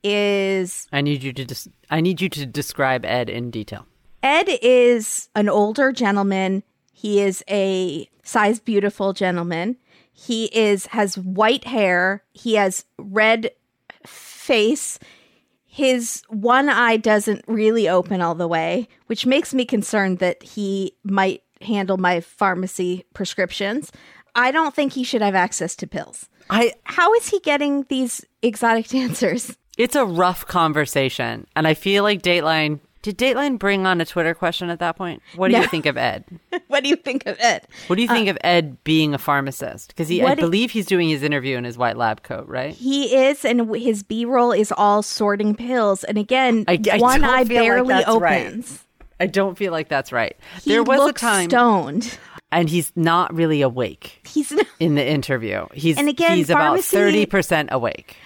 is 0.02 0.88
I 0.92 1.00
need 1.00 1.22
you 1.22 1.32
to 1.32 1.44
des- 1.44 1.70
I 1.90 2.00
need 2.00 2.20
you 2.20 2.28
to 2.30 2.46
describe 2.46 3.04
Ed 3.04 3.28
in 3.28 3.50
detail. 3.50 3.86
Ed 4.22 4.48
is 4.62 5.28
an 5.34 5.48
older 5.48 5.92
gentleman. 5.92 6.62
He 6.92 7.20
is 7.20 7.44
a 7.48 8.08
size 8.22 8.60
beautiful 8.60 9.12
gentleman. 9.12 9.76
He 10.12 10.46
is 10.56 10.86
has 10.86 11.18
white 11.18 11.64
hair. 11.64 12.22
He 12.32 12.54
has 12.54 12.84
red 12.98 13.50
face. 14.06 14.98
His 15.74 16.22
one 16.28 16.68
eye 16.68 16.98
doesn't 16.98 17.46
really 17.48 17.88
open 17.88 18.20
all 18.20 18.34
the 18.34 18.46
way, 18.46 18.88
which 19.06 19.24
makes 19.24 19.54
me 19.54 19.64
concerned 19.64 20.18
that 20.18 20.42
he 20.42 20.92
might 21.02 21.42
handle 21.62 21.96
my 21.96 22.20
pharmacy 22.20 23.06
prescriptions. 23.14 23.90
I 24.34 24.50
don't 24.50 24.74
think 24.74 24.92
he 24.92 25.02
should 25.02 25.22
have 25.22 25.34
access 25.34 25.74
to 25.76 25.86
pills. 25.86 26.28
I 26.50 26.74
How 26.84 27.14
is 27.14 27.28
he 27.28 27.40
getting 27.40 27.84
these 27.88 28.22
exotic 28.42 28.88
dancers? 28.98 29.56
it's 29.78 29.96
a 29.96 30.04
rough 30.04 30.46
conversation 30.46 31.46
and 31.56 31.66
I 31.66 31.72
feel 31.72 32.02
like 32.02 32.20
Dateline 32.20 32.80
did 33.02 33.18
Dateline 33.18 33.58
bring 33.58 33.84
on 33.86 34.00
a 34.00 34.04
Twitter 34.06 34.32
question 34.34 34.70
at 34.70 34.78
that 34.78 34.96
point? 34.96 35.22
What 35.36 35.48
do 35.48 35.54
No. 35.54 35.62
you 35.62 35.66
think 35.68 35.86
of 35.86 35.96
Ed? 35.96 36.24
what 36.68 36.82
do 36.84 36.88
you 36.88 36.96
think 36.96 37.26
of 37.26 37.36
Ed? 37.40 37.66
What 37.88 37.96
do 37.96 38.02
you 38.02 38.08
uh, 38.08 38.14
think 38.14 38.28
of 38.28 38.38
Ed 38.42 38.82
being 38.84 39.12
a 39.12 39.18
pharmacist? 39.18 39.88
Because 39.88 40.08
he, 40.08 40.22
I 40.22 40.34
believe 40.36 40.70
he's 40.70 40.86
doing 40.86 41.08
his 41.08 41.22
interview 41.22 41.56
in 41.56 41.64
his 41.64 41.76
white 41.76 41.96
lab 41.96 42.22
coat, 42.22 42.46
right? 42.48 42.72
He 42.74 43.14
is, 43.14 43.44
and 43.44 43.74
his 43.74 44.02
B 44.02 44.24
roll 44.24 44.52
is 44.52 44.72
all 44.76 45.02
sorting 45.02 45.54
pills. 45.54 46.04
And 46.04 46.16
again, 46.16 46.64
I- 46.68 46.78
I 46.92 46.98
one 46.98 47.24
eye 47.24 47.44
feel 47.44 47.56
like 47.56 47.64
barely 47.64 47.94
right. 47.94 48.08
opens. 48.08 48.84
I 49.20 49.26
don't 49.26 49.56
feel 49.58 49.72
like 49.72 49.88
that's 49.88 50.10
right. 50.12 50.36
He 50.62 50.70
there 50.70 50.82
was 50.82 51.10
a 51.10 51.12
time, 51.12 51.48
stoned. 51.50 52.18
and 52.50 52.68
he's 52.68 52.92
not 52.96 53.32
really 53.34 53.62
awake 53.62 54.20
He's 54.26 54.50
not, 54.50 54.66
in 54.80 54.94
the 54.96 55.06
interview. 55.06 55.66
He's 55.74 55.96
And 55.96 56.08
again, 56.08 56.36
he's 56.38 56.50
about 56.50 56.80
thirty 56.80 57.26
percent 57.26 57.68
awake. 57.72 58.16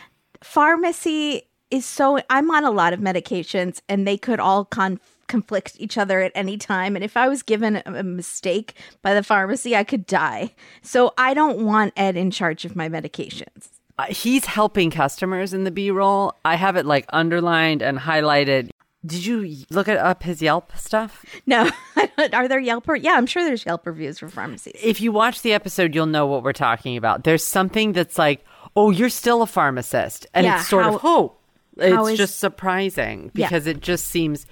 pharmacy 0.42 1.42
is 1.70 1.84
so. 1.86 2.18
I'm 2.30 2.50
on 2.50 2.64
a 2.64 2.70
lot 2.70 2.92
of 2.92 3.00
medications, 3.00 3.80
and 3.88 4.06
they 4.06 4.16
could 4.16 4.40
all 4.40 4.64
con- 4.64 5.00
conflict 5.28 5.76
each 5.78 5.98
other 5.98 6.20
at 6.22 6.32
any 6.34 6.56
time. 6.56 6.94
And 6.94 7.04
if 7.04 7.16
I 7.16 7.28
was 7.28 7.42
given 7.42 7.76
a, 7.76 7.82
a 7.86 8.02
mistake 8.02 8.74
by 9.02 9.14
the 9.14 9.22
pharmacy, 9.22 9.74
I 9.74 9.82
could 9.84 10.06
die. 10.06 10.54
So 10.82 11.12
I 11.18 11.34
don't 11.34 11.64
want 11.64 11.92
Ed 11.96 12.16
in 12.16 12.30
charge 12.30 12.64
of 12.64 12.76
my 12.76 12.88
medications. 12.88 13.68
Uh, 13.98 14.04
he's 14.04 14.44
helping 14.44 14.90
customers 14.90 15.52
in 15.54 15.64
the 15.64 15.70
B 15.70 15.90
roll. 15.90 16.34
I 16.44 16.54
have 16.56 16.76
it 16.76 16.86
like 16.86 17.06
underlined 17.12 17.82
and 17.82 17.98
highlighted. 17.98 18.70
Did 19.04 19.24
you 19.24 19.64
look 19.70 19.88
at 19.88 19.96
up 19.98 20.22
his 20.24 20.42
Yelp 20.42 20.76
stuff? 20.76 21.24
No, 21.46 21.70
are 22.32 22.48
there 22.48 22.58
Yelp? 22.60 22.86
Yeah, 22.98 23.12
I'm 23.12 23.26
sure 23.26 23.44
there's 23.44 23.64
Yelp 23.64 23.86
reviews 23.86 24.18
for 24.18 24.28
pharmacies. 24.28 24.74
If 24.82 25.00
you 25.00 25.12
watch 25.12 25.42
the 25.42 25.52
episode, 25.52 25.94
you'll 25.94 26.06
know 26.06 26.26
what 26.26 26.42
we're 26.42 26.52
talking 26.52 26.96
about. 26.96 27.24
There's 27.24 27.44
something 27.44 27.92
that's 27.92 28.18
like, 28.18 28.44
oh, 28.74 28.90
you're 28.90 29.08
still 29.08 29.42
a 29.42 29.46
pharmacist, 29.46 30.26
and 30.34 30.44
Yeah, 30.44 30.58
it's 30.60 30.68
sort 30.68 30.84
how- 30.84 30.94
of 30.96 31.00
hope. 31.00 31.40
It's 31.76 32.10
is- 32.10 32.18
just 32.18 32.38
surprising 32.38 33.30
Yeah. 33.34 33.46
because 33.46 33.66
it 33.66 33.80
just 33.80 34.06
seems 34.06 34.46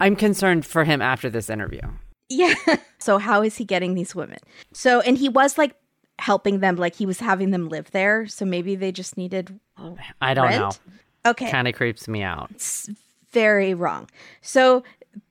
I'm 0.00 0.16
concerned 0.16 0.66
for 0.66 0.84
him 0.84 1.00
after 1.00 1.30
this 1.30 1.48
interview. 1.48 1.80
Yeah. 2.28 2.54
so 2.98 3.18
how 3.18 3.42
is 3.42 3.56
he 3.56 3.64
getting 3.64 3.94
these 3.94 4.14
women? 4.14 4.38
So 4.72 5.00
and 5.00 5.16
he 5.16 5.28
was 5.28 5.58
like 5.58 5.74
helping 6.18 6.60
them, 6.60 6.76
like 6.76 6.94
he 6.94 7.06
was 7.06 7.20
having 7.20 7.50
them 7.50 7.68
live 7.68 7.90
there. 7.90 8.26
So 8.26 8.44
maybe 8.44 8.74
they 8.76 8.92
just 8.92 9.16
needed 9.16 9.58
I 10.20 10.34
don't 10.34 10.50
know. 10.50 10.70
Okay. 11.24 11.50
Kind 11.50 11.68
of 11.68 11.74
creeps 11.74 12.08
me 12.08 12.22
out. 12.22 12.50
It's 12.50 12.88
very 13.32 13.74
wrong. 13.74 14.08
So 14.40 14.82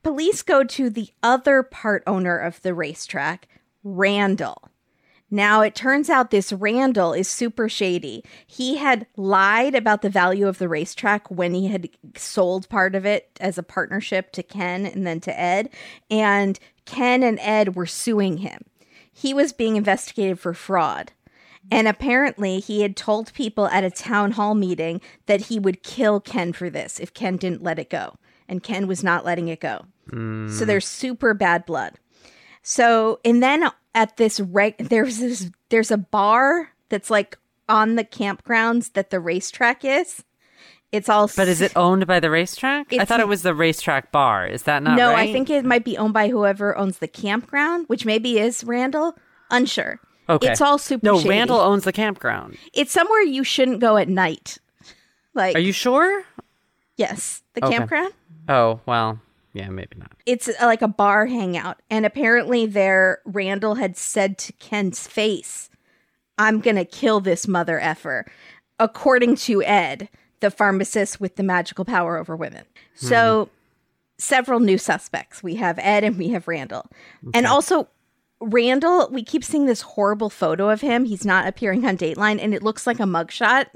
police 0.03 0.41
go 0.41 0.63
to 0.63 0.89
the 0.89 1.09
other 1.23 1.63
part 1.63 2.03
owner 2.07 2.37
of 2.37 2.61
the 2.61 2.73
racetrack, 2.73 3.47
Randall. 3.83 4.69
Now 5.33 5.61
it 5.61 5.73
turns 5.73 6.09
out 6.09 6.29
this 6.29 6.51
Randall 6.51 7.13
is 7.13 7.29
super 7.29 7.69
shady. 7.69 8.23
He 8.45 8.75
had 8.75 9.07
lied 9.15 9.73
about 9.73 10.01
the 10.01 10.09
value 10.09 10.45
of 10.47 10.57
the 10.57 10.67
racetrack 10.67 11.31
when 11.31 11.53
he 11.53 11.69
had 11.69 11.89
sold 12.17 12.67
part 12.67 12.93
of 12.95 13.05
it 13.05 13.37
as 13.39 13.57
a 13.57 13.63
partnership 13.63 14.33
to 14.33 14.43
Ken 14.43 14.85
and 14.85 15.07
then 15.07 15.21
to 15.21 15.39
Ed. 15.39 15.69
And 16.09 16.59
Ken 16.85 17.23
and 17.23 17.39
Ed 17.39 17.75
were 17.75 17.85
suing 17.85 18.39
him. 18.39 18.65
He 19.11 19.33
was 19.33 19.53
being 19.53 19.77
investigated 19.77 20.37
for 20.37 20.53
fraud. 20.53 21.13
And 21.71 21.87
apparently, 21.87 22.59
he 22.59 22.81
had 22.81 22.97
told 22.97 23.33
people 23.33 23.67
at 23.67 23.83
a 23.83 23.91
town 23.91 24.31
hall 24.31 24.55
meeting 24.55 24.99
that 25.27 25.41
he 25.41 25.59
would 25.59 25.83
kill 25.83 26.19
Ken 26.19 26.51
for 26.51 26.69
this 26.69 26.99
if 26.99 27.13
Ken 27.13 27.37
didn't 27.37 27.63
let 27.63 27.79
it 27.79 27.89
go. 27.89 28.15
And 28.49 28.63
Ken 28.63 28.87
was 28.87 29.03
not 29.03 29.23
letting 29.23 29.47
it 29.47 29.61
go. 29.61 29.85
So 30.09 30.17
hmm. 30.17 30.65
there's 30.65 30.87
super 30.87 31.33
bad 31.33 31.65
blood. 31.65 31.93
So, 32.63 33.19
and 33.23 33.41
then 33.41 33.69
at 33.93 34.17
this 34.17 34.39
reg, 34.39 34.77
there's 34.77 35.19
this, 35.19 35.49
there's 35.69 35.91
a 35.91 35.97
bar 35.97 36.69
that's 36.89 37.09
like 37.09 37.37
on 37.69 37.95
the 37.95 38.03
campgrounds 38.03 38.93
that 38.93 39.09
the 39.09 39.19
racetrack 39.19 39.83
is. 39.85 40.23
It's 40.91 41.07
all. 41.07 41.29
But 41.37 41.47
is 41.47 41.61
it 41.61 41.71
owned 41.77 42.05
by 42.05 42.19
the 42.19 42.29
racetrack? 42.29 42.91
I 42.91 43.05
thought 43.05 43.21
it 43.21 43.27
was 43.27 43.43
the 43.43 43.55
racetrack 43.55 44.11
bar. 44.11 44.45
Is 44.45 44.63
that 44.63 44.83
not 44.83 44.97
no, 44.97 45.11
right? 45.11 45.29
I 45.29 45.31
think 45.31 45.49
it 45.49 45.63
might 45.63 45.85
be 45.85 45.97
owned 45.97 46.13
by 46.13 46.27
whoever 46.27 46.77
owns 46.77 46.97
the 46.97 47.07
campground, 47.07 47.85
which 47.87 48.05
maybe 48.05 48.39
is 48.39 48.63
Randall. 48.65 49.15
Unsure. 49.49 49.99
Okay. 50.27 50.51
It's 50.51 50.59
all 50.61 50.77
super. 50.77 51.05
No, 51.05 51.17
shady. 51.17 51.29
Randall 51.29 51.59
owns 51.61 51.85
the 51.85 51.93
campground. 51.93 52.57
It's 52.73 52.91
somewhere 52.91 53.21
you 53.21 53.43
shouldn't 53.45 53.79
go 53.79 53.95
at 53.97 54.09
night. 54.09 54.57
Like, 55.33 55.55
Are 55.55 55.59
you 55.59 55.71
sure? 55.71 56.23
yes, 56.97 57.41
the 57.53 57.63
Okay. 57.65 57.77
campground. 57.77 58.13
Oh, 58.49 58.81
well, 58.85 59.19
yeah, 59.53 59.69
maybe 59.69 59.97
not. 59.97 60.11
It's 60.25 60.47
uh, 60.47 60.53
like 60.61 60.81
a 60.81 60.87
bar 60.87 61.25
hangout, 61.25 61.81
and 61.89 62.05
apparently, 62.05 62.65
there 62.65 63.19
Randall 63.25 63.75
had 63.75 63.97
said 63.97 64.37
to 64.39 64.53
Ken's 64.53 65.07
face, 65.07 65.69
"I'm 66.37 66.59
gonna 66.59 66.85
kill 66.85 67.19
this 67.19 67.47
mother 67.47 67.79
effer," 67.79 68.25
according 68.79 69.35
to 69.37 69.63
Ed, 69.63 70.09
the 70.39 70.51
pharmacist 70.51 71.19
with 71.19 71.35
the 71.35 71.43
magical 71.43 71.85
power 71.85 72.17
over 72.17 72.35
women. 72.35 72.63
So, 72.95 73.49
several 74.17 74.59
new 74.59 74.77
suspects. 74.77 75.43
We 75.43 75.55
have 75.55 75.79
Ed 75.79 76.03
and 76.03 76.17
we 76.17 76.29
have 76.29 76.47
Randall, 76.47 76.89
and 77.33 77.45
also. 77.45 77.87
Randall, 78.43 79.07
we 79.11 79.23
keep 79.23 79.43
seeing 79.43 79.67
this 79.67 79.81
horrible 79.81 80.31
photo 80.31 80.71
of 80.71 80.81
him. 80.81 81.05
He's 81.05 81.23
not 81.23 81.45
appearing 81.45 81.85
on 81.85 81.95
Dateline, 81.95 82.41
and 82.41 82.55
it 82.55 82.63
looks 82.63 82.87
like 82.87 82.99
a 82.99 83.03
mugshot. 83.03 83.67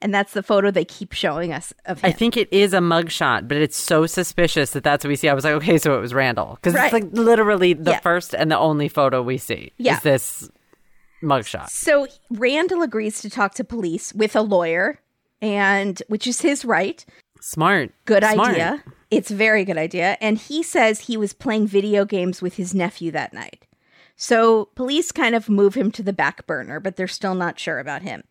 And 0.00 0.14
that's 0.14 0.32
the 0.32 0.42
photo 0.42 0.70
they 0.70 0.84
keep 0.84 1.12
showing 1.12 1.52
us 1.52 1.72
of 1.86 2.00
him. 2.00 2.08
I 2.08 2.12
think 2.12 2.36
it 2.36 2.48
is 2.52 2.72
a 2.72 2.78
mugshot, 2.78 3.48
but 3.48 3.56
it's 3.58 3.76
so 3.76 4.06
suspicious 4.06 4.70
that 4.72 4.84
that's 4.84 5.04
what 5.04 5.08
we 5.08 5.16
see. 5.16 5.28
I 5.28 5.34
was 5.34 5.44
like, 5.44 5.54
okay, 5.54 5.78
so 5.78 5.96
it 5.96 6.00
was 6.00 6.12
Randall. 6.14 6.56
Because 6.56 6.74
Right. 6.74 6.84
it's 6.84 6.92
like 6.92 7.06
literally 7.12 7.72
the 7.74 7.92
Yeah. 7.92 8.00
first 8.00 8.34
and 8.34 8.50
the 8.50 8.58
only 8.58 8.88
photo 8.88 9.22
we 9.22 9.38
see 9.38 9.72
Yeah. 9.78 9.96
is 9.96 10.02
this 10.02 10.50
mugshot. 11.22 11.68
So 11.70 12.06
Randall 12.30 12.82
agrees 12.82 13.20
to 13.22 13.30
talk 13.30 13.54
to 13.54 13.64
police 13.64 14.12
with 14.12 14.36
a 14.36 14.42
lawyer, 14.42 15.00
and 15.40 16.02
which 16.08 16.26
is 16.26 16.40
his 16.42 16.64
right. 16.64 17.04
Smart. 17.40 17.92
Good 18.04 18.24
Smart. 18.24 18.50
idea. 18.50 18.84
It's 19.10 19.30
a 19.30 19.34
very 19.34 19.64
good 19.64 19.76
idea. 19.78 20.16
And 20.20 20.38
he 20.38 20.62
says 20.62 21.00
he 21.00 21.16
was 21.16 21.32
playing 21.32 21.66
video 21.66 22.04
games 22.04 22.40
with 22.42 22.54
his 22.54 22.74
nephew 22.74 23.10
that 23.12 23.32
night. 23.32 23.66
So 24.16 24.66
police 24.74 25.12
kind 25.12 25.34
of 25.34 25.48
move 25.48 25.74
him 25.74 25.90
to 25.92 26.02
the 26.02 26.12
back 26.12 26.46
burner, 26.46 26.80
but 26.80 26.96
they're 26.96 27.06
still 27.08 27.34
not 27.34 27.58
sure 27.58 27.78
about 27.80 28.02
him. 28.02 28.24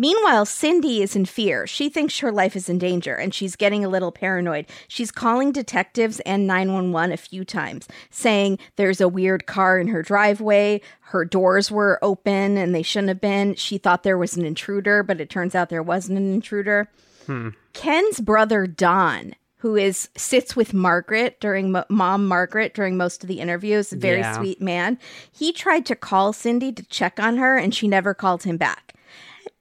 Meanwhile, 0.00 0.46
Cindy 0.46 1.02
is 1.02 1.14
in 1.14 1.26
fear. 1.26 1.66
She 1.66 1.90
thinks 1.90 2.20
her 2.20 2.32
life 2.32 2.56
is 2.56 2.70
in 2.70 2.78
danger 2.78 3.14
and 3.14 3.34
she's 3.34 3.54
getting 3.54 3.84
a 3.84 3.88
little 3.90 4.10
paranoid. 4.10 4.64
She's 4.88 5.10
calling 5.10 5.52
detectives 5.52 6.20
and 6.20 6.46
911 6.46 7.12
a 7.12 7.18
few 7.18 7.44
times, 7.44 7.86
saying 8.08 8.58
there's 8.76 9.02
a 9.02 9.08
weird 9.08 9.44
car 9.44 9.78
in 9.78 9.88
her 9.88 10.02
driveway. 10.02 10.80
Her 11.00 11.26
doors 11.26 11.70
were 11.70 11.98
open 12.00 12.56
and 12.56 12.74
they 12.74 12.80
shouldn't 12.82 13.08
have 13.10 13.20
been. 13.20 13.56
She 13.56 13.76
thought 13.76 14.02
there 14.02 14.16
was 14.16 14.38
an 14.38 14.46
intruder, 14.46 15.02
but 15.02 15.20
it 15.20 15.28
turns 15.28 15.54
out 15.54 15.68
there 15.68 15.82
wasn't 15.82 16.16
an 16.16 16.32
intruder. 16.32 16.88
Hmm. 17.26 17.50
Ken's 17.74 18.20
brother 18.20 18.66
Don, 18.66 19.34
who 19.58 19.76
is 19.76 20.08
sits 20.16 20.56
with 20.56 20.72
Margaret 20.72 21.38
during 21.40 21.72
mo- 21.72 21.84
mom 21.90 22.26
Margaret 22.26 22.72
during 22.72 22.96
most 22.96 23.22
of 23.22 23.28
the 23.28 23.40
interviews, 23.40 23.90
very 23.92 24.20
Yeah. 24.20 24.32
sweet 24.38 24.62
man. 24.62 24.98
He 25.30 25.52
tried 25.52 25.84
to 25.84 25.94
call 25.94 26.32
Cindy 26.32 26.72
to 26.72 26.82
check 26.86 27.20
on 27.20 27.36
her, 27.36 27.58
and 27.58 27.74
she 27.74 27.86
never 27.86 28.14
called 28.14 28.44
him 28.44 28.56
back. 28.56 28.94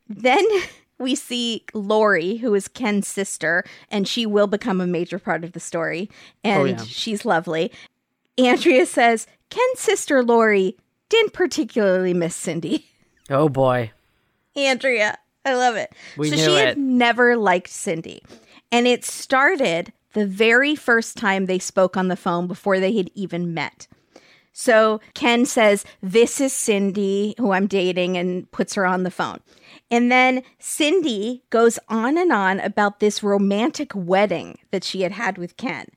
Then 0.09 0.43
we 0.97 1.15
see 1.15 1.63
Lori, 1.73 2.37
who 2.37 2.53
is 2.55 2.67
Ken's 2.67 3.07
sister, 3.07 3.63
and 3.89 4.07
she 4.07 4.25
will 4.25 4.47
become 4.47 4.81
a 4.81 4.87
major 4.87 5.19
part 5.19 5.43
of 5.43 5.53
the 5.53 5.59
story, 5.59 6.09
oh, 6.43 6.49
and 6.49 6.61
Oh, 6.61 6.65
yeah. 6.65 6.77
she's 6.83 7.23
lovely. 7.25 7.71
Andrea 8.37 8.85
says 8.85 9.27
Ken's 9.49 9.79
sister 9.79 10.23
Lori 10.23 10.75
didn't 11.09 11.33
particularly 11.33 12.13
miss 12.13 12.35
Cindy. 12.35 12.85
Oh 13.31 13.47
boy. 13.47 13.91
Andrea. 14.55 15.15
I 15.45 15.53
love 15.53 15.75
it. 15.75 15.93
We 16.17 16.31
so 16.31 16.35
she 16.35 16.55
it. 16.55 16.67
had 16.69 16.77
never 16.79 17.37
liked 17.37 17.69
Cindy. 17.69 18.23
And 18.71 18.87
it 18.87 19.05
started 19.05 19.93
the 20.13 20.25
very 20.25 20.75
first 20.75 21.15
time 21.15 21.45
they 21.45 21.59
spoke 21.59 21.95
on 21.95 22.07
the 22.07 22.15
phone 22.15 22.47
before 22.47 22.79
they 22.79 22.95
had 22.97 23.11
even 23.13 23.53
met. 23.53 23.85
So 24.51 24.99
Ken 25.13 25.45
says, 25.45 25.85
This 26.01 26.41
is 26.41 26.53
Cindy, 26.53 27.35
who 27.37 27.51
I'm 27.51 27.67
dating, 27.67 28.17
and 28.17 28.49
puts 28.51 28.73
her 28.73 28.83
on 28.85 29.03
the 29.03 29.11
phone. 29.11 29.41
And 29.91 30.11
then 30.11 30.43
Cindy 30.59 31.43
goes 31.49 31.79
on 31.87 32.17
and 32.17 32.31
on 32.31 32.59
about 32.59 32.99
this 32.99 33.23
romantic 33.23 33.91
wedding 33.95 34.59
that 34.71 34.83
she 34.83 35.01
had 35.01 35.13
had 35.13 35.37
with 35.37 35.57
Ken. 35.57 35.87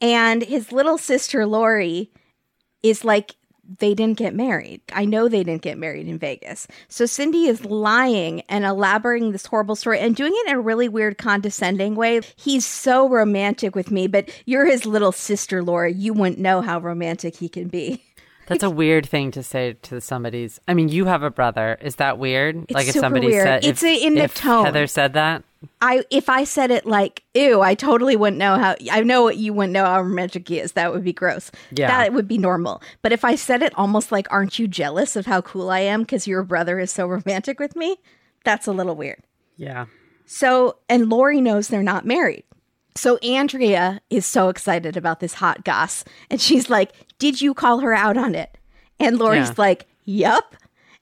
And 0.00 0.42
his 0.42 0.72
little 0.72 0.98
sister, 0.98 1.46
Lori, 1.46 2.10
is 2.82 3.04
like, 3.04 3.36
they 3.78 3.94
didn't 3.94 4.18
get 4.18 4.34
married. 4.34 4.80
I 4.92 5.04
know 5.04 5.28
they 5.28 5.42
didn't 5.42 5.62
get 5.62 5.78
married 5.78 6.06
in 6.06 6.18
Vegas. 6.18 6.68
So 6.88 7.04
Cindy 7.04 7.46
is 7.46 7.64
lying 7.64 8.42
and 8.42 8.64
elaborating 8.64 9.32
this 9.32 9.46
horrible 9.46 9.74
story 9.74 9.98
and 9.98 10.14
doing 10.14 10.32
it 10.34 10.50
in 10.50 10.56
a 10.56 10.60
really 10.60 10.88
weird, 10.88 11.18
condescending 11.18 11.96
way. 11.96 12.20
He's 12.36 12.64
so 12.64 13.08
romantic 13.08 13.74
with 13.74 13.90
me, 13.90 14.06
but 14.06 14.30
you're 14.46 14.66
his 14.66 14.86
little 14.86 15.12
sister, 15.12 15.64
Laura. 15.64 15.90
You 15.90 16.12
wouldn't 16.12 16.38
know 16.38 16.60
how 16.60 16.78
romantic 16.78 17.36
he 17.36 17.48
can 17.48 17.68
be. 17.68 18.04
That's 18.46 18.62
a 18.62 18.70
weird 18.70 19.06
thing 19.06 19.30
to 19.32 19.42
say 19.42 19.74
to 19.82 20.00
somebody's. 20.00 20.60
I 20.68 20.74
mean, 20.74 20.88
you 20.88 21.04
have 21.06 21.22
a 21.22 21.30
brother. 21.30 21.76
Is 21.80 21.96
that 21.96 22.18
weird? 22.18 22.70
like 22.70 22.88
if 22.88 22.94
somebody 22.94 23.26
weird. 23.26 23.44
said, 23.44 23.64
It's 23.64 23.82
if, 23.82 23.88
a- 24.02 24.06
in 24.06 24.14
the 24.14 24.28
tone. 24.28 24.64
Heather 24.64 24.86
said 24.86 25.12
that. 25.14 25.42
I 25.80 26.04
if 26.10 26.28
I 26.28 26.44
said 26.44 26.70
it 26.70 26.86
like 26.86 27.24
ew, 27.34 27.60
I 27.60 27.74
totally 27.74 28.14
wouldn't 28.14 28.38
know 28.38 28.56
how. 28.56 28.76
I 28.90 29.00
know 29.02 29.22
what 29.22 29.36
you 29.36 29.52
wouldn't 29.52 29.72
know 29.72 29.84
how 29.84 30.00
romantic 30.02 30.48
he 30.48 30.60
is. 30.60 30.72
That 30.72 30.92
would 30.92 31.02
be 31.02 31.12
gross. 31.12 31.50
Yeah. 31.72 31.88
that 31.88 32.12
would 32.12 32.28
be 32.28 32.38
normal. 32.38 32.82
But 33.02 33.12
if 33.12 33.24
I 33.24 33.34
said 33.34 33.62
it 33.62 33.72
almost 33.76 34.12
like, 34.12 34.30
"Aren't 34.30 34.58
you 34.58 34.68
jealous 34.68 35.16
of 35.16 35.26
how 35.26 35.40
cool 35.40 35.70
I 35.70 35.80
am 35.80 36.02
because 36.02 36.26
your 36.26 36.44
brother 36.44 36.78
is 36.78 36.90
so 36.92 37.06
romantic 37.08 37.58
with 37.58 37.74
me?" 37.74 37.96
That's 38.44 38.66
a 38.68 38.72
little 38.72 38.94
weird. 38.94 39.22
Yeah. 39.56 39.86
So, 40.24 40.76
and 40.88 41.08
Lori 41.08 41.40
knows 41.40 41.68
they're 41.68 41.82
not 41.82 42.04
married. 42.04 42.44
So 42.96 43.16
Andrea 43.18 44.00
is 44.10 44.26
so 44.26 44.48
excited 44.48 44.96
about 44.96 45.20
this 45.20 45.34
hot 45.34 45.64
goss, 45.64 46.04
and 46.30 46.40
she's 46.40 46.68
like, 46.70 46.92
"Did 47.18 47.40
you 47.40 47.54
call 47.54 47.80
her 47.80 47.94
out 47.94 48.16
on 48.16 48.34
it?" 48.34 48.56
And 48.98 49.18
Lori's 49.18 49.48
Yeah. 49.48 49.54
like, 49.58 49.86
"Yup." 50.04 50.56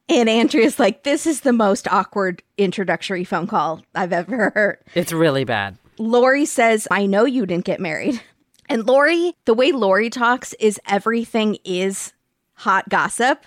And 0.09 0.29
Andrea's 0.29 0.79
like, 0.79 1.05
"This 1.05 1.27
is 1.27 1.41
the 1.41 1.53
most 1.53 1.89
awkward 1.91 2.43
introductory 2.59 3.25
phone 3.25 3.47
call 3.47 3.83
I've 3.95 4.13
ever 4.13 4.51
heard." 4.55 4.79
It's 4.95 5.13
really 5.13 5.45
bad. 5.45 5.79
Lori 5.99 6.45
says, 6.45 6.89
I 6.91 7.07
know 7.07 7.25
you 7.25 7.47
didn't 7.47 7.65
get 7.65 7.81
married. 7.81 8.21
And 8.69 8.87
Lori, 8.87 9.35
the 9.45 9.55
way 9.55 9.73
Lori 9.73 10.11
talks 10.11 10.55
is 10.55 10.81
everything 10.89 11.59
is 11.65 12.13
hot 12.55 12.89
gossip. 12.89 13.45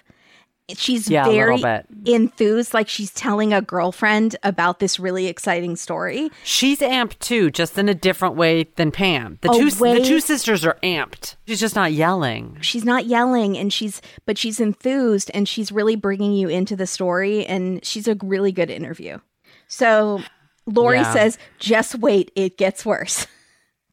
She's 0.75 1.09
Yeah, 1.09 1.23
very 1.25 1.63
enthused, 2.05 2.73
like 2.73 2.89
she's 2.89 3.11
telling 3.11 3.53
a 3.53 3.61
girlfriend 3.61 4.35
about 4.43 4.79
this 4.79 4.99
really 4.99 5.27
exciting 5.27 5.77
story. 5.77 6.29
She's 6.43 6.79
amped 6.79 7.19
too, 7.19 7.49
just 7.51 7.77
in 7.77 7.87
a 7.87 7.93
different 7.95 8.35
way 8.35 8.63
than 8.75 8.91
Pam. 8.91 9.39
The 9.41 9.51
A 9.51 9.53
two 9.53 9.69
way- 9.81 9.99
the 9.99 10.05
two 10.05 10.19
sisters 10.19 10.65
are 10.65 10.77
amped. 10.83 11.35
She's 11.47 11.61
just 11.61 11.75
not 11.75 11.93
yelling. 11.93 12.57
She's 12.59 12.83
not 12.83 13.05
yelling 13.05 13.57
and 13.57 13.71
she's, 13.71 14.01
but 14.25 14.37
she's 14.37 14.59
enthused 14.59 15.31
and 15.33 15.47
she's 15.47 15.71
really 15.71 15.95
bringing 15.95 16.33
you 16.33 16.49
into 16.49 16.75
the 16.75 16.87
story. 16.87 17.45
And 17.45 17.83
she's 17.85 18.07
a 18.09 18.17
really 18.21 18.51
good 18.51 18.69
interview. 18.69 19.19
So 19.69 20.21
Lori 20.65 20.97
Yeah. 20.97 21.13
says, 21.13 21.37
just 21.59 21.95
wait, 21.95 22.29
it 22.35 22.57
gets 22.57 22.85
worse. 22.85 23.25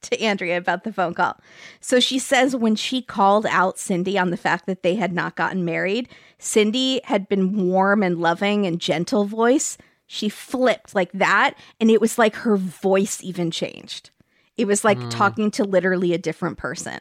to 0.10 0.20
Andrea 0.20 0.56
about 0.56 0.85
the 0.85 0.93
phone 0.93 1.14
call. 1.14 1.40
So 1.81 2.01
she 2.01 2.18
says 2.18 2.56
when 2.56 2.76
she 2.76 3.02
called 3.02 3.47
out 3.47 3.78
Cindy 3.78 4.18
on 4.18 4.31
the 4.31 4.36
fact 4.36 4.66
that 4.66 4.82
they 4.82 4.94
had 4.94 5.12
not 5.12 5.36
gotten 5.36 5.64
married, 5.64 6.09
Cindy 6.39 7.01
had 7.05 7.28
been 7.28 7.66
warm 7.68 8.02
and 8.02 8.20
loving 8.20 8.66
and 8.66 8.81
gentle 8.81 9.24
voice. 9.24 9.76
She 10.06 10.28
flipped 10.28 10.94
like 10.94 11.12
that, 11.12 11.55
and 11.81 11.90
it 11.90 12.01
was 12.01 12.18
like 12.18 12.36
her 12.36 12.56
voice 12.56 13.22
even 13.22 13.51
changed. 13.51 14.10
It 14.56 14.66
was 14.66 14.85
like 14.85 14.98
hmm. 14.98 15.09
talking 15.09 15.51
to 15.52 15.64
literally 15.64 16.12
a 16.12 16.18
different 16.18 16.59
person 16.59 16.98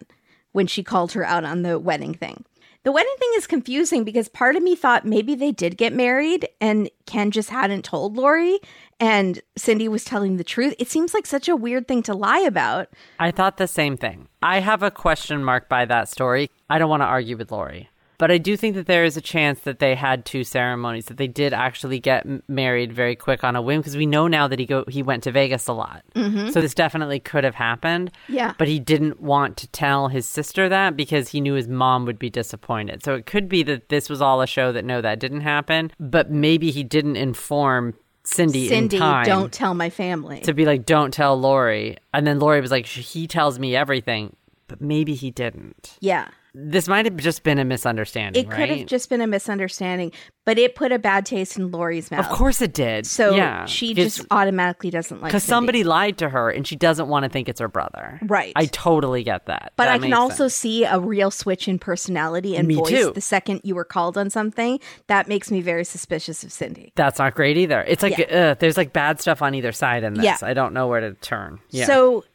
when 0.53 0.67
she 0.67 0.83
called 0.83 1.11
her 1.11 1.25
out 1.25 1.43
on 1.43 1.63
the 1.63 1.77
wedding 1.79 2.13
thing. 2.13 2.45
The 2.83 2.91
wedding 2.91 3.15
thing 3.17 3.29
is 3.37 3.47
confusing 3.47 4.03
because 4.03 4.27
part 4.27 4.57
of 4.57 4.63
me 4.63 4.75
thought 4.75 5.05
maybe 5.05 5.35
they 5.35 5.53
did 5.53 5.77
get 5.77 5.93
married 5.93 6.49
and 6.59 6.89
Ken 7.05 7.31
just 7.31 7.49
hadn't 7.49 7.85
told 7.85 8.17
Lori 8.17 8.59
and 8.99 9.41
Cindy 9.55 9.87
was 9.87 10.03
telling 10.03 10.35
the 10.35 10.43
truth. 10.43 10.75
It 10.77 10.89
seems 10.89 11.13
like 11.13 11.25
such 11.25 11.47
a 11.47 11.55
weird 11.55 11.87
thing 11.87 12.03
to 12.03 12.13
lie 12.13 12.41
about. 12.41 12.89
I 13.19 13.31
thought 13.31 13.55
the 13.55 13.69
same 13.69 13.95
thing. 13.95 14.27
I 14.41 14.59
have 14.59 14.83
a 14.83 14.91
question 14.91 15.45
mark 15.45 15.69
by 15.69 15.85
that 15.85 16.09
story. 16.09 16.49
I 16.69 16.77
don't 16.77 16.89
want 16.89 17.03
to 17.03 17.07
argue 17.07 17.37
with 17.37 17.53
Lori. 17.53 17.89
But 18.17 18.31
I 18.31 18.37
do 18.37 18.55
think 18.55 18.75
that 18.75 18.87
there 18.87 19.03
is 19.03 19.17
a 19.17 19.21
chance 19.21 19.61
that 19.61 19.79
they 19.79 19.95
had 19.95 20.25
two 20.25 20.43
ceremonies, 20.43 21.05
that 21.05 21.17
they 21.17 21.27
did 21.27 21.53
actually 21.53 21.99
get 21.99 22.25
married 22.47 22.93
very 22.93 23.15
quick 23.15 23.43
on 23.43 23.55
a 23.55 23.61
whim, 23.61 23.81
because 23.81 23.97
we 23.97 24.05
know 24.05 24.27
now 24.27 24.47
that 24.47 24.59
he 24.59 24.65
go 24.65 24.85
he 24.87 25.03
went 25.03 25.23
to 25.23 25.31
Vegas 25.31 25.67
a 25.67 25.73
lot. 25.73 26.03
Mm-hmm. 26.15 26.49
So 26.49 26.61
this 26.61 26.73
definitely 26.73 27.19
could 27.19 27.43
have 27.43 27.55
happened. 27.55 28.11
Yeah. 28.27 28.53
But 28.57 28.67
he 28.67 28.79
didn't 28.79 29.21
want 29.21 29.57
to 29.57 29.67
tell 29.67 30.07
his 30.07 30.27
sister 30.27 30.69
that 30.69 30.95
because 30.95 31.29
he 31.29 31.41
knew 31.41 31.53
his 31.53 31.67
mom 31.67 32.05
would 32.05 32.19
be 32.19 32.29
disappointed. 32.29 33.03
So 33.03 33.15
it 33.15 33.25
could 33.25 33.49
be 33.49 33.63
that 33.63 33.89
this 33.89 34.09
was 34.09 34.21
all 34.21 34.41
a 34.41 34.47
show 34.47 34.71
that 34.71 34.85
no, 34.85 35.01
that 35.01 35.19
didn't 35.19 35.41
happen. 35.41 35.91
But 35.99 36.31
maybe 36.31 36.71
he 36.71 36.83
didn't 36.83 37.15
inform 37.15 37.95
Cindy, 38.25 38.69
Cindy, 38.69 38.95
in 38.95 39.01
time 39.01 39.25
don't 39.25 39.51
tell 39.51 39.73
my 39.73 39.89
family. 39.89 40.39
to 40.41 40.53
be 40.53 40.65
like, 40.65 40.85
don't 40.85 41.13
tell 41.13 41.37
Lori. 41.37 41.97
And 42.13 42.25
then 42.25 42.39
Lori 42.39 42.61
was 42.61 42.71
like, 42.71 42.85
he 42.85 43.27
tells 43.27 43.59
me 43.59 43.75
everything, 43.75 44.35
but 44.67 44.79
maybe 44.79 45.13
he 45.13 45.29
didn't. 45.31 45.97
yeah. 45.99 46.29
This 46.55 46.87
might 46.87 47.05
have 47.05 47.17
just 47.17 47.41
been 47.43 47.57
a 47.57 47.65
misunderstanding. 47.65 48.43
It 48.43 48.51
could 48.51 48.69
have 48.69 48.85
just 48.85 49.09
been 49.09 49.21
a 49.21 49.27
misunderstanding, 49.27 50.11
but 50.45 50.59
it 50.59 50.75
put 50.75 50.91
a 50.91 50.99
bad 50.99 51.25
taste 51.25 51.57
in 51.57 51.71
Lori's 51.71 52.11
mouth. 52.11 52.19
Of 52.29 52.29
course 52.31 52.61
it 52.61 52.73
did. 52.73 53.07
So 53.07 53.35
yeah, 53.35 53.65
she 53.65 53.95
just 53.95 54.23
automatically 54.29 54.91
doesn't 54.91 55.17
like 55.17 55.29
it. 55.29 55.31
because 55.31 55.43
somebody 55.43 55.83
lied 55.83 56.19
to 56.19 56.29
her 56.29 56.51
and 56.51 56.67
she 56.67 56.75
doesn't 56.75 57.07
want 57.07 57.23
to 57.23 57.29
think 57.29 57.49
it's 57.49 57.59
her 57.59 57.67
brother. 57.67 58.19
Right. 58.21 58.53
I 58.55 58.67
totally 58.67 59.23
get 59.23 59.47
that. 59.47 59.73
But 59.77 59.85
That 59.85 59.95
I 59.95 59.97
can 59.99 60.13
also 60.13 60.43
sense. 60.43 60.53
see 60.55 60.83
a 60.85 60.99
real 60.99 61.31
switch 61.31 61.67
in 61.67 61.79
personality 61.79 62.55
and 62.55 62.67
Me 62.67 62.75
voice 62.75 62.89
too. 62.89 63.11
the 63.15 63.21
second 63.21 63.61
you 63.63 63.73
were 63.73 63.85
called 63.85 64.15
on 64.15 64.29
something. 64.29 64.79
That 65.07 65.27
makes 65.27 65.49
me 65.49 65.61
very 65.61 65.83
suspicious 65.85 66.43
of 66.43 66.51
Cindy. 66.51 66.91
That's 66.95 67.17
not 67.17 67.33
great 67.33 67.57
either. 67.57 67.81
It's 67.81 68.03
like 68.03 68.17
Yeah. 68.19 68.51
uh, 68.51 68.53
there's 68.59 68.77
like 68.77 68.93
bad 68.93 69.19
stuff 69.19 69.41
on 69.41 69.55
either 69.55 69.71
side 69.71 70.03
in 70.03 70.13
this. 70.13 70.23
Yeah. 70.23 70.37
I 70.43 70.53
don't 70.53 70.73
know 70.75 70.87
where 70.87 70.99
to 71.01 71.13
turn. 71.13 71.59
Yeah. 71.71 71.85
So 71.87 72.25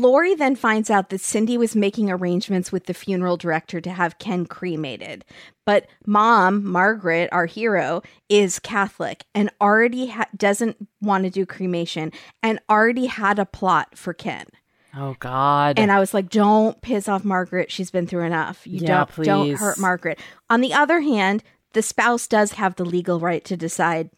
Lori 0.00 0.34
then 0.34 0.56
finds 0.56 0.90
out 0.90 1.10
that 1.10 1.20
Cindy 1.20 1.58
was 1.58 1.76
making 1.76 2.10
arrangements 2.10 2.72
with 2.72 2.86
the 2.86 2.94
funeral 2.94 3.36
director 3.36 3.80
to 3.80 3.90
have 3.90 4.18
Ken 4.18 4.46
cremated. 4.46 5.24
But 5.64 5.86
mom, 6.06 6.64
Margaret, 6.64 7.28
our 7.32 7.46
hero, 7.46 8.02
is 8.28 8.58
Catholic 8.58 9.24
and 9.34 9.50
already 9.60 10.08
ha- 10.08 10.28
doesn't 10.36 10.88
want 11.00 11.24
to 11.24 11.30
do 11.30 11.46
cremation 11.46 12.10
and 12.42 12.58
already 12.68 13.06
had 13.06 13.38
a 13.38 13.46
plot 13.46 13.96
for 13.96 14.12
Ken. 14.14 14.46
oh 14.96 15.16
God. 15.20 15.78
And 15.78 15.92
I 15.92 16.00
was 16.00 16.12
like, 16.14 16.30
don't 16.30 16.80
piss 16.82 17.08
off 17.08 17.24
Margaret. 17.24 17.70
She's 17.70 17.90
been 17.90 18.06
through 18.06 18.24
enough. 18.24 18.66
You 18.66 18.80
Yeah, 18.80 19.04
don't 19.06 19.24
don't 19.24 19.54
hurt 19.54 19.78
Margaret. 19.78 20.18
On 20.50 20.60
the 20.60 20.74
other 20.74 21.00
hand, 21.00 21.42
the 21.74 21.82
spouse 21.82 22.26
does 22.26 22.52
have 22.52 22.76
the 22.76 22.84
legal 22.84 23.20
right 23.20 23.44
to 23.44 23.56
decide 23.56 24.10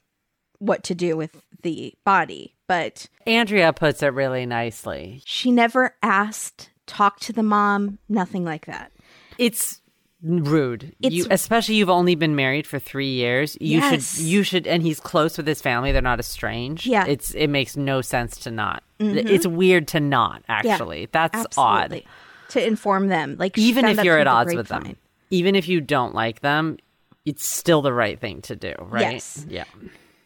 what 0.59 0.83
to 0.85 0.95
do 0.95 1.17
with 1.17 1.45
the 1.63 1.95
body, 2.05 2.54
but 2.67 3.07
Andrea 3.27 3.73
puts 3.73 4.03
it 4.03 4.09
really 4.15 4.47
nicely. 4.47 5.23
she 5.25 5.51
never 5.51 5.95
asked, 6.03 6.71
talked 6.87 7.23
to 7.25 7.33
the 7.33 7.43
mom, 7.43 7.99
nothing 8.09 8.45
like 8.45 8.67
that. 8.67 8.93
It's 9.39 9.81
rude. 10.23 10.95
It's- 11.03 11.13
you, 11.13 11.27
especially 11.31 11.75
you've 11.75 11.91
only 11.91 12.15
been 12.15 12.35
married 12.35 12.67
for 12.67 12.79
three 12.79 13.11
years. 13.13 13.59
You 13.61 13.79
Yes. 13.81 14.17
should. 14.17 14.25
You 14.25 14.43
should. 14.43 14.67
And 14.67 14.83
he's 14.83 14.99
close 15.01 15.37
with 15.37 15.47
his 15.47 15.61
family. 15.61 15.93
They're 15.93 16.01
not 16.03 16.19
estranged. 16.21 16.87
Yeah. 16.87 17.03
Mm-hmm. 17.03 17.11
It's. 17.11 17.31
It 17.33 17.49
makes 17.49 17.77
no 17.77 18.01
sense 18.01 18.39
to 18.41 18.51
not. 18.51 18.83
It's 18.99 19.47
weird 19.47 19.89
to 19.89 20.01
not. 20.01 20.43
Actually, 20.49 21.09
that's 21.13 21.59
odd. 21.59 22.03
To 22.51 22.67
inform 22.67 23.09
them, 23.09 23.37
like 23.39 23.59
Even 23.59 23.85
if 23.87 24.03
you're 24.05 24.19
at 24.19 24.27
odds 24.27 24.55
with 24.55 24.69
them, 24.69 24.83
grapevine. 24.83 24.97
even 25.31 25.57
if 25.57 25.67
you 25.69 25.81
don't 25.81 26.15
like 26.15 26.41
them, 26.41 26.79
it's 27.27 27.45
still 27.47 27.83
the 27.83 27.93
right 27.93 28.19
thing 28.21 28.41
to 28.43 28.55
do, 28.57 28.73
right? 28.79 29.13
Yes. 29.15 29.45
Yeah. 29.49 29.65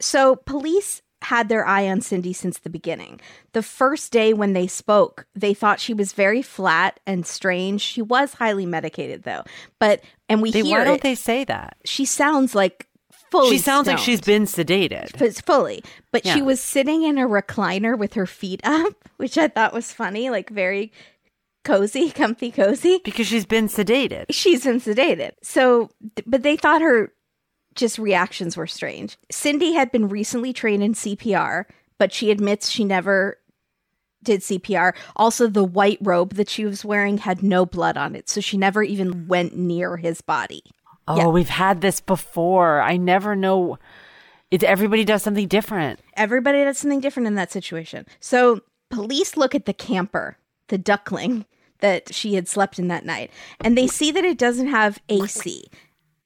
So 0.00 0.36
police 0.36 1.00
had 1.22 1.48
their 1.48 1.66
eye 1.66 1.88
on 1.88 2.00
Cindy 2.00 2.32
since 2.32 2.58
the 2.58 2.70
beginning. 2.70 3.20
The 3.52 3.62
first 3.62 4.12
day 4.12 4.32
when 4.32 4.52
they 4.52 4.66
spoke, 4.66 5.26
they 5.34 5.52
thought 5.54 5.80
she 5.80 5.94
was 5.94 6.12
very 6.12 6.42
flat 6.42 7.00
and 7.06 7.26
strange. 7.26 7.80
She 7.80 8.02
was 8.02 8.34
highly 8.34 8.66
medicated 8.66 9.24
though. 9.24 9.42
But 9.78 10.00
and 10.28 10.40
we 10.42 10.50
They, 10.52 10.62
hear 10.62 10.78
why 10.78 10.84
don't 10.84 10.94
it, 10.96 11.02
they 11.02 11.14
say 11.16 11.44
that? 11.44 11.76
she 11.84 12.04
sounds 12.04 12.54
like 12.54 12.86
fully 13.30 13.50
She 13.50 13.58
sounds 13.58 13.86
like 13.88 13.98
she's 13.98 14.20
been 14.20 14.44
sedated. 14.44 15.44
Fully. 15.44 15.82
But 16.12 16.26
she 16.26 16.40
was 16.40 16.60
sitting 16.60 17.02
in 17.02 17.18
a 17.18 17.26
recliner 17.28 17.98
with 17.98 18.14
her 18.14 18.26
feet 18.26 18.60
up, 18.64 18.94
which 19.16 19.36
I 19.36 19.48
thought 19.48 19.72
was 19.74 19.92
funny, 19.92 20.30
like 20.30 20.50
very 20.50 20.92
cozy, 21.64 22.10
comfy 22.10 22.50
cozy. 22.50 23.00
Because 23.04 23.26
she's 23.26 23.44
been 23.44 23.68
sedated. 23.68 24.26
She's 24.30 24.64
been 24.64 24.80
sedated. 24.80 25.32
So, 25.42 25.90
but 26.26 26.42
they 26.42 26.56
thought 26.56 26.80
her 26.80 27.12
just 27.78 27.98
reactions 27.98 28.56
were 28.56 28.66
strange. 28.66 29.16
Cindy 29.30 29.72
had 29.72 29.90
been 29.90 30.08
recently 30.08 30.52
trained 30.52 30.82
in 30.82 30.92
CPR, 30.92 31.64
but 31.98 32.12
she 32.12 32.30
admits 32.30 32.68
she 32.68 32.84
never 32.84 33.38
did 34.22 34.40
CPR. 34.40 34.94
Also, 35.16 35.46
the 35.46 35.64
white 35.64 35.98
robe 36.02 36.34
that 36.34 36.50
she 36.50 36.64
was 36.64 36.84
wearing 36.84 37.18
had 37.18 37.42
no 37.42 37.64
blood 37.64 37.96
on 37.96 38.14
it, 38.14 38.28
so 38.28 38.40
she 38.40 38.58
never 38.58 38.82
even 38.82 39.28
went 39.28 39.56
near 39.56 39.96
his 39.96 40.20
body. 40.20 40.62
Oh, 41.06 41.16
Yeah. 41.16 41.28
we've 41.28 41.48
had 41.48 41.80
this 41.80 42.00
before. 42.00 42.82
I 42.82 42.96
never 42.96 43.34
know. 43.36 43.78
It's 44.50 44.64
everybody 44.64 45.04
does 45.04 45.22
something 45.22 45.46
different. 45.48 46.00
Everybody 46.16 46.64
does 46.64 46.78
something 46.78 47.00
different 47.00 47.28
in 47.28 47.36
that 47.36 47.52
situation. 47.52 48.06
So, 48.20 48.60
police 48.90 49.36
look 49.36 49.54
at 49.54 49.66
the 49.66 49.72
camper, 49.72 50.36
the 50.68 50.78
duckling 50.78 51.44
that 51.80 52.12
she 52.12 52.34
had 52.34 52.48
slept 52.48 52.78
in 52.78 52.88
that 52.88 53.04
night, 53.06 53.30
and 53.60 53.78
they 53.78 53.86
see 53.86 54.10
that 54.10 54.24
it 54.24 54.36
doesn't 54.36 54.66
have 54.66 54.98
AC. 55.08 55.70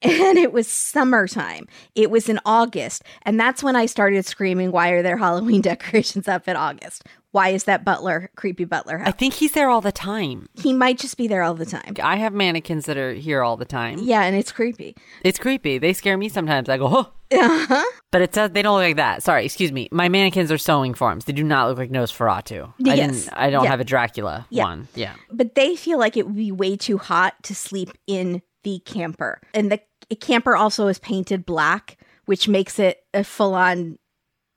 And 0.03 0.37
it 0.37 0.51
was 0.51 0.67
summertime. 0.67 1.67
It 1.95 2.09
was 2.11 2.27
in 2.29 2.39
August. 2.45 3.03
And 3.23 3.39
that's 3.39 3.63
when 3.63 3.75
I 3.75 3.85
started 3.85 4.25
screaming, 4.25 4.71
Why 4.71 4.89
are 4.89 5.01
there 5.01 5.17
Halloween 5.17 5.61
decorations 5.71 6.27
up 6.27 6.47
in 6.47 6.55
August? 6.55 7.03
Why 7.31 7.49
is 7.49 7.63
that 7.63 7.83
butler, 7.83 8.29
creepy 8.35 8.63
butler 8.63 9.01
I 9.03 9.09
think 9.09 9.33
he's 9.33 9.53
there 9.53 9.67
all 9.67 9.81
the 9.81 9.91
time. 9.91 10.49
He 10.53 10.71
might 10.71 10.99
just 10.99 11.17
be 11.17 11.27
there 11.27 11.41
all 11.41 11.55
the 11.55 11.65
time. 11.65 11.95
I 12.03 12.17
have 12.17 12.31
mannequins 12.31 12.85
that 12.85 12.95
are 12.95 13.13
here 13.13 13.41
all 13.41 13.57
the 13.57 13.65
time. 13.65 13.97
Yeah, 14.03 14.21
and 14.21 14.35
it's 14.35 14.51
creepy. 14.51 14.95
It's 15.23 15.39
creepy. 15.39 15.79
They 15.79 15.93
scare 15.93 16.15
me 16.15 16.29
sometimes. 16.29 16.69
I 16.69 16.77
go, 16.77 16.87
oh. 16.91 17.11
Uh-huh. 17.35 17.83
But 18.11 18.21
it 18.21 18.35
says 18.35 18.51
they 18.51 18.61
don't 18.61 18.75
look 18.77 18.83
like 18.85 18.97
that. 18.97 19.23
Sorry, 19.23 19.45
excuse 19.45 19.71
me. 19.71 19.89
My 19.91 20.09
mannequins 20.09 20.51
are 20.51 20.59
sewing 20.59 20.93
forms. 20.93 21.25
They 21.25 21.33
do 21.33 21.43
not 21.43 21.69
look 21.69 21.79
like 21.79 21.89
Nosferatu. 21.89 22.67
I 22.67 22.73
Yes. 22.77 22.97
didn't. 23.23 23.29
I 23.35 23.49
don't 23.49 23.63
Yeah. 23.63 23.69
have 23.71 23.79
a 23.79 23.83
Dracula 23.83 24.45
Yeah. 24.51 24.63
one. 24.65 24.87
Yeah. 24.93 25.13
But 25.31 25.55
they 25.55 25.75
feel 25.75 25.97
like 25.97 26.15
it 26.15 26.27
would 26.27 26.35
be 26.35 26.51
way 26.51 26.75
too 26.77 26.99
hot 26.99 27.33
to 27.43 27.55
sleep 27.55 27.89
in 28.05 28.43
the 28.63 28.79
camper. 28.85 29.41
And 29.55 29.71
the 29.71 29.79
camper 30.15 30.55
also 30.55 30.87
is 30.87 30.99
painted 30.99 31.45
black, 31.45 31.97
which 32.25 32.47
makes 32.47 32.79
it 32.79 33.03
a 33.13 33.23
full 33.23 33.53
on 33.55 33.97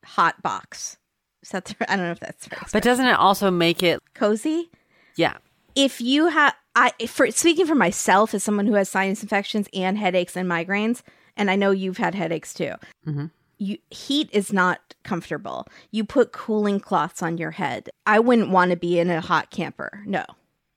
hot 0.04 0.42
box. 0.42 0.96
Is 1.42 1.50
that 1.50 1.64
the, 1.66 1.92
I 1.92 1.96
don't 1.96 2.06
know 2.06 2.12
if 2.12 2.20
that's 2.20 2.48
right. 2.50 2.60
But 2.72 2.82
doesn't 2.82 3.06
it 3.06 3.18
also 3.18 3.50
make 3.50 3.82
it? 3.82 4.00
cozy? 4.14 4.70
Yeah. 5.16 5.36
if 5.74 6.00
you 6.00 6.26
have 6.28 6.54
i 6.74 6.90
for 7.06 7.30
speaking 7.30 7.66
for 7.66 7.74
myself 7.74 8.34
as 8.34 8.42
someone 8.44 8.66
who 8.66 8.74
has 8.74 8.88
sinus 8.88 9.22
infections 9.22 9.66
and 9.72 9.96
headaches 9.96 10.36
and 10.36 10.46
migraines 10.48 11.00
and 11.38 11.50
i 11.50 11.56
know 11.56 11.70
you've 11.70 11.96
had 11.96 12.14
headaches 12.14 12.52
too 12.52 12.72
Mhm. 13.06 13.30
you 13.58 13.78
heat 13.90 14.28
is 14.32 14.52
not 14.52 14.94
comfortable 15.04 15.66
you 15.90 16.04
put 16.04 16.32
cooling 16.32 16.80
cloths 16.80 17.22
on 17.22 17.38
your 17.38 17.52
head 17.52 17.88
i 18.06 18.18
wouldn't 18.18 18.50
want 18.50 18.70
to 18.72 18.76
be 18.76 18.98
in 18.98 19.08
a 19.08 19.22
hot 19.22 19.50
camper 19.50 20.02
no 20.04 20.24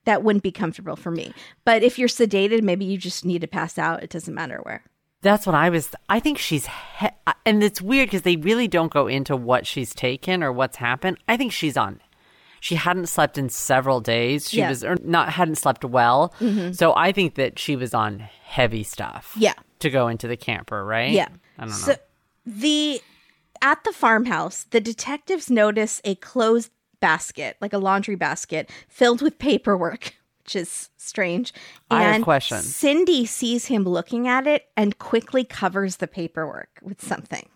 that 0.06 0.24
wouldn't 0.24 0.44
be 0.44 0.52
comfortable 0.52 0.96
for 0.96 1.12
me 1.12 1.34
but 1.66 1.84
if 1.84 2.00
you're 2.00 2.08
sedated 2.08 2.62
maybe 2.64 2.86
you 2.86 2.98
just 2.98 3.26
need 3.26 3.42
to 3.42 3.48
pass 3.48 3.78
out 3.78 4.04
it 4.04 4.10
doesn't 4.10 4.34
matter 4.36 4.60
where 4.64 4.84
That's 5.22 5.46
what 5.46 5.54
I 5.56 5.70
was. 5.70 5.90
I 6.08 6.22
think 6.22 6.38
she's, 6.38 6.66
he- 7.00 7.10
and 7.46 7.62
it's 7.62 7.82
weird 7.82 8.08
because 8.08 8.22
they 8.22 8.38
really 8.38 8.70
don't 8.70 8.90
go 8.92 9.08
into 9.08 9.36
what 9.36 9.68
she's 9.68 9.94
taken 9.94 10.42
or 10.42 10.54
what's 10.54 10.78
happened. 10.78 11.18
I 11.28 11.36
think 11.36 11.52
she's 11.52 11.76
on. 11.76 12.00
She 12.62 12.76
hadn't 12.76 13.08
slept 13.10 13.38
in 13.38 13.50
several 13.50 14.00
days. 14.00 14.50
She 14.50 14.60
Yeah. 14.60 14.66
Mm-hmm. 14.66 14.70
was 14.70 14.84
or 14.86 14.96
not 15.04 15.30
hadn't 15.34 15.56
slept 15.58 15.84
well. 15.84 16.34
So 16.72 16.94
I 16.96 17.12
think 17.12 17.36
that 17.36 17.60
she 17.60 17.76
was 17.76 17.94
on 17.94 18.20
heavy 18.46 18.84
stuff. 18.84 19.34
Yeah. 19.38 19.56
To 19.80 19.90
go 19.90 20.08
into 20.08 20.28
the 20.30 20.38
camper, 20.38 20.86
right? 20.86 21.12
Yeah. 21.12 21.28
I 21.58 21.62
don't 21.66 21.72
know. 21.72 21.76
So 21.76 21.96
the 22.46 23.02
at 23.62 23.84
the 23.84 23.92
farmhouse, 23.92 24.64
the 24.72 24.80
detectives 24.80 25.50
notice 25.52 26.00
a 26.06 26.16
closed 26.16 26.72
basket, 27.00 27.58
like 27.62 27.74
a 27.74 27.78
laundry 27.78 28.16
basket, 28.16 28.70
filled 28.88 29.22
with 29.22 29.40
paperwork, 29.40 30.16
which 30.44 30.56
is 30.56 30.90
strange. 30.98 31.54
I 31.90 32.04
have 32.04 32.16
and 32.16 32.24
questions. 32.24 32.76
Cindy 32.76 33.26
sees 33.26 33.66
him 33.66 33.84
looking 33.84 34.28
at 34.28 34.48
it 34.48 34.68
and 34.76 34.98
quickly 34.98 35.44
covers 35.44 35.98
the 35.98 36.08
paperwork 36.08 36.80
with 36.82 37.02
something. 37.02 37.48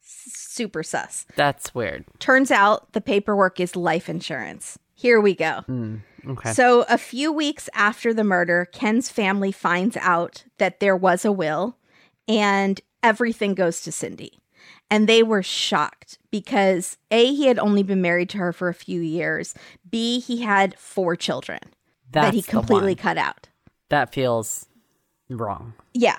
Super 0.00 0.82
sus. 0.82 1.26
That's 1.36 1.74
weird. 1.74 2.04
Turns 2.18 2.50
out 2.50 2.92
the 2.92 3.00
paperwork 3.00 3.60
is 3.60 3.76
life 3.76 4.08
insurance. 4.08 4.78
Here 4.94 5.20
we 5.20 5.34
go. 5.34 5.60
Hmm, 5.66 5.96
okay. 6.26 6.52
So, 6.52 6.82
a 6.88 6.98
few 6.98 7.32
weeks 7.32 7.68
after 7.72 8.12
the 8.12 8.24
murder, 8.24 8.66
Ken's 8.72 9.08
family 9.08 9.52
finds 9.52 9.96
out 9.98 10.42
that 10.58 10.80
there 10.80 10.96
was 10.96 11.24
a 11.24 11.30
will 11.30 11.76
and 12.26 12.80
everything 13.02 13.54
goes 13.54 13.80
to 13.82 13.92
Cindy. 13.92 14.40
And 14.90 15.08
they 15.08 15.22
were 15.22 15.42
shocked 15.42 16.17
because 16.30 16.96
A, 17.10 17.26
he 17.26 17.46
had 17.46 17.58
only 17.58 17.82
been 17.82 18.02
married 18.02 18.28
to 18.30 18.38
her 18.38 18.52
for 18.52 18.68
a 18.68 18.74
few 18.74 19.00
years. 19.00 19.54
B, 19.88 20.20
he 20.20 20.42
had 20.42 20.78
four 20.78 21.16
children 21.16 21.60
That's 22.10 22.28
that 22.28 22.34
he 22.34 22.42
completely 22.42 22.94
cut 22.94 23.18
out. 23.18 23.48
That 23.88 24.12
feels 24.12 24.66
wrong. 25.30 25.74
Yeah. 25.94 26.18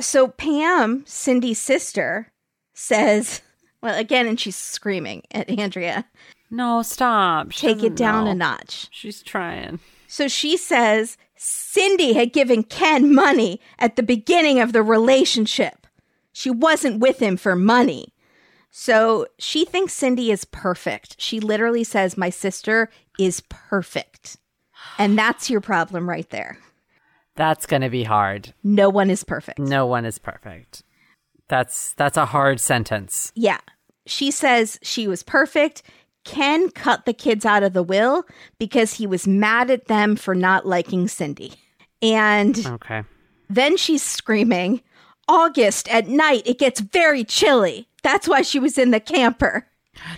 So 0.00 0.28
Pam, 0.28 1.04
Cindy's 1.06 1.60
sister, 1.60 2.32
says, 2.72 3.42
well, 3.82 3.98
again, 3.98 4.26
and 4.26 4.38
she's 4.38 4.56
screaming 4.56 5.22
at 5.30 5.48
Andrea, 5.50 6.06
No, 6.50 6.82
stop. 6.82 7.52
She 7.52 7.66
take 7.66 7.82
it 7.82 7.96
down 7.96 8.24
know. 8.24 8.30
a 8.30 8.34
notch. 8.34 8.88
She's 8.90 9.22
trying. 9.22 9.80
So 10.06 10.28
she 10.28 10.56
says 10.56 11.16
Cindy 11.36 12.12
had 12.12 12.32
given 12.32 12.62
Ken 12.62 13.14
money 13.14 13.60
at 13.78 13.96
the 13.96 14.02
beginning 14.02 14.60
of 14.60 14.72
the 14.72 14.82
relationship. 14.82 15.86
She 16.32 16.50
wasn't 16.50 17.00
with 17.00 17.20
him 17.20 17.36
for 17.36 17.56
money. 17.56 18.13
So 18.76 19.28
she 19.38 19.64
thinks 19.64 19.92
Cindy 19.92 20.32
is 20.32 20.44
perfect. 20.44 21.14
She 21.20 21.38
literally 21.38 21.84
says, 21.84 22.16
My 22.16 22.28
sister 22.28 22.90
is 23.20 23.40
perfect. 23.48 24.36
And 24.98 25.16
that's 25.16 25.48
your 25.48 25.60
problem 25.60 26.08
right 26.08 26.28
there. 26.30 26.58
That's 27.36 27.66
going 27.66 27.82
to 27.82 27.88
be 27.88 28.02
hard. 28.02 28.52
No 28.64 28.90
one 28.90 29.10
is 29.10 29.22
perfect. 29.22 29.60
No 29.60 29.86
one 29.86 30.04
is 30.04 30.18
perfect. 30.18 30.82
That's 31.48 31.92
that's 31.92 32.16
a 32.16 32.26
hard 32.26 32.58
sentence. 32.58 33.30
Yeah. 33.36 33.60
She 34.06 34.32
says 34.32 34.80
she 34.82 35.06
was 35.06 35.22
perfect. 35.22 35.84
Ken 36.24 36.68
cut 36.70 37.06
the 37.06 37.12
kids 37.14 37.46
out 37.46 37.62
of 37.62 37.74
the 37.74 37.82
will 37.84 38.24
because 38.58 38.94
he 38.94 39.06
was 39.06 39.28
mad 39.28 39.70
at 39.70 39.86
them 39.86 40.16
for 40.16 40.34
not 40.34 40.66
liking 40.66 41.06
Cindy. 41.06 41.52
And 42.02 42.58
Okay. 42.66 43.04
then 43.48 43.76
she's 43.76 44.02
screaming, 44.02 44.82
August 45.28 45.88
at 45.88 46.08
night, 46.08 46.42
it 46.46 46.58
gets 46.58 46.80
very 46.80 47.24
chilly. 47.24 47.88
That's 48.02 48.28
why 48.28 48.42
she 48.42 48.58
was 48.58 48.78
in 48.78 48.90
the 48.90 49.00
camper. 49.00 49.66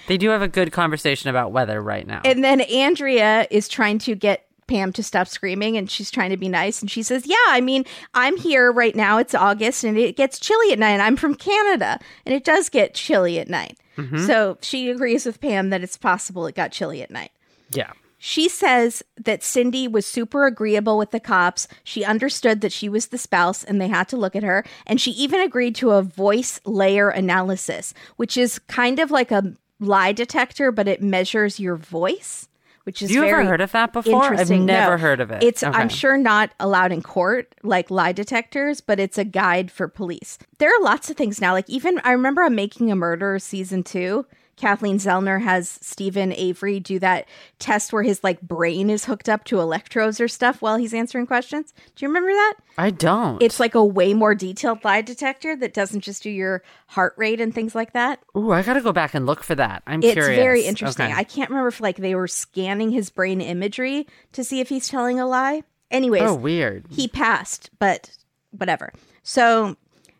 They 0.07 0.16
do 0.16 0.31
have 0.31 0.43
a 0.43 0.49
good 0.49 0.73
conversation 0.73 1.31
about 1.31 1.53
weather 1.53 1.81
right 1.81 2.07
now. 2.07 2.23
And 2.24 2.43
then 2.43 2.62
Andrea 2.62 3.47
is 3.51 3.69
trying 3.69 3.99
to 4.01 4.15
get 4.15 4.47
Pam 4.66 4.93
to 4.95 5.03
stop 5.03 5.28
screaming 5.28 5.77
and 5.77 5.89
she's 5.89 6.11
trying 6.11 6.31
to 6.31 6.37
be 6.37 6.49
nice. 6.49 6.81
And 6.81 6.91
she 6.91 7.03
says, 7.03 7.24
Yeah, 7.27 7.37
I 7.49 7.61
mean, 7.61 7.85
I'm 8.15 8.37
here 8.37 8.73
right 8.73 8.97
now. 8.97 9.19
It's 9.19 9.35
August 9.35 9.85
and 9.85 9.97
it 9.97 10.16
gets 10.16 10.41
chilly 10.41 10.73
at 10.73 10.78
night. 10.78 10.99
I'm 10.99 11.16
from 11.16 11.35
Canada 11.35 12.01
and 12.24 12.35
it 12.35 12.43
does 12.45 12.69
get 12.69 12.95
chilly 12.95 13.39
at 13.39 13.49
night. 13.49 13.78
Mm-hmm. 13.97 14.27
So 14.27 14.59
she 14.62 14.91
agrees 14.91 15.24
with 15.24 15.41
Pam 15.41 15.70
that 15.70 15.83
it's 15.83 15.97
possible 15.97 16.47
it 16.47 16.55
got 16.57 16.73
chilly 16.73 17.03
at 17.03 17.11
night. 17.11 17.31
yeah. 17.70 17.93
She 18.19 18.49
says 18.49 19.03
that 19.23 19.43
Cindy 19.43 19.87
was 19.87 20.07
super 20.07 20.47
agreeable 20.47 20.97
with 20.97 21.11
the 21.11 21.21
cops. 21.21 21.69
She 21.85 22.05
understood 22.05 22.61
that 22.63 22.73
she 22.73 22.89
was 22.89 23.09
the 23.09 23.19
spouse 23.19 23.63
and 23.63 23.81
they 23.81 23.89
had 23.89 24.09
to 24.09 24.17
look 24.17 24.35
at 24.35 24.43
her. 24.43 24.65
And 24.87 25.01
she 25.01 25.11
even 25.13 25.41
agreed 25.41 25.75
to 25.77 25.91
a 25.91 26.03
voice 26.03 26.59
layer 26.65 27.11
analysis, 27.11 27.93
which 28.17 28.37
is 28.37 28.59
kind 28.61 28.99
of 28.99 29.11
like 29.11 29.31
a 29.31 29.53
lie 29.81 30.13
detector, 30.13 30.73
but 30.73 30.89
it 30.89 31.03
measures 31.03 31.61
your 31.61 31.77
voice, 31.77 32.49
which 32.85 33.03
is 33.03 33.11
you 33.11 33.23
ever 33.23 33.45
heard 33.45 33.61
of 33.61 33.73
that 33.73 33.93
before? 33.93 34.33
I've 34.35 34.49
never 34.49 34.93
No. 34.93 34.97
heard 34.97 35.21
of 35.21 35.31
it. 35.31 35.43
It's 35.43 35.63
Okay. 35.63 35.77
I'm 35.79 35.91
sure 35.91 36.17
not 36.17 36.53
allowed 36.59 36.93
in 36.93 37.03
court 37.03 37.55
like 37.63 37.91
lie 37.91 38.13
detectors, 38.13 38.81
but 38.81 38.99
it's 38.99 39.19
a 39.19 39.25
guide 39.25 39.71
for 39.71 39.89
police. 39.89 40.39
There 40.57 40.71
are 40.71 40.83
lots 40.83 41.11
of 41.11 41.17
things 41.19 41.39
now. 41.41 41.53
Like 41.53 41.69
even 41.69 41.99
I 42.05 42.13
remember 42.13 42.43
I'm 42.43 42.55
Making 42.55 42.91
a 42.91 42.97
Murderer 42.97 43.39
season 43.39 43.83
2. 43.83 44.25
Kathleen 44.57 44.97
Zellner 44.99 45.41
has 45.43 45.78
Steven 45.83 46.33
Avery 46.33 46.81
do 46.81 46.99
that 46.99 47.28
test 47.59 47.93
where 47.93 48.03
his 48.03 48.24
like 48.24 48.41
brain 48.41 48.89
is 48.89 49.05
hooked 49.05 49.28
up 49.28 49.45
to 49.45 49.61
electrodes 49.61 50.20
or 50.20 50.28
stuff 50.28 50.62
while 50.62 50.77
he's 50.77 50.95
answering 50.95 51.27
questions. 51.27 51.74
Do 51.95 52.05
you 52.05 52.09
remember 52.09 52.31
that? 52.33 52.55
I 52.78 52.91
don't. 52.91 53.43
It's 53.43 53.61
like 53.61 53.74
a 53.74 53.85
way 53.85 54.15
more 54.15 54.35
detailed 54.35 54.83
lie 54.83 55.03
detector 55.03 55.57
that 55.57 55.74
doesn't 55.74 56.01
just 56.01 56.23
do 56.23 56.31
your 56.31 56.62
heart 56.87 57.12
rate 57.16 57.41
and 57.41 57.55
things 57.55 57.74
like 57.74 57.93
that. 57.93 58.20
Ooh, 58.37 58.51
I 58.51 58.62
got 58.62 58.74
to 58.74 58.81
go 58.81 58.93
back 58.93 59.12
and 59.15 59.27
look 59.27 59.43
for 59.43 59.55
that. 59.55 59.83
I'm 59.87 60.03
It's 60.03 60.15
curious. 60.15 60.39
very 60.39 60.65
interesting. 60.65 61.07
Okay. 61.07 61.15
I 61.15 61.24
can't 61.24 61.51
remember 61.51 61.69
if 61.69 61.81
like 61.81 61.97
they 61.97 62.15
were 62.15 62.28
scanning 62.28 62.91
his 62.91 63.11
brain 63.11 63.41
imagery 63.43 64.07
to 64.33 64.43
see 64.43 64.61
if 64.61 64.70
he's 64.70 64.89
telling 64.89 65.20
a 65.20 65.27
lie. 65.27 65.62
Anyways, 65.91 66.23
oh, 66.23 66.35
weird. 66.35 66.87
he 66.91 67.07
passed, 67.09 67.70
but 67.78 68.11
whatever. 68.51 68.93
So 69.23 69.77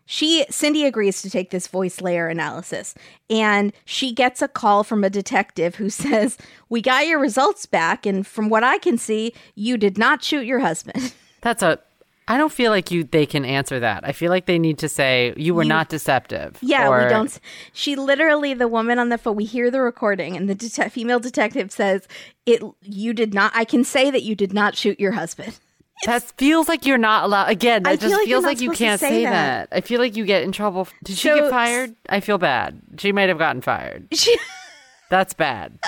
she 0.09 0.45
Cindy 0.49 0.85
agrees 0.85 1.21
to 1.21 1.29
take 1.29 1.51
this 1.51 1.67
voice 1.67 2.01
layer 2.01 2.27
analysis 2.29 2.95
and 3.29 3.73
she 3.85 4.13
gets 4.13 4.41
a 4.41 4.47
call 4.47 4.83
from 4.83 5.03
a 5.03 5.09
detective 5.09 5.75
who 5.75 5.89
says, 6.03 6.37
"We 6.69 6.81
got 6.81 7.05
your 7.05 7.19
results 7.19 7.65
back 7.67 8.05
and 8.07 8.25
from 8.25 8.49
what 8.49 8.63
I 8.63 8.79
can 8.79 8.97
see, 8.97 9.33
you 9.53 9.77
did 9.77 9.97
not 9.97 10.23
shoot 10.23 10.45
your 10.45 10.59
husband." 10.59 11.13
That's 11.41 11.61
a. 11.61 11.77
I 12.29 12.37
don't 12.37 12.51
feel 12.51 12.71
like 12.71 12.89
you. 12.91 13.03
They 13.05 13.25
can 13.25 13.45
answer 13.45 13.79
that. 13.79 14.05
I 14.05 14.11
feel 14.11 14.29
like 14.29 14.47
they 14.47 14.59
need 14.59 14.79
to 14.79 14.89
say 14.89 15.33
you 15.37 15.53
were 15.55 15.63
not 15.63 15.87
deceptive. 15.89 16.57
Yeah, 16.61 16.89
or- 16.89 17.03
we 17.03 17.09
don't. 17.09 17.39
She 17.71 17.95
literally, 17.95 18.53
the 18.53 18.67
woman 18.67 18.99
on 18.99 19.09
the 19.09 19.17
phone, 19.17 19.35
we 19.35 19.45
hear 19.45 19.69
the 19.71 19.79
recording, 19.81 20.35
and 20.35 20.49
the 20.49 20.55
det- 20.55 20.91
female 20.91 21.19
detective 21.19 21.71
says, 21.71 22.07
"It, 22.45 22.61
you 22.81 23.13
did 23.13 23.33
not. 23.33 23.51
I 23.55 23.63
can 23.65 23.83
say 23.83 24.09
that 24.11 24.23
you 24.23 24.35
did 24.35 24.53
not 24.53 24.75
shoot 24.75 24.99
your 24.99 25.13
husband." 25.13 25.59
That 26.05 26.23
feels 26.37 26.67
like 26.67 26.85
you're 26.85 26.97
not 26.97 27.23
allowed. 27.23 27.49
Again, 27.49 27.83
that 27.83 27.89
I 27.89 27.95
just 27.95 28.07
feel 28.07 28.17
like 28.17 28.27
feels 28.27 28.43
like 28.43 28.61
you 28.61 28.71
can't 28.71 28.99
say 28.99 29.09
say 29.09 29.23
that. 29.25 29.69
that. 29.71 29.75
I 29.77 29.81
feel 29.81 29.99
like 29.99 30.15
you 30.15 30.25
get 30.25 30.43
in 30.43 30.51
trouble. 30.51 30.87
Did 31.03 31.17
she 31.17 31.27
So- 31.29 31.35
get 31.41 31.49
fired? 31.49 31.95
I 32.09 32.19
feel 32.19 32.37
bad. 32.37 32.79
She 32.97 33.11
might 33.11 33.29
have 33.29 33.37
gotten 33.39 33.61
fired. 33.61 34.07
She, 34.13 34.37
That's 35.09 35.33
bad. 35.33 35.79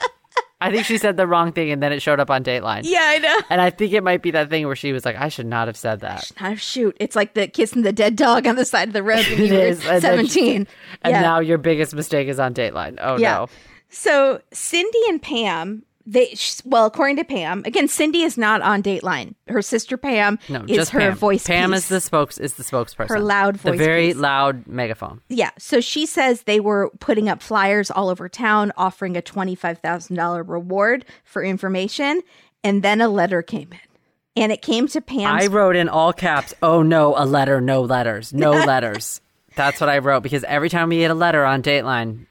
I 0.61 0.72
think 0.72 0.86
she 0.86 0.98
said 0.98 1.15
the 1.15 1.26
wrong 1.27 1.52
thing 1.53 1.72
and 1.72 1.81
then 1.81 1.94
it 1.94 2.02
showed 2.02 2.19
up 2.19 2.30
on 2.30 2.44
Dateline. 2.44 2.81
yeah, 2.84 2.99
I 3.03 3.18
know. 3.19 3.38
And 3.49 3.61
I 3.61 3.69
think 3.69 3.94
it 3.94 4.03
might 4.03 4.22
be 4.22 4.31
that 4.31 4.49
thing 4.49 4.65
where 4.65 4.76
she 4.76 4.91
was 4.91 5.06
like, 5.06 5.15
I 5.15 5.30
should 5.30 5.45
not 5.45 5.68
have 5.68 5.77
said 5.77 6.02
that. 6.02 6.30
Oh, 6.41 6.56
shoot, 6.56 6.98
it's 6.99 7.15
like 7.15 7.34
the 7.34 7.48
kissing 7.48 7.84
the 7.84 7.94
dead 7.94 8.15
dog 8.18 8.45
on 8.45 8.56
the 8.57 8.65
side 8.65 8.90
of 8.90 8.94
the 8.94 9.03
road 9.03 9.26
when 9.30 9.40
It 9.41 9.48
you 9.52 9.53
were 9.53 9.60
is, 9.61 9.80
and 9.86 9.88
then- 9.88 10.02
seventeen. 10.02 10.68
And 11.02 11.11
yeah. 11.14 11.22
now 11.22 11.40
your 11.40 11.57
biggest 11.60 11.94
mistake 11.95 12.27
is 12.27 12.40
on 12.40 12.53
Dateline. 12.53 12.98
Oh 13.02 13.18
yeah. 13.18 13.36
no. 13.36 13.48
So 13.90 14.41
Cindy 14.52 14.99
and 15.07 15.22
Pam, 15.22 15.84
they 16.11 16.34
well, 16.65 16.86
according 16.88 17.18
to 17.18 17.23
Pam, 17.23 17.61
again, 17.65 17.88
Cindy 17.88 18.23
is 18.23 18.38
not 18.38 18.61
on 18.61 18.81
Dateline. 18.81 19.36
Her 19.48 19.61
sister 19.61 19.95
Pam 19.95 20.40
No, 20.49 20.65
is 20.68 20.90
her 20.90 20.99
Pam. 20.99 21.15
voice. 21.15 21.45
Pam 21.45 21.69
piece. 21.72 21.80
is 21.84 21.88
the 21.90 22.02
spokes 22.02 22.38
is 22.38 22.56
the 22.56 22.64
spokesperson. 22.64 23.10
Her 23.10 23.19
loud 23.19 23.57
voice 23.57 23.73
The 23.73 23.77
very 23.77 24.07
piece. 24.07 24.15
loud 24.15 24.65
megaphone. 24.68 25.22
Yeah. 25.30 25.52
So 25.60 25.81
she 25.81 26.06
says 26.07 26.44
they 26.44 26.60
were 26.60 26.90
putting 26.99 27.30
up 27.30 27.41
flyers 27.41 27.91
all 27.91 28.10
over 28.10 28.27
town 28.27 28.72
offering 28.76 29.15
a 29.18 29.22
$25,000 29.22 30.48
reward 30.49 31.06
for 31.23 31.44
information. 31.44 32.22
And 32.64 32.84
then 32.84 33.02
a 33.02 33.07
letter 33.07 33.41
came 33.41 33.69
in. 33.72 33.80
And 34.44 34.52
it 34.52 34.61
came 34.61 34.88
to 34.90 35.02
pam 35.02 35.34
I 35.36 35.48
wrote 35.48 35.76
in 35.76 35.90
all 35.90 36.14
caps, 36.14 36.53
oh 36.61 36.81
no, 36.81 37.14
a 37.18 37.26
letter, 37.26 37.60
no 37.61 37.81
letters, 37.81 38.34
no 38.34 38.52
letters. 38.65 39.22
That's 39.56 39.81
what 39.81 39.90
I 39.90 39.98
wrote 39.98 40.23
because 40.23 40.44
every 40.45 40.69
time 40.69 40.90
we 40.90 40.98
get 40.99 41.11
a 41.11 41.15
letter 41.15 41.44
on 41.44 41.61
Dateline, 41.61 42.26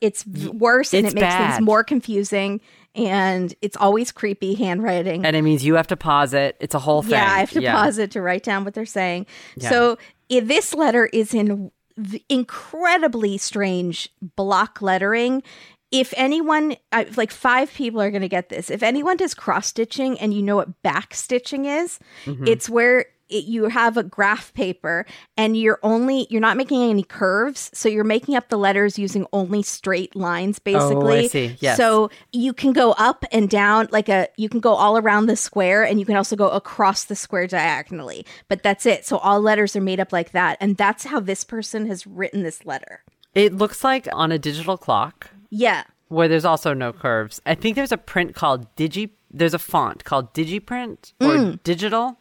it's 0.00 0.26
worse 0.26 0.92
and 0.94 1.06
It's 1.06 1.12
it 1.14 1.16
makes 1.16 1.26
bad. 1.26 1.54
things 1.56 1.64
more 1.64 1.82
confusing. 1.84 2.60
And 2.94 3.54
it's 3.62 3.76
always 3.76 4.10
creepy 4.10 4.54
handwriting. 4.54 5.24
and 5.24 5.36
it 5.36 5.42
means 5.42 5.64
you 5.64 5.74
have 5.74 5.86
to 5.88 5.96
pause 5.96 6.34
it. 6.34 6.56
It's 6.60 6.74
a 6.74 6.78
whole 6.80 7.02
thing. 7.02 7.12
Yeah, 7.12 7.32
I 7.32 7.38
have 7.40 7.50
to 7.50 7.60
pause 7.62 7.98
it 7.98 8.10
to 8.12 8.20
write 8.20 8.42
down 8.42 8.64
what 8.64 8.74
they're 8.74 8.86
saying. 8.86 9.26
Yeah. 9.56 9.68
So 9.70 9.98
this 10.28 10.74
letter 10.74 11.06
is 11.12 11.32
in 11.34 11.70
v- 11.96 12.24
incredibly 12.28 13.38
strange 13.38 14.08
block 14.36 14.82
lettering. 14.82 15.42
If 15.90 16.12
anyone, 16.16 16.76
like 17.16 17.30
five 17.30 17.72
people 17.72 18.00
are 18.02 18.10
going 18.10 18.22
to 18.22 18.28
get 18.28 18.48
this. 18.48 18.68
If 18.68 18.82
anyone 18.82 19.16
does 19.16 19.32
cross 19.32 19.68
stitching 19.68 20.18
and 20.18 20.34
you 20.34 20.42
know 20.42 20.56
what 20.56 20.82
back 20.82 21.14
stitching 21.14 21.64
is, 21.66 21.98
Mm-hmm. 22.26 22.46
it's 22.46 22.68
where 22.68 23.06
it, 23.28 23.44
you 23.44 23.64
have 23.68 23.96
a 23.96 24.02
graph 24.02 24.52
paper 24.54 25.04
and 25.36 25.56
you're 25.56 25.78
only 25.82 26.26
you're 26.30 26.40
not 26.40 26.56
making 26.56 26.82
any 26.88 27.02
curves, 27.02 27.70
so 27.74 27.88
you're 27.88 28.04
making 28.04 28.34
up 28.36 28.48
the 28.48 28.58
letters 28.58 28.98
using 28.98 29.26
only 29.32 29.62
straight 29.62 30.14
lines, 30.16 30.58
basically. 30.58 31.18
Oh, 31.18 31.24
I 31.24 31.26
see. 31.26 31.56
Yes. 31.60 31.76
So 31.76 32.10
you 32.32 32.52
can 32.52 32.72
go 32.72 32.92
up 32.92 33.24
and 33.32 33.48
down 33.50 33.88
like 33.90 34.08
a 34.08 34.28
you 34.36 34.48
can 34.48 34.60
go 34.60 34.74
all 34.74 34.96
around 34.98 35.26
the 35.26 35.36
square 35.36 35.84
and 35.84 36.00
you 36.00 36.06
can 36.06 36.16
also 36.16 36.36
go 36.36 36.48
across 36.48 37.04
the 37.04 37.16
square 37.16 37.46
diagonally 37.46 38.24
but 38.48 38.62
that's 38.62 38.86
it 38.86 39.04
so 39.04 39.18
all 39.18 39.40
letters 39.40 39.74
are 39.76 39.80
made 39.80 40.00
up 40.00 40.12
like 40.12 40.32
that 40.32 40.56
and 40.60 40.76
that's 40.76 41.04
how 41.04 41.20
this 41.20 41.44
person 41.44 41.86
has 41.86 42.06
written 42.06 42.42
this 42.42 42.64
letter 42.64 43.02
It 43.34 43.54
looks 43.54 43.84
like 43.84 44.08
on 44.12 44.32
a 44.32 44.38
digital 44.38 44.76
clock 44.76 45.30
yeah 45.50 45.84
where 46.08 46.26
there's 46.28 46.44
also 46.46 46.72
no 46.72 46.92
curves. 46.92 47.40
I 47.44 47.54
think 47.54 47.76
there's 47.76 47.92
a 47.92 47.98
print 47.98 48.34
called 48.34 48.74
Digi. 48.76 49.10
There's 49.30 49.52
a 49.52 49.58
font 49.58 50.04
called 50.04 50.32
Digiprint 50.32 51.12
or 51.20 51.28
Mm. 51.28 51.62
digital. 51.62 52.18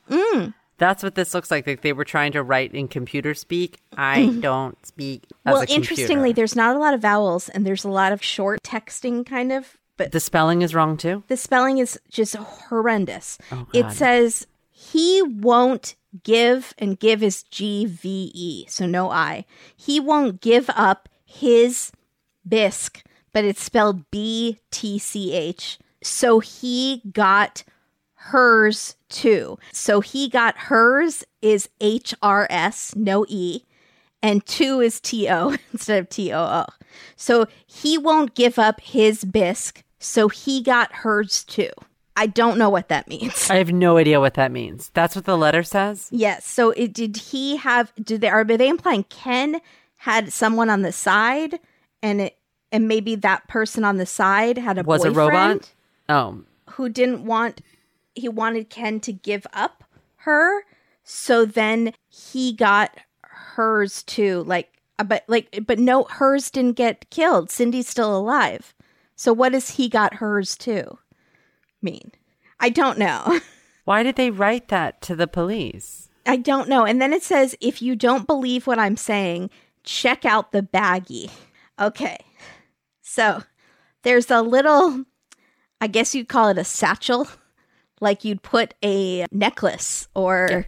That's 0.78 1.04
what 1.04 1.16
this 1.16 1.34
looks 1.34 1.50
like. 1.50 1.66
Like 1.66 1.82
they 1.82 1.94
were 1.94 2.06
trying 2.06 2.32
to 2.34 2.44
write 2.44 2.74
in 2.74 2.88
computer 2.88 3.34
speak. 3.34 3.80
I 3.96 4.22
mm-hmm. 4.22 4.42
don't 4.42 4.86
speak. 4.86 5.24
Well 5.46 5.66
interestingly 5.68 6.34
there's 6.34 6.56
not 6.56 6.76
a 6.76 6.80
lot 6.80 6.94
of 6.94 7.02
vowels 7.02 7.50
and 7.50 7.66
there's 7.66 7.84
a 7.84 7.90
lot 7.90 8.12
of 8.12 8.24
short 8.24 8.62
texting 8.64 9.26
kind 9.26 9.52
of 9.52 9.78
but 9.98 10.12
the 10.12 10.20
spelling 10.20 10.62
is 10.62 10.76
wrong 10.76 10.96
too. 10.96 11.24
the 11.28 11.38
spelling 11.38 11.80
is 11.80 12.00
just 12.10 12.36
horrendous 12.36 13.38
Oh, 13.52 13.68
it 13.74 13.92
says 13.92 14.48
he 14.70 15.22
won't 15.24 15.96
give 16.24 16.74
and 16.78 17.00
give 17.00 17.22
is 17.22 17.44
g-v-e 17.44 18.66
so 18.70 18.86
no 18.86 19.10
i 19.12 19.46
he 19.76 20.00
won't 20.00 20.42
give 20.42 20.70
up 20.76 21.10
his 21.26 21.92
bisque 22.48 23.04
but 23.34 23.44
it's 23.44 23.62
spelled 23.62 24.10
b-t-c-h 24.10 25.80
so 26.02 26.40
he 26.40 27.02
got 27.12 27.64
hers 28.32 28.96
too 29.10 29.58
so 29.72 30.02
he 30.02 30.30
got 30.30 30.58
hers 30.58 31.24
is 31.42 31.70
h-r-s 31.80 32.96
no 32.96 33.26
e 33.28 33.64
and 34.22 34.46
two 34.46 34.80
is 34.82 35.00
T-O 35.00 35.56
instead 35.74 36.00
of 36.00 36.10
T-O-O. 36.10 36.66
So 37.16 37.48
he 37.66 37.98
won't 37.98 38.36
give 38.36 38.60
up 38.60 38.82
his 38.82 39.24
bisque, 39.24 39.84
so 40.00 40.28
he 40.28 40.62
got 40.62 40.92
hers 40.92 41.44
too. 41.44 41.70
I 42.16 42.26
don't 42.26 42.58
know 42.58 42.70
what 42.70 42.88
that 42.88 43.08
means. 43.08 43.50
I 43.50 43.58
have 43.58 43.72
no 43.72 43.98
idea 43.98 44.20
what 44.20 44.34
that 44.36 44.52
means. 44.52 44.90
That's 44.96 45.16
what 45.16 45.26
the 45.26 45.38
letter 45.38 45.62
says? 45.62 46.10
Yes. 46.12 46.46
So 46.46 46.72
it, 46.72 46.94
did 46.94 47.16
he 47.16 47.58
have? 47.58 47.94
Did 48.02 48.22
they 48.22 48.30
are 48.30 48.44
they 48.44 48.70
implying 48.70 49.04
Ken 49.04 49.62
had 49.98 50.34
someone 50.34 50.70
on 50.72 50.82
the 50.82 50.92
side, 50.92 51.60
and 52.02 52.22
it 52.22 52.38
and 52.72 52.88
maybe 52.88 53.14
that 53.16 53.48
person 53.48 53.84
on 53.84 53.98
the 53.98 54.08
side 54.08 54.58
had 54.58 54.80
a 54.80 54.84
Was 54.84 55.06
a 55.06 55.12
robot? 55.12 55.72
Oh, 56.10 56.42
who 56.72 56.90
didn't 56.90 57.24
want 57.24 57.62
he 58.18 58.30
wanted 58.30 58.70
Ken 58.70 59.00
to 59.02 59.14
give 59.14 59.48
up 59.54 59.84
her, 60.18 60.64
so 61.04 61.46
then 61.46 61.94
he 62.10 62.54
got 62.54 62.98
hers 63.22 64.04
too. 64.04 64.44
Like, 64.46 64.74
uh, 65.00 65.04
but 65.04 65.24
like, 65.28 65.64
but 65.66 65.80
no, 65.80 66.04
hers 66.06 66.50
didn't 66.50 66.76
get 66.78 67.10
killed. 67.10 67.50
Cindy's 67.50 67.88
still 67.88 68.16
alive. 68.16 68.74
So 69.16 69.34
what 69.34 69.52
does 69.52 69.72
he 69.72 69.90
got 69.90 70.16
hers 70.16 70.56
too 70.56 71.00
mean? 71.82 72.12
I 72.60 72.70
don't 72.70 72.98
know. 72.98 73.40
why 73.86 74.04
did 74.04 74.16
they 74.16 74.32
write 74.32 74.68
that 74.68 75.02
to 75.04 75.16
the 75.16 75.28
police? 75.28 76.10
I 76.26 76.36
don't 76.36 76.68
know. 76.68 76.86
And 76.86 77.02
then 77.02 77.14
it 77.14 77.24
says, 77.24 77.56
if 77.62 77.82
you 77.82 77.96
don't 77.96 78.28
believe 78.28 78.68
what 78.68 78.80
I'm 78.80 78.98
saying, 78.98 79.50
check 79.84 80.26
out 80.26 80.52
the 80.52 80.62
baggie. 80.62 81.32
Okay. 81.80 82.18
So 83.02 83.44
there's 84.04 84.30
a 84.30 84.42
little, 84.42 85.06
I 85.80 85.88
guess 85.88 86.14
you'd 86.14 86.28
call 86.28 86.50
it 86.50 86.58
a 86.58 86.64
satchel, 86.64 87.28
like 88.00 88.24
you'd 88.24 88.42
put 88.44 88.74
a 88.84 89.26
necklace 89.32 90.08
or 90.14 90.66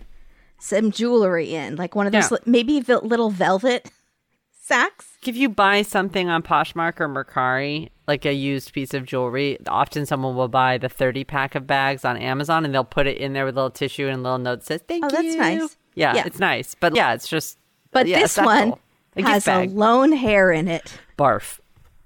some 0.60 0.92
jewelry 0.92 1.54
in, 1.56 1.76
like 1.76 1.96
one 1.96 2.06
of 2.06 2.12
those, 2.12 2.32
Yeah. 2.32 2.36
li- 2.38 2.52
maybe 2.52 2.80
the 2.80 3.00
little 3.00 3.30
velvet 3.30 3.90
sacks. 4.62 5.08
If 5.26 5.36
you 5.36 5.50
buy 5.50 5.82
something 5.82 6.30
on 6.30 6.44
Poshmark 6.44 7.00
or 7.00 7.08
Mercari, 7.08 7.90
like 8.08 8.26
a 8.26 8.34
used 8.34 8.74
piece 8.74 8.94
of 8.94 9.06
jewelry, 9.06 9.58
often 9.68 10.06
someone 10.06 10.36
will 10.36 10.48
buy 10.48 10.78
the 10.78 10.90
30 10.90 11.24
pack 11.24 11.56
of 11.56 11.66
bags 11.68 12.04
on 12.06 12.18
Amazon 12.18 12.66
and 12.66 12.74
they'll 12.74 12.84
put 12.84 13.08
it 13.08 13.18
in 13.18 13.34
there 13.34 13.46
with 13.46 13.56
a 13.56 13.60
little 13.60 13.70
tissue 13.72 14.08
and 14.08 14.20
a 14.20 14.22
little 14.24 14.38
note 14.38 14.62
that 14.62 14.66
says, 14.66 14.82
thank 14.88 15.06
Oh, 15.06 15.08
you. 15.22 15.24
that's 15.24 15.36
nice. 15.38 15.78
Yeah, 15.96 16.16
Yeah. 16.16 16.24
it's 16.26 16.40
nice. 16.40 16.76
But 16.76 16.96
yeah, 16.96 17.14
it's 17.14 17.28
just. 17.28 17.58
But 17.92 18.08
yeah, 18.08 18.20
this 18.20 18.38
one 18.38 18.72
cool. 18.72 18.80
Has 19.26 19.48
a 19.48 19.66
lone 19.66 20.12
hair 20.12 20.52
in 20.52 20.68
it. 20.68 20.94
Barf. 21.18 21.60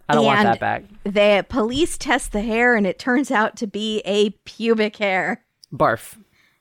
I 0.10 0.16
don't 0.16 0.26
want 0.26 0.44
that 0.44 0.60
bag. 0.60 0.88
The 1.04 1.46
police 1.48 1.98
test 1.98 2.32
the 2.32 2.42
hair 2.42 2.76
and 2.76 2.86
it 2.86 3.00
turns 3.00 3.32
out 3.32 3.56
to 3.58 3.68
be 3.68 4.02
a 4.06 4.32
pubic 4.46 4.98
hair. 4.98 5.44
Barf. 5.74 6.18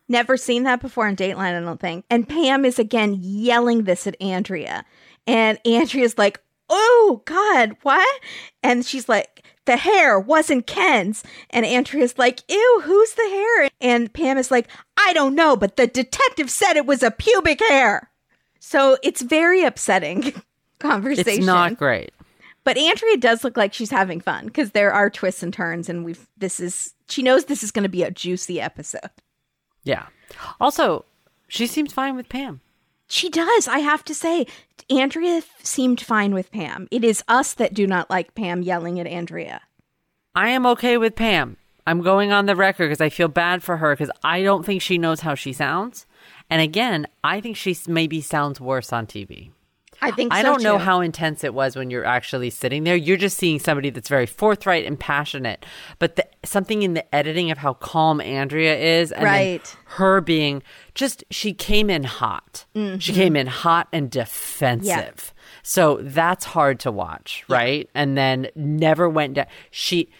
Never 0.08 0.36
seen 0.36 0.64
that 0.64 0.80
before 0.80 1.06
on 1.06 1.16
Dateline, 1.16 1.56
I 1.56 1.60
don't 1.60 1.80
think. 1.80 2.04
And 2.10 2.28
Pam 2.28 2.64
is 2.64 2.78
again 2.78 3.16
yelling 3.20 3.84
this 3.84 4.06
at 4.06 4.20
Andrea. 4.20 4.84
And 5.26 5.58
Andrea's 5.66 6.18
like, 6.18 6.40
Oh 6.68 7.22
God, 7.24 7.76
what? 7.82 8.20
And 8.62 8.84
she's 8.84 9.08
like, 9.08 9.44
The 9.64 9.76
hair 9.76 10.18
wasn't 10.18 10.66
Ken's. 10.66 11.22
And 11.50 11.66
Andrea's 11.66 12.18
like, 12.18 12.40
Ew, 12.48 12.82
who's 12.84 13.12
the 13.14 13.28
hair? 13.28 13.70
And 13.80 14.12
Pam 14.12 14.38
is 14.38 14.50
like, 14.50 14.68
I 14.96 15.12
don't 15.12 15.34
know, 15.34 15.56
but 15.56 15.76
the 15.76 15.86
detective 15.86 16.50
said 16.50 16.76
it 16.76 16.86
was 16.86 17.02
a 17.02 17.10
pubic 17.10 17.60
hair. 17.60 18.10
So 18.60 18.96
it's 19.02 19.22
very 19.22 19.64
upsetting 19.64 20.32
conversation. 20.78 21.28
It's 21.28 21.46
not 21.46 21.76
great. 21.76 22.12
But 22.64 22.78
Andrea 22.78 23.16
does 23.16 23.42
look 23.42 23.56
like 23.56 23.72
she's 23.72 23.90
having 23.90 24.20
fun 24.20 24.46
because 24.46 24.70
there 24.70 24.92
are 24.92 25.10
twists 25.10 25.42
and 25.42 25.52
turns, 25.52 25.88
and 25.88 26.04
we've 26.04 26.28
this 26.36 26.60
is 26.60 26.94
she 27.08 27.22
knows 27.22 27.44
this 27.46 27.62
is 27.62 27.72
going 27.72 27.82
to 27.82 27.88
be 27.88 28.02
a 28.02 28.10
juicy 28.10 28.60
episode. 28.60 29.10
Yeah. 29.84 30.06
Also, 30.60 31.04
she 31.48 31.66
seems 31.66 31.92
fine 31.92 32.14
with 32.16 32.28
Pam. 32.28 32.60
She 33.08 33.28
does, 33.28 33.68
I 33.68 33.80
have 33.80 34.04
to 34.04 34.14
say. 34.14 34.46
Andrea 34.88 35.38
f- 35.38 35.50
seemed 35.62 36.00
fine 36.00 36.32
with 36.32 36.50
Pam. 36.50 36.88
It 36.90 37.04
is 37.04 37.22
us 37.28 37.54
that 37.54 37.74
do 37.74 37.86
not 37.86 38.08
like 38.08 38.34
Pam 38.34 38.62
yelling 38.62 38.98
at 38.98 39.06
Andrea. 39.06 39.60
I 40.34 40.48
am 40.50 40.64
okay 40.66 40.96
with 40.96 41.14
Pam. 41.14 41.56
I'm 41.86 42.00
going 42.00 42.32
on 42.32 42.46
the 42.46 42.56
record 42.56 42.86
because 42.86 43.00
I 43.00 43.08
feel 43.08 43.28
bad 43.28 43.62
for 43.62 43.76
her 43.78 43.94
because 43.94 44.10
I 44.22 44.42
don't 44.42 44.64
think 44.64 44.80
she 44.80 44.98
knows 44.98 45.20
how 45.20 45.34
she 45.34 45.52
sounds. 45.52 46.06
And 46.48 46.62
again, 46.62 47.06
I 47.24 47.40
think 47.40 47.56
she 47.56 47.76
maybe 47.86 48.20
sounds 48.20 48.60
worse 48.60 48.92
on 48.92 49.06
TV. 49.06 49.50
I 50.02 50.10
think 50.10 50.32
I 50.32 50.42
so, 50.42 50.48
don't 50.48 50.62
know 50.62 50.78
how 50.78 51.00
intense 51.00 51.44
it 51.44 51.54
was 51.54 51.76
when 51.76 51.90
you're 51.90 52.04
actually 52.04 52.50
sitting 52.50 52.84
there. 52.84 52.96
You're 52.96 53.16
just 53.16 53.38
seeing 53.38 53.58
somebody 53.58 53.90
that's 53.90 54.08
very 54.08 54.26
forthright 54.26 54.84
and 54.84 54.98
passionate, 54.98 55.64
but 55.98 56.16
the, 56.16 56.26
something 56.44 56.82
in 56.82 56.94
the 56.94 57.14
editing 57.14 57.50
of 57.50 57.58
how 57.58 57.74
calm 57.74 58.20
Andrea 58.20 58.76
is, 58.76 59.12
and 59.12 59.24
Right. 59.24 59.76
her 59.84 60.20
being 60.20 60.62
just 60.94 61.24
she 61.30 61.54
came 61.54 61.88
in 61.88 62.04
hot. 62.04 62.66
Mm-hmm. 62.74 62.98
She 62.98 63.12
came 63.12 63.36
in 63.36 63.46
hot 63.46 63.88
and 63.92 64.10
defensive. 64.10 65.32
So 65.62 65.98
that's 66.02 66.44
hard 66.44 66.80
to 66.80 66.90
watch, 66.90 67.44
right? 67.48 67.88
And 67.94 68.16
then 68.18 68.48
never 68.54 69.08
went 69.08 69.34
down. 69.34 69.46
She. 69.70 70.10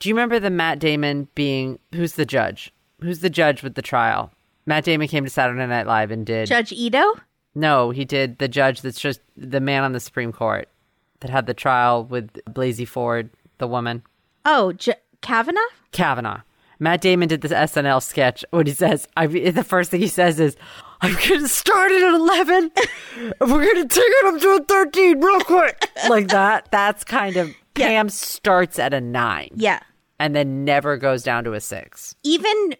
Do 0.00 0.08
you 0.08 0.14
remember 0.14 0.38
the 0.38 0.50
Matt 0.50 0.78
Damon 0.78 1.28
being 1.34 1.78
who's 1.94 2.12
the 2.12 2.26
judge? 2.26 2.72
Who's 3.00 3.20
the 3.20 3.30
judge 3.30 3.62
with 3.62 3.74
the 3.74 3.82
trial? 3.82 4.32
Matt 4.66 4.84
Damon 4.84 5.08
came 5.08 5.24
to 5.24 5.30
Saturday 5.30 5.66
Night 5.66 5.86
Live 5.86 6.10
and 6.10 6.26
did 6.26 6.46
Judge 6.46 6.72
Ito? 6.72 7.14
No, 7.58 7.90
he 7.90 8.04
did 8.04 8.38
the 8.38 8.48
judge 8.48 8.82
that's 8.82 9.00
just 9.00 9.20
the 9.36 9.60
man 9.60 9.82
on 9.84 9.92
the 9.92 10.00
Supreme 10.00 10.32
Court 10.32 10.68
that 11.20 11.30
had 11.30 11.46
the 11.46 11.54
trial 11.54 12.04
with 12.04 12.32
Blasey 12.48 12.86
Ford, 12.86 13.30
the 13.58 13.66
woman. 13.66 14.02
Oh, 14.44 14.72
J- 14.72 14.94
Kavanaugh? 15.20 15.60
Kavanaugh. 15.92 16.40
Matt 16.78 17.00
Damon 17.00 17.28
did 17.28 17.40
this 17.40 17.50
SNL 17.52 18.00
sketch 18.02 18.44
when 18.50 18.66
he 18.66 18.72
says, 18.72 19.08
I, 19.16 19.26
the 19.26 19.64
first 19.64 19.90
thing 19.90 20.00
he 20.00 20.06
says 20.06 20.38
is, 20.38 20.56
I'm 21.00 21.12
going 21.14 21.40
to 21.40 21.48
start 21.48 21.90
it 21.90 22.02
at 22.04 22.14
11 22.14 22.70
and 23.16 23.34
we're 23.40 23.64
going 23.64 23.88
to 23.88 23.94
take 23.94 24.04
it 24.06 24.34
up 24.34 24.40
to 24.40 24.48
a 24.62 24.64
13 24.64 25.20
real 25.20 25.40
quick. 25.40 25.90
like 26.08 26.28
that. 26.28 26.68
That's 26.70 27.02
kind 27.02 27.36
of, 27.36 27.48
Yeah. 27.76 27.88
Pam 27.88 28.08
starts 28.10 28.78
at 28.78 28.94
a 28.94 29.00
nine 29.00 29.50
Yeah. 29.56 29.80
and 30.20 30.36
then 30.36 30.64
never 30.64 30.96
goes 30.96 31.24
down 31.24 31.42
to 31.44 31.54
a 31.54 31.60
six. 31.60 32.14
even 32.22 32.76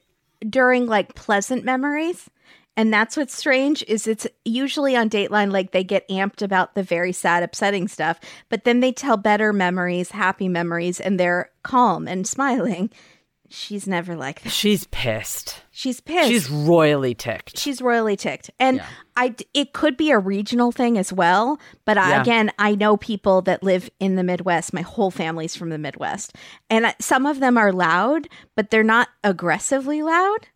during 0.49 0.87
like 0.87 1.17
pleasant 1.17 1.65
memories 1.65 2.31
and 2.79 2.91
that's 2.93 3.17
what's 3.17 3.37
strange 3.37 3.85
is 3.89 4.07
it's 4.07 4.27
usually 4.47 4.97
on 4.97 5.11
dateline 5.11 5.53
like 5.53 5.73
they 5.73 5.85
get 5.85 6.09
amped 6.09 6.41
about 6.41 6.75
the 6.75 6.83
very 6.83 7.13
sad 7.13 7.43
upsetting 7.43 7.89
stuff 7.89 8.19
but 8.49 8.65
then 8.65 8.81
they 8.81 8.93
tell 8.93 9.17
better 9.19 9.53
memories 9.53 10.13
happy 10.13 10.49
memories 10.49 10.99
and 11.01 11.21
they're 11.21 11.51
calm 11.63 12.09
and 12.09 12.27
smiling 12.27 12.89
she's 13.51 13.87
never 13.87 14.15
like 14.15 14.43
that 14.43 14.51
She's 14.51 14.85
pissed. 14.89 15.63
she's 15.71 16.01
pissed 16.01 16.29
She's 16.29 16.51
royally 16.51 17.15
ticked. 17.15 17.59
she's 17.59 17.81
royally 17.81 18.15
ticked 18.17 18.51
and 18.61 18.77
Yeah. 18.77 18.87
i 19.17 19.35
it 19.55 19.73
could 19.73 19.97
be 19.97 20.11
a 20.11 20.19
regional 20.19 20.71
thing 20.71 20.99
as 20.99 21.13
well 21.15 21.59
but 21.87 21.97
I, 21.99 22.11
Yeah. 22.11 22.21
again 22.21 22.51
i 22.59 22.75
know 22.75 22.97
people 22.99 23.41
that 23.43 23.63
live 23.63 23.89
in 23.99 24.17
the 24.17 24.23
midwest 24.23 24.73
my 24.75 24.83
whole 24.83 25.11
family's 25.11 25.57
from 25.57 25.71
the 25.71 25.79
midwest 25.79 26.35
and 26.69 26.87
I- 26.89 26.95
some 27.01 27.25
of 27.27 27.41
them 27.41 27.57
are 27.57 27.73
loud 27.73 28.29
but 28.55 28.71
they're 28.71 28.83
not 28.85 29.09
aggressively 29.25 30.03
loud 30.03 30.47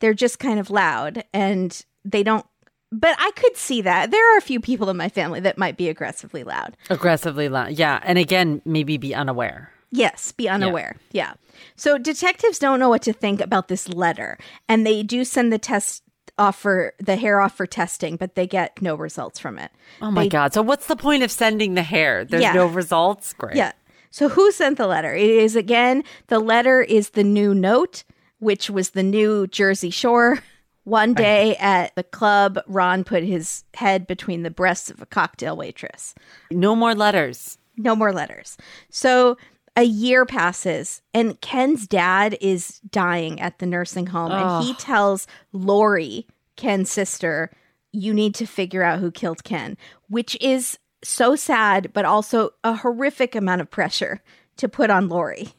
they're 0.00 0.14
just 0.14 0.38
kind 0.38 0.58
of 0.60 0.70
loud 0.70 1.24
and 1.32 1.84
they 2.04 2.22
don't 2.22 2.46
but 2.90 3.14
i 3.18 3.30
could 3.36 3.56
see 3.56 3.80
that 3.82 4.10
there 4.10 4.34
are 4.34 4.38
a 4.38 4.42
few 4.42 4.60
people 4.60 4.88
in 4.88 4.96
my 4.96 5.08
family 5.08 5.40
that 5.40 5.58
might 5.58 5.76
be 5.76 5.88
aggressively 5.88 6.44
loud 6.44 6.76
Aggressively 6.90 7.48
loud. 7.48 7.72
Yeah. 7.72 8.00
And 8.02 8.18
again, 8.18 8.62
maybe 8.64 8.96
be 8.96 9.14
unaware. 9.14 9.70
Yes, 9.90 10.32
be 10.32 10.48
unaware. 10.48 10.96
Yeah. 11.12 11.32
So 11.76 11.96
detectives 11.98 12.58
don't 12.58 12.78
know 12.78 12.88
what 12.90 13.02
to 13.02 13.12
think 13.12 13.40
about 13.40 13.68
this 13.68 13.88
letter, 13.88 14.38
and 14.68 14.86
they 14.86 15.02
do 15.02 15.24
send 15.24 15.50
the 15.52 15.58
test 15.58 16.02
off 16.38 16.58
for 16.58 16.92
the 16.98 17.16
hair 17.16 17.40
off 17.40 17.56
for 17.56 17.66
testing, 17.66 18.16
but 18.16 18.34
they 18.34 18.46
get 18.46 18.80
no 18.82 18.94
results 18.94 19.38
from 19.38 19.58
it. 19.58 19.70
Oh 20.02 20.10
my 20.10 20.24
They- 20.24 20.28
god! 20.28 20.52
So 20.52 20.60
what's 20.62 20.86
the 20.86 20.96
point 20.96 21.22
of 21.22 21.30
sending 21.30 21.74
the 21.74 21.82
hair? 21.82 22.24
There's 22.24 22.42
Yeah. 22.42 22.52
no 22.52 22.66
results. 22.66 23.32
Great. 23.32 23.56
Yeah. 23.56 23.72
So 24.10 24.28
who 24.28 24.52
sent 24.52 24.76
the 24.78 24.86
letter? 24.86 25.14
It 25.14 25.28
is 25.30 25.56
again 25.56 26.04
the 26.28 26.38
letter 26.38 26.82
is 26.82 27.10
the 27.10 27.24
new 27.24 27.54
note, 27.54 28.04
which 28.38 28.70
was 28.70 28.90
the 28.90 29.02
new 29.02 29.46
Jersey 29.46 29.90
Shore. 29.90 30.38
One 30.84 31.12
day 31.12 31.54
at 31.56 31.94
the 31.96 32.02
club, 32.02 32.58
Ron 32.66 33.04
put 33.04 33.22
his 33.22 33.64
head 33.74 34.06
between 34.06 34.42
the 34.42 34.50
breasts 34.50 34.90
of 34.90 35.02
a 35.02 35.06
cocktail 35.06 35.54
waitress. 35.54 36.14
No 36.50 36.74
more 36.74 36.94
letters. 36.94 37.58
No 37.76 37.94
more 37.94 38.10
letters. 38.10 38.56
So 38.88 39.36
a 39.76 39.82
year 39.82 40.24
passes, 40.24 41.02
and 41.12 41.38
Ken's 41.42 41.86
dad 41.86 42.38
is 42.40 42.80
dying 42.90 43.38
at 43.38 43.58
the 43.58 43.66
nursing 43.66 44.06
home, 44.06 44.32
and 44.32 44.64
he 44.64 44.72
tells 44.74 45.26
Lori, 45.52 46.26
Ken's 46.56 46.90
sister, 46.90 47.50
you 47.92 48.14
need 48.14 48.34
to 48.36 48.46
figure 48.46 48.82
out 48.82 48.98
who 48.98 49.10
killed 49.10 49.44
Ken, 49.44 49.76
which 50.08 50.36
is 50.40 50.78
so 51.04 51.36
sad, 51.36 51.92
but 51.92 52.04
also 52.04 52.50
a 52.64 52.74
horrific 52.74 53.34
amount 53.34 53.60
of 53.60 53.70
pressure 53.70 54.20
to 54.56 54.68
put 54.68 54.90
on 54.90 55.08
Lori 55.08 55.50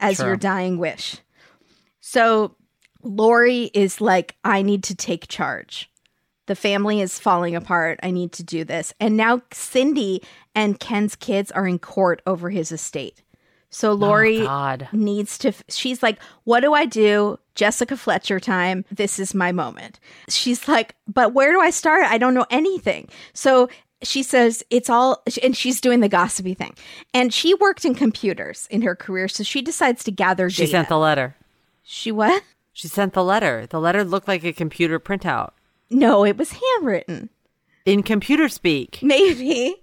as 0.00 0.18
your 0.18 0.36
dying 0.36 0.78
wish. 0.78 1.18
So 2.00 2.56
Lori 3.02 3.64
is 3.74 4.00
like, 4.00 4.36
I 4.44 4.62
need 4.62 4.84
to 4.84 4.94
take 4.94 5.28
charge. 5.28 5.90
The 6.46 6.56
family 6.56 7.00
is 7.00 7.18
falling 7.18 7.54
apart. 7.54 8.00
I 8.02 8.10
need 8.10 8.32
to 8.32 8.42
do 8.42 8.64
this. 8.64 8.92
And 8.98 9.16
now 9.16 9.40
Cindy 9.52 10.22
and 10.54 10.80
Ken's 10.80 11.14
kids 11.14 11.50
are 11.52 11.66
in 11.66 11.78
court 11.78 12.22
over 12.26 12.50
his 12.50 12.72
estate. 12.72 13.22
So 13.72 13.90
oh, 13.90 13.94
Lori 13.94 14.40
Oh, 14.44 14.76
needs 14.92 15.38
to, 15.38 15.52
she's 15.68 16.02
like, 16.02 16.18
What 16.42 16.60
do 16.60 16.74
I 16.74 16.86
do? 16.86 17.38
Jessica 17.54 17.96
Fletcher 17.96 18.40
time. 18.40 18.84
This 18.90 19.20
is 19.20 19.32
my 19.32 19.52
moment. 19.52 20.00
She's 20.28 20.66
like, 20.66 20.96
But 21.06 21.34
where 21.34 21.52
do 21.52 21.60
I 21.60 21.70
start? 21.70 22.04
I 22.06 22.18
don't 22.18 22.34
know 22.34 22.46
anything. 22.50 23.08
So 23.32 23.68
she 24.02 24.24
says 24.24 24.64
it's 24.70 24.90
all, 24.90 25.22
and 25.40 25.56
she's 25.56 25.80
doing 25.80 26.00
the 26.00 26.08
gossipy 26.08 26.54
thing. 26.54 26.74
And 27.14 27.32
she 27.32 27.54
worked 27.54 27.84
in 27.84 27.94
computers 27.94 28.66
in 28.72 28.82
her 28.82 28.96
career, 28.96 29.28
so 29.28 29.44
she 29.44 29.62
decides 29.62 30.02
to 30.04 30.10
gather 30.10 30.50
She 30.50 30.62
data. 30.62 30.70
sent 30.72 30.88
the 30.88 30.98
letter. 30.98 31.36
She 31.90 32.12
what? 32.12 32.42
She 32.72 32.88
sent 32.88 33.14
the 33.14 33.24
letter. 33.24 33.66
The 33.66 33.80
letter 33.80 34.04
looked 34.04 34.28
like 34.28 34.44
a 34.44 34.52
computer 34.52 35.00
printout. 35.00 35.50
No, 35.90 36.24
it 36.24 36.36
was 36.38 36.52
handwritten. 36.52 37.30
In 37.84 38.02
computer 38.04 38.48
speak. 38.48 39.00
Maybe. 39.02 39.74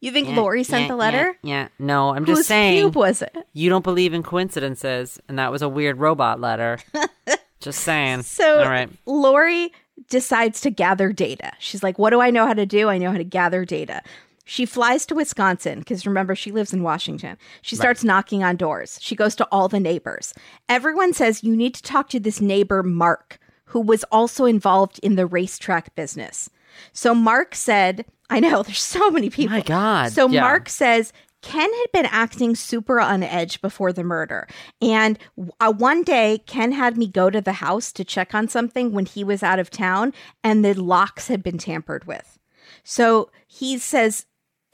You 0.00 0.10
think 0.10 0.28
Lori 0.36 0.64
sent 0.64 0.82
Yeah, 0.82 0.88
the 0.88 0.96
letter? 0.96 1.38
Yeah, 1.42 1.62
yeah. 1.62 1.68
No, 1.78 2.10
I'm 2.10 2.24
just 2.24 2.40
Whose 2.40 2.46
saying. 2.48 2.80
cube 2.82 2.96
was 2.96 3.22
it? 3.22 3.34
You 3.52 3.70
don't 3.70 3.84
believe 3.84 4.12
in 4.12 4.22
coincidences, 4.24 5.20
and 5.28 5.38
that 5.38 5.52
was 5.52 5.62
a 5.62 5.68
weird 5.68 5.98
robot 5.98 6.40
letter. 6.40 6.80
just 7.60 7.80
saying. 7.80 8.22
So 8.22 8.58
all 8.58 8.68
right. 8.68 8.90
Lori 9.06 9.72
decides 10.10 10.60
to 10.62 10.70
gather 10.70 11.12
data. 11.12 11.52
She's 11.60 11.82
like, 11.82 11.98
What 11.98 12.10
do 12.10 12.20
I 12.20 12.30
know 12.30 12.46
how 12.46 12.54
to 12.54 12.66
do? 12.66 12.88
I 12.88 12.98
know 12.98 13.12
how 13.12 13.16
to 13.18 13.24
gather 13.24 13.64
data. 13.64 14.02
She 14.44 14.66
flies 14.66 15.06
to 15.06 15.14
Wisconsin 15.14 15.78
because 15.78 16.06
remember, 16.06 16.34
she 16.34 16.52
lives 16.52 16.72
in 16.72 16.82
Washington. 16.82 17.36
She 17.62 17.76
starts 17.76 18.04
knocking 18.04 18.44
on 18.44 18.56
doors. 18.56 18.98
She 19.00 19.16
goes 19.16 19.34
to 19.36 19.48
all 19.50 19.68
the 19.68 19.80
neighbors. 19.80 20.34
Everyone 20.68 21.12
says, 21.12 21.42
You 21.42 21.56
need 21.56 21.74
to 21.74 21.82
talk 21.82 22.08
to 22.10 22.20
this 22.20 22.40
neighbor, 22.40 22.82
Mark, 22.82 23.38
who 23.66 23.80
was 23.80 24.04
also 24.12 24.44
involved 24.44 25.00
in 25.02 25.16
the 25.16 25.26
racetrack 25.26 25.94
business. 25.94 26.50
So 26.92 27.14
Mark 27.14 27.54
said, 27.54 28.04
I 28.28 28.40
know, 28.40 28.62
there's 28.64 28.82
so 28.82 29.10
many 29.10 29.30
people. 29.30 29.56
My 29.56 29.62
God, 29.62 30.12
So 30.12 30.28
yeah. 30.28 30.40
Mark 30.40 30.68
says, 30.68 31.12
Ken 31.44 31.70
had 31.70 31.92
been 31.92 32.06
acting 32.06 32.54
super 32.56 33.00
on 33.00 33.22
edge 33.22 33.60
before 33.60 33.92
the 33.92 34.02
murder. 34.02 34.48
And 34.80 35.18
uh, 35.60 35.72
one 35.72 36.02
day, 36.02 36.42
Ken 36.46 36.72
had 36.72 36.96
me 36.96 37.06
go 37.06 37.28
to 37.28 37.42
the 37.42 37.52
house 37.52 37.92
to 37.92 38.04
check 38.04 38.34
on 38.34 38.48
something 38.48 38.92
when 38.92 39.04
he 39.04 39.22
was 39.24 39.42
out 39.42 39.58
of 39.58 39.68
town, 39.68 40.14
and 40.42 40.64
the 40.64 40.72
locks 40.72 41.28
had 41.28 41.42
been 41.42 41.58
tampered 41.58 42.06
with. 42.06 42.38
So 42.82 43.30
he 43.46 43.76
says, 43.76 44.24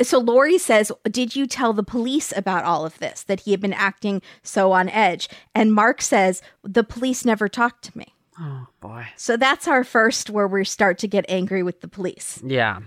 so 0.03 0.19
Lori 0.19 0.59
says, 0.59 0.93
Did 1.11 1.37
you 1.37 1.47
tell 1.47 1.73
the 1.73 1.83
police 1.83 2.33
about 2.37 2.65
all 2.65 2.85
of 2.85 2.99
this, 2.99 3.23
that 3.25 3.41
he 3.41 3.51
had 3.51 3.61
been 3.61 3.73
acting 3.73 4.23
so 4.43 4.73
on 4.73 4.89
edge? 4.89 5.29
And 5.55 5.73
Mark 5.73 6.03
says, 6.03 6.43
The 6.63 6.85
police 6.85 7.25
never 7.25 7.49
talked 7.49 7.85
to 7.85 7.99
me. 7.99 8.15
Oh 8.39 8.67
boy. 8.81 9.07
So 9.17 9.37
that's 9.37 9.69
our 9.69 9.85
first 9.85 10.31
where 10.31 10.49
we 10.49 10.65
start 10.65 10.99
to 10.99 11.09
get 11.09 11.27
angry 11.29 11.63
with 11.63 11.81
the 11.83 11.89
police. 11.89 12.41
Yeah. 12.45 12.81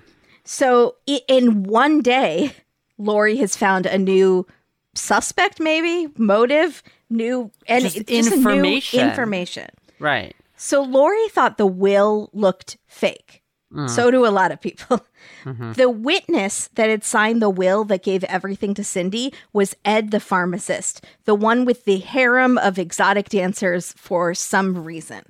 So 0.46 0.96
in 1.28 1.64
one 1.64 2.02
day, 2.02 2.54
Lori 2.98 3.38
has 3.38 3.56
found 3.56 3.86
a 3.86 3.98
new 3.98 4.48
suspect, 4.96 5.60
maybe 5.60 6.12
motive, 6.18 6.82
new 7.10 7.52
and 7.68 7.84
Just 7.84 7.98
a 7.98 8.04
new 8.12 8.18
information. 8.18 9.08
information. 9.10 9.70
Right. 10.00 10.36
So 10.56 10.82
Lori 10.82 11.28
thought 11.30 11.58
the 11.58 11.68
will 11.68 12.30
looked 12.34 12.78
fake. 12.88 13.43
Mm. 13.74 13.90
So 13.90 14.12
do 14.12 14.26
a 14.26 14.30
lot 14.30 14.52
of 14.52 14.62
people. 14.62 15.06
Mm-hmm. 15.46 15.74
The 15.74 15.90
witness 15.90 16.70
that 16.76 16.90
had 16.90 17.04
signed 17.04 17.42
the 17.42 17.50
will 17.50 17.84
that 17.86 18.04
gave 18.04 18.24
everything 18.26 18.74
to 18.76 18.84
Cindy 18.84 19.34
was 19.52 19.76
Ed 19.84 20.12
the 20.12 20.20
pharmacist, 20.20 21.04
the 21.26 21.36
one 21.36 21.66
with 21.66 21.86
the 21.86 22.00
harem 22.00 22.58
of 22.58 22.78
exotic 22.80 23.30
dancers 23.30 23.94
for 23.94 24.34
some 24.34 24.84
reason. 24.84 25.24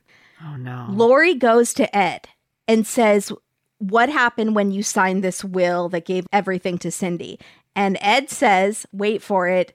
Oh 0.44 0.56
no. 0.56 0.88
Lori 0.90 1.34
goes 1.34 1.74
to 1.76 1.96
Ed 1.96 2.28
and 2.68 2.86
says, 2.86 3.32
What 3.80 4.10
happened 4.10 4.56
when 4.56 4.72
you 4.72 4.84
signed 4.84 5.24
this 5.24 5.44
will 5.44 5.90
that 5.90 6.06
gave 6.06 6.28
everything 6.34 6.78
to 6.80 6.92
Cindy? 6.92 7.40
And 7.76 7.98
Ed 8.02 8.30
says, 8.30 8.86
Wait 8.92 9.22
for 9.22 9.48
it, 9.48 9.74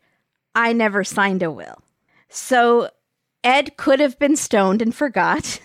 I 0.55 0.73
never 0.73 1.05
signed 1.05 1.43
a 1.43 1.51
will. 1.51 1.83
So 2.29 2.91
Ed 3.43 3.77
could 3.77 3.99
have 4.01 4.19
been 4.19 4.37
stoned 4.37 4.83
and 4.83 4.95
forgot, 4.95 5.61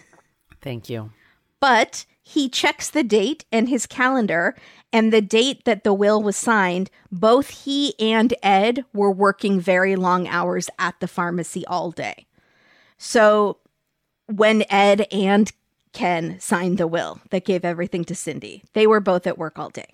Thank 0.61 0.89
you. 0.89 1.11
but 1.59 2.05
he 2.24 2.48
checks 2.48 2.90
the 2.90 3.04
date 3.04 3.45
in 3.52 3.68
his 3.68 3.86
calendar 3.86 4.56
and 4.94 5.12
the 5.12 5.22
date 5.22 5.66
that 5.66 5.84
the 5.84 5.94
will 5.94 6.24
was 6.24 6.38
signed. 6.38 6.90
Both 7.12 7.50
he 7.50 7.94
and 8.00 8.34
Ed 8.41 8.86
were 8.94 9.12
working 9.12 9.60
very 9.60 9.95
long 9.98 10.28
hours 10.28 10.70
at 10.80 11.00
the 11.00 11.08
pharmacy 11.08 11.66
all 11.66 11.91
day. 11.91 12.26
So 12.98 13.58
when 14.28 14.64
Ed 14.70 15.06
and 15.12 15.52
Ken 15.91 16.40
signed 16.40 16.78
the 16.78 16.88
will 16.88 17.20
that 17.32 17.45
gave 17.45 17.66
everything 17.66 18.06
to 18.06 18.16
Cindy, 18.16 18.64
they 18.74 18.88
were 18.88 19.02
both 19.02 19.28
at 19.28 19.38
work 19.38 19.60
all 19.60 19.70
day. 19.70 19.90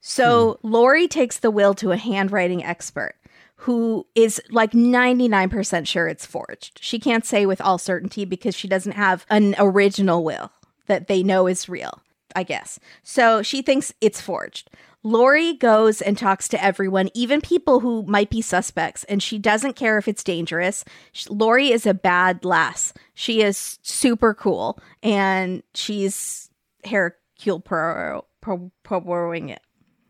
So 0.00 0.58
hmm. 0.62 0.68
Lori 0.72 1.06
takes 1.06 1.38
the 1.38 1.50
will 1.50 1.74
to 1.74 1.92
a 1.92 1.98
handwriting 1.98 2.64
expert 2.64 3.14
who 3.56 4.06
is 4.14 4.40
like 4.50 4.72
99% 4.72 5.86
sure 5.86 6.08
it's 6.08 6.26
forged. 6.26 6.78
She 6.82 6.98
can't 6.98 7.24
say 7.24 7.46
with 7.46 7.60
all 7.60 7.78
certainty 7.78 8.24
because 8.24 8.54
she 8.54 8.68
doesn't 8.68 8.92
have 8.92 9.26
an 9.30 9.54
original 9.58 10.24
will 10.24 10.50
that 10.86 11.06
they 11.06 11.22
know 11.22 11.46
is 11.46 11.68
real, 11.68 12.02
I 12.34 12.42
guess. 12.42 12.78
So 13.02 13.42
she 13.42 13.62
thinks 13.62 13.92
it's 14.00 14.20
forged. 14.20 14.70
Lori 15.02 15.52
goes 15.54 16.00
and 16.00 16.16
talks 16.16 16.48
to 16.48 16.64
everyone, 16.64 17.10
even 17.12 17.42
people 17.42 17.80
who 17.80 18.04
might 18.04 18.30
be 18.30 18.40
suspects, 18.40 19.04
and 19.04 19.22
she 19.22 19.38
doesn't 19.38 19.76
care 19.76 19.98
if 19.98 20.08
it's 20.08 20.24
dangerous. 20.24 20.82
Lori 21.28 21.70
is 21.70 21.84
a 21.84 21.92
bad 21.92 22.42
lass. 22.44 22.94
She 23.12 23.42
is 23.42 23.78
super 23.82 24.32
cool, 24.32 24.78
and 25.02 25.62
she's 25.74 26.48
Hercule 26.86 27.60
Poirot 27.60 28.24
Poirot- 28.40 29.50
it. 29.50 29.60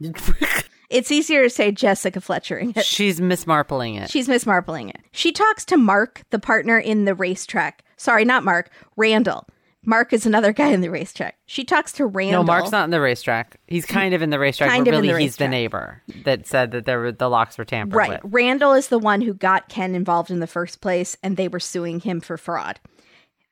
It's 0.90 1.10
easier 1.10 1.42
to 1.42 1.50
say 1.50 1.72
Jessica 1.72 2.20
Fletchering 2.20 2.76
it. 2.76 2.84
She's 2.84 3.18
mismarpling 3.18 4.00
it. 4.00 4.10
She's 4.10 4.28
Miss 4.28 4.44
Marpling 4.44 4.90
it. 4.90 5.00
She 5.10 5.32
talks 5.32 5.64
to 5.64 5.76
Mark, 5.76 6.22
the 6.30 6.38
partner 6.38 6.78
in 6.78 7.04
the 7.04 7.16
racetrack. 7.16 7.84
Sorry, 7.96 8.24
not 8.24 8.44
Mark, 8.44 8.70
Randall. 8.96 9.48
Mark 9.84 10.12
is 10.12 10.26
another 10.26 10.52
guy 10.52 10.68
in 10.68 10.80
the 10.80 10.90
racetrack. 10.90 11.36
She 11.46 11.64
talks 11.64 11.92
to 11.92 12.06
Randall. 12.06 12.42
no, 12.42 12.46
Mark's 12.46 12.70
not 12.72 12.84
in 12.84 12.90
the 12.90 13.00
racetrack. 13.00 13.56
He's 13.66 13.84
kind 13.86 14.14
of 14.14 14.22
in 14.22 14.30
the 14.30 14.38
racetrack, 14.38 14.70
Kind 14.70 14.84
but 14.84 14.92
really 14.92 15.12
the 15.12 15.18
he's 15.18 15.36
the 15.36 15.48
neighbor 15.48 16.02
that 16.24 16.46
said 16.46 16.70
that 16.72 16.84
there 16.86 17.00
were 17.00 17.12
the 17.12 17.28
locks 17.28 17.58
were 17.58 17.64
tampered 17.64 17.96
Right. 17.96 18.22
with. 18.22 18.32
Randall 18.32 18.72
is 18.72 18.88
the 18.88 18.98
one 18.98 19.20
who 19.20 19.34
got 19.34 19.68
Ken 19.68 19.94
involved 19.94 20.30
in 20.30 20.40
the 20.40 20.46
first 20.46 20.80
place, 20.80 21.16
and 21.22 21.36
they 21.36 21.48
were 21.48 21.60
suing 21.60 22.00
him 22.00 22.20
for 22.20 22.36
fraud. 22.36 22.80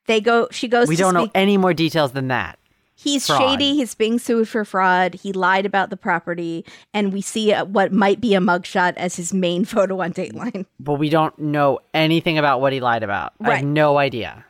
They 0.07 0.21
go. 0.21 0.49
She 0.51 0.69
goes. 0.69 0.89
We 0.89 0.97
don't 0.97 1.15
know 1.15 1.31
any 1.35 1.57
more 1.57 1.75
details 1.75 2.13
than 2.13 2.29
that. 2.29 2.59
He's 2.95 3.27
fraud. 3.27 3.41
shady. 3.41 3.75
He's 3.75 3.95
being 3.95 4.19
sued 4.19 4.49
for 4.49 4.65
fraud. 4.65 5.15
He 5.15 5.33
lied 5.33 5.67
about 5.67 5.91
the 5.91 5.97
property, 5.97 6.65
and 6.95 7.13
we 7.13 7.21
see 7.21 7.53
what 7.53 7.93
might 7.93 8.21
be 8.21 8.35
a 8.35 8.39
mugshot 8.41 8.95
as 8.97 9.17
his 9.17 9.33
main 9.35 9.65
photo 9.67 10.01
on 10.01 10.13
Dateline. 10.13 10.67
But 10.79 10.95
we 10.95 11.09
don't 11.09 11.37
know 11.39 11.81
anything 11.95 12.39
about 12.39 12.61
what 12.61 12.73
he 12.73 12.81
lied 12.81 13.03
about. 13.03 13.33
I 13.41 13.57
have 13.57 13.65
no 13.65 13.99
idea. 13.99 14.45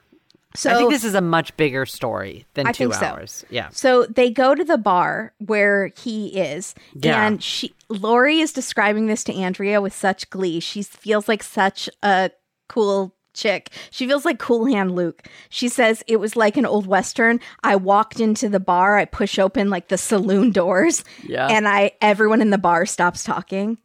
So 0.54 0.70
I 0.70 0.74
think 0.76 0.90
this 0.90 1.04
is 1.04 1.14
a 1.14 1.20
much 1.20 1.56
bigger 1.56 1.86
story 1.86 2.44
than 2.54 2.66
I 2.66 2.72
two 2.72 2.84
think 2.90 2.94
so. 2.94 3.06
hours. 3.06 3.44
Yeah. 3.50 3.68
So 3.70 4.04
they 4.04 4.30
go 4.30 4.54
to 4.54 4.64
the 4.64 4.76
bar 4.78 5.32
where 5.38 5.92
he 5.96 6.28
is, 6.38 6.74
Yeah. 6.94 7.26
and 7.26 7.42
she 7.42 7.74
Lori 7.88 8.40
is 8.40 8.52
describing 8.52 9.06
this 9.06 9.24
to 9.24 9.34
Andrea 9.34 9.80
with 9.80 9.94
such 9.94 10.28
glee. 10.30 10.60
She 10.60 10.82
feels 10.82 11.28
like 11.28 11.42
such 11.42 11.88
a 12.02 12.30
cool 12.68 13.14
chick. 13.34 13.70
She 13.90 14.06
feels 14.06 14.26
like 14.26 14.38
Cool 14.38 14.66
Hand 14.66 14.94
Luke. 14.94 15.26
She 15.48 15.68
says 15.68 16.04
it 16.06 16.20
was 16.20 16.36
like 16.36 16.58
an 16.58 16.66
old 16.66 16.86
western. 16.86 17.40
I 17.64 17.76
walked 17.76 18.20
into 18.20 18.50
the 18.50 18.60
bar, 18.60 18.98
I 18.98 19.06
push 19.06 19.38
open 19.38 19.70
like 19.70 19.88
the 19.88 19.96
saloon 19.96 20.52
doors, 20.52 21.02
Yeah. 21.22 21.46
and 21.48 21.66
I 21.66 21.92
everyone 22.02 22.42
in 22.42 22.50
the 22.50 22.58
bar 22.58 22.84
stops 22.84 23.24
talking. 23.24 23.78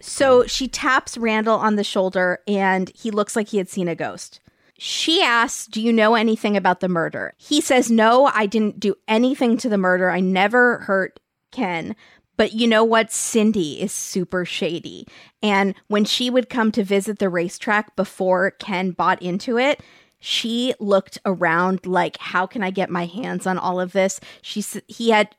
So 0.00 0.46
she 0.46 0.68
taps 0.68 1.18
Randall 1.18 1.58
on 1.58 1.74
the 1.76 1.84
shoulder, 1.84 2.38
and 2.46 2.90
he 2.94 3.10
looks 3.10 3.34
like 3.36 3.48
he 3.48 3.58
had 3.58 3.68
seen 3.68 3.88
a 3.88 3.94
ghost. 3.94 4.40
She 4.84 5.22
asks, 5.22 5.68
Do 5.68 5.80
you 5.80 5.92
know 5.92 6.16
anything 6.16 6.56
about 6.56 6.80
the 6.80 6.88
murder? 6.88 7.34
He 7.36 7.60
says, 7.60 7.88
No, 7.88 8.26
I 8.34 8.46
didn't 8.46 8.80
do 8.80 8.96
anything 9.06 9.56
to 9.58 9.68
the 9.68 9.78
murder. 9.78 10.10
I 10.10 10.18
never 10.18 10.78
hurt 10.78 11.20
Ken. 11.52 11.94
But 12.36 12.54
you 12.54 12.66
know 12.66 12.82
what? 12.82 13.12
Cindy 13.12 13.80
is 13.80 13.92
super 13.92 14.44
shady. 14.44 15.06
And 15.40 15.76
when 15.86 16.04
she 16.04 16.30
would 16.30 16.50
come 16.50 16.72
to 16.72 16.82
visit 16.82 17.20
the 17.20 17.28
racetrack 17.28 17.94
before 17.94 18.50
Ken 18.50 18.90
bought 18.90 19.22
into 19.22 19.56
it, 19.56 19.80
she 20.18 20.74
looked 20.80 21.16
around 21.24 21.86
like, 21.86 22.16
How 22.18 22.48
can 22.48 22.64
I 22.64 22.72
get 22.72 22.90
my 22.90 23.06
hands 23.06 23.46
on 23.46 23.58
all 23.58 23.78
of 23.78 23.92
this? 23.92 24.18
She, 24.42 24.64
he 24.88 25.10
had 25.10 25.36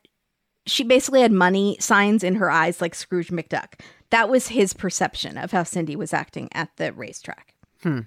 she 0.65 0.85
basically 0.85 1.19
had 1.19 1.33
money 1.33 1.75
signs 1.81 2.23
in 2.23 2.35
her 2.35 2.49
eyes 2.49 2.79
like 2.79 2.95
Scrooge 2.95 3.27
McDuck. 3.27 3.81
That 4.09 4.29
was 4.29 4.47
his 4.47 4.71
perception 4.71 5.37
of 5.37 5.51
how 5.51 5.63
Cindy 5.63 5.97
was 5.97 6.13
acting 6.13 6.47
at 6.53 6.69
the 6.77 6.93
racetrack. 6.93 7.55
Hmm. 7.81 8.03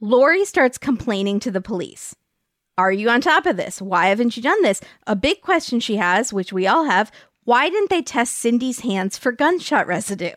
Lori 0.00 0.44
starts 0.44 0.78
complaining 0.78 1.40
to 1.40 1.50
the 1.50 1.60
police. 1.60 2.14
Are 2.76 2.92
you 2.92 3.08
on 3.08 3.20
top 3.20 3.46
of 3.46 3.56
this? 3.56 3.80
Why 3.80 4.06
haven't 4.06 4.36
you 4.36 4.42
done 4.42 4.60
this? 4.62 4.80
A 5.06 5.14
big 5.14 5.40
question 5.40 5.78
she 5.78 5.96
has, 5.96 6.32
which 6.32 6.52
we 6.52 6.66
all 6.66 6.84
have 6.84 7.12
why 7.44 7.68
didn't 7.68 7.90
they 7.90 8.02
test 8.02 8.36
Cindy's 8.36 8.80
hands 8.80 9.18
for 9.18 9.30
gunshot 9.30 9.86
residue? 9.86 10.32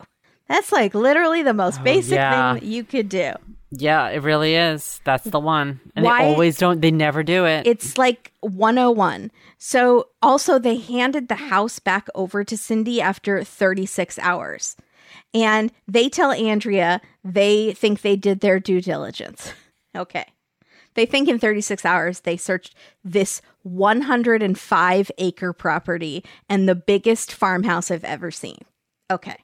That's 0.46 0.72
like 0.72 0.94
literally 0.94 1.42
the 1.42 1.54
most 1.54 1.80
oh, 1.80 1.84
basic 1.84 2.14
yeah. 2.14 2.52
thing 2.52 2.60
that 2.60 2.66
you 2.66 2.84
could 2.84 3.08
do. 3.08 3.32
Yeah, 3.70 4.08
it 4.08 4.22
really 4.22 4.54
is. 4.54 5.00
That's 5.04 5.24
the 5.24 5.40
one. 5.40 5.80
And 5.94 6.04
Why- 6.04 6.24
they 6.24 6.30
always 6.30 6.56
don't 6.56 6.80
they 6.80 6.90
never 6.90 7.22
do 7.22 7.44
it. 7.44 7.66
It's 7.66 7.98
like 7.98 8.32
101. 8.40 9.30
So, 9.58 10.08
also, 10.22 10.58
they 10.58 10.76
handed 10.76 11.28
the 11.28 11.34
house 11.34 11.78
back 11.78 12.08
over 12.14 12.44
to 12.44 12.56
Cindy 12.56 13.00
after 13.00 13.42
36 13.42 14.18
hours. 14.20 14.76
And 15.34 15.70
they 15.86 16.08
tell 16.08 16.32
Andrea 16.32 17.00
they 17.24 17.72
think 17.74 18.00
they 18.00 18.16
did 18.16 18.40
their 18.40 18.58
due 18.60 18.80
diligence. 18.80 19.52
Okay. 19.96 20.26
They 20.94 21.06
think 21.06 21.28
in 21.28 21.38
36 21.38 21.84
hours 21.84 22.20
they 22.20 22.36
searched 22.36 22.74
this 23.02 23.40
105 23.62 25.10
acre 25.18 25.52
property 25.52 26.24
and 26.48 26.68
the 26.68 26.74
biggest 26.74 27.32
farmhouse 27.32 27.90
I've 27.90 28.04
ever 28.04 28.30
seen. 28.30 28.58
Okay. 29.10 29.36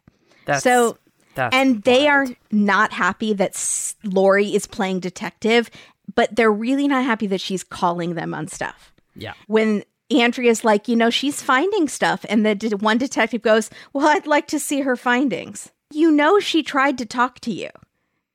That's, 0.45 0.63
so 0.63 0.99
that's 1.35 1.55
and 1.57 1.83
they 1.83 2.09
are 2.09 2.27
not 2.53 2.93
happy 2.93 3.33
that 3.35 3.51
S- 3.53 3.97
Lori 4.05 4.55
is 4.55 4.67
playing 4.67 5.01
detective, 5.01 5.71
but 6.15 6.37
they're 6.37 6.53
really 6.53 6.87
not 6.87 7.05
happy 7.05 7.27
that 7.29 7.41
she's 7.41 7.65
calling 7.65 8.15
them 8.15 8.35
on 8.35 8.47
stuff. 8.47 8.93
yeah. 9.17 9.33
When 9.47 9.83
Andrea's 10.11 10.65
like, 10.65 10.87
you 10.89 10.97
know, 10.97 11.11
she's 11.11 11.43
finding 11.43 11.89
stuff, 11.89 12.25
and 12.29 12.45
the 12.45 12.55
de- 12.55 12.77
one 12.77 12.99
detective 12.99 13.43
goes, 13.43 13.71
"Well, 13.93 14.07
I'd 14.09 14.27
like 14.27 14.47
to 14.49 14.59
see 14.59 14.81
her 14.83 14.97
findings." 14.97 15.71
You 15.93 16.11
know, 16.11 16.39
she 16.41 16.63
tried 16.63 16.99
to 16.99 17.07
talk 17.07 17.41
to 17.41 17.53
you, 17.53 17.71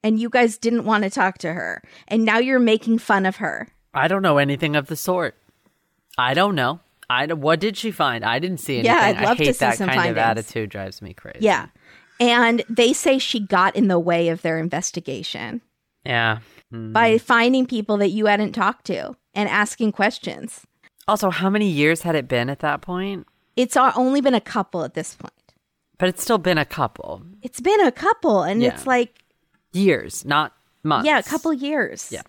and 0.04 0.20
you 0.20 0.30
guys 0.30 0.58
didn't 0.58 0.86
want 0.86 1.04
to 1.04 1.10
talk 1.10 1.38
to 1.40 1.54
her, 1.54 1.84
and 2.08 2.26
now 2.26 2.40
you're 2.40 2.60
making 2.60 3.00
fun 3.00 3.26
of 3.26 3.38
her. 3.38 3.68
I 3.94 4.08
don't 4.08 4.22
know 4.22 4.38
anything 4.38 4.76
of 4.76 4.88
the 4.88 4.96
sort. 4.96 5.36
I 6.18 6.34
don't 6.34 6.56
know. 6.56 6.80
I 7.10 7.26
what 7.28 7.60
did 7.60 7.78
she 7.78 7.92
find? 7.92 8.24
I 8.24 8.40
didn't 8.40 8.60
see 8.60 8.80
anything. 8.80 8.92
Yeah, 8.96 9.02
I'd 9.06 9.16
love 9.22 9.32
I 9.32 9.36
to 9.36 9.44
hate 9.46 9.56
see 9.56 9.66
that 9.66 9.78
some 9.78 9.90
kind 9.90 10.12
of 10.12 10.18
attitude. 10.18 10.70
Drives 10.70 11.02
me 11.02 11.14
crazy. 11.14 11.40
Yeah, 11.42 11.68
and 12.20 12.64
they 12.70 12.94
say 12.94 13.18
she 13.20 13.40
got 13.40 13.76
in 13.76 13.88
the 13.88 14.00
way 14.00 14.30
of 14.30 14.42
their 14.42 14.58
investigation 14.60 15.62
Yeah. 16.06 16.40
Mm. 16.74 16.94
by 16.94 17.18
finding 17.18 17.66
people 17.66 17.98
that 17.98 18.10
you 18.10 18.28
hadn't 18.28 18.54
talked 18.54 18.86
to 18.88 19.16
and 19.34 19.50
asking 19.50 19.92
questions. 19.92 20.66
Also, 21.10 21.30
how 21.30 21.50
many 21.50 21.68
years 21.68 22.02
had 22.04 22.16
it 22.16 22.28
been 22.28 22.50
at 22.50 22.60
that 22.60 22.82
point? 22.82 23.26
It's 23.56 23.76
only 23.76 24.22
been 24.22 24.36
a 24.36 24.42
couple 24.42 24.84
at 24.84 24.94
this 24.94 25.16
point. 25.16 25.34
But 25.98 26.08
it's 26.10 26.22
still 26.24 26.38
been 26.38 26.58
a 26.58 26.66
couple 26.66 27.22
It's 27.42 27.60
been 27.60 27.82
a 27.86 27.92
couple, 27.92 28.44
and 28.44 28.62
Yeah. 28.62 28.70
it's 28.70 28.88
like 28.88 29.24
years, 29.74 30.24
not 30.24 30.54
months. 30.84 31.06
Yeah, 31.08 31.18
a 31.20 31.24
couple 31.24 31.52
years. 31.54 32.10
Yeah. 32.12 32.22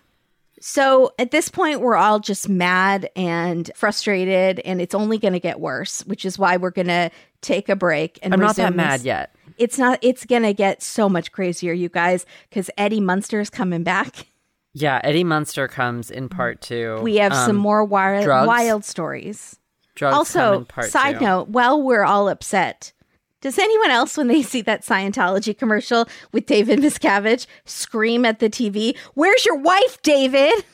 So 0.59 1.11
at 1.17 1.31
this 1.31 1.49
point, 1.49 1.81
we're 1.81 1.95
all 1.95 2.19
just 2.19 2.47
mad 2.49 3.09
and 3.15 3.71
frustrated, 3.75 4.59
and 4.59 4.79
it's 4.81 4.93
only 4.93 5.17
going 5.17 5.33
to 5.33 5.39
get 5.39 5.59
worse, 5.59 6.01
which 6.05 6.23
is 6.25 6.37
why 6.37 6.57
we're 6.57 6.69
going 6.71 6.87
to 6.87 7.09
take 7.41 7.69
a 7.69 7.75
break. 7.75 8.19
And 8.21 8.33
I'm 8.33 8.39
not 8.39 8.55
that 8.57 8.75
mad 8.75 8.99
this. 8.99 9.05
yet. 9.05 9.35
It's 9.57 9.77
not. 9.79 9.99
It's 10.01 10.25
going 10.25 10.43
to 10.43 10.53
get 10.53 10.83
so 10.83 11.07
much 11.09 11.31
crazier, 11.31 11.73
you 11.73 11.89
guys, 11.89 12.25
because 12.49 12.69
Eddie 12.77 12.99
Munster 12.99 13.39
is 13.39 13.49
coming 13.49 13.83
back. 13.83 14.27
Yeah, 14.73 15.01
Eddie 15.03 15.23
Munster 15.25 15.67
comes 15.67 16.09
in 16.09 16.29
part 16.29 16.61
two. 16.61 16.99
We 17.01 17.17
have 17.17 17.33
some 17.33 17.57
Um, 17.57 17.61
more 17.61 17.83
wild, 17.83 18.23
drugs? 18.23 18.47
wild 18.47 18.85
stories. 18.85 19.57
drugs 19.95 20.15
also, 20.15 20.65
side 20.87 21.19
two. 21.19 21.25
note, 21.25 21.49
while 21.49 21.81
we're 21.81 22.03
all 22.05 22.29
upset, 22.29 22.93
does 23.41 23.59
anyone 23.59 23.91
else, 23.91 24.15
when 24.17 24.27
they 24.27 24.41
see 24.41 24.61
that 24.61 24.83
Scientology 24.83 25.57
commercial 25.57 26.07
with 26.31 26.45
David 26.45 26.79
Miscavige, 26.79 27.47
scream 27.65 28.23
at 28.23 28.39
the 28.39 28.49
TV, 28.49 28.95
Where's 29.13 29.45
your 29.45 29.57
wife, 29.57 30.01
David? 30.01 30.53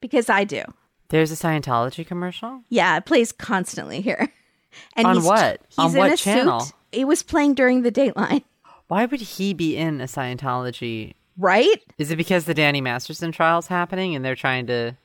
Because 0.00 0.30
I 0.30 0.44
do. 0.44 0.62
There's 1.10 1.30
a 1.30 1.34
Scientology 1.34 2.06
commercial. 2.06 2.62
Yeah, 2.70 2.96
it 2.96 3.04
plays 3.04 3.32
constantly 3.32 4.00
here. 4.00 4.32
And 4.96 5.06
On 5.06 5.16
he's, 5.16 5.24
what? 5.26 5.60
He's 5.68 5.78
On 5.78 5.90
in 5.90 5.96
what 5.98 6.12
a 6.12 6.16
channel? 6.16 6.60
suit. 6.60 6.74
It 6.92 7.06
was 7.08 7.22
playing 7.22 7.54
during 7.54 7.82
the 7.82 7.90
Dateline, 7.92 8.44
Why 8.88 9.04
would 9.04 9.20
he 9.20 9.52
be 9.52 9.76
in 9.76 10.00
a 10.00 10.04
Scientology? 10.04 11.14
Right? 11.40 11.82
Is 11.98 12.10
it 12.10 12.16
because 12.16 12.44
the 12.44 12.54
Danny 12.54 12.80
Masterson 12.80 13.32
trial's 13.32 13.66
happening 13.66 14.14
and 14.14 14.24
they're 14.24 14.36
trying 14.36 14.66
to 14.68 14.96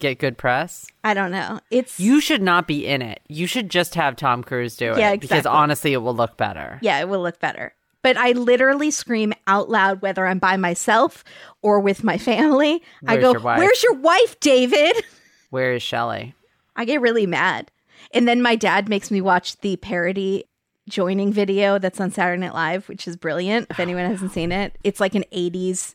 get 0.00 0.18
good 0.18 0.36
press? 0.36 0.86
I 1.04 1.14
don't 1.14 1.30
know. 1.30 1.60
It's 1.70 1.98
You 1.98 2.20
should 2.20 2.42
not 2.42 2.66
be 2.66 2.86
in 2.86 3.00
it. 3.02 3.20
You 3.28 3.46
should 3.46 3.70
just 3.70 3.94
have 3.94 4.16
Tom 4.16 4.42
Cruise 4.42 4.76
do 4.76 4.92
it. 4.92 4.98
Yeah, 4.98 5.16
Because 5.16 5.46
honestly, 5.46 5.92
it 5.92 5.98
will 5.98 6.14
look 6.14 6.36
better. 6.36 6.78
yeah, 6.82 7.00
it 7.00 7.08
will 7.08 7.22
look 7.22 7.40
better. 7.40 7.74
But 8.02 8.16
I 8.16 8.30
literally 8.32 8.90
scream 8.92 9.32
out 9.48 9.68
loud 9.70 10.02
whether 10.02 10.24
I'm 10.26 10.38
by 10.38 10.56
myself 10.56 11.24
or 11.62 11.80
with 11.80 12.04
my 12.04 12.16
family. 12.16 12.80
I 13.06 13.16
go, 13.16 13.32
your? 13.32 13.40
"Where's 13.40 13.82
your 13.82 13.94
wife, 13.94 14.38
David?" 14.40 15.04
Where 15.50 15.72
is 15.72 15.82
Shelley? 15.82 16.34
I 16.76 16.84
get 16.84 17.00
really 17.00 17.26
mad. 17.26 17.70
And 18.14 18.28
then 18.28 18.40
my 18.40 18.54
dad 18.54 18.88
makes 18.88 19.10
me 19.10 19.20
watch 19.20 19.58
the 19.60 19.76
parody 19.76 20.44
joining 20.88 21.32
video 21.32 21.78
that's 21.78 22.00
on 22.00 22.10
Saturday 22.10 22.40
Night 22.40 22.54
Live, 22.54 22.88
which 22.88 23.06
is 23.06 23.16
brilliant. 23.16 23.66
If 23.70 23.78
anyone 23.80 24.04
hasn't 24.10 24.32
seen 24.32 24.52
it, 24.52 24.76
it's 24.84 25.00
like 25.00 25.14
an 25.14 25.24
80s 25.32 25.94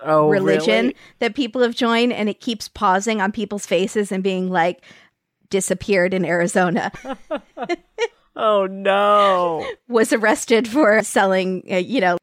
Oh, 0.00 0.28
religion 0.28 0.86
really? 0.86 0.96
that 1.18 1.34
people 1.34 1.60
have 1.62 1.74
joined, 1.74 2.12
and 2.12 2.28
it 2.28 2.40
keeps 2.40 2.68
pausing 2.68 3.20
on 3.20 3.32
people's 3.32 3.66
faces 3.66 4.12
and 4.12 4.22
being 4.22 4.48
like, 4.48 4.84
disappeared 5.50 6.14
in 6.14 6.24
Arizona, 6.24 6.92
Oh 8.36 8.66
no! 8.66 9.66
was 9.88 10.12
arrested 10.12 10.68
for 10.68 11.02
selling, 11.02 11.64
uh, 11.70 11.76
you 11.76 12.00
know, 12.00 12.16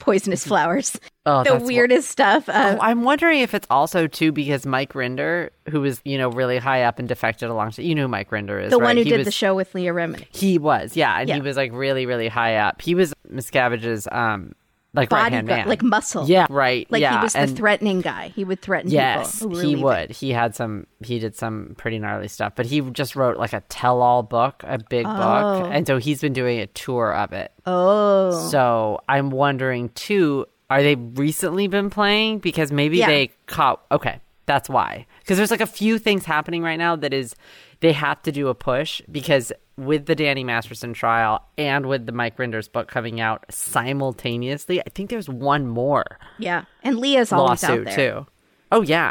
poisonous 0.00 0.44
flowers. 0.46 0.98
Oh, 1.26 1.44
the 1.44 1.56
weirdest 1.58 2.08
stuff. 2.10 2.48
Uh, 2.48 2.76
Oh, 2.76 2.82
I'm 2.82 3.04
wondering 3.04 3.40
if 3.40 3.54
it's 3.54 3.66
also 3.70 4.06
too 4.08 4.32
because 4.32 4.66
Mike 4.66 4.94
Rinder, 4.94 5.50
who 5.68 5.80
was 5.82 6.00
you 6.04 6.18
know 6.18 6.30
really 6.30 6.58
high 6.58 6.82
up 6.82 6.98
and 6.98 7.06
defected 7.06 7.48
along. 7.50 7.74
You 7.76 7.94
know 7.94 8.02
who 8.02 8.08
Mike 8.08 8.30
Rinder 8.30 8.60
is, 8.64 8.70
the 8.70 8.78
right? 8.78 8.84
one 8.84 8.96
who 8.96 9.04
He 9.04 9.10
did 9.10 9.18
was, 9.18 9.26
the 9.26 9.30
show 9.30 9.54
with 9.54 9.72
Leah 9.74 9.92
Remini. 9.92 10.26
He 10.34 10.58
was, 10.58 10.96
yeah, 10.96 11.20
and 11.20 11.30
he 11.30 11.40
was 11.40 11.56
like 11.56 11.70
really, 11.72 12.06
really 12.06 12.26
high 12.28 12.56
up. 12.56 12.82
He 12.82 12.94
was 12.96 13.12
Miscavige's 13.30 14.08
um 14.10 14.52
like 14.92 15.10
right 15.12 15.24
Body 15.24 15.34
hand 15.36 15.46
gu- 15.48 15.54
man, 15.54 15.68
like 15.68 15.82
muscle. 15.82 16.26
yeah, 16.28 16.46
right, 16.50 16.90
Like 16.90 17.00
yeah, 17.00 17.18
he 17.18 17.22
was 17.24 17.32
the 17.34 17.40
and 17.40 17.56
threatening 17.56 18.00
guy. 18.00 18.28
He 18.34 18.44
would 18.44 18.60
threaten 18.60 18.90
yes, 18.90 19.38
people. 19.40 19.50
who 19.54 19.60
he 19.60 19.66
leaving. 19.68 19.84
would. 19.84 20.10
He 20.10 20.30
had 20.32 20.54
some. 20.56 20.86
He 21.04 21.18
did 21.18 21.36
some 21.36 21.74
pretty 21.78 21.98
gnarly 21.98 22.28
stuff, 22.28 22.54
but 22.56 22.66
he 22.66 22.80
just 22.90 23.14
wrote 23.14 23.36
like 23.36 23.52
a 23.52 23.60
tell-all 23.68 24.22
book, 24.24 24.62
a 24.66 24.78
big 24.78 25.06
Oh. 25.08 25.14
book, 25.16 25.70
and 25.72 25.86
so 25.86 25.98
he's 25.98 26.20
been 26.20 26.32
doing 26.32 26.58
a 26.58 26.66
tour 26.68 27.14
of 27.14 27.32
it. 27.32 27.52
Oh. 27.66 28.48
So 28.50 29.00
I'm 29.08 29.30
wondering 29.30 29.90
too, 29.90 30.46
are 30.70 30.82
they 30.82 30.96
recently 30.96 31.68
been 31.68 31.90
playing? 31.90 32.38
Because 32.40 32.72
maybe 32.72 32.98
Yeah. 32.98 33.06
they 33.06 33.30
caught. 33.46 33.82
Okay, 33.92 34.20
that's 34.46 34.68
why. 34.68 35.06
Because 35.20 35.36
there's 35.36 35.50
like 35.52 35.60
a 35.60 35.66
few 35.66 35.98
things 35.98 36.24
happening 36.24 36.62
right 36.62 36.78
now 36.78 36.96
that 36.96 37.12
is 37.14 37.34
they 37.80 37.92
have 37.92 38.20
to 38.22 38.32
do 38.32 38.48
a 38.48 38.54
push 38.54 39.00
because 39.10 39.52
with 39.80 40.06
the 40.06 40.14
Danny 40.14 40.44
Masterson 40.44 40.92
trial 40.92 41.44
and 41.58 41.86
with 41.86 42.06
the 42.06 42.12
Mike 42.12 42.38
Rinder's 42.38 42.68
book 42.68 42.88
coming 42.88 43.20
out 43.20 43.44
simultaneously, 43.50 44.80
I 44.80 44.88
think 44.94 45.10
there's 45.10 45.28
one 45.28 45.66
more 45.66 46.18
Yeah. 46.38 46.64
And 46.82 46.98
Leah's 46.98 47.32
always 47.32 47.64
out 47.64 47.70
lawsuit 47.70 47.84
there. 47.86 47.96
too. 48.22 48.26
Oh 48.72 48.82
yeah. 48.82 49.10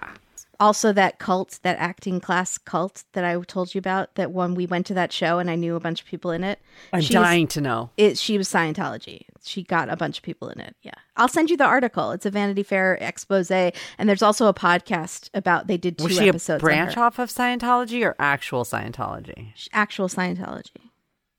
Also, 0.59 0.91
that 0.91 1.19
cult, 1.19 1.59
that 1.63 1.77
acting 1.79 2.19
class 2.19 2.57
cult 2.57 3.05
that 3.13 3.23
I 3.23 3.39
told 3.41 3.73
you 3.73 3.79
about, 3.79 4.15
that 4.15 4.31
when 4.31 4.55
we 4.55 4.65
went 4.65 4.85
to 4.87 4.93
that 4.95 5.13
show 5.13 5.39
and 5.39 5.49
I 5.49 5.55
knew 5.55 5.75
a 5.75 5.79
bunch 5.79 6.01
of 6.01 6.07
people 6.07 6.31
in 6.31 6.43
it. 6.43 6.59
I'm 6.91 7.01
dying 7.01 7.47
to 7.49 7.61
know. 7.61 7.91
It, 7.95 8.17
she 8.17 8.37
was 8.37 8.49
Scientology. 8.49 9.21
She 9.45 9.63
got 9.63 9.89
a 9.89 9.95
bunch 9.95 10.17
of 10.17 10.23
people 10.23 10.49
in 10.49 10.59
it. 10.59 10.75
Yeah. 10.81 10.91
I'll 11.15 11.29
send 11.29 11.49
you 11.49 11.55
the 11.55 11.63
article. 11.63 12.11
It's 12.11 12.25
a 12.25 12.29
Vanity 12.29 12.63
Fair 12.63 12.97
expose. 12.99 13.49
And 13.49 13.73
there's 13.99 14.21
also 14.21 14.47
a 14.47 14.53
podcast 14.53 15.29
about, 15.33 15.67
they 15.67 15.77
did 15.77 15.97
two 15.97 16.03
Was 16.05 16.17
she 16.17 16.27
episodes. 16.27 16.61
on 16.61 16.67
branch 16.67 16.95
her. 16.95 17.03
off 17.03 17.19
of 17.19 17.29
Scientology 17.29 18.03
or 18.05 18.15
actual 18.19 18.65
Scientology? 18.65 19.53
Actual 19.71 20.09
Scientology. 20.09 20.89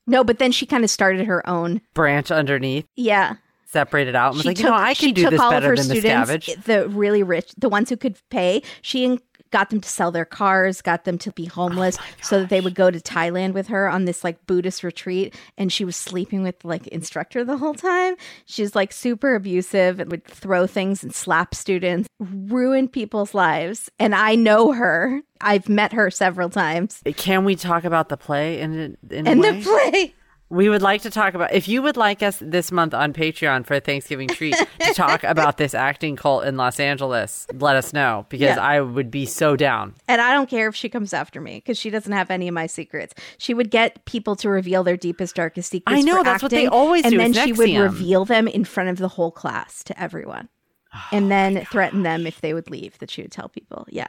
No, 0.07 0.25
but 0.25 0.39
then 0.39 0.51
she 0.51 0.65
kind 0.65 0.83
of 0.83 0.89
started 0.91 1.27
her 1.27 1.47
own. 1.49 1.83
Branch 1.93 2.31
underneath, 2.31 2.87
Yeah. 2.97 3.35
Separated 3.71 4.15
out, 4.15 4.29
and 4.29 4.37
was 4.37 4.43
she 4.43 4.49
like, 4.49 4.57
took, 4.57 4.65
you 4.65 4.71
know, 4.71 4.77
I 4.77 4.95
do 4.95 5.31
this 5.31 5.41
all 5.41 5.51
better 5.51 5.73
of 5.73 5.79
her 5.79 5.85
than 5.85 5.97
students, 5.97 6.31
Miscavige. 6.31 6.65
the 6.65 6.89
really 6.89 7.23
rich, 7.23 7.53
the 7.57 7.69
ones 7.69 7.89
who 7.89 7.97
could 7.97 8.17
pay. 8.31 8.63
She 8.83 9.19
got 9.51 9.71
them 9.71 9.81
to 9.81 9.89
sell 9.89 10.11
their 10.11 10.25
cars, 10.25 10.81
got 10.81 11.05
them 11.05 11.19
to 11.19 11.33
be 11.33 11.45
homeless, 11.45 11.99
Oh 11.99 12.05
so 12.23 12.41
that 12.41 12.49
they 12.51 12.61
would 12.61 12.75
go 12.75 12.91
to 12.91 13.01
Thailand 13.01 13.53
with 13.53 13.67
her 13.69 13.89
on 13.89 14.05
this 14.05 14.23
like 14.23 14.47
Buddhist 14.47 14.83
retreat. 14.85 15.35
And 15.59 15.73
she 15.73 15.85
was 15.85 15.97
sleeping 15.97 16.43
with 16.43 16.65
like 16.65 16.87
instructor 16.89 17.45
the 17.45 17.57
whole 17.57 17.75
time. 17.75 18.15
She's 18.47 18.75
like 18.75 18.93
super 18.93 19.35
abusive 19.35 20.01
and 20.01 20.11
would 20.11 20.25
throw 20.25 20.67
things 20.67 21.03
and 21.03 21.15
slap 21.15 21.55
students, 21.55 22.09
ruin 22.19 22.89
people's 22.89 23.35
lives. 23.35 23.91
And 23.99 24.15
I 24.15 24.37
know 24.37 24.73
her. 24.73 25.21
I've 25.41 25.69
met 25.69 25.93
her 25.95 26.11
several 26.11 26.51
times. 26.51 27.03
Can 27.17 27.45
we 27.45 27.57
talk 27.57 27.85
about 27.85 28.09
the 28.09 28.17
play 28.17 28.61
in 28.61 28.97
in 29.11 29.27
And 29.27 29.43
the 29.43 29.61
play. 29.63 30.15
We 30.51 30.69
would 30.69 30.83
like 30.83 31.03
to 31.03 31.11
talk 31.11 31.35
about 31.35 31.53
if 31.53 31.69
you 31.69 31.81
would 31.81 31.97
like 31.97 32.25
us 32.25 32.39
this 32.43 32.73
month 32.73 32.93
on 32.93 33.13
Patreon 33.13 33.65
for 33.65 33.75
a 33.75 33.81
Thanksgiving 33.81 34.27
treat 34.29 34.57
to 34.81 34.95
talk 34.95 35.23
about 35.23 35.59
this 35.59 35.75
acting 35.75 36.17
cult 36.17 36.45
in 36.45 36.57
Los 36.57 36.81
Angeles. 36.81 37.47
Let 37.55 37.77
us 37.77 37.93
know 37.93 38.27
because 38.29 38.57
Yeah. 38.57 38.61
I 38.61 38.81
would 38.81 39.13
be 39.13 39.27
so 39.27 39.55
down. 39.55 39.95
And 40.09 40.21
I 40.21 40.33
don't 40.33 40.51
care 40.51 40.67
if 40.69 40.75
she 40.75 40.89
comes 40.89 41.13
after 41.15 41.41
me 41.41 41.55
because 41.59 41.79
she 41.79 41.89
doesn't 41.89 42.13
have 42.13 42.33
any 42.33 42.49
of 42.49 42.55
my 42.55 42.67
secrets. 42.67 43.15
She 43.39 43.55
would 43.55 43.71
get 43.71 44.05
people 44.07 44.35
to 44.37 44.51
reveal 44.51 44.83
their 44.83 44.97
deepest, 44.97 45.37
darkest 45.37 45.71
secrets. 45.71 45.97
I 45.97 46.03
know, 46.03 46.25
that's 46.25 46.43
what 46.43 46.51
they 46.51 46.67
always 46.67 47.05
and 47.05 47.13
do 47.13 47.21
And 47.21 47.33
then 47.33 47.47
she 47.47 47.53
would 47.53 47.77
reveal 47.77 48.25
them 48.25 48.49
in 48.49 48.65
front 48.65 48.89
of 48.91 48.99
the 48.99 49.09
whole 49.09 49.31
class 49.31 49.85
to 49.85 50.03
everyone, 50.03 50.49
and 51.13 51.27
oh 51.27 51.29
then 51.29 51.65
threaten 51.67 52.03
them 52.03 52.27
if 52.27 52.41
they 52.41 52.55
would 52.55 52.69
leave. 52.69 52.99
That 52.99 53.11
she 53.11 53.23
would 53.23 53.31
tell 53.31 53.49
people. 53.49 53.87
Yeah, 53.89 54.09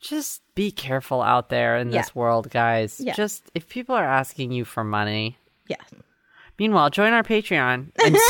Just 0.00 0.42
be 0.54 0.70
careful 0.70 1.22
out 1.22 1.48
there 1.48 1.78
in 1.78 1.90
Yeah. 1.92 2.02
this 2.02 2.14
world, 2.14 2.50
guys. 2.50 3.00
Yeah. 3.00 3.14
Just 3.14 3.50
if 3.54 3.70
people 3.70 3.94
are 3.94 4.04
asking 4.04 4.52
you 4.52 4.66
for 4.66 4.84
money. 4.84 5.38
Yeah. 5.68 5.76
Meanwhile, 6.58 6.90
join 6.90 7.12
our 7.12 7.22
Patreon 7.22 7.90
and 8.04 8.16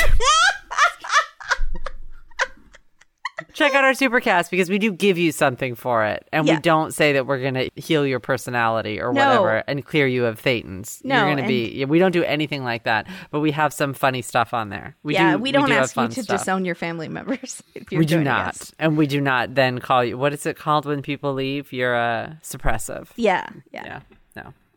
check 3.54 3.72
out 3.74 3.84
our 3.84 3.92
supercast 3.92 4.50
because 4.50 4.68
we 4.68 4.78
do 4.78 4.92
give 4.92 5.16
you 5.16 5.32
something 5.32 5.74
for 5.74 6.04
it, 6.04 6.28
and 6.32 6.46
Yeah. 6.46 6.56
we 6.56 6.60
don't 6.60 6.92
say 6.92 7.12
that 7.14 7.26
we're 7.26 7.40
going 7.40 7.54
to 7.54 7.70
heal 7.76 8.04
your 8.06 8.20
personality 8.20 9.00
or 9.00 9.12
No. 9.12 9.26
whatever 9.42 9.64
and 9.66 9.84
clear 9.84 10.06
you 10.06 10.26
of 10.26 10.40
thetans. 10.42 11.02
No, 11.04 11.16
You're 11.16 11.34
going 11.36 11.44
to 11.44 11.48
be. 11.48 11.84
We 11.84 11.98
don't 11.98 12.12
do 12.12 12.22
anything 12.24 12.64
like 12.64 12.84
that, 12.84 13.06
but 13.30 13.40
we 13.40 13.52
have 13.52 13.72
some 13.72 13.94
funny 13.94 14.22
stuff 14.22 14.52
on 14.52 14.68
there. 14.68 14.96
We 15.02 15.14
yeah, 15.14 15.32
do, 15.36 15.38
we 15.38 15.52
don't 15.52 15.68
do 15.68 15.74
ask 15.74 15.96
you 15.96 16.08
to 16.08 16.22
stuff. 16.22 16.38
disown 16.40 16.64
your 16.64 16.74
family 16.74 17.08
members. 17.08 17.62
If 17.74 17.90
you're 17.92 18.00
We 18.00 18.06
do 18.06 18.22
not, 18.22 18.48
us. 18.48 18.72
and 18.78 18.96
we 18.96 19.06
do 19.06 19.20
not 19.20 19.54
then 19.54 19.78
call 19.78 20.04
you. 20.04 20.18
What 20.18 20.32
is 20.34 20.44
it 20.44 20.56
called 20.56 20.84
when 20.84 21.00
people 21.00 21.32
leave? 21.32 21.72
You're 21.72 21.96
uh, 21.96 22.32
suppressive. 22.42 23.08
Yeah, 23.16 23.46
yeah, 23.72 23.84
Yeah, 23.84 24.00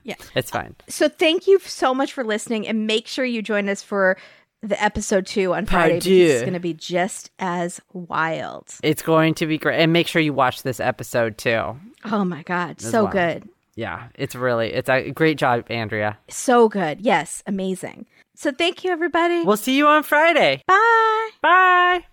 yeah. 0.04 0.16
it's 0.36 0.52
uh, 0.52 0.60
fine. 0.60 0.76
So 0.88 1.08
thank 1.10 1.48
you 1.48 1.60
so 1.60 1.94
much 1.94 2.14
for 2.14 2.24
listening, 2.24 2.68
and 2.68 2.88
make 2.88 3.08
sure 3.08 3.26
you 3.26 3.42
join 3.42 3.70
us 3.70 3.82
for 3.82 4.18
the 4.62 4.82
episode 4.82 5.26
two 5.26 5.54
on 5.54 5.66
Friday 5.66 5.96
because 5.96 6.08
it's 6.08 6.42
going 6.42 6.54
to 6.54 6.60
be 6.60 6.74
just 6.74 7.32
as 7.40 7.82
wild. 7.94 8.74
It's 8.84 9.02
going 9.02 9.34
to 9.36 9.46
be 9.48 9.58
great, 9.58 9.80
and 9.80 9.92
make 9.92 10.08
sure 10.08 10.22
you 10.22 10.34
watch 10.34 10.64
this 10.64 10.80
episode 10.80 11.38
too. 11.38 11.76
Oh 12.06 12.24
my 12.24 12.44
god, 12.44 12.82
so 12.82 13.04
wild. 13.04 13.14
good, 13.14 13.50
Yeah, 13.76 14.08
it's 14.16 14.36
really 14.36 14.74
it's 14.74 14.90
a 14.90 15.12
great 15.12 15.38
job, 15.38 15.66
Andrea. 15.70 16.18
so 16.30 16.70
good. 16.70 17.02
Yes, 17.02 17.44
amazing. 17.48 18.06
So 18.36 18.52
thank 18.52 18.84
you, 18.84 18.92
everybody. 18.92 19.44
We'll 19.44 19.58
see 19.58 19.78
you 19.78 19.88
on 19.88 20.04
Friday. 20.04 20.64
Bye. 20.68 21.30
Bye. 21.42 22.06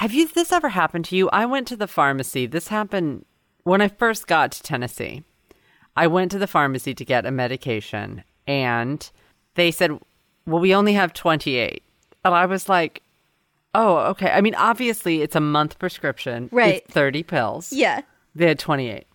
Have 0.00 0.12
you 0.14 0.26
this 0.28 0.50
ever 0.52 0.70
happened 0.70 1.04
to 1.06 1.16
you? 1.16 1.28
I 1.30 1.44
went 1.46 1.68
to 1.68 1.76
the 1.76 1.86
pharmacy. 1.86 2.46
This 2.46 2.68
happened 2.68 3.24
when 3.64 3.80
I 3.82 3.88
first 3.88 4.26
got 4.26 4.52
to 4.52 4.62
Tennessee. 4.62 5.24
I 5.96 6.06
went 6.06 6.30
to 6.32 6.38
the 6.38 6.46
pharmacy 6.46 6.94
to 6.94 7.04
get 7.04 7.26
a 7.26 7.30
medication 7.30 8.24
and 8.46 9.08
they 9.56 9.70
said, 9.70 9.98
"Well, 10.46 10.60
we 10.60 10.74
only 10.74 10.94
have 10.94 11.12
28." 11.12 11.82
And 12.24 12.34
I 12.34 12.46
was 12.46 12.68
like, 12.68 13.02
"Oh, 13.74 13.98
okay. 14.12 14.30
I 14.30 14.40
mean, 14.40 14.54
obviously 14.54 15.20
it's 15.20 15.36
a 15.36 15.40
month 15.40 15.78
prescription. 15.78 16.48
Right. 16.50 16.82
It's 16.84 16.94
30 16.94 17.22
pills. 17.22 17.72
Yeah, 17.72 18.00
They 18.34 18.46
had 18.48 18.58
28. 18.58 19.06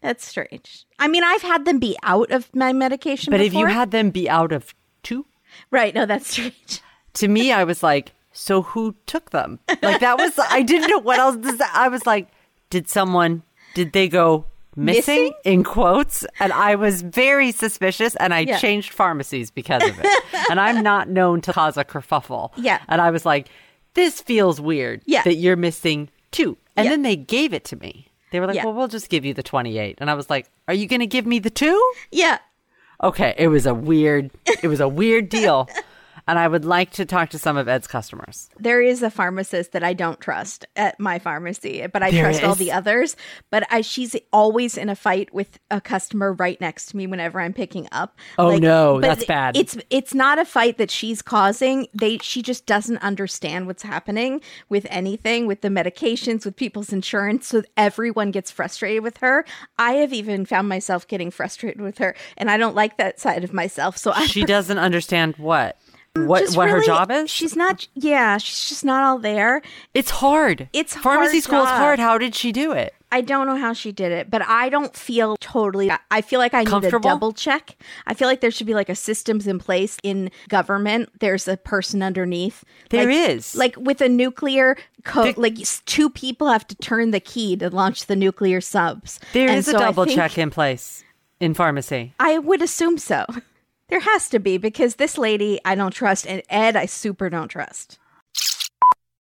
that's 0.00 0.24
strange. 0.26 0.86
I 0.98 1.06
mean, 1.08 1.22
I've 1.24 1.42
had 1.42 1.66
them 1.66 1.78
be 1.78 1.96
out 2.02 2.30
of 2.30 2.54
my 2.54 2.72
medication, 2.72 3.30
But 3.30 3.40
if 3.40 3.52
you 3.52 3.66
before. 3.66 3.68
had 3.68 3.90
them 3.90 4.10
be 4.10 4.30
out 4.30 4.52
of 4.52 4.72
two, 5.02 5.26
right, 5.70 5.94
no, 5.94 6.06
that's 6.06 6.28
strange. 6.32 6.80
to 7.14 7.28
me, 7.28 7.52
I 7.52 7.64
was 7.64 7.82
like, 7.82 8.12
so 8.34 8.60
who 8.62 8.94
took 9.06 9.30
them? 9.30 9.58
Like 9.80 10.00
that 10.00 10.18
was, 10.18 10.38
I 10.38 10.60
didn't 10.62 10.90
know 10.90 10.98
what 10.98 11.18
else 11.18 11.36
say. 11.56 11.64
I 11.72 11.88
was 11.88 12.04
like, 12.04 12.28
did 12.68 12.88
someone, 12.88 13.42
did 13.74 13.92
they 13.92 14.08
go 14.08 14.44
missing, 14.76 15.24
Missing? 15.26 15.32
in 15.44 15.64
quotes? 15.64 16.26
And 16.40 16.52
I 16.52 16.74
was 16.74 17.00
very 17.02 17.52
suspicious 17.52 18.14
and 18.16 18.34
I 18.34 18.40
Yeah. 18.40 18.58
changed 18.58 18.92
pharmacies 18.92 19.50
because 19.50 19.82
of 19.88 19.98
it. 19.98 20.24
and 20.50 20.60
I'm 20.60 20.82
not 20.82 21.08
known 21.08 21.40
to 21.42 21.52
cause 21.52 21.76
a 21.76 21.84
kerfuffle. 21.84 22.50
Yeah. 22.56 22.80
And 22.88 23.00
I 23.00 23.10
was 23.10 23.24
like, 23.24 23.48
this 23.94 24.20
feels 24.20 24.60
weird 24.60 25.00
Yeah. 25.06 25.22
that 25.22 25.36
you're 25.36 25.56
missing 25.56 26.08
two. 26.32 26.58
And 26.76 26.84
Yeah. 26.84 26.90
then 26.90 27.02
they 27.02 27.16
gave 27.16 27.54
it 27.54 27.64
to 27.66 27.76
me. 27.76 28.08
They 28.32 28.40
were 28.40 28.46
like, 28.48 28.56
Yeah. 28.56 28.64
well, 28.64 28.74
we'll 28.74 28.88
just 28.88 29.08
give 29.08 29.24
you 29.24 29.32
the 29.32 29.44
28. 29.44 29.98
And 30.00 30.10
I 30.10 30.14
was 30.14 30.28
like, 30.28 30.50
are 30.66 30.74
you 30.74 30.88
going 30.88 30.98
to 31.00 31.06
give 31.06 31.24
me 31.24 31.38
the 31.38 31.50
two? 31.50 31.80
Yeah, 32.10 32.38
Okay, 33.02 33.34
it 33.36 33.48
was 33.48 33.66
a 33.66 33.74
weird 33.74 34.30
it 34.62 34.68
was 34.68 34.80
a 34.80 34.88
weird 34.88 35.28
deal. 35.28 35.68
And 36.26 36.38
I 36.38 36.48
would 36.48 36.64
like 36.64 36.90
to 36.92 37.04
talk 37.04 37.30
to 37.30 37.38
some 37.38 37.56
of 37.56 37.68
Ed's 37.68 37.86
customers. 37.86 38.48
there 38.58 38.80
is 38.80 39.02
a 39.02 39.10
pharmacist 39.10 39.72
that 39.72 39.82
I 39.82 39.92
don't 39.92 40.20
trust 40.20 40.66
at 40.76 40.98
my 40.98 41.18
pharmacy, 41.18 41.86
but 41.92 42.02
I 42.02 42.10
There 42.10 42.22
trust 42.22 42.42
all 42.42 42.54
the 42.54 42.72
others. 42.72 43.16
But 43.50 43.66
I, 43.70 43.82
she's 43.82 44.16
always 44.32 44.76
in 44.76 44.88
a 44.88 44.96
fight 44.96 45.32
with 45.34 45.58
a 45.70 45.80
customer 45.80 46.32
right 46.32 46.60
next 46.60 46.86
to 46.86 46.96
me 46.96 47.06
whenever 47.06 47.40
I'm 47.40 47.52
picking 47.52 47.88
up. 47.92 48.16
Oh, 48.38 48.56
no, 48.56 49.00
that's 49.00 49.24
bad. 49.24 49.56
It's 49.56 49.76
it's 49.90 50.14
not 50.14 50.38
a 50.38 50.44
fight 50.44 50.78
that 50.78 50.90
she's 50.90 51.20
causing. 51.22 51.88
They 51.92 52.18
she 52.18 52.42
just 52.42 52.66
doesn't 52.66 52.98
understand 52.98 53.66
what's 53.66 53.82
happening 53.82 54.40
with 54.68 54.86
anything, 54.90 55.46
with 55.46 55.60
the 55.60 55.68
medications, 55.68 56.44
with 56.44 56.56
people's 56.56 56.92
insurance. 56.92 57.48
So 57.48 57.62
everyone 57.76 58.30
gets 58.30 58.50
frustrated 58.50 59.02
with 59.02 59.18
her. 59.18 59.44
I 59.78 59.92
have 59.94 60.12
even 60.12 60.46
found 60.46 60.68
myself 60.68 61.06
getting 61.06 61.30
frustrated 61.30 61.80
with 61.80 61.98
her, 61.98 62.14
and 62.36 62.50
I 62.50 62.56
don't 62.56 62.74
like 62.74 62.96
that 62.96 63.20
side 63.20 63.44
of 63.44 63.52
myself. 63.52 63.96
So 63.98 64.12
I 64.12 64.26
She 64.26 64.44
doesn't 64.54 64.78
understand 64.78 65.36
what 65.36 65.76
Mm, 66.16 66.26
what 66.26 66.40
just 66.44 66.56
what 66.56 66.70
her 66.70 66.80
job 66.80 67.10
is. 67.10 67.28
She's 67.30 67.56
not. 67.56 67.88
Yeah, 67.94 68.38
she's 68.38 68.68
just 68.68 68.84
not 68.84 69.02
all 69.02 69.18
there. 69.18 69.62
it's 69.94 70.10
hard. 70.10 70.68
It's 70.72 70.94
pharmacy 70.94 71.38
hard 71.38 71.42
school 71.44 71.62
is 71.64 71.68
hard. 71.70 71.98
How 71.98 72.18
did 72.18 72.34
she 72.34 72.52
do 72.52 72.72
it? 72.72 72.94
I 73.10 73.20
don't 73.20 73.46
know 73.46 73.56
how 73.56 73.72
she 73.72 73.92
did 73.92 74.10
it, 74.10 74.28
but 74.28 74.42
I 74.42 74.68
don't 74.68 74.96
feel 74.96 75.36
totally. 75.36 75.88
I 76.10 76.20
feel 76.20 76.40
like 76.40 76.52
I 76.52 76.64
need 76.64 76.84
a 76.84 76.98
double 76.98 77.32
check. 77.32 77.76
I 78.08 78.14
feel 78.14 78.26
like 78.26 78.40
there 78.40 78.50
should 78.50 78.66
be 78.66 78.74
like 78.74 78.88
a 78.88 78.96
systems 78.96 79.46
in 79.46 79.60
place 79.60 79.98
in 80.02 80.30
government. 80.48 81.10
There's 81.20 81.46
a 81.46 81.56
person 81.56 82.02
underneath. 82.02 82.64
There 82.90 83.06
There 83.06 83.10
is. 83.30 83.54
like 83.54 83.76
with 83.76 84.00
a 84.00 84.08
nuclear 84.08 84.76
code. 85.04 85.36
Like 85.36 85.56
two 85.86 86.10
people 86.10 86.48
have 86.48 86.66
to 86.68 86.74
turn 86.76 87.12
the 87.12 87.20
key 87.20 87.56
to 87.56 87.70
launch 87.70 88.06
the 88.06 88.16
nuclear 88.16 88.60
subs. 88.60 89.20
There 89.32 89.48
And 89.48 89.58
is 89.58 89.68
a 89.68 89.72
so 89.72 89.76
I 89.78 89.80
double 89.80 90.04
think- 90.06 90.16
check 90.16 90.36
in 90.38 90.50
place 90.50 91.04
in 91.38 91.54
pharmacy. 91.54 92.14
I 92.18 92.38
would 92.38 92.62
assume 92.62 92.98
so. 92.98 93.26
There 93.88 94.00
has 94.00 94.28
to 94.30 94.38
be 94.38 94.58
because 94.58 94.96
this 94.96 95.18
lady 95.18 95.60
I 95.64 95.74
don't 95.74 95.90
trust, 95.90 96.26
and 96.26 96.42
Ed 96.48 96.76
I 96.76 96.86
super 96.86 97.28
don't 97.28 97.48
trust. 97.48 97.98